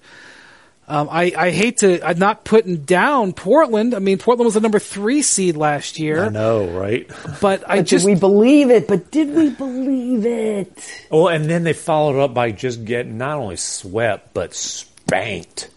um, 0.88 1.08
I, 1.10 1.32
I 1.36 1.50
hate 1.50 1.78
to. 1.78 2.04
I'm 2.06 2.18
not 2.18 2.44
putting 2.44 2.78
down 2.78 3.32
Portland. 3.32 3.94
I 3.94 4.00
mean, 4.00 4.18
Portland 4.18 4.46
was 4.46 4.54
the 4.54 4.60
number 4.60 4.80
three 4.80 5.22
seed 5.22 5.56
last 5.56 5.98
year, 6.00 6.24
I 6.24 6.28
know, 6.30 6.66
right? 6.66 7.08
but 7.40 7.62
I 7.70 7.76
But 7.78 7.86
just 7.86 8.04
did 8.04 8.14
we 8.14 8.18
believe 8.18 8.70
it? 8.70 8.88
But 8.88 9.10
did 9.12 9.34
we 9.34 9.50
believe 9.50 10.26
it? 10.26 11.06
Well, 11.10 11.28
and 11.28 11.44
then 11.44 11.62
they 11.62 11.74
followed 11.74 12.20
up 12.20 12.34
by 12.34 12.50
just 12.50 12.84
getting 12.84 13.18
not 13.18 13.38
only 13.38 13.56
swept 13.56 14.34
but 14.34 14.52
spanked 14.54 15.70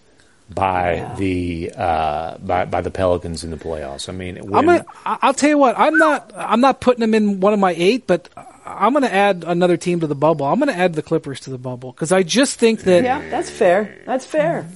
by 0.53 1.13
the 1.17 1.71
uh, 1.75 2.37
by 2.37 2.65
by 2.65 2.81
the 2.81 2.91
Pelicans 2.91 3.43
in 3.43 3.51
the 3.51 3.57
playoffs. 3.57 4.09
I 4.09 4.11
mean, 4.11 4.37
when, 4.37 4.55
I'm 4.55 4.65
gonna, 4.65 4.85
I- 5.05 5.19
I'll 5.21 5.33
tell 5.33 5.49
you 5.49 5.57
what. 5.57 5.77
I'm 5.77 5.97
not. 5.97 6.31
I'm 6.35 6.61
not 6.61 6.81
putting 6.81 7.01
them 7.01 7.13
in 7.13 7.39
one 7.39 7.53
of 7.53 7.59
my 7.59 7.73
eight, 7.77 8.07
but 8.07 8.29
I'm 8.65 8.93
going 8.93 9.03
to 9.03 9.13
add 9.13 9.43
another 9.45 9.77
team 9.77 9.99
to 10.01 10.07
the 10.07 10.15
bubble. 10.15 10.45
I'm 10.45 10.59
going 10.59 10.73
to 10.73 10.77
add 10.79 10.93
the 10.93 11.01
Clippers 11.01 11.39
to 11.41 11.49
the 11.49 11.57
bubble 11.57 11.91
because 11.91 12.11
I 12.11 12.23
just 12.23 12.59
think 12.59 12.81
that. 12.81 13.03
Yeah, 13.03 13.27
that's 13.29 13.49
fair. 13.49 13.97
That's 14.05 14.25
fair. 14.25 14.67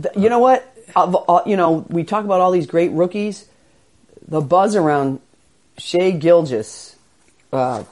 Th- 0.00 0.14
You 0.16 0.28
know 0.28 0.38
what? 0.40 0.64
Of 0.94 1.14
all- 1.14 1.42
You 1.46 1.56
know, 1.56 1.84
we 1.88 2.04
talk 2.04 2.24
about 2.24 2.40
all 2.40 2.50
these 2.50 2.66
great 2.66 2.90
rookies. 2.92 3.46
The 4.28 4.40
buzz 4.40 4.74
around 4.74 5.20
Shai 5.78 6.10
Gilgeous, 6.10 6.96
uh, 7.52 7.84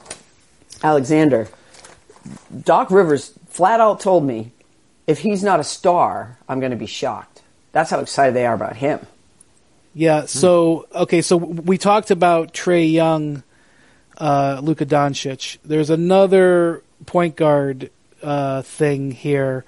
Alexander, 0.83 1.47
Doc 2.63 2.91
Rivers 2.91 3.31
flat 3.47 3.79
out 3.79 3.99
told 4.01 4.25
me, 4.25 4.51
if 5.07 5.19
he's 5.19 5.43
not 5.43 5.59
a 5.59 5.63
star, 5.63 6.37
I'm 6.49 6.59
going 6.59 6.71
to 6.71 6.77
be 6.77 6.87
shocked. 6.87 7.34
That's 7.75 7.91
how 7.91 7.99
excited 7.99 8.33
they 8.33 8.45
are 8.45 8.53
about 8.55 8.77
him. 8.77 9.05
Yeah. 9.93 10.27
So 10.27 10.87
okay. 10.95 11.21
So 11.21 11.35
we 11.35 11.77
talked 11.77 12.09
about 12.09 12.53
Trae 12.53 12.89
Young, 12.89 13.43
uh, 14.17 14.61
Luka 14.63 14.85
Doncic. 14.85 15.57
There's 15.65 15.89
another 15.89 16.83
point 17.05 17.35
guard 17.35 17.91
uh, 18.23 18.61
thing 18.61 19.11
here. 19.11 19.65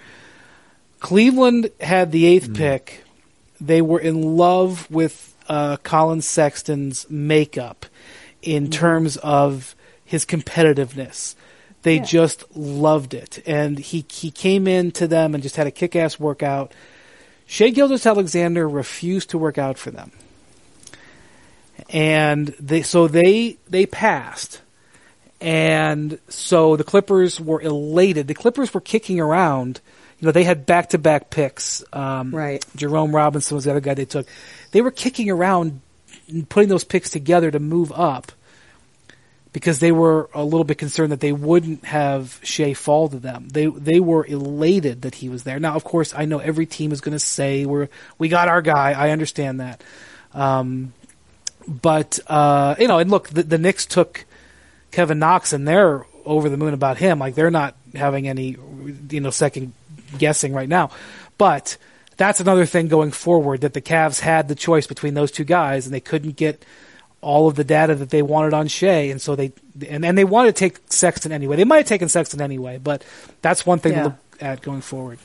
Cleveland 1.01 1.69
had 1.81 2.13
the 2.13 2.25
eighth 2.27 2.53
pick. 2.53 3.03
They 3.59 3.81
were 3.81 3.99
in 3.99 4.37
love 4.37 4.89
with 4.89 5.35
uh, 5.49 5.75
Collin 5.83 6.21
Sexton's 6.21 7.09
makeup 7.09 7.87
in 8.41 8.69
terms 8.69 9.17
of 9.17 9.75
his 10.05 10.25
competitiveness. 10.25 11.35
They 11.81 11.97
Yeah. 11.97 12.03
just 12.05 12.55
loved 12.55 13.13
it, 13.13 13.43
and 13.45 13.77
he 13.79 14.05
he 14.09 14.31
came 14.31 14.65
into 14.65 15.07
them 15.07 15.33
and 15.33 15.43
just 15.43 15.57
had 15.57 15.67
a 15.67 15.71
kick-ass 15.71 16.17
workout. 16.17 16.71
Shai 17.47 17.69
Gilgeous-Alexander 17.69 18.67
refused 18.67 19.29
to 19.31 19.37
work 19.37 19.57
out 19.57 19.77
for 19.77 19.89
them, 19.89 20.11
and 21.89 22.47
they 22.59 22.81
so 22.81 23.07
they 23.07 23.57
they 23.69 23.85
passed, 23.85 24.61
and 25.39 26.19
so 26.27 26.75
the 26.75 26.83
Clippers 26.83 27.39
were 27.39 27.61
elated. 27.61 28.27
The 28.27 28.33
Clippers 28.33 28.73
were 28.73 28.81
kicking 28.81 29.19
around. 29.19 29.79
You 30.19 30.25
know, 30.25 30.31
they 30.31 30.43
had 30.43 30.65
back 30.65 30.89
to 30.89 30.97
back 30.97 31.29
picks. 31.29 31.83
Um, 31.93 32.35
Right. 32.35 32.65
Jerome 32.75 33.15
Robinson 33.15 33.55
was 33.55 33.63
the 33.63 33.71
other 33.71 33.79
guy 33.79 33.93
they 33.93 34.05
took. 34.05 34.27
They 34.71 34.81
were 34.81 34.91
kicking 34.91 35.29
around, 35.29 35.79
and 36.27 36.47
putting 36.49 36.69
those 36.69 36.83
picks 36.83 37.09
together 37.09 37.49
to 37.49 37.59
move 37.59 37.91
up 37.93 38.31
because 39.57 39.79
they 39.79 39.91
were 39.91 40.29
a 40.35 40.43
little 40.43 40.63
bit 40.63 40.77
concerned 40.77 41.11
that 41.11 41.19
they 41.19 41.31
wouldn't 41.31 41.83
have 41.83 42.39
Shai 42.43 42.75
fall 42.75 43.09
to 43.09 43.17
them. 43.17 43.49
They 43.49 43.65
they 43.65 43.99
were 43.99 44.23
elated 44.23 45.01
that 45.01 45.15
he 45.15 45.29
was 45.29 45.45
there. 45.45 45.59
Now, 45.59 45.73
of 45.73 45.83
course, 45.83 46.13
I 46.15 46.25
know 46.25 46.37
every 46.37 46.67
team 46.67 46.91
is 46.91 47.01
going 47.01 47.13
to 47.13 47.19
say 47.19 47.65
we're 47.65 47.89
we 48.19 48.29
got 48.29 48.49
our 48.49 48.61
guy. 48.61 48.91
I 48.91 49.09
understand 49.09 49.59
that, 49.59 49.83
um, 50.35 50.93
but 51.67 52.19
uh, 52.27 52.75
you 52.77 52.87
know, 52.87 52.99
and 52.99 53.09
look, 53.09 53.29
the, 53.29 53.41
the 53.41 53.57
Knicks 53.57 53.87
took 53.87 54.25
Kevin 54.91 55.17
Knox, 55.17 55.53
and 55.53 55.67
they're 55.67 56.05
over 56.23 56.49
the 56.49 56.57
moon 56.57 56.75
about 56.75 56.97
him. 56.97 57.17
Like 57.17 57.33
they're 57.33 57.49
not 57.49 57.75
having 57.95 58.27
any 58.27 58.57
you 59.09 59.21
know 59.21 59.31
second 59.31 59.73
guessing 60.19 60.53
right 60.53 60.69
now, 60.69 60.91
but. 61.39 61.77
That's 62.17 62.39
another 62.39 62.65
thing 62.65 62.87
going 62.87 63.11
forward 63.11 63.61
that 63.61 63.75
the 63.75 63.81
Cavs 63.81 64.21
had 64.21 64.47
the 64.47 64.55
choice 64.55 64.87
between 64.87 65.13
those 65.13 65.29
two 65.29 65.43
guys 65.43 65.85
and 65.85 65.93
they 65.93 65.99
couldn't 65.99 66.35
get 66.35 66.65
all 67.21 67.47
of 67.47 67.55
the 67.55 67.63
data 67.63 67.95
that 67.95 68.09
they 68.09 68.21
wanted 68.21 68.53
on 68.53 68.67
Shai, 68.67 69.09
and 69.09 69.21
so 69.21 69.35
they 69.35 69.51
and, 69.89 70.05
and 70.05 70.17
they 70.17 70.23
wanted 70.23 70.55
to 70.55 70.59
take 70.59 70.79
Sexton 70.89 71.31
anyway. 71.31 71.55
They 71.55 71.63
might 71.65 71.77
have 71.77 71.87
taken 71.87 72.09
Sexton 72.09 72.41
anyway, 72.41 72.77
but 72.77 73.03
that's 73.41 73.65
one 73.65 73.79
thing 73.79 73.93
Yeah. 73.93 73.97
to 73.99 74.03
look 74.05 74.15
at 74.39 74.61
going 74.61 74.81
forward. 74.81 75.19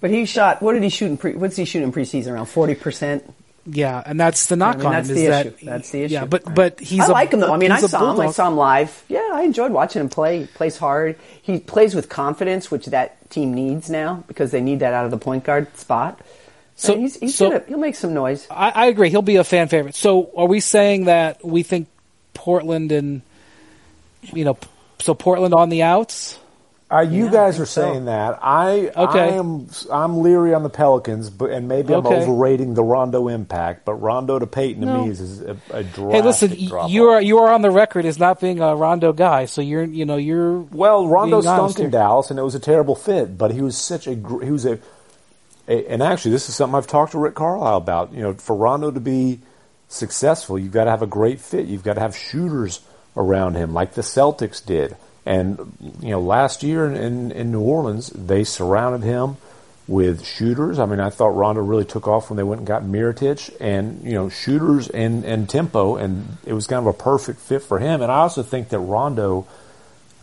But 0.00 0.10
he 0.10 0.26
shot. 0.26 0.60
What 0.62 0.74
did 0.74 0.82
he 0.82 0.88
shoot 0.88 1.06
in 1.06 1.16
pre? 1.16 1.34
What's 1.34 1.56
he 1.56 1.64
shoot 1.64 1.82
in 1.82 1.92
preseason? 1.92 2.32
Around 2.32 2.46
forty 2.46 2.74
percent. 2.74 3.32
Yeah, 3.68 4.00
and 4.06 4.20
that's 4.20 4.46
the 4.46 4.54
knock 4.54 4.76
I 4.76 4.78
mean, 4.78 4.86
on 4.86 4.92
that's 4.92 5.08
him 5.08 5.14
the 5.16 5.22
is 5.22 5.28
that 5.28 5.46
issue. 5.46 5.66
That's 5.66 5.90
the 5.90 6.02
issue. 6.02 6.14
Yeah, 6.14 6.24
but 6.26 6.54
but 6.54 6.78
he's 6.78 7.00
I 7.00 7.06
a- 7.06 7.10
like 7.12 7.32
him 7.32 7.40
though. 7.40 7.52
I 7.52 7.56
mean, 7.56 7.72
I 7.72 7.78
a 7.78 7.88
saw 7.88 8.12
him. 8.14 8.20
I 8.20 8.30
saw 8.30 8.46
him 8.48 8.56
live. 8.56 9.04
Yeah, 9.08 9.28
I 9.32 9.42
enjoyed 9.42 9.72
watching 9.72 10.00
him 10.00 10.08
play. 10.08 10.40
He 10.40 10.46
plays 10.46 10.76
hard. 10.76 11.16
He 11.42 11.58
plays 11.58 11.94
with 11.94 12.08
confidence, 12.08 12.70
which 12.70 12.86
that 12.86 13.28
team 13.30 13.52
needs 13.54 13.90
now 13.90 14.22
because 14.28 14.52
they 14.52 14.60
need 14.60 14.80
that 14.80 14.92
out 14.94 15.04
of 15.04 15.10
the 15.10 15.18
point 15.18 15.42
guard 15.44 15.76
spot. 15.76 16.20
So- 16.76 16.92
So 16.94 16.98
he's, 17.00 17.16
he's 17.18 17.34
so- 17.34 17.50
gonna, 17.50 17.64
he'll 17.68 17.78
make 17.78 17.94
some 17.96 18.12
noise. 18.14 18.46
I, 18.50 18.70
I 18.70 18.86
agree. 18.86 19.10
He'll 19.10 19.22
be 19.22 19.36
a 19.36 19.44
fan 19.44 19.68
favorite. 19.68 19.94
So 19.94 20.30
are 20.36 20.46
we 20.46 20.60
saying 20.60 21.06
that 21.06 21.44
we 21.44 21.62
think 21.62 21.88
Portland 22.34 22.92
and 22.92 23.22
you 24.32 24.44
know 24.44 24.58
so 24.98 25.14
Portland 25.14 25.54
on 25.54 25.68
the 25.70 25.82
outs? 25.82 26.38
Uh, 26.88 27.00
you 27.00 27.24
Yeah, 27.24 27.30
guys 27.32 27.54
think 27.54 27.62
are 27.62 27.66
so. 27.66 27.80
saying 27.82 28.04
that. 28.04 28.38
I 28.42 28.92
Okay. 28.96 29.18
I 29.20 29.26
am 29.38 29.66
I'm 29.90 30.22
leery 30.22 30.54
on 30.54 30.62
the 30.62 30.68
Pelicans, 30.68 31.30
but 31.30 31.50
and 31.50 31.66
maybe 31.66 31.92
I'm 31.92 32.06
Okay. 32.06 32.22
overrating 32.22 32.74
the 32.74 32.84
Rondo 32.84 33.26
impact. 33.26 33.84
But 33.84 33.94
Rondo 33.94 34.38
to 34.38 34.46
Payton 34.46 34.82
to 34.86 34.98
me 34.98 35.08
is, 35.10 35.20
is 35.20 35.40
a, 35.40 35.56
a 35.70 35.82
drastic 35.82 36.12
Hey, 36.12 36.22
listen, 36.22 36.52
you 36.88 37.08
are 37.08 37.20
you 37.20 37.38
are 37.38 37.52
on 37.52 37.62
the 37.62 37.70
record 37.72 38.04
as 38.04 38.20
not 38.20 38.40
being 38.40 38.60
a 38.60 38.76
Rondo 38.76 39.12
guy, 39.12 39.46
so 39.46 39.62
you're 39.62 39.82
you 39.82 40.04
know 40.04 40.16
you're 40.16 40.60
Well, 40.60 41.08
Rondo 41.08 41.40
being 41.40 41.42
stunk 41.54 41.76
in 41.78 41.84
here. 41.86 41.90
Dallas, 41.90 42.30
and 42.30 42.38
it 42.38 42.42
was 42.42 42.54
a 42.54 42.60
terrible 42.60 42.94
fit. 42.94 43.36
But 43.36 43.50
he 43.50 43.62
was 43.62 43.76
such 43.76 44.06
a 44.06 44.14
gr- 44.14 44.44
he 44.44 44.52
was 44.52 44.64
a, 44.64 44.74
a 44.74 44.78
and 45.68 46.02
actually 46.02 46.32
this 46.32 46.48
is 46.48 46.54
something 46.54 46.76
I've 46.76 46.86
talked 46.86 47.12
to 47.12 47.18
Rick 47.18 47.34
Carlisle 47.34 47.76
about. 47.76 48.12
You 48.12 48.22
know, 48.22 48.34
for 48.34 48.54
Rondo 48.54 48.90
to 48.90 49.00
be 49.00 49.40
successful, 49.88 50.58
you've 50.58 50.72
got 50.72 50.84
to 50.84 50.90
have 50.90 51.02
a 51.02 51.06
great 51.06 51.40
fit. 51.40 51.66
You've 51.66 51.84
got 51.84 51.94
to 51.94 52.00
have 52.00 52.16
shooters 52.16 52.80
around 53.16 53.54
him, 53.54 53.72
like 53.72 53.94
the 53.94 54.02
Celtics 54.02 54.64
did. 54.64 54.96
And 55.24 55.72
you 56.00 56.10
know, 56.10 56.20
last 56.20 56.62
year 56.62 56.86
in, 56.86 57.32
in, 57.32 57.50
New 57.50 57.60
Orleans, 57.60 58.10
they 58.10 58.44
surrounded 58.44 59.04
him 59.04 59.36
with 59.88 60.24
shooters. 60.24 60.78
I 60.78 60.86
mean, 60.86 61.00
I 61.00 61.10
thought 61.10 61.30
Rondo 61.30 61.62
really 61.62 61.84
took 61.84 62.06
off 62.06 62.30
when 62.30 62.36
they 62.36 62.44
went 62.44 62.60
and 62.60 62.66
got 62.66 62.82
Mirotic, 62.82 63.54
and 63.60 64.04
you 64.04 64.12
know, 64.12 64.28
shooters 64.28 64.88
and 64.88 65.24
and 65.24 65.48
tempo, 65.48 65.96
and 65.96 66.36
it 66.44 66.52
was 66.52 66.68
kind 66.68 66.86
of 66.86 66.94
a 66.94 66.96
perfect 66.96 67.40
fit 67.40 67.62
for 67.62 67.80
him. 67.80 68.02
And 68.02 68.12
I 68.12 68.18
also 68.18 68.44
think 68.44 68.68
that 68.68 68.78
Rondo 68.78 69.48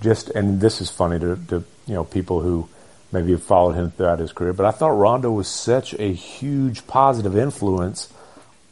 just 0.02 0.30
and 0.30 0.62
this 0.62 0.82
is 0.82 0.90
funny 0.90 1.20
to, 1.20 1.38
to 1.48 1.64
you 1.86 1.96
know 1.96 2.04
people 2.06 2.42
who 2.42 2.70
maybe 3.14 3.32
have 3.32 3.44
followed 3.44 3.74
him 3.74 3.92
throughout 3.92 4.20
his 4.20 4.34
career, 4.34 4.54
but 4.54 4.66
I 4.66 4.72
thought 4.72 4.90
Rondo 4.90 5.32
was 5.32 5.48
such 5.48 5.94
a 5.94 6.12
huge 6.12 6.86
positive 6.88 7.38
influence 7.38 8.12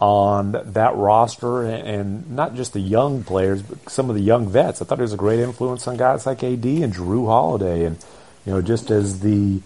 on 0.01 0.53
that 0.65 0.95
roster 0.95 1.61
and, 1.61 2.29
not 2.31 2.55
just 2.55 2.73
the 2.73 2.79
young 2.79 3.23
players, 3.23 3.61
but 3.61 3.87
some 3.89 4.09
of 4.09 4.15
the 4.15 4.21
young 4.21 4.49
vets. 4.49 4.81
I 4.81 4.85
thought 4.85 4.97
he 4.97 5.03
was 5.03 5.13
a 5.13 5.17
great 5.17 5.39
influence 5.39 5.87
on 5.87 5.95
guys 5.95 6.25
like 6.25 6.43
AD 6.43 6.65
and 6.65 6.93
Jrue 6.93 7.27
Holiday, 7.27 7.85
and 7.85 8.03
you 8.45 8.53
know, 8.53 8.61
just 8.61 8.89
as 8.89 9.19
the 9.19 9.61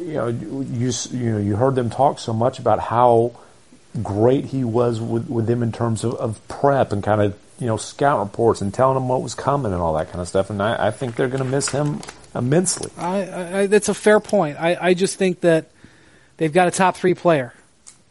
you 0.00 0.14
know 0.14 0.26
you 0.26 0.90
you 1.12 1.32
know 1.32 1.38
you 1.38 1.56
heard 1.56 1.76
them 1.76 1.88
talk 1.88 2.18
so 2.18 2.32
much 2.32 2.58
about 2.58 2.80
how 2.80 3.32
great 4.02 4.46
he 4.46 4.64
was 4.64 5.00
with, 5.00 5.28
with 5.28 5.46
them 5.46 5.62
in 5.62 5.70
terms 5.72 6.04
of, 6.04 6.14
of 6.14 6.48
prep 6.48 6.92
and 6.92 7.02
kind 7.02 7.20
of 7.20 7.38
you 7.60 7.66
know 7.66 7.76
scout 7.76 8.18
reports 8.20 8.60
and 8.60 8.72
telling 8.74 8.94
them 8.94 9.08
what 9.08 9.22
was 9.22 9.34
coming 9.34 9.72
and 9.72 9.80
all 9.80 9.94
that 9.94 10.08
kind 10.08 10.20
of 10.20 10.26
stuff. 10.28 10.50
And 10.50 10.60
I, 10.62 10.88
I 10.88 10.90
think 10.90 11.14
they're 11.16 11.28
going 11.28 11.44
to 11.44 11.48
miss 11.48 11.68
him 11.68 12.00
immensely. 12.34 12.90
I, 12.96 13.60
I, 13.60 13.66
that's 13.66 13.88
a 13.88 13.94
fair 13.94 14.18
point. 14.20 14.56
I, 14.60 14.76
I 14.80 14.94
just 14.94 15.16
think 15.16 15.40
that 15.42 15.66
they've 16.38 16.52
got 16.52 16.66
a 16.68 16.70
top 16.70 16.96
three 16.96 17.14
player, 17.14 17.52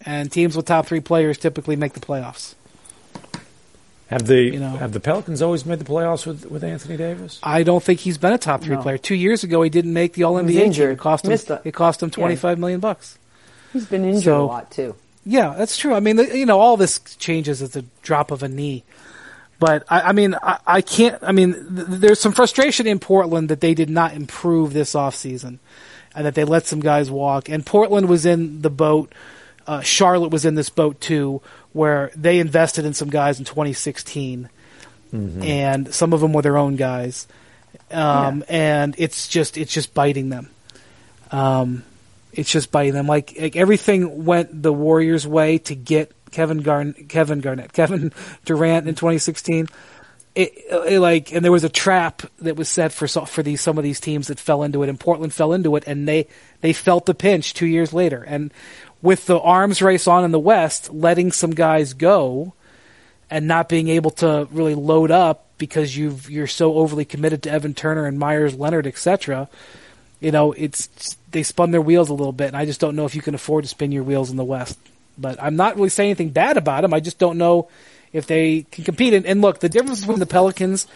and 0.05 0.31
teams 0.31 0.55
with 0.55 0.65
top 0.65 0.85
three 0.85 0.99
players 1.01 1.37
typically 1.37 1.75
make 1.75 1.93
the 1.93 1.99
playoffs. 1.99 2.53
Have 4.07 4.25
the 4.25 4.41
You 4.41 4.59
know. 4.59 4.69
have 4.71 4.91
the 4.91 4.99
Pelicans 4.99 5.41
always 5.43 5.65
made 5.67 5.77
the 5.77 5.85
playoffs 5.85 6.25
with, 6.25 6.45
with 6.49 6.63
Anthony 6.63 6.97
Davis? 6.97 7.39
I 7.43 7.61
don't 7.61 7.83
think 7.83 7.99
he's 7.99 8.17
been 8.17 8.33
a 8.33 8.39
top 8.39 8.61
three 8.61 8.75
No. 8.75 8.81
player. 8.81 8.97
Two 8.97 9.13
years 9.13 9.43
ago, 9.43 9.61
he 9.61 9.69
didn't 9.69 9.93
make 9.93 10.13
the 10.13 10.23
All 10.23 10.33
NBA. 10.33 10.47
team. 10.47 10.59
injured. 10.61 10.93
It 10.93 10.97
cost 10.99 11.25
him. 11.25 11.31
It. 11.31 11.47
It 11.63 11.73
cost 11.75 12.01
him 12.01 12.09
Yeah. 12.09 12.13
twenty 12.15 12.35
five 12.35 12.57
million 12.57 12.79
bucks. 12.79 13.19
He's 13.71 13.85
been 13.85 14.03
injured 14.05 14.23
So- 14.23 14.45
a 14.45 14.47
lot 14.47 14.71
too. 14.71 14.95
Yeah, 15.25 15.53
that's 15.55 15.77
true. 15.77 15.93
I 15.93 15.99
mean, 15.99 16.15
the- 16.15 16.35
you 16.35 16.47
know, 16.47 16.59
all 16.59 16.75
this 16.75 16.97
changes 17.19 17.61
at 17.61 17.73
the 17.73 17.85
drop 18.01 18.31
of 18.31 18.41
a 18.41 18.47
knee. 18.47 18.83
But 19.59 19.83
I, 19.89 20.01
I 20.01 20.11
mean, 20.13 20.35
I, 20.35 20.59
I 20.65 20.81
can't. 20.81 21.21
I 21.21 21.31
mean, 21.33 21.53
th- 21.53 21.87
there's 21.99 22.19
some 22.19 22.31
frustration 22.31 22.87
in 22.87 22.99
Portland 22.99 23.49
that 23.49 23.59
they 23.61 23.73
did 23.73 23.89
not 23.89 24.13
improve 24.13 24.71
this 24.73 24.93
offseason 24.93 25.59
and 26.15 26.25
that 26.25 26.33
they 26.35 26.45
let 26.45 26.65
some 26.65 26.79
guys 26.79 27.11
walk. 27.11 27.49
And 27.49 27.65
Portland 27.65 28.07
was 28.09 28.25
in 28.25 28.61
the 28.61 28.69
boat. 28.69 29.13
Uh, 29.67 29.81
Charlotte 29.81 30.31
was 30.31 30.45
in 30.45 30.55
this 30.55 30.69
boat 30.69 30.99
too, 31.01 31.41
where 31.73 32.11
they 32.15 32.39
invested 32.39 32.85
in 32.85 32.93
some 32.93 33.09
guys 33.09 33.37
in 33.39 33.45
2016, 33.45 34.49
and 35.11 35.93
some 35.93 36.13
of 36.13 36.21
them 36.21 36.33
were 36.33 36.41
their 36.41 36.57
own 36.57 36.75
guys. 36.75 37.27
Um, 37.91 38.43
And 38.47 38.95
it's 38.97 39.27
just 39.27 39.57
it's 39.57 39.73
just 39.73 39.93
biting 39.93 40.29
them. 40.29 40.49
Um, 41.31 41.83
it's 42.33 42.49
just 42.51 42.71
biting 42.71 42.93
them. 42.93 43.07
Like, 43.07 43.33
like 43.39 43.55
everything 43.55 44.25
went 44.25 44.61
the 44.63 44.71
Warriors' 44.71 45.27
way 45.27 45.57
to 45.59 45.75
get 45.75 46.11
Kevin 46.31 46.59
Garn, 46.59 46.93
Kevin 47.07 47.39
Garnett, 47.39 47.73
Kevin 47.73 48.11
Durant 48.45 48.87
in 48.87 48.95
2016. 48.95 49.67
It, 50.35 50.53
it, 50.69 50.99
like, 50.99 51.33
and 51.33 51.43
there 51.43 51.51
was 51.51 51.63
a 51.63 51.69
trap 51.69 52.21
that 52.39 52.55
was 52.55 52.69
set 52.69 52.93
for 52.93 53.07
for 53.07 53.43
these 53.43 53.61
some 53.61 53.77
of 53.77 53.83
these 53.83 53.99
teams 53.99 54.27
that 54.27 54.39
fell 54.39 54.63
into 54.63 54.83
it, 54.83 54.89
and 54.89 54.99
Portland 54.99 55.33
fell 55.33 55.53
into 55.53 55.75
it, 55.75 55.83
and 55.87 56.07
they 56.07 56.27
they 56.61 56.71
felt 56.71 57.05
the 57.05 57.15
pinch 57.15 57.53
two 57.53 57.65
years 57.65 57.93
later. 57.93 58.23
And 58.23 58.53
with 59.01 59.25
the 59.25 59.39
arms 59.39 59.81
race 59.81 60.07
on 60.07 60.23
in 60.23 60.31
the 60.31 60.39
West, 60.39 60.93
letting 60.93 61.31
some 61.31 61.51
guys 61.51 61.93
go, 61.93 62.53
and 63.29 63.47
not 63.47 63.69
being 63.69 63.89
able 63.89 64.11
to 64.11 64.47
really 64.51 64.75
load 64.75 65.11
up 65.11 65.45
because 65.57 65.95
you've 65.95 66.29
you're 66.29 66.47
so 66.47 66.75
overly 66.75 67.05
committed 67.05 67.43
to 67.43 67.51
Evan 67.51 67.73
Turner 67.73 68.05
and 68.05 68.17
Meyers 68.17 68.55
Leonard, 68.55 68.87
etc. 68.87 69.47
You 70.19 70.31
know, 70.31 70.53
it's 70.53 71.15
they 71.31 71.43
spun 71.43 71.71
their 71.71 71.81
wheels 71.81 72.09
a 72.09 72.13
little 72.13 72.33
bit, 72.33 72.47
and 72.47 72.57
I 72.57 72.65
just 72.65 72.79
don't 72.79 72.95
know 72.95 73.05
if 73.05 73.15
you 73.15 73.21
can 73.21 73.35
afford 73.35 73.63
to 73.65 73.69
spin 73.69 73.91
your 73.91 74.03
wheels 74.03 74.31
in 74.31 74.37
the 74.37 74.43
West. 74.43 74.77
But 75.19 75.41
I'm 75.41 75.55
not 75.55 75.75
really 75.75 75.89
saying 75.89 76.11
anything 76.11 76.29
bad 76.29 76.57
about 76.57 76.81
them. 76.81 76.93
I 76.93 76.99
just 76.99 77.19
don't 77.19 77.37
know 77.37 77.69
if 78.13 78.25
they 78.27 78.63
can 78.71 78.83
compete. 78.83 79.13
And, 79.13 79.25
and 79.25 79.41
look, 79.41 79.59
the 79.59 79.69
difference 79.69 80.01
between 80.01 80.19
the 80.19 80.25
Pelicans 80.25 80.87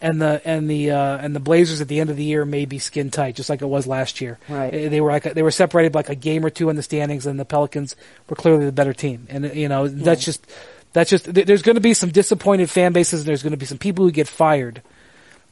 and 0.00 0.20
the 0.20 0.40
and 0.44 0.68
the 0.68 0.90
uh, 0.90 1.18
and 1.18 1.34
the 1.34 1.40
Blazers 1.40 1.80
at 1.80 1.88
the 1.88 2.00
end 2.00 2.10
of 2.10 2.16
the 2.16 2.24
year 2.24 2.44
may 2.44 2.64
be 2.64 2.78
skin 2.78 3.10
tight, 3.10 3.36
just 3.36 3.50
like 3.50 3.62
it 3.62 3.66
was 3.66 3.86
last 3.86 4.20
year. 4.20 4.38
Right. 4.48 4.70
They 4.70 5.00
were 5.00 5.10
like 5.10 5.26
a, 5.26 5.34
they 5.34 5.42
were 5.42 5.50
separated 5.50 5.92
by 5.92 6.00
like 6.00 6.08
a 6.08 6.14
game 6.14 6.44
or 6.44 6.50
two 6.50 6.70
in 6.70 6.76
the 6.76 6.82
standings, 6.82 7.26
and 7.26 7.38
the 7.38 7.44
Pelicans 7.44 7.96
were 8.28 8.36
clearly 8.36 8.64
the 8.64 8.72
better 8.72 8.94
team. 8.94 9.26
And 9.30 9.54
you 9.54 9.68
know 9.68 9.88
that's 9.88 10.24
just 10.24 10.46
that's 10.92 11.10
just 11.10 11.32
th- 11.32 11.46
there's 11.46 11.62
going 11.62 11.76
to 11.76 11.80
be 11.80 11.94
some 11.94 12.10
disappointed 12.10 12.70
fan 12.70 12.92
bases, 12.92 13.20
and 13.20 13.28
there's 13.28 13.42
going 13.42 13.52
to 13.52 13.58
be 13.58 13.66
some 13.66 13.78
people 13.78 14.04
who 14.04 14.10
get 14.10 14.28
fired 14.28 14.82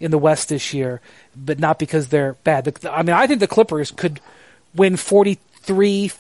in 0.01 0.11
the 0.11 0.19
West 0.19 0.49
this 0.49 0.73
year, 0.73 1.01
but 1.37 1.59
not 1.59 1.79
because 1.79 2.09
they're 2.09 2.35
bad. 2.45 2.65
The, 2.65 2.93
I 2.93 3.03
mean, 3.03 3.15
I 3.15 3.27
think 3.27 3.41
the 3.41 3.49
Clippers 3.49 3.91
could 3.91 4.21
win 4.75 4.97
43 4.97 6.13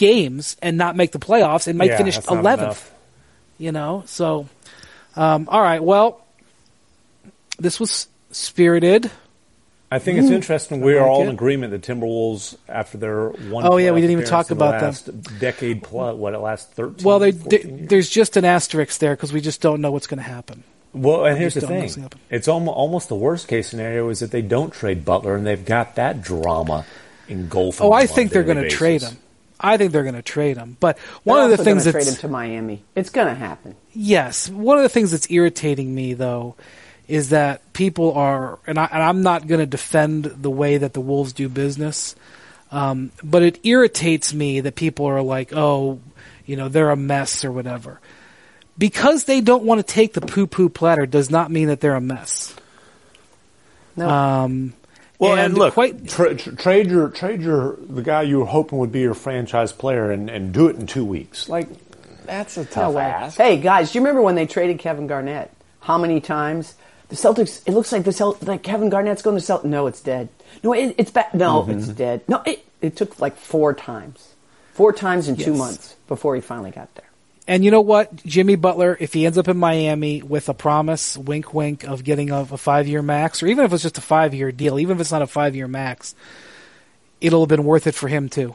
games 0.00 0.56
and 0.62 0.76
not 0.78 0.96
make 0.96 1.12
the 1.12 1.18
playoffs 1.18 1.68
and 1.68 1.76
might 1.78 1.90
Yeah, 1.90 1.98
finish 1.98 2.18
11th. 2.18 2.54
enough. 2.58 2.92
You 3.58 3.70
know, 3.72 4.02
so 4.06 4.48
um, 5.14 5.46
all 5.50 5.60
right. 5.62 5.82
Well, 5.82 6.24
this 7.58 7.78
was 7.78 8.08
spirited. 8.32 9.10
I 9.92 9.98
think 9.98 10.18
it's 10.20 10.30
interesting. 10.30 10.80
We 10.80 10.94
are 10.94 11.00
like 11.02 11.10
all 11.10 11.20
it. 11.22 11.24
in 11.24 11.30
agreement 11.34 11.72
that 11.72 11.82
Timberwolves, 11.82 12.56
after 12.68 12.96
their 12.96 13.28
one, 13.30 13.66
Oh, 13.66 13.76
yeah, 13.76 13.90
we 13.90 14.00
didn't 14.00 14.12
even 14.12 14.24
talk 14.24 14.50
about 14.52 14.80
them. 14.80 14.84
last 14.90 15.38
Decade 15.40 15.82
plus, 15.82 16.14
what 16.16 16.32
it 16.32 16.38
last 16.38 16.72
thirteen. 16.72 17.04
Well, 17.04 17.18
they, 17.18 17.32
14 17.32 17.78
years? 17.78 17.88
there's 17.88 18.08
just 18.08 18.36
an 18.36 18.44
asterisk 18.44 19.00
there 19.00 19.14
because 19.16 19.32
we 19.32 19.40
just 19.40 19.60
don't 19.60 19.80
know 19.80 19.90
what's 19.90 20.06
going 20.06 20.18
to 20.18 20.30
happen. 20.30 20.62
Well, 20.94 21.26
and 21.26 21.36
here's 21.36 21.54
the 21.54 21.60
just 21.60 21.68
don't 21.68 21.76
know 21.78 21.82
what's 21.82 21.94
thing: 21.96 22.20
it's 22.30 22.48
almost 22.48 22.76
almost 22.76 23.08
the 23.08 23.14
worst 23.16 23.48
case 23.48 23.68
scenario 23.68 24.08
is 24.08 24.20
that 24.20 24.30
they 24.30 24.42
don't 24.42 24.72
trade 24.72 25.04
Butler, 25.04 25.34
and 25.36 25.44
they've 25.46 25.64
got 25.64 25.96
that 25.96 26.22
drama 26.22 26.86
engulfing. 27.28 27.84
Oh, 27.86 27.92
I 27.92 28.06
think 28.06 28.30
they're 28.30 28.42
going 28.44 28.62
to 28.62 28.70
trade 28.70 29.02
him. 29.02 29.18
I 29.60 29.76
think 29.76 29.92
they're 29.92 30.02
going 30.02 30.14
to 30.14 30.22
trade 30.22 30.56
him. 30.56 30.76
But 30.80 30.98
one 31.22 31.36
They're 31.36 31.52
of 31.52 31.58
the 31.58 31.64
things 31.64 31.84
that's 31.84 31.94
trade 31.94 32.08
him 32.08 32.20
to 32.20 32.28
Miami. 32.28 32.82
It's 32.94 33.10
going 33.10 33.28
to 33.28 33.34
happen. 33.34 33.76
Yes, 33.92 34.48
one 34.48 34.78
of 34.78 34.82
the 34.82 34.88
things 34.88 35.10
that's 35.10 35.30
irritating 35.30 35.94
me 35.94 36.14
though 36.14 36.56
is 37.06 37.30
that 37.30 37.72
people 37.72 38.14
are, 38.14 38.58
and, 38.66 38.78
I, 38.78 38.88
and 38.90 39.02
I'm 39.02 39.22
not 39.22 39.46
going 39.46 39.58
to 39.58 39.66
defend 39.66 40.24
the 40.24 40.50
way 40.50 40.78
that 40.78 40.92
the 40.92 41.00
Wolves 41.00 41.32
do 41.32 41.48
business, 41.48 42.14
um, 42.70 43.10
but 43.22 43.42
it 43.42 43.58
irritates 43.64 44.32
me 44.32 44.60
that 44.60 44.76
people 44.76 45.06
are 45.06 45.20
like, 45.20 45.52
oh, 45.52 46.00
you 46.46 46.56
know, 46.56 46.68
they're 46.68 46.90
a 46.90 46.96
mess 46.96 47.44
or 47.44 47.50
whatever. 47.50 48.00
Because 48.78 49.24
they 49.24 49.40
don't 49.40 49.64
want 49.64 49.84
to 49.84 49.92
take 49.92 50.14
the 50.14 50.20
poo-poo 50.20 50.68
platter 50.68 51.04
does 51.04 51.30
not 51.30 51.50
mean 51.50 51.68
that 51.68 51.80
they're 51.80 51.96
a 51.96 52.00
mess. 52.00 52.54
No, 53.96 54.08
Um, 54.08 54.74
Well, 55.20 55.36
and, 55.36 55.56
look, 55.56 55.74
quite, 55.74 56.08
tra- 56.08 56.34
tra- 56.34 56.56
trade 56.56 56.90
your 56.90 57.08
trade 57.10 57.42
your 57.42 57.76
the 57.88 58.02
guy 58.02 58.22
you 58.22 58.38
were 58.40 58.46
hoping 58.46 58.78
would 58.78 58.90
be 58.90 59.00
your 59.00 59.14
franchise 59.14 59.70
player, 59.72 60.10
and, 60.10 60.28
and 60.30 60.52
do 60.52 60.66
it 60.68 60.76
in 60.76 60.86
two 60.86 61.04
weeks. 61.04 61.48
Like 61.48 61.68
that's 62.26 62.56
a 62.56 62.64
tough 62.64 62.94
way. 62.94 63.04
ask. 63.04 63.36
Hey 63.36 63.58
guys, 63.58 63.92
do 63.92 63.98
you 63.98 64.04
remember 64.04 64.22
when 64.22 64.34
they 64.34 64.46
traded 64.46 64.78
Kevin 64.78 65.06
Garnett? 65.06 65.50
How 65.80 65.98
many 65.98 66.20
times 66.20 66.74
the 67.10 67.16
Celtics? 67.16 67.62
It 67.66 67.72
looks 67.72 67.92
like 67.92 68.04
the 68.04 68.12
Celt- 68.12 68.42
like 68.42 68.62
Kevin 68.62 68.88
Garnett's 68.88 69.20
going 69.22 69.36
to 69.36 69.42
Celt. 69.42 69.64
No, 69.64 69.86
it's 69.86 70.00
dead. 70.00 70.30
No, 70.64 70.72
it, 70.72 70.94
it's 70.96 71.10
back. 71.10 71.34
No, 71.34 71.62
Mm-hmm. 71.62 71.70
it's 71.78 71.88
dead. 71.88 72.22
No, 72.26 72.42
it 72.46 72.64
it 72.80 72.96
took 72.96 73.20
like 73.20 73.36
four 73.36 73.74
times, 73.74 74.34
four 74.72 74.92
times 74.92 75.28
in 75.28 75.36
two 75.36 75.52
months 75.54 75.96
before 76.08 76.34
he 76.34 76.40
finally 76.40 76.70
got 76.70 76.94
there. 76.94 77.04
And 77.50 77.64
you 77.64 77.72
know 77.72 77.80
what, 77.80 78.14
Jimmy 78.24 78.54
Butler, 78.54 78.96
if 79.00 79.12
he 79.12 79.26
ends 79.26 79.36
up 79.36 79.48
in 79.48 79.56
Miami 79.56 80.22
with 80.22 80.48
a 80.48 80.54
promise, 80.54 81.18
wink, 81.18 81.52
wink, 81.52 81.82
of 81.82 82.04
getting 82.04 82.30
a, 82.30 82.42
a 82.42 82.56
five-year 82.56 83.02
max, 83.02 83.42
or 83.42 83.48
even 83.48 83.64
if 83.64 83.72
it's 83.72 83.82
just 83.82 83.98
a 83.98 84.00
five-year 84.00 84.52
deal, 84.52 84.78
even 84.78 84.96
if 84.96 85.00
it's 85.00 85.10
not 85.10 85.20
a 85.20 85.26
five-year 85.26 85.66
max, 85.66 86.14
it'll 87.20 87.40
have 87.40 87.48
been 87.48 87.64
worth 87.64 87.88
it 87.88 87.94
for 87.96 88.06
him 88.06 88.28
too. 88.28 88.54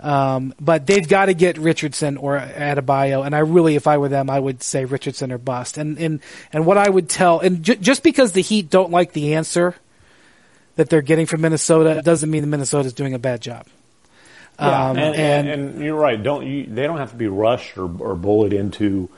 Um, 0.00 0.54
but 0.60 0.88
they've 0.88 1.06
got 1.06 1.26
to 1.26 1.34
get 1.34 1.56
Richardson 1.56 2.16
or 2.16 2.36
Adebayo, 2.36 3.24
and 3.24 3.32
I 3.32 3.38
really, 3.38 3.76
if 3.76 3.86
I 3.86 3.98
were 3.98 4.08
them, 4.08 4.28
I 4.28 4.40
would 4.40 4.60
say 4.64 4.84
Richardson 4.84 5.30
or 5.30 5.38
bust. 5.38 5.78
And 5.78 5.98
and 5.98 6.20
and 6.52 6.66
what 6.66 6.78
I 6.78 6.90
would 6.90 7.08
tell, 7.08 7.38
and 7.38 7.62
ju- 7.62 7.76
just 7.76 8.02
because 8.02 8.32
the 8.32 8.42
Heat 8.42 8.70
don't 8.70 8.90
like 8.90 9.12
the 9.12 9.34
answer 9.34 9.76
that 10.74 10.90
they're 10.90 11.00
getting 11.00 11.26
from 11.26 11.42
Minnesota, 11.42 12.02
doesn't 12.02 12.28
mean 12.28 12.50
that 12.50 12.84
is 12.84 12.92
doing 12.92 13.14
a 13.14 13.20
bad 13.20 13.40
job. 13.40 13.68
Yeah, 14.58 14.90
Um, 14.90 14.98
and, 14.98 15.14
and- 15.16 15.48
and, 15.48 15.84
you're 15.84 15.96
right. 15.98 16.20
Don't 16.22 16.46
you, 16.46 16.64
they 16.66 16.82
don't 16.84 16.98
have 16.98 17.10
to 17.10 17.16
be 17.16 17.26
rushed 17.28 17.76
or, 17.76 17.90
or 18.00 18.14
bullied 18.14 18.52
into 18.52 19.08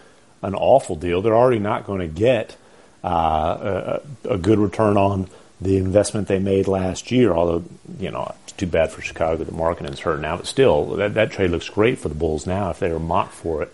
an 0.43 0.55
awful 0.55 0.97
deal. 0.97 1.23
They're 1.23 1.37
already 1.37 1.59
not 1.61 1.85
going 1.87 2.01
to 2.01 2.09
get 2.09 2.57
uh, 3.05 3.99
a, 4.25 4.35
a 4.35 4.39
good 4.39 4.59
return 4.59 4.97
on 4.97 5.29
the 5.61 5.77
investment 5.77 6.29
they 6.29 6.39
made 6.39 6.67
last 6.69 7.11
year. 7.11 7.33
Although 7.33 7.65
you 7.99 8.11
know 8.11 8.33
it's 8.45 8.53
too 8.53 8.67
bad 8.67 8.91
for 8.91 9.01
Chicago 9.03 9.43
that 9.45 9.53
Markkanen's 9.55 10.01
hurt 10.01 10.21
now, 10.21 10.37
but 10.37 10.47
still 10.47 10.87
that, 10.97 11.15
that 11.15 11.31
trade 11.33 11.51
looks 11.51 11.69
great 11.69 11.99
for 11.99 12.09
the 12.09 12.15
Bulls 12.15 12.47
now 12.47 12.71
if 12.71 12.79
they 12.79 12.91
were 12.93 12.99
mocked 13.01 13.35
for 13.35 13.63
it 13.63 13.73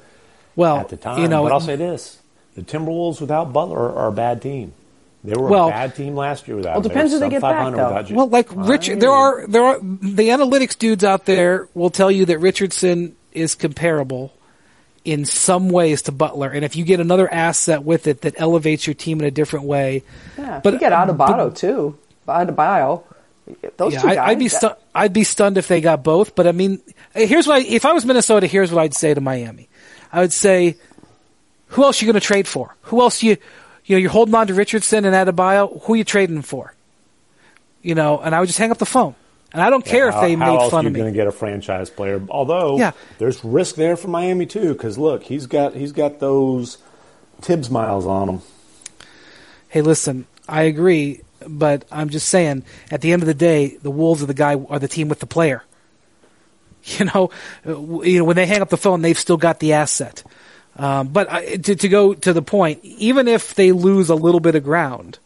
Well, 0.56 0.78
at 0.78 0.88
the 0.90 0.96
time. 0.96 1.20
you 1.22 1.28
know, 1.28 1.42
but 1.42 1.52
I'll 1.52 1.60
say 1.60 1.76
this: 1.76 2.18
the 2.54 2.62
Timberwolves 2.62 3.20
without 3.20 3.52
Butler 3.52 3.78
are, 3.78 3.94
are 3.96 4.08
a 4.08 4.12
bad 4.12 4.40
team. 4.42 4.72
They 5.24 5.34
were 5.34 5.48
Well- 5.48 5.68
a 5.68 5.70
bad 5.70 5.94
team 5.96 6.14
last 6.14 6.46
year 6.46 6.56
without. 6.58 6.74
Well, 6.74 6.82
depends 6.82 7.12
were 7.12 7.16
who 7.18 7.20
they 7.24 7.30
get 7.30 7.40
back, 7.40 7.74
though. 7.74 8.04
Well, 8.14 8.28
like 8.28 8.54
I 8.54 8.66
Richard, 8.66 9.00
there 9.00 9.10
are 9.10 9.46
there 9.46 9.64
are 9.64 9.78
the 9.80 10.28
analytics 10.28 10.76
dudes 10.78 11.02
out 11.02 11.24
there 11.24 11.66
will 11.74 11.88
tell 11.90 12.10
you 12.10 12.26
that 12.26 12.38
Richardson 12.40 13.16
is 13.32 13.54
comparable 13.54 14.32
in 15.04 15.24
some 15.24 15.68
ways 15.70 16.02
to 16.02 16.12
Butler, 16.12 16.48
and 16.50 16.64
if 16.64 16.76
you 16.76 16.84
get 16.84 17.00
another 17.00 17.32
asset 17.32 17.82
with 17.84 18.06
it 18.06 18.20
that 18.22 18.34
elevates 18.38 18.86
your 18.86 18.94
team 18.94 19.20
in 19.20 19.26
a 19.26 19.30
different 19.30 19.64
way, 19.66 20.02
Yeah, 20.38 20.60
But- 20.62 20.62
but 20.64 20.72
you 20.74 20.78
get 20.78 20.92
Adebayo 20.92 21.54
too. 21.54 21.96
Adebayo, 22.28 23.02
those 23.76 23.92
yeah, 23.94 24.00
two 24.02 24.08
I, 24.08 24.14
guys. 24.14 24.28
I'd 24.30 24.38
be 24.38 24.48
stu- 24.48 24.76
I'd 24.94 25.12
be 25.12 25.24
stunned 25.24 25.58
if 25.58 25.68
they 25.68 25.80
got 25.80 26.02
both. 26.02 26.34
But 26.34 26.46
I 26.46 26.52
mean, 26.52 26.80
here's 27.14 27.46
what 27.46 27.56
I, 27.56 27.60
if 27.66 27.84
I 27.84 27.92
was 27.92 28.04
Minnesota, 28.06 28.46
here's 28.46 28.70
what 28.72 28.82
I'd 28.82 28.94
say 28.94 29.12
to 29.14 29.20
Miami. 29.20 29.68
I 30.12 30.20
would 30.20 30.32
say, 30.32 30.76
who 31.68 31.82
else 31.84 32.00
are 32.00 32.04
you 32.06 32.12
going 32.12 32.20
to 32.20 32.26
trade 32.26 32.46
for? 32.48 32.74
Who 32.82 33.00
else 33.02 33.22
you 33.22 33.36
you 33.84 33.96
know 33.96 34.00
you're 34.00 34.10
holding 34.10 34.34
on 34.34 34.46
to 34.48 34.54
Richardson 34.54 35.04
and 35.04 35.14
Adebayo? 35.14 35.82
Who 35.84 35.94
are 35.94 35.96
you 35.96 36.04
trading 36.04 36.42
for? 36.42 36.74
You 37.82 37.94
know, 37.94 38.18
and 38.18 38.34
I 38.34 38.40
would 38.40 38.46
just 38.46 38.58
hang 38.58 38.70
up 38.70 38.78
the 38.78 38.86
phone. 38.86 39.14
And 39.52 39.62
I 39.62 39.70
don't 39.70 39.84
care 39.84 40.10
How- 40.10 40.18
if 40.22 40.28
they 40.28 40.36
make 40.36 40.48
else 40.48 40.70
fun 40.70 40.86
of 40.86 40.92
me. 40.92 40.98
going 40.98 41.12
to 41.12 41.16
get 41.16 41.26
a 41.28 41.32
franchise 41.32 41.88
player? 41.90 42.20
Although 42.28 42.78
Yeah. 42.78 42.90
there's 43.18 43.44
risk 43.44 43.76
there 43.76 43.96
for 43.96 44.08
Miami 44.08 44.46
too, 44.46 44.72
because 44.72 44.98
look, 44.98 45.22
he's 45.24 45.46
got 45.46 45.74
he's 45.74 45.92
got 45.92 46.18
those 46.18 46.78
Thibs 47.40 47.70
miles 47.70 48.06
on 48.06 48.28
him. 48.28 48.40
Hey, 49.68 49.80
listen, 49.82 50.26
I 50.48 50.62
agree, 50.62 51.20
but 51.46 51.84
I'm 51.92 52.08
just 52.08 52.28
saying, 52.28 52.62
at 52.90 53.00
the 53.00 53.12
end 53.12 53.22
of 53.22 53.26
the 53.26 53.34
day, 53.34 53.76
the 53.82 53.90
Wolves 53.90 54.22
are 54.22 54.26
the 54.26 54.34
guy 54.34 54.54
are 54.54 54.78
the 54.78 54.88
team 54.88 55.08
with 55.08 55.20
the 55.20 55.26
player. 55.26 55.62
You 56.98 57.06
know, 57.06 57.30
you 57.64 58.18
know 58.18 58.24
when 58.24 58.36
they 58.36 58.44
hang 58.44 58.60
up 58.60 58.68
the 58.68 58.76
phone, 58.76 59.00
they've 59.00 59.18
still 59.18 59.38
got 59.38 59.58
the 59.58 59.72
asset. 59.72 60.22
Um, 60.76 61.08
but 61.08 61.30
I, 61.32 61.56
to, 61.56 61.76
to 61.76 61.88
go 61.88 62.14
to 62.14 62.32
the 62.32 62.42
point, 62.42 62.80
even 62.84 63.28
if 63.28 63.54
they 63.54 63.70
lose 63.72 64.10
a 64.10 64.14
little 64.14 64.40
bit 64.40 64.54
of 64.56 64.64
ground, 64.64 65.18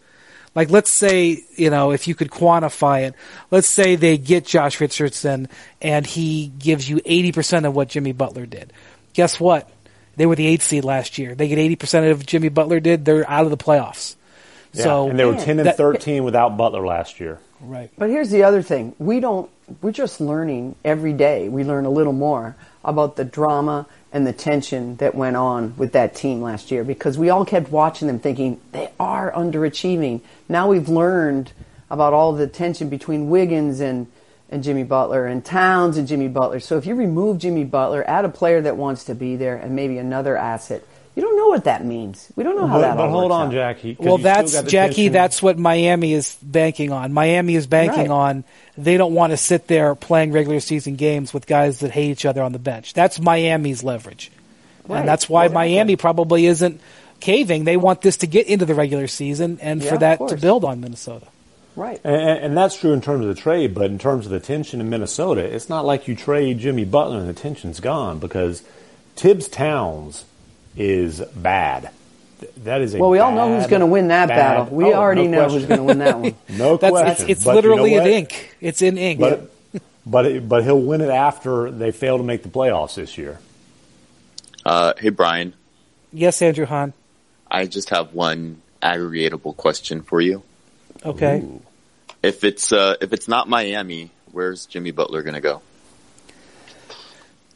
like 0.54 0.70
let's 0.70 0.90
say 0.90 1.42
you 1.56 1.70
know 1.70 1.92
if 1.92 2.06
you 2.08 2.14
could 2.14 2.30
quantify 2.30 3.06
it, 3.08 3.14
let's 3.50 3.68
say 3.68 3.96
they 3.96 4.18
get 4.18 4.44
Josh 4.44 4.80
Richardson 4.80 5.48
and 5.80 6.06
he 6.06 6.48
gives 6.58 6.88
you 6.88 7.00
eighty 7.04 7.32
percent 7.32 7.64
of 7.66 7.74
what 7.74 7.88
Jimmy 7.88 8.12
Butler 8.12 8.44
did. 8.46 8.72
Guess 9.14 9.40
what? 9.40 9.70
They 10.16 10.26
were 10.26 10.34
the 10.36 10.46
eighth 10.46 10.62
seed 10.64 10.84
last 10.84 11.16
year. 11.16 11.34
They 11.34 11.48
get 11.48 11.58
eighty 11.58 11.76
percent 11.76 12.06
of 12.06 12.26
Jimmy 12.26 12.48
Butler 12.50 12.80
did. 12.80 13.04
They're 13.04 13.28
out 13.28 13.44
of 13.44 13.50
the 13.50 13.56
playoffs. 13.56 14.16
Yeah, 14.74 14.82
So 14.84 15.08
and 15.10 15.18
they 15.18 15.24
were 15.24 15.36
ten 15.36 15.58
and 15.60 15.66
that- 15.68 15.76
thirteen 15.76 16.24
without 16.24 16.56
Butler 16.58 16.84
last 16.84 17.20
year. 17.20 17.38
right. 17.60 17.90
But 17.96 18.10
here's 18.10 18.28
the 18.30 18.42
other 18.42 18.60
thing. 18.60 18.94
We 18.98 19.20
don't, 19.20 19.48
we're 19.80 19.92
just 19.92 20.20
learning 20.20 20.74
every 20.84 21.12
day. 21.14 21.48
We 21.48 21.64
learn 21.64 21.86
a 21.86 21.90
little 21.90 22.12
more 22.12 22.54
about 22.84 23.16
the 23.16 23.24
drama 23.24 23.86
and 24.12 24.26
the 24.26 24.32
tension 24.32 24.96
that 24.96 25.14
went 25.14 25.36
on 25.36 25.76
with 25.76 25.92
that 25.92 26.14
team 26.14 26.40
last 26.40 26.70
year 26.70 26.82
because 26.82 27.18
we 27.18 27.28
all 27.28 27.44
kept 27.44 27.70
watching 27.70 28.08
them 28.08 28.18
thinking 28.18 28.60
they 28.72 28.90
are 28.98 29.30
underachieving. 29.32 30.20
Now 30.48 30.68
we've 30.68 30.88
learned 30.88 31.52
about 31.90 32.12
all 32.12 32.32
the 32.32 32.46
tension 32.46 32.88
between 32.88 33.28
Wiggins 33.28 33.80
and, 33.80 34.06
and 34.50 34.62
Jimmy 34.62 34.84
Butler 34.84 35.26
and 35.26 35.44
Towns 35.44 35.98
and 35.98 36.08
Jimmy 36.08 36.28
Butler. 36.28 36.60
So 36.60 36.78
if 36.78 36.86
you 36.86 36.94
remove 36.94 37.38
Jimmy 37.38 37.64
Butler, 37.64 38.02
add 38.08 38.24
a 38.24 38.30
player 38.30 38.60
that 38.62 38.76
wants 38.76 39.04
to 39.04 39.14
be 39.14 39.36
there 39.36 39.56
and 39.56 39.76
maybe 39.76 39.98
another 39.98 40.36
asset, 40.36 40.82
you 41.18 41.24
don't 41.24 41.36
know 41.36 41.48
what 41.48 41.64
that 41.64 41.84
means. 41.84 42.28
We 42.36 42.44
don't 42.44 42.54
know 42.56 42.68
how 42.68 42.74
But, 42.76 42.80
that 42.82 42.96
but 42.96 43.06
all 43.06 43.10
hold 43.10 43.30
works 43.32 43.34
on, 43.40 43.46
out. 43.48 43.52
Jackie. 43.52 43.96
'cause 43.96 44.06
Well, 44.06 44.14
you 44.18 44.22
still 44.22 44.32
that's 44.34 44.52
got 44.54 44.64
the 44.66 44.70
Jackie. 44.70 44.94
tension. 44.94 45.12
That's 45.14 45.42
what 45.42 45.58
Miami 45.58 46.12
is 46.12 46.36
banking 46.40 46.92
on. 46.92 47.12
Miami 47.12 47.56
is 47.56 47.66
banking 47.66 48.08
Right. 48.08 48.10
on 48.10 48.44
they 48.76 48.96
don't 48.96 49.14
want 49.14 49.32
to 49.32 49.36
sit 49.36 49.66
there 49.66 49.96
playing 49.96 50.30
regular 50.30 50.60
season 50.60 50.94
games 50.94 51.34
with 51.34 51.48
guys 51.48 51.80
that 51.80 51.90
hate 51.90 52.10
each 52.12 52.24
other 52.24 52.40
on 52.44 52.52
the 52.52 52.60
bench. 52.60 52.94
That's 52.94 53.20
Miami's 53.20 53.82
leverage, 53.82 54.30
Right. 54.86 55.00
and 55.00 55.08
that's 55.08 55.28
why 55.28 55.46
Exactly. 55.46 55.54
Miami 55.74 55.96
probably 55.96 56.46
isn't 56.46 56.80
caving. 57.18 57.64
They 57.64 57.76
want 57.76 58.02
this 58.02 58.18
to 58.18 58.28
get 58.28 58.46
into 58.46 58.64
the 58.64 58.76
regular 58.76 59.08
season 59.08 59.58
and 59.60 59.82
Yeah, 59.82 59.90
for 59.90 59.98
that 59.98 60.28
to 60.28 60.36
build 60.36 60.64
on 60.64 60.80
Minnesota. 60.80 61.26
Right. 61.74 62.00
And, 62.04 62.14
and 62.14 62.38
and 62.44 62.56
that's 62.56 62.76
true 62.76 62.92
in 62.92 63.00
terms 63.00 63.22
of 63.24 63.28
the 63.34 63.40
trade, 63.40 63.74
but 63.74 63.86
in 63.86 63.98
terms 63.98 64.24
of 64.26 64.30
the 64.30 64.38
tension 64.40 64.80
in 64.80 64.88
Minnesota, 64.88 65.40
it's 65.42 65.68
not 65.68 65.84
like 65.84 66.06
you 66.06 66.14
trade 66.14 66.60
Jimmy 66.60 66.84
Butler 66.84 67.18
and 67.18 67.28
the 67.28 67.32
tension's 67.32 67.80
gone 67.80 68.18
because 68.20 68.62
Thibs 69.16 69.48
Towns 69.48 70.24
is 70.78 71.20
bad. 71.20 71.90
That 72.58 72.80
is 72.82 72.94
a 72.94 72.98
Well, 72.98 73.10
we 73.10 73.18
all 73.18 73.32
know 73.32 73.56
who's 73.58 73.66
going 73.66 73.80
to 73.80 73.86
win 73.86 74.08
that 74.08 74.28
bad- 74.28 74.36
battle. 74.36 74.76
We 74.76 74.84
Oh, 74.84 74.92
already 74.94 75.26
no 75.26 75.30
know 75.30 75.38
question. 75.48 75.58
who's 75.60 75.68
going 75.68 75.78
to 75.80 75.84
win 75.84 75.98
that 75.98 76.18
one. 76.20 76.34
No 76.48 76.76
That's 76.76 76.90
question. 76.92 77.10
it's, 77.30 77.38
it's 77.40 77.44
But 77.44 77.64
you 77.64 77.70
know 77.70 77.74
literally 77.82 77.94
in 77.94 78.06
ink. 78.06 78.56
It's 78.60 78.80
in 78.80 78.96
ink. 78.96 79.18
But 79.20 79.50
but 80.06 80.48
but 80.48 80.62
he'll 80.64 80.80
win 80.80 81.00
it 81.00 81.10
after 81.10 81.70
they 81.70 81.90
fail 81.90 82.16
to 82.18 82.22
make 82.24 82.42
the 82.44 82.48
playoffs 82.48 82.94
this 82.94 83.18
year. 83.18 83.38
Uh, 84.64 84.92
hey, 84.98 85.08
Brian, 85.10 85.52
yes, 86.12 86.40
Andrew 86.42 86.66
Han. 86.66 86.92
I 87.50 87.66
just 87.66 87.90
have 87.90 88.12
one 88.14 88.60
aggregatable 88.82 89.56
question 89.56 90.02
for 90.02 90.20
you. 90.20 90.42
Okay. 91.04 91.42
If 92.22 92.44
it's 92.44 92.72
uh, 92.72 92.94
if 93.00 93.12
it's 93.12 93.26
not 93.28 93.48
Miami, 93.48 94.10
where's 94.32 94.66
Jimmy 94.66 94.90
Butler 94.92 95.22
going 95.22 95.34
to 95.34 95.40
go? 95.40 95.60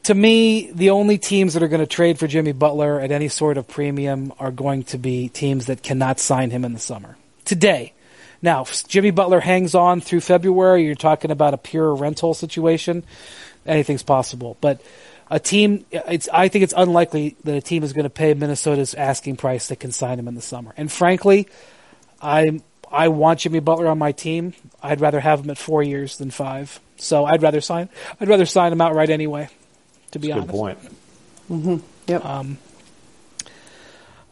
To 0.05 0.15
me, 0.15 0.71
the 0.73 0.91
only 0.91 1.19
teams 1.19 1.55
that 1.55 1.63
are 1.63 1.69
going 1.69 1.81
to 1.81 1.87
trade 1.87 2.19
for 2.19 2.27
Jimmy 2.27 2.53
Butler 2.53 3.01
at 3.01 3.11
any 3.11 3.29
sort 3.29 3.57
of 3.57 3.69
premium 3.69 4.33
are 4.39 4.51
going 4.51 4.85
to 4.85 4.99
be 4.99 5.29
teams 5.29 5.67
that 5.67 5.83
cannot 5.83 6.19
sign 6.19 6.51
him 6.51 6.65
in 6.65 6.73
the 6.73 6.79
summer. 6.79 7.17
Today. 7.45 7.93
Now, 8.41 8.65
Jimmy 8.89 9.13
Butler 9.13 9.39
hangs 9.39 9.75
on 9.75 10.01
through 10.01 10.21
February, 10.21 10.85
you're 10.85 10.97
talking 10.97 11.31
about 11.31 11.55
a 11.55 11.59
pure 11.59 11.95
rental 11.95 12.35
situation. 12.35 13.05
Anything's 13.65 14.03
possible. 14.03 14.57
But 14.61 14.83
a 15.31 15.39
team, 15.39 15.87
it's, 15.93 16.29
I 16.33 16.49
think 16.49 16.65
it's 16.65 16.75
unlikely 16.77 17.37
that 17.45 17.55
a 17.55 17.61
team 17.61 17.85
is 17.85 17.93
going 17.93 18.05
to 18.05 18.11
pay 18.11 18.35
Minnesota's 18.35 18.95
asking 18.95 19.37
price 19.37 19.69
that 19.69 19.79
can 19.79 19.93
sign 19.93 20.19
him 20.19 20.27
in 20.27 20.35
the 20.35 20.43
summer. 20.43 20.75
And 20.77 20.91
frankly, 20.91 21.49
I 22.21 22.61
I 22.91 23.09
want 23.09 23.41
Jimmy 23.41 23.61
Butler 23.61 23.89
on 23.89 23.99
my 23.99 24.13
team. 24.13 24.53
I'd 24.83 25.01
rather 25.01 25.19
have 25.19 25.41
him 25.41 25.51
at 25.51 25.57
four 25.57 25.83
years 25.83 26.19
than 26.19 26.31
five. 26.31 26.79
So 26.99 27.25
I'd 27.25 27.43
rather 27.43 27.63
sign. 27.63 27.89
I'd 28.21 28.29
rather 28.29 28.45
sign 28.45 28.73
him 28.73 28.83
outright 28.83 29.09
anyway. 29.09 29.49
To 30.13 30.19
be 30.19 30.29
Good 30.29 30.37
honest, 30.37 30.51
point. 30.51 30.79
Yep. 32.07 32.25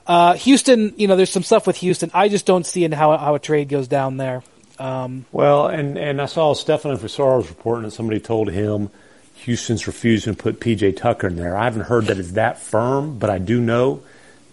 Uh, 0.06 0.34
Houston. 0.34 0.94
You 0.96 1.08
know, 1.08 1.16
there's 1.16 1.30
some 1.30 1.42
stuff 1.42 1.66
with 1.66 1.76
Houston. 1.76 2.10
I 2.14 2.28
just 2.28 2.46
don't 2.46 2.64
see 2.66 2.84
in 2.84 2.92
how 2.92 3.16
how 3.16 3.34
a 3.34 3.38
trade 3.38 3.68
goes 3.68 3.88
down 3.88 4.16
there. 4.16 4.42
Um, 4.78 5.26
Well, 5.30 5.66
and, 5.66 5.98
and 5.98 6.22
I 6.22 6.26
saw 6.26 6.54
Stefano 6.54 6.96
Fusaro's 6.96 7.48
reporting 7.50 7.84
that 7.84 7.90
somebody 7.90 8.18
told 8.18 8.50
him 8.50 8.88
Houston's 9.34 9.86
refusing 9.86 10.34
to 10.34 10.42
put 10.42 10.58
PJ 10.58 10.96
Tucker 10.96 11.26
in 11.26 11.36
there. 11.36 11.54
I 11.56 11.64
haven't 11.64 11.82
heard 11.82 12.06
that 12.06 12.18
it's 12.18 12.32
that 12.32 12.58
firm, 12.58 13.18
but 13.18 13.28
I 13.28 13.38
do 13.38 13.60
know 13.60 14.02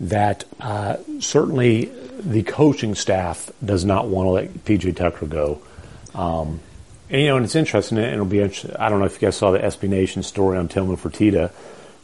that 0.02 0.44
uh, 0.60 0.98
certainly 1.20 1.86
the 2.20 2.44
coaching 2.44 2.94
staff 2.94 3.50
does 3.64 3.86
not 3.86 4.08
want 4.10 4.28
to 4.28 4.32
let 4.32 4.66
PJ 4.66 4.98
Tucker 4.98 5.26
go. 5.28 5.62
Um, 6.14 6.60
and 7.10 7.22
you 7.22 7.28
know, 7.28 7.38
and 7.38 7.46
it's 7.46 7.56
interesting. 7.56 7.98
And 7.98 8.08
it'll 8.08 8.26
be. 8.26 8.42
Interesting. 8.42 8.76
I 8.78 8.90
don't 8.90 9.00
know 9.00 9.06
if 9.06 9.22
you 9.22 9.28
guys 9.28 9.38
saw 9.38 9.52
the 9.52 9.60
SB 9.60 9.90
Nation 9.90 10.24
story 10.24 10.58
on 10.58 10.68
Tillman 10.68 10.98
Fertitta, 10.98 11.52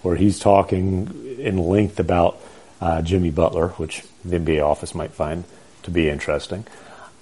where 0.01 0.16
he's 0.16 0.39
talking 0.39 1.38
in 1.39 1.58
length 1.58 1.99
about 1.99 2.39
uh, 2.82 3.01
Jimmy 3.01 3.32
Butler, 3.32 3.70
which 3.70 4.04
the 4.24 4.39
NBA 4.39 4.64
office 4.64 4.95
might 4.95 5.12
find 5.12 5.43
to 5.84 5.91
be 5.91 6.10
interesting. 6.10 6.66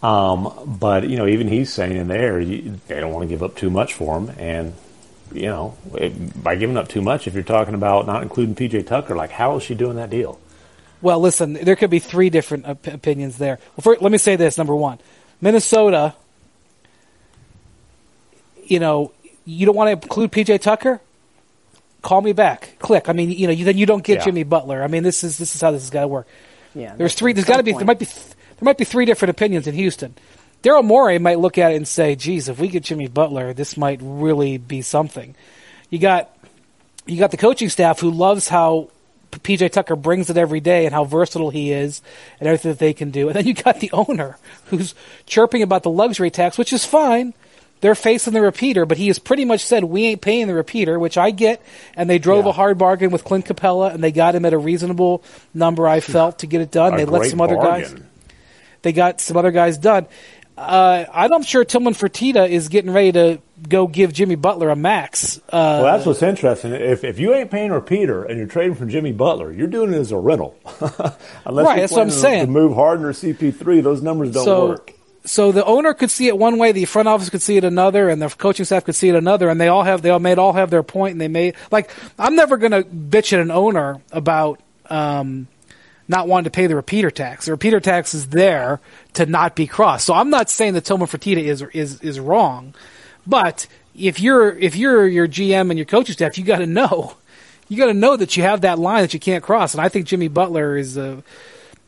Um, 0.03 0.75
but 0.79 1.07
you 1.07 1.17
know, 1.17 1.27
even 1.27 1.47
he's 1.47 1.71
saying 1.71 1.95
in 1.95 2.07
there, 2.07 2.39
you, 2.39 2.79
they 2.87 2.99
don't 2.99 3.13
want 3.13 3.23
to 3.23 3.27
give 3.27 3.43
up 3.43 3.55
too 3.55 3.69
much 3.69 3.93
for 3.93 4.17
him, 4.17 4.31
and 4.37 4.73
you 5.31 5.47
know, 5.47 5.77
it, 5.95 6.43
by 6.43 6.55
giving 6.55 6.77
up 6.77 6.87
too 6.87 7.01
much, 7.01 7.27
if 7.27 7.33
you're 7.33 7.43
talking 7.43 7.73
about 7.73 8.05
not 8.07 8.23
including 8.23 8.55
PJ 8.55 8.87
Tucker, 8.87 9.15
like 9.15 9.31
how 9.31 9.57
is 9.57 9.63
she 9.63 9.75
doing 9.75 9.95
that 9.97 10.09
deal? 10.09 10.39
well, 11.01 11.19
listen, 11.19 11.53
there 11.53 11.75
could 11.75 11.89
be 11.89 11.99
three 11.99 12.29
different 12.29 12.67
op- 12.67 12.87
opinions 12.87 13.37
there. 13.37 13.59
Well, 13.75 13.81
first, 13.83 14.01
let 14.01 14.11
me 14.11 14.17
say 14.17 14.35
this: 14.35 14.57
number 14.57 14.75
one, 14.75 14.99
Minnesota. 15.39 16.13
You 18.71 18.79
know, 18.79 19.11
you 19.45 19.65
don't 19.65 19.75
want 19.75 19.87
to 19.89 19.91
include 20.05 20.31
PJ 20.31 20.61
Tucker. 20.61 21.01
Call 22.01 22.21
me 22.21 22.31
back. 22.33 22.77
Click. 22.79 23.09
I 23.09 23.13
mean, 23.13 23.29
you 23.29 23.45
know, 23.47 23.53
you, 23.53 23.65
then 23.65 23.77
you 23.77 23.85
don't 23.85 24.03
get 24.03 24.19
Yeah. 24.19 24.25
Jimmy 24.25 24.43
Butler. 24.43 24.81
I 24.81 24.87
mean, 24.87 25.03
this 25.03 25.23
is 25.23 25.37
this 25.37 25.53
is 25.55 25.61
how 25.61 25.71
this 25.71 25.81
has 25.83 25.89
got 25.89 26.01
to 26.01 26.07
work. 26.07 26.27
yeah. 26.73 26.95
There's 26.95 27.13
three. 27.13 27.31
a 27.31 27.33
There's 27.33 27.45
good 27.45 27.51
got 27.53 27.57
to 27.57 27.63
be. 27.63 27.73
There 27.73 27.85
might 27.85 27.99
be. 27.99 28.05
th- 28.05 28.17
There 28.25 28.65
might 28.65 28.77
be 28.77 28.85
three 28.85 29.05
different 29.05 29.29
opinions 29.31 29.67
in 29.67 29.75
Houston. 29.75 30.13
Daryl 30.63 30.83
Morey 30.85 31.17
might 31.19 31.39
look 31.39 31.57
at 31.57 31.71
it 31.73 31.75
and 31.75 31.87
say, 31.87 32.15
"Geez, 32.15 32.47
if 32.47 32.59
we 32.59 32.67
get 32.69 32.83
Jimmy 32.83 33.07
Butler, 33.07 33.53
this 33.53 33.75
might 33.75 33.99
really 34.01 34.57
be 34.57 34.81
something." 34.81 35.35
You 35.89 35.99
got, 35.99 36.29
you 37.05 37.17
got 37.19 37.31
the 37.31 37.37
coaching 37.37 37.67
staff 37.69 37.99
who 37.99 38.09
loves 38.11 38.47
how 38.47 38.89
PJ 39.31 39.71
Tucker 39.71 39.95
brings 39.95 40.29
it 40.29 40.37
every 40.37 40.59
day 40.61 40.85
and 40.85 40.93
how 40.93 41.03
versatile 41.03 41.49
he 41.49 41.71
is 41.73 42.01
and 42.39 42.47
everything 42.47 42.71
that 42.71 42.79
they 42.79 42.93
can 42.93 43.11
do. 43.11 43.27
And 43.27 43.35
then 43.35 43.45
you 43.47 43.53
got 43.53 43.79
the 43.81 43.91
owner 43.91 44.37
who's 44.67 44.95
chirping 45.25 45.61
about 45.63 45.83
the 45.83 45.89
luxury 45.89 46.29
tax, 46.31 46.57
which 46.57 46.71
is 46.71 46.85
fine. 46.85 47.33
They're 47.81 47.95
facing 47.95 48.33
the 48.33 48.41
repeater, 48.41 48.85
but 48.85 48.97
he 48.97 49.07
has 49.07 49.19
pretty 49.19 49.43
much 49.43 49.61
said 49.65 49.83
we 49.83 50.05
ain't 50.05 50.21
paying 50.21 50.47
the 50.47 50.53
repeater, 50.53 50.97
which 50.99 51.17
I 51.17 51.31
get. 51.31 51.61
And 51.95 52.09
they 52.09 52.19
drove 52.19 52.45
Yeah. 52.45 52.51
a 52.51 52.53
hard 52.53 52.77
bargain 52.77 53.09
with 53.11 53.23
Clint 53.23 53.45
Capela, 53.45 53.93
and 53.93 54.03
they 54.03 54.11
got 54.11 54.35
him 54.35 54.45
at 54.45 54.53
a 54.53 54.57
reasonable 54.57 55.23
number. 55.53 55.87
I 55.87 55.99
felt 55.99 56.39
to 56.39 56.47
get 56.47 56.61
it 56.61 56.71
done. 56.71 56.93
A 56.93 56.97
they 56.97 57.05
let 57.05 57.29
some 57.29 57.41
other 57.41 57.55
guys. 57.57 57.93
They 58.83 58.93
got 58.93 59.19
some 59.19 59.35
other 59.37 59.51
guys 59.51 59.77
done. 59.77 60.05
Uh, 60.57 61.05
I'm 61.11 61.41
sure 61.43 61.63
Tillman 61.65 61.93
Fertitta 61.93 62.47
is 62.47 62.67
getting 62.69 62.91
ready 62.91 63.11
to 63.13 63.39
go 63.67 63.87
give 63.87 64.13
Jimmy 64.13 64.35
Butler 64.35 64.69
a 64.69 64.75
max. 64.75 65.37
Uh, 65.49 65.81
Well, 65.81 65.83
that's 65.83 66.05
what's 66.05 66.21
interesting. 66.21 66.73
If 66.73 67.03
if 67.03 67.19
you 67.19 67.33
ain't 67.33 67.49
paying 67.49 67.71
repeater 67.71 68.23
and 68.25 68.37
you're 68.37 68.47
trading 68.47 68.75
for 68.75 68.85
Jimmy 68.85 69.11
Butler, 69.11 69.51
you're 69.51 69.65
doing 69.67 69.91
it 69.93 69.97
as 69.97 70.11
a 70.11 70.17
rental. 70.17 70.55
Unless 70.79 71.65
Right, 71.65 71.77
you're 71.77 71.81
that's 71.81 71.91
what 71.93 72.01
I'm 72.01 72.09
to- 72.09 72.13
saying. 72.13 72.45
To 72.45 72.51
move 72.51 72.75
Harden 72.75 73.05
or 73.05 73.13
CP3, 73.13 73.81
those 73.81 74.03
numbers 74.03 74.31
don't 74.31 74.45
so, 74.45 74.67
work. 74.69 74.93
So 75.23 75.51
the 75.51 75.63
owner 75.65 75.93
could 75.93 76.09
see 76.09 76.27
it 76.27 76.37
one 76.37 76.57
way, 76.57 76.71
the 76.71 76.85
front 76.85 77.07
office 77.07 77.29
could 77.29 77.41
see 77.41 77.57
it 77.57 77.63
another, 77.63 78.09
and 78.09 78.21
the 78.21 78.29
coaching 78.29 78.65
staff 78.65 78.85
could 78.85 78.95
see 78.95 79.09
it 79.09 79.15
another, 79.15 79.49
and 79.49 79.61
they 79.61 79.67
all 79.67 79.83
have 79.83 80.01
they 80.01 80.09
all 80.09 80.19
made 80.19 80.39
all 80.39 80.53
have 80.53 80.69
their 80.71 80.83
point, 80.83 81.13
and 81.13 81.21
they 81.21 81.27
made 81.27 81.55
like 81.69 81.91
I'm 82.17 82.35
never 82.35 82.57
going 82.57 82.71
to 82.71 82.83
bitch 82.83 83.31
at 83.33 83.39
an 83.39 83.51
owner 83.51 84.01
about 84.11 84.59
um, 84.89 85.47
not 86.07 86.27
wanting 86.27 86.45
to 86.45 86.51
pay 86.51 86.65
the 86.67 86.75
repeater 86.75 87.11
tax. 87.11 87.45
The 87.45 87.51
repeater 87.51 87.79
tax 87.79 88.13
is 88.13 88.29
there 88.29 88.79
to 89.13 89.25
not 89.27 89.55
be 89.55 89.67
crossed. 89.67 90.05
So 90.05 90.13
I'm 90.13 90.31
not 90.31 90.49
saying 90.49 90.73
that 90.73 90.85
Tillman 90.85 91.07
Fertitta 91.07 91.43
is 91.43 91.61
is 91.73 92.01
is 92.01 92.19
wrong, 92.19 92.73
but 93.27 93.67
if 93.95 94.19
you're 94.19 94.57
if 94.57 94.75
you're 94.75 95.07
your 95.07 95.27
GM 95.27 95.69
and 95.69 95.77
your 95.77 95.85
coaching 95.85 96.13
staff, 96.13 96.37
you 96.37 96.43
got 96.43 96.59
to 96.59 96.67
know. 96.67 97.15
You 97.67 97.77
got 97.77 97.85
to 97.85 97.93
know 97.93 98.17
that 98.17 98.35
you 98.35 98.43
have 98.43 98.61
that 98.61 98.79
line 98.79 99.01
that 99.01 99.13
you 99.13 99.19
can't 99.19 99.43
cross, 99.43 99.73
and 99.73 99.81
I 99.81 99.87
think 99.87 100.07
Jimmy 100.07 100.27
Butler 100.27 100.75
is 100.75 100.97
a 100.97 101.23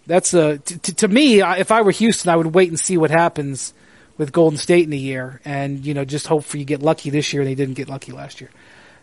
that's 0.08 0.34
a 0.34 0.58
t- 0.60 0.76
t- 0.78 0.94
to 0.94 1.08
me. 1.08 1.42
If 1.42 1.72
I 1.72 1.82
were 1.82 1.92
Houston, 1.92 2.30
I 2.32 2.36
would 2.36 2.54
wait 2.54 2.70
and 2.70 2.80
see 2.80 2.98
what 2.98 3.12
happens 3.12 3.74
with 4.18 4.32
Golden 4.32 4.58
State 4.58 4.86
in 4.86 4.94
a 4.94 4.98
year, 4.98 5.42
and 5.46 5.86
you 5.86 5.94
know 5.94 6.06
just 6.06 6.28
hope 6.28 6.44
for 6.44 6.58
you 6.58 6.66
get 6.66 6.82
lucky 6.82 7.10
this 7.10 7.34
year. 7.34 7.42
and 7.42 7.50
They 7.50 7.56
didn't 7.56 7.76
get 7.76 7.90
lucky 7.90 8.12
last 8.12 8.42
year. 8.42 8.50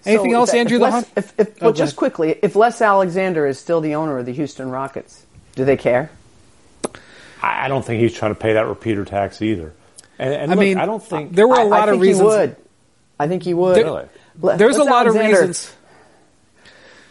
Anything 0.07 0.31
So 0.33 0.37
else, 0.39 0.49
if- 0.51 0.55
Andrew? 0.57 0.77
If 0.77 0.81
the 0.81 0.85
Les, 0.85 0.91
Hunt? 0.93 1.09
if, 1.17 1.33
if, 1.41 1.49
Oh, 1.49 1.53
well, 1.67 1.73
just 1.73 1.93
ahead. 1.93 1.97
quickly, 1.99 2.39
if 2.43 2.57
Les 2.57 2.81
Alexander 2.81 3.47
is 3.47 3.59
still 3.59 3.81
the 3.81 3.95
owner 3.97 4.19
of 4.19 4.27
the 4.27 4.33
Houston 4.33 4.71
Rockets, 4.71 5.25
do 5.57 5.65
they 5.65 5.77
care? 5.77 6.11
I 7.43 7.67
I 7.67 7.69
don't 7.69 7.85
think 7.85 8.01
he's 8.01 8.15
trying 8.15 8.33
to 8.35 8.41
pay 8.41 8.55
that 8.55 8.67
repeater 8.67 9.05
tax 9.05 9.43
either. 9.43 9.73
And, 10.19 10.33
and 10.35 10.53
I 10.53 10.55
look, 10.55 10.61
mean, 10.61 10.79
I 10.79 10.87
don't 10.87 11.03
think 11.03 11.35
there 11.35 11.49
were 11.49 11.57
a 11.57 11.61
I- 11.61 11.65
lot 11.65 11.81
I 11.81 11.85
of 11.85 11.91
think 11.95 12.03
reasons. 12.03 12.21
He 12.33 12.39
would. 12.39 12.57
I 13.19 13.29
think 13.29 13.43
he 13.43 13.55
would. 13.55 13.77
There- 13.77 13.85
Really? 13.85 14.05
Le- 14.41 14.57
There's 14.57 14.77
a 14.77 14.85
Les 14.85 14.91
lot 14.91 15.07
of 15.07 15.15
reasons. 15.15 15.73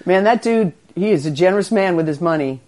Man, 0.05 0.23
that 0.23 0.41
dude, 0.41 0.73
he 0.95 1.11
is 1.11 1.25
a 1.25 1.31
generous 1.31 1.71
man 1.71 1.95
with 1.95 2.07
his 2.07 2.19
money. 2.21 2.61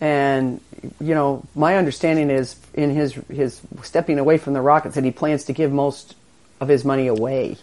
And, 0.00 0.60
you 1.00 1.14
know, 1.14 1.44
my 1.54 1.76
understanding 1.76 2.30
is 2.30 2.54
in 2.74 2.90
his, 2.90 3.14
his 3.28 3.60
stepping 3.82 4.18
away 4.18 4.38
from 4.38 4.52
the 4.52 4.60
Rockets 4.60 4.94
that 4.94 5.04
he 5.04 5.10
plans 5.10 5.44
to 5.44 5.52
give 5.52 5.72
most 5.72 6.14
of 6.60 6.68
his 6.68 6.84
money 6.84 7.08
away. 7.08 7.56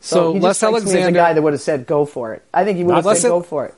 So, 0.00 0.32
he 0.32 0.40
Les 0.40 0.56
strikes 0.56 0.72
me 0.72 0.78
a 0.78 0.82
Alexander, 0.82 1.18
guy 1.18 1.32
that 1.34 1.42
would 1.42 1.52
have 1.52 1.60
said, 1.60 1.86
go 1.86 2.06
for 2.06 2.32
it. 2.32 2.42
I 2.54 2.64
think 2.64 2.78
he 2.78 2.84
would 2.84 2.94
have 3.04 3.18
said, 3.18 3.28
go 3.28 3.42
for 3.42 3.66
it. 3.66 3.74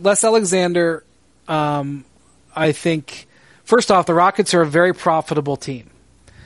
Les 0.00 0.24
Alexander, 0.24 1.04
um, 1.46 2.04
I 2.54 2.72
think. 2.72 3.28
First 3.62 3.92
off, 3.92 4.06
the 4.06 4.14
Rockets 4.14 4.52
are 4.54 4.62
a 4.62 4.66
very 4.66 4.92
profitable 4.92 5.56
team. 5.56 5.88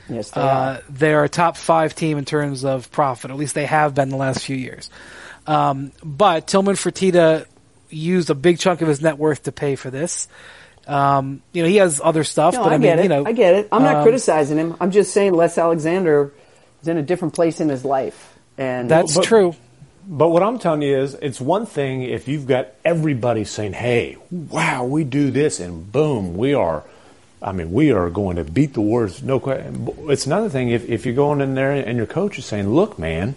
Yes, 0.07 0.29
they 0.29 0.41
Uh, 0.41 0.45
are. 0.45 0.81
they're 0.89 1.23
a 1.23 1.29
top 1.29 1.57
five 1.57 1.95
team 1.95 2.19
in 2.19 2.25
terms 2.25 2.63
of 2.63 2.91
profit. 2.91 3.31
At 3.31 3.37
least 3.37 3.55
they 3.55 3.65
have 3.65 3.95
been 3.95 4.09
the 4.09 4.17
last 4.17 4.45
few 4.45 4.55
years. 4.55 4.91
Um, 5.47 5.91
but 6.03 6.45
Tillman 6.45 6.75
Fertitta 6.75 7.47
used 7.89 8.29
a 8.29 8.35
big 8.35 8.59
chunk 8.59 8.81
of 8.83 8.87
his 8.87 9.01
net 9.01 9.17
worth 9.17 9.43
to 9.43 9.51
pay 9.51 9.75
for 9.75 9.89
this. 9.89 10.27
Um, 10.87 11.41
you 11.51 11.63
know, 11.63 11.69
he 11.69 11.77
has 11.77 11.99
other 12.03 12.23
stuff, 12.23 12.53
No, 12.53 12.63
but 12.63 12.71
I, 12.71 12.75
I, 12.75 12.77
mean, 12.77 12.81
get 12.83 12.99
it. 12.99 13.03
you 13.03 13.09
know, 13.09 13.25
I 13.25 13.31
get 13.31 13.55
it. 13.55 13.69
I'm 13.71 13.81
not 13.83 13.97
um, 13.97 14.03
criticizing 14.03 14.57
him. 14.57 14.75
I'm 14.79 14.91
just 14.91 15.13
saying 15.13 15.33
Les 15.33 15.57
Alexander 15.57 16.31
is 16.81 16.87
in 16.87 16.97
a 16.97 17.01
different 17.01 17.33
place 17.33 17.59
in 17.59 17.69
his 17.69 17.83
life. 17.83 18.37
And 18.57 18.89
That's 18.89 19.15
But- 19.15 19.23
true. 19.25 19.55
But 20.07 20.29
what 20.29 20.43
I'm 20.43 20.59
telling 20.59 20.83
you 20.83 20.99
is, 20.99 21.15
it's 21.15 21.41
one 21.41 21.65
thing 21.65 22.03
if 22.03 22.27
you've 22.27 22.45
got 22.45 22.67
everybody 22.85 23.43
saying, 23.43 23.73
"Hey, 23.73 24.17
wow, 24.29 24.83
we 24.85 25.03
do 25.03 25.31
this," 25.31 25.59
and 25.59 25.91
boom, 25.91 26.37
we 26.37 26.53
are. 26.53 26.83
I 27.41 27.51
mean, 27.53 27.71
we 27.71 27.91
are 27.91 28.11
going 28.11 28.35
to 28.35 28.43
beat 28.43 28.75
the 28.75 28.81
Warriors. 28.81 29.23
No 29.23 29.39
question. 29.39 29.89
It's 30.07 30.27
another 30.27 30.47
thing 30.49 30.69
if, 30.69 30.87
if 30.87 31.07
you're 31.07 31.15
going 31.15 31.41
in 31.41 31.55
there 31.55 31.71
and 31.71 31.97
your 31.97 32.05
coach 32.05 32.37
is 32.37 32.45
saying, 32.45 32.69
"Look, 32.69 32.99
man, 32.99 33.35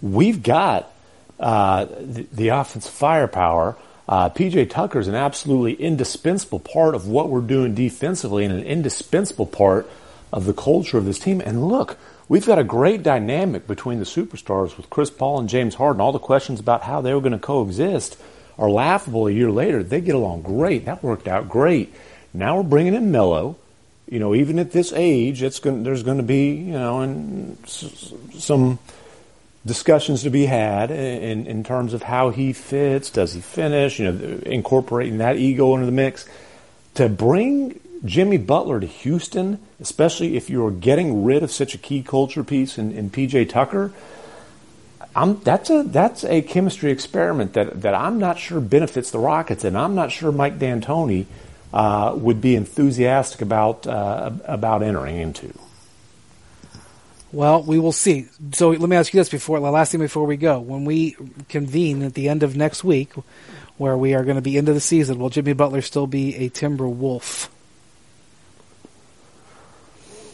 we've 0.00 0.42
got 0.42 0.90
uh, 1.38 1.84
the, 1.84 2.26
the 2.32 2.48
offensive 2.48 2.92
firepower." 2.92 3.76
Uh, 4.10 4.28
PJ 4.28 4.68
Tucker 4.70 4.98
is 4.98 5.06
an 5.06 5.14
absolutely 5.14 5.74
indispensable 5.74 6.58
part 6.58 6.96
of 6.96 7.06
what 7.06 7.28
we're 7.28 7.40
doing 7.40 7.76
defensively, 7.76 8.44
and 8.44 8.52
an 8.52 8.64
indispensable 8.64 9.46
part 9.46 9.88
of 10.32 10.46
the 10.46 10.52
culture 10.52 10.98
of 10.98 11.04
this 11.04 11.20
team. 11.20 11.40
And 11.40 11.68
look, 11.68 11.96
we've 12.28 12.44
got 12.44 12.58
a 12.58 12.64
great 12.64 13.04
dynamic 13.04 13.68
between 13.68 14.00
the 14.00 14.04
superstars 14.04 14.76
with 14.76 14.90
Chris 14.90 15.10
Paul 15.10 15.38
and 15.38 15.48
James 15.48 15.76
Harden. 15.76 16.00
All 16.00 16.10
the 16.10 16.18
questions 16.18 16.58
about 16.58 16.82
how 16.82 17.00
they 17.00 17.14
were 17.14 17.20
going 17.20 17.34
to 17.34 17.38
coexist 17.38 18.20
are 18.58 18.68
laughable 18.68 19.28
a 19.28 19.30
year 19.30 19.52
later. 19.52 19.84
They 19.84 20.00
get 20.00 20.16
along 20.16 20.42
great. 20.42 20.86
That 20.86 21.04
worked 21.04 21.28
out 21.28 21.48
great. 21.48 21.94
Now 22.34 22.56
we're 22.56 22.64
bringing 22.64 22.94
in 22.94 23.12
Melo. 23.12 23.58
You 24.08 24.18
know, 24.18 24.34
even 24.34 24.58
at 24.58 24.72
this 24.72 24.92
age, 24.92 25.40
it's 25.40 25.60
going, 25.60 25.84
there's 25.84 26.02
going 26.02 26.16
to 26.16 26.24
be, 26.24 26.50
you 26.50 26.72
know, 26.72 26.98
and 26.98 27.56
some 27.68 28.80
discussions 29.64 30.22
to 30.22 30.30
be 30.30 30.46
had 30.46 30.90
in, 30.90 31.46
in 31.46 31.64
terms 31.64 31.92
of 31.92 32.02
how 32.04 32.30
he 32.30 32.52
fits. 32.52 33.10
Does 33.10 33.34
he 33.34 33.40
finish? 33.40 33.98
You 33.98 34.12
know, 34.12 34.38
incorporating 34.46 35.18
that 35.18 35.36
ego 35.36 35.74
into 35.74 35.86
the 35.86 35.92
mix. 35.92 36.26
To 36.94 37.08
bring 37.08 37.78
Jimmy 38.04 38.38
Butler 38.38 38.80
to 38.80 38.86
Houston, 38.86 39.58
especially 39.80 40.36
if 40.36 40.48
you're 40.48 40.70
getting 40.70 41.24
rid 41.24 41.42
of 41.42 41.50
such 41.50 41.74
a 41.74 41.78
key 41.78 42.02
culture 42.02 42.42
piece 42.42 42.78
in, 42.78 42.92
in 42.92 43.10
PJ 43.10 43.48
Tucker, 43.50 43.92
I'm, 45.14 45.40
that's 45.40 45.70
a 45.70 45.82
that's 45.82 46.24
a 46.24 46.40
chemistry 46.42 46.92
experiment 46.92 47.54
that, 47.54 47.82
that 47.82 47.94
I'm 47.94 48.18
not 48.18 48.38
sure 48.38 48.60
benefits 48.60 49.10
the 49.10 49.18
Rockets, 49.18 49.64
and 49.64 49.76
I'm 49.76 49.94
not 49.94 50.12
sure 50.12 50.30
Mike 50.30 50.58
D'Antoni 50.58 51.26
uh, 51.74 52.14
would 52.16 52.40
be 52.40 52.54
enthusiastic 52.54 53.42
about 53.42 53.86
uh, 53.86 54.30
about 54.44 54.82
entering 54.82 55.16
into. 55.16 55.52
Well, 57.32 57.62
we 57.62 57.78
will 57.78 57.92
see. 57.92 58.26
So 58.52 58.70
let 58.70 58.88
me 58.88 58.96
ask 58.96 59.14
you 59.14 59.20
this 59.20 59.28
before 59.28 59.60
the 59.60 59.70
last 59.70 59.92
thing 59.92 60.00
before 60.00 60.26
we 60.26 60.36
go. 60.36 60.58
When 60.58 60.84
we 60.84 61.16
convene 61.48 62.02
at 62.02 62.14
the 62.14 62.28
end 62.28 62.42
of 62.42 62.56
next 62.56 62.82
week, 62.82 63.12
where 63.78 63.96
we 63.96 64.14
are 64.14 64.24
going 64.24 64.36
to 64.36 64.42
be 64.42 64.56
into 64.56 64.72
the 64.72 64.80
season, 64.80 65.18
will 65.18 65.30
Jimmy 65.30 65.52
Butler 65.52 65.80
still 65.82 66.06
be 66.06 66.34
a 66.36 66.48
Timber 66.48 66.88
Wolf? 66.88 67.48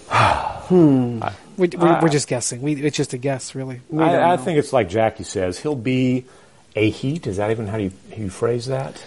hmm. 0.11 1.21
We, 1.59 1.69
we, 1.69 1.79
we're 1.79 2.09
just 2.09 2.29
guessing. 2.29 2.63
We, 2.63 2.75
it's 2.75 2.97
just 2.97 3.13
a 3.13 3.19
guess, 3.19 3.55
really. 3.55 3.81
I, 3.97 4.33
I 4.33 4.37
think 4.37 4.59
it's 4.59 4.73
like 4.73 4.89
Jackie 4.89 5.25
says. 5.25 5.59
He'll 5.59 5.75
be 5.75 6.27
a 6.75 6.91
Heat. 6.91 7.27
Is 7.27 7.39
that 7.39 7.51
even 7.51 7.67
how 7.67 7.79
you 7.79 7.93
how 8.11 8.17
you 8.17 8.31
phrase 8.31 8.67
that? 8.67 9.03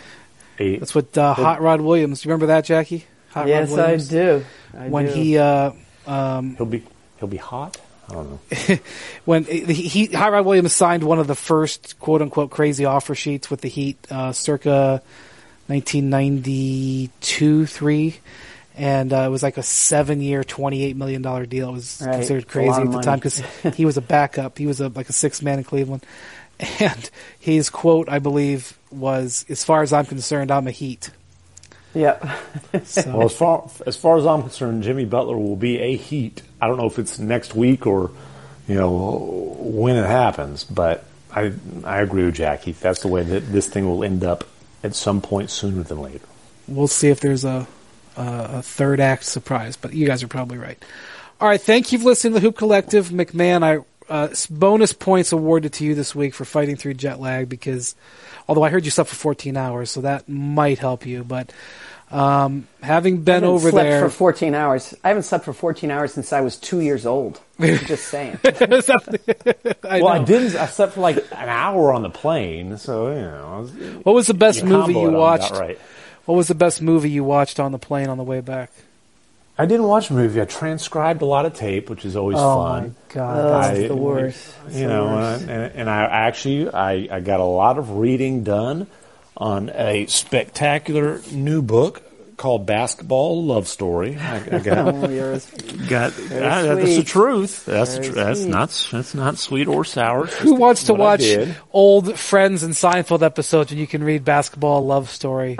A, 0.58 0.78
That's 0.78 0.94
what 0.94 1.18
uh, 1.18 1.34
Hot 1.36 1.62
Rod 1.62 1.82
Williams. 1.82 2.22
Do 2.22 2.28
you 2.28 2.34
remember 2.34 2.48
that, 2.48 2.66
Jackie? 2.66 3.06
Hot 3.30 3.48
yes, 3.48 3.70
Rod 3.70 3.80
I 3.80 3.98
do. 3.98 4.46
I 4.78 4.88
When 4.90 5.06
do. 5.06 5.12
he 5.14 5.38
uh, 5.38 5.72
um, 6.08 6.56
he'll 6.56 6.66
be 6.66 6.84
he'll 7.20 7.30
be 7.30 7.38
hot. 7.38 7.78
I 8.09 8.13
don't 8.13 8.30
know. 8.32 8.78
when 9.26 9.43
he, 9.43 9.74
he 9.74 10.05
Hot 10.07 10.32
Rod 10.32 10.45
Williams 10.45 10.74
signed 10.74 11.03
one 11.03 11.20
of 11.20 11.28
the 11.28 11.36
first 11.36 11.99
quote 11.99 12.22
unquote 12.24 12.49
crazy 12.49 12.86
offer 12.86 13.13
sheets 13.13 13.51
with 13.51 13.61
the 13.61 13.67
Heat, 13.70 13.97
uh, 14.09 14.32
circa 14.32 15.01
1992 15.67 17.65
three, 17.67 18.20
and 18.76 19.13
uh, 19.13 19.17
it 19.17 19.30
was 19.30 19.43
like 19.43 19.57
a 19.57 19.63
seven 19.63 20.22
year, 20.22 20.43
28 20.43 20.95
million 20.95 21.22
dollar 21.22 21.45
deal. 21.45 21.70
It 21.70 21.74
was 21.74 22.01
Right. 22.05 22.15
considered 22.15 22.43
It's 22.43 22.55
a 22.55 22.59
lot 22.59 22.74
crazy 22.76 22.88
at 22.88 22.91
the 22.91 23.01
time 23.01 23.20
because 23.20 23.39
he 23.76 23.86
was 23.86 23.97
a 23.97 24.01
backup. 24.01 24.57
He 24.57 24.65
was 24.67 24.82
a 24.82 24.88
like 24.89 25.09
a 25.09 25.13
six 25.13 25.41
man 25.41 25.59
in 25.59 25.63
Cleveland, 25.63 26.03
and 26.80 27.09
his 27.39 27.70
quote 27.70 28.09
I 28.09 28.20
believe 28.20 28.78
was, 28.91 29.45
"As 29.49 29.63
far 29.63 29.82
as 29.84 29.93
I'm 29.93 30.05
concerned, 30.05 30.51
I'm 30.51 30.67
a 30.67 30.72
Heat." 30.72 31.11
Yeah. 31.94 32.38
So, 32.84 33.12
Well, 33.18 33.26
as 33.26 33.36
far 33.36 33.70
as 33.88 33.96
far 33.96 34.18
as 34.18 34.26
I'm 34.26 34.42
concerned, 34.44 34.84
Jimmy 34.84 35.06
Butler 35.06 35.38
will 35.38 35.56
be 35.56 35.80
a 35.80 35.96
Heat. 35.96 36.42
I 36.62 36.68
don't 36.68 36.78
know 36.78 36.86
if 36.86 37.00
it's 37.00 37.18
next 37.20 37.56
week 37.56 37.88
or 37.88 38.12
you 38.68 38.76
know 38.76 39.56
when 39.60 39.96
it 39.96 40.06
happens, 40.06 40.64
but 40.64 41.06
I 41.34 41.54
I 41.84 42.02
agree 42.02 42.26
with 42.26 42.36
Jackie. 42.36 42.74
That's 42.74 43.02
the 43.02 43.08
way 43.08 43.24
that 43.24 43.52
this 43.52 43.68
thing 43.68 43.88
will 43.88 44.04
end 44.04 44.24
up 44.24 44.44
at 44.84 44.96
some 44.96 45.22
point 45.22 45.50
sooner 45.50 45.84
than 45.84 46.00
later. 46.02 46.26
we'll 46.68 46.88
see 46.88 47.10
if 47.10 47.20
there's 47.22 47.44
a, 47.44 47.68
a 48.18 48.24
a 48.24 48.62
third 48.62 49.00
act 49.00 49.24
surprise, 49.26 49.76
but 49.76 49.94
you 49.94 50.06
guys 50.06 50.22
are 50.24 50.28
probably 50.28 50.58
right. 50.60 50.84
All 51.42 51.48
right, 51.48 51.60
thank 51.62 51.92
you 51.92 52.00
for 52.00 52.06
listening 52.06 52.34
to 52.34 52.40
the 52.40 52.46
Hoop 52.46 52.58
Collective, 52.58 53.10
MacMahon. 53.10 53.64
I 53.64 53.84
uh, 54.10 54.30
bonus 54.49 54.93
points 54.93 55.32
awarded 55.32 55.74
to 55.74 55.86
you 55.86 55.95
this 55.95 56.16
week 56.16 56.34
for 56.34 56.45
fighting 56.45 56.76
through 56.76 56.95
jet 56.95 57.20
lag 57.20 57.47
because, 57.49 57.95
although 58.47 58.64
I 58.64 58.70
heard 58.70 58.86
you 58.86 58.91
slept 58.91 59.10
for 59.10 59.16
14 59.16 59.55
hours, 59.57 59.91
so 59.91 60.01
that 60.01 60.28
might 60.28 60.80
help 60.80 61.05
you. 61.05 61.24
But 61.24 61.51
um, 62.12 62.68
having 62.82 63.22
been 63.22 63.43
I 63.43 63.47
over 63.47 63.70
slept 63.70 63.88
there, 63.88 64.01
for 64.01 64.10
14 64.10 64.55
hours. 64.55 64.95
I 65.03 65.10
haven't 65.10 65.24
slept 65.24 65.45
for 65.45 65.53
14 65.53 65.91
hours 65.91 66.14
since 66.14 66.34
I 66.34 66.41
was 66.41 66.57
two 66.57 66.80
years 66.82 67.05
old. 67.05 67.39
I'm 67.60 67.78
just 67.80 68.07
saying. 68.07 68.39
I 68.45 70.01
well, 70.01 70.07
I 70.07 70.24
didn't. 70.24 70.55
I 70.55 70.66
slept 70.66 70.93
for 70.93 71.01
like 71.01 71.18
an 71.18 71.49
hour 71.49 71.94
on 71.94 72.02
the 72.02 72.10
plane, 72.10 72.77
so 72.77 73.10
you 73.14 73.22
know. 73.22 73.60
Was, 73.61 73.72
What 74.03 74.15
was 74.15 74.27
the 74.27 74.34
best 74.34 74.64
movie 74.64 74.94
you 74.94 75.11
watched? 75.11 75.52
right. 75.52 75.80
What 76.26 76.36
was 76.36 76.48
the 76.48 76.56
best 76.56 76.81
movie 76.81 77.10
you 77.10 77.23
watched 77.23 77.60
on 77.60 77.72
the 77.72 77.80
plane 77.80 78.07
on 78.07 78.18
the 78.18 78.23
way 78.23 78.41
back? 78.41 78.72
I 79.60 79.65
didn't 79.65 79.88
watch 79.88 80.10
a 80.10 80.14
movie. 80.14 80.41
I 80.41 80.45
transcribed 80.45 81.22
a 81.22 81.26
lot 81.26 81.45
of 81.45 81.53
tape, 81.53 81.90
which 81.90 82.06
is 82.06 82.15
always 82.15 82.38
fun. 82.38 82.45
Oh 82.45 82.64
fun. 82.64 82.84
my 83.10 83.14
god! 83.14 83.38
Oh, 83.38 83.53
I- 83.53 83.88
the 83.90 83.95
worst. 83.95 84.56
You 84.69 84.88
know, 84.88 85.07
worst. 85.07 85.41
and, 85.41 85.52
and, 85.52 85.76
and 85.76 85.90
I 85.90 86.03
actually 86.03 86.69
I, 86.69 87.10
I 87.11 87.19
got 87.19 87.41
a 87.41 87.44
lot 87.44 87.77
of 87.77 87.98
reading 87.98 88.45
done 88.45 88.88
on 89.36 89.69
a 89.69 90.06
spectacular 90.06 91.19
new 91.34 91.61
book 91.61 92.03
called 92.38 92.65
Basketball 92.65 93.44
Love 93.44 93.68
Story. 93.68 94.15
I, 94.18 94.38
I 94.38 94.60
got 94.60 94.77
Oh, 94.95 95.40
got 95.90 96.14
Very 96.14 96.40
that's 96.40 96.95
the 96.95 97.03
truth. 97.03 97.65
That's 97.65 97.98
the 97.98 98.03
tr- 98.03 98.11
that's 98.14 98.45
not 98.45 98.69
that's 98.94 99.14
not 99.14 99.38
sweet 99.38 99.68
or 99.68 99.84
sour. 99.84 100.27
Who 100.27 100.56
wants 100.56 100.86
to 100.86 100.94
watch 100.94 101.26
old 101.73 102.18
Friends 102.18 102.64
and 102.64 102.73
Seinfeld 102.73 103.23
episodes 103.23 103.72
when 103.72 103.77
you 103.77 103.88
can 103.88 104.06
read 104.06 104.23
Basketball 104.23 104.86
Love 104.86 105.10
Story? 105.10 105.57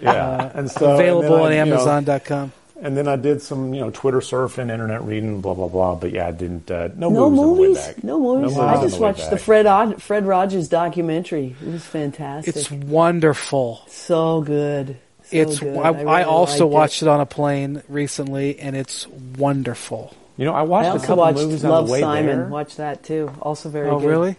Yeah, 0.00 0.12
uh, 0.12 0.52
and 0.54 0.70
so 0.70 0.92
and 0.92 0.94
Available 0.94 1.34
I, 1.34 1.40
on 1.40 1.50
you 1.50 1.56
know, 1.56 1.74
Amazon.com. 1.74 2.52
and 2.80 2.96
then 2.96 3.08
I 3.08 3.16
did 3.16 3.40
some 3.42 3.72
you 3.74 3.80
know 3.80 3.90
Twitter 3.90 4.18
surfing, 4.20 4.70
internet 4.70 5.02
reading, 5.02 5.40
blah 5.40 5.54
blah 5.54 5.68
blah. 5.68 5.94
But 5.94 6.12
yeah, 6.12 6.28
I 6.28 6.32
didn't. 6.32 6.70
Uh, 6.70 6.88
no, 6.96 7.08
no 7.08 7.30
movies, 7.30 7.38
on 7.38 7.46
the 7.56 7.62
movies. 7.62 8.04
No 8.04 8.20
movies. 8.20 8.56
movies 8.56 8.58
I 8.58 8.82
just 8.82 8.96
the 8.96 9.02
watched 9.02 9.30
the. 9.30 9.38
Fred 9.38 9.66
Od- 9.66 10.02
Fred 10.02 10.26
Rogers 10.26 10.68
documentary. 10.68 11.56
It 11.60 11.72
was 11.72 11.84
fantastic. 11.84 12.54
It's 12.56 12.70
wonderful. 12.70 13.82
so 13.88 14.40
good. 14.42 14.98
So 15.24 15.36
It's 15.36 15.58
good. 15.58 15.76
I, 15.76 15.88
really 15.88 16.06
I 16.06 16.22
also 16.22 16.66
watched 16.66 17.02
it. 17.02 17.06
it 17.06 17.08
on 17.08 17.20
a 17.20 17.26
plane 17.26 17.82
recently, 17.88 18.58
and 18.60 18.76
it's 18.76 19.08
wonderful. 19.08 20.14
You 20.36 20.44
know, 20.44 20.54
I 20.54 20.62
watched 20.62 20.86
I 20.86 20.88
a 20.88 20.92
also 20.92 21.06
couple 21.06 21.24
watched 21.24 21.38
movies 21.38 21.64
Love 21.64 21.72
on 21.72 21.86
the 21.86 21.92
way 21.92 22.00
Simon. 22.00 22.38
there. 22.38 22.48
Watch 22.48 22.76
that 22.76 23.02
too. 23.02 23.32
Also 23.42 23.68
very 23.70 23.88
oh, 23.88 23.98
good. 23.98 24.08
really? 24.08 24.36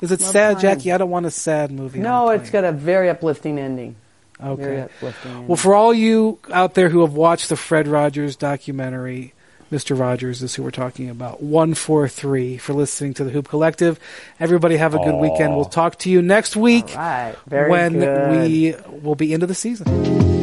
Is 0.00 0.12
it 0.12 0.20
Love 0.20 0.30
sad, 0.30 0.60
Simon. 0.60 0.78
Jackie? 0.78 0.92
I 0.92 0.98
don't 0.98 1.10
want 1.10 1.26
a 1.26 1.30
sad 1.30 1.70
movie. 1.72 1.98
No, 1.98 2.28
on 2.28 2.34
a 2.34 2.36
it's 2.38 2.48
plane. 2.50 2.62
got 2.62 2.68
a 2.68 2.72
very 2.72 3.10
uplifting 3.10 3.58
ending. 3.58 3.96
Okay. 4.42 4.88
Well, 5.46 5.56
for 5.56 5.74
all 5.74 5.92
you 5.92 6.38
out 6.52 6.74
there 6.74 6.88
who 6.88 7.02
have 7.02 7.14
watched 7.14 7.48
the 7.48 7.56
Fred 7.56 7.86
Rogers 7.86 8.36
documentary, 8.36 9.34
Mr. 9.70 9.98
Rogers 9.98 10.42
is 10.42 10.54
who 10.54 10.62
we're 10.62 10.70
talking 10.70 11.10
about. 11.10 11.42
143 11.42 12.58
for 12.58 12.72
listening 12.72 13.14
to 13.14 13.24
the 13.24 13.30
Hoop 13.30 13.48
Collective. 13.48 14.00
Everybody 14.40 14.76
have 14.76 14.94
a 14.94 14.98
good 14.98 15.14
Aw. 15.14 15.20
weekend. 15.20 15.54
We'll 15.54 15.64
talk 15.66 15.98
to 16.00 16.10
you 16.10 16.22
next 16.22 16.56
week 16.56 16.94
right. 16.96 17.36
When 17.48 18.00
good. 18.00 18.30
we 18.30 18.74
will 19.00 19.14
be 19.14 19.32
into 19.32 19.46
the 19.46 19.54
season. 19.54 20.39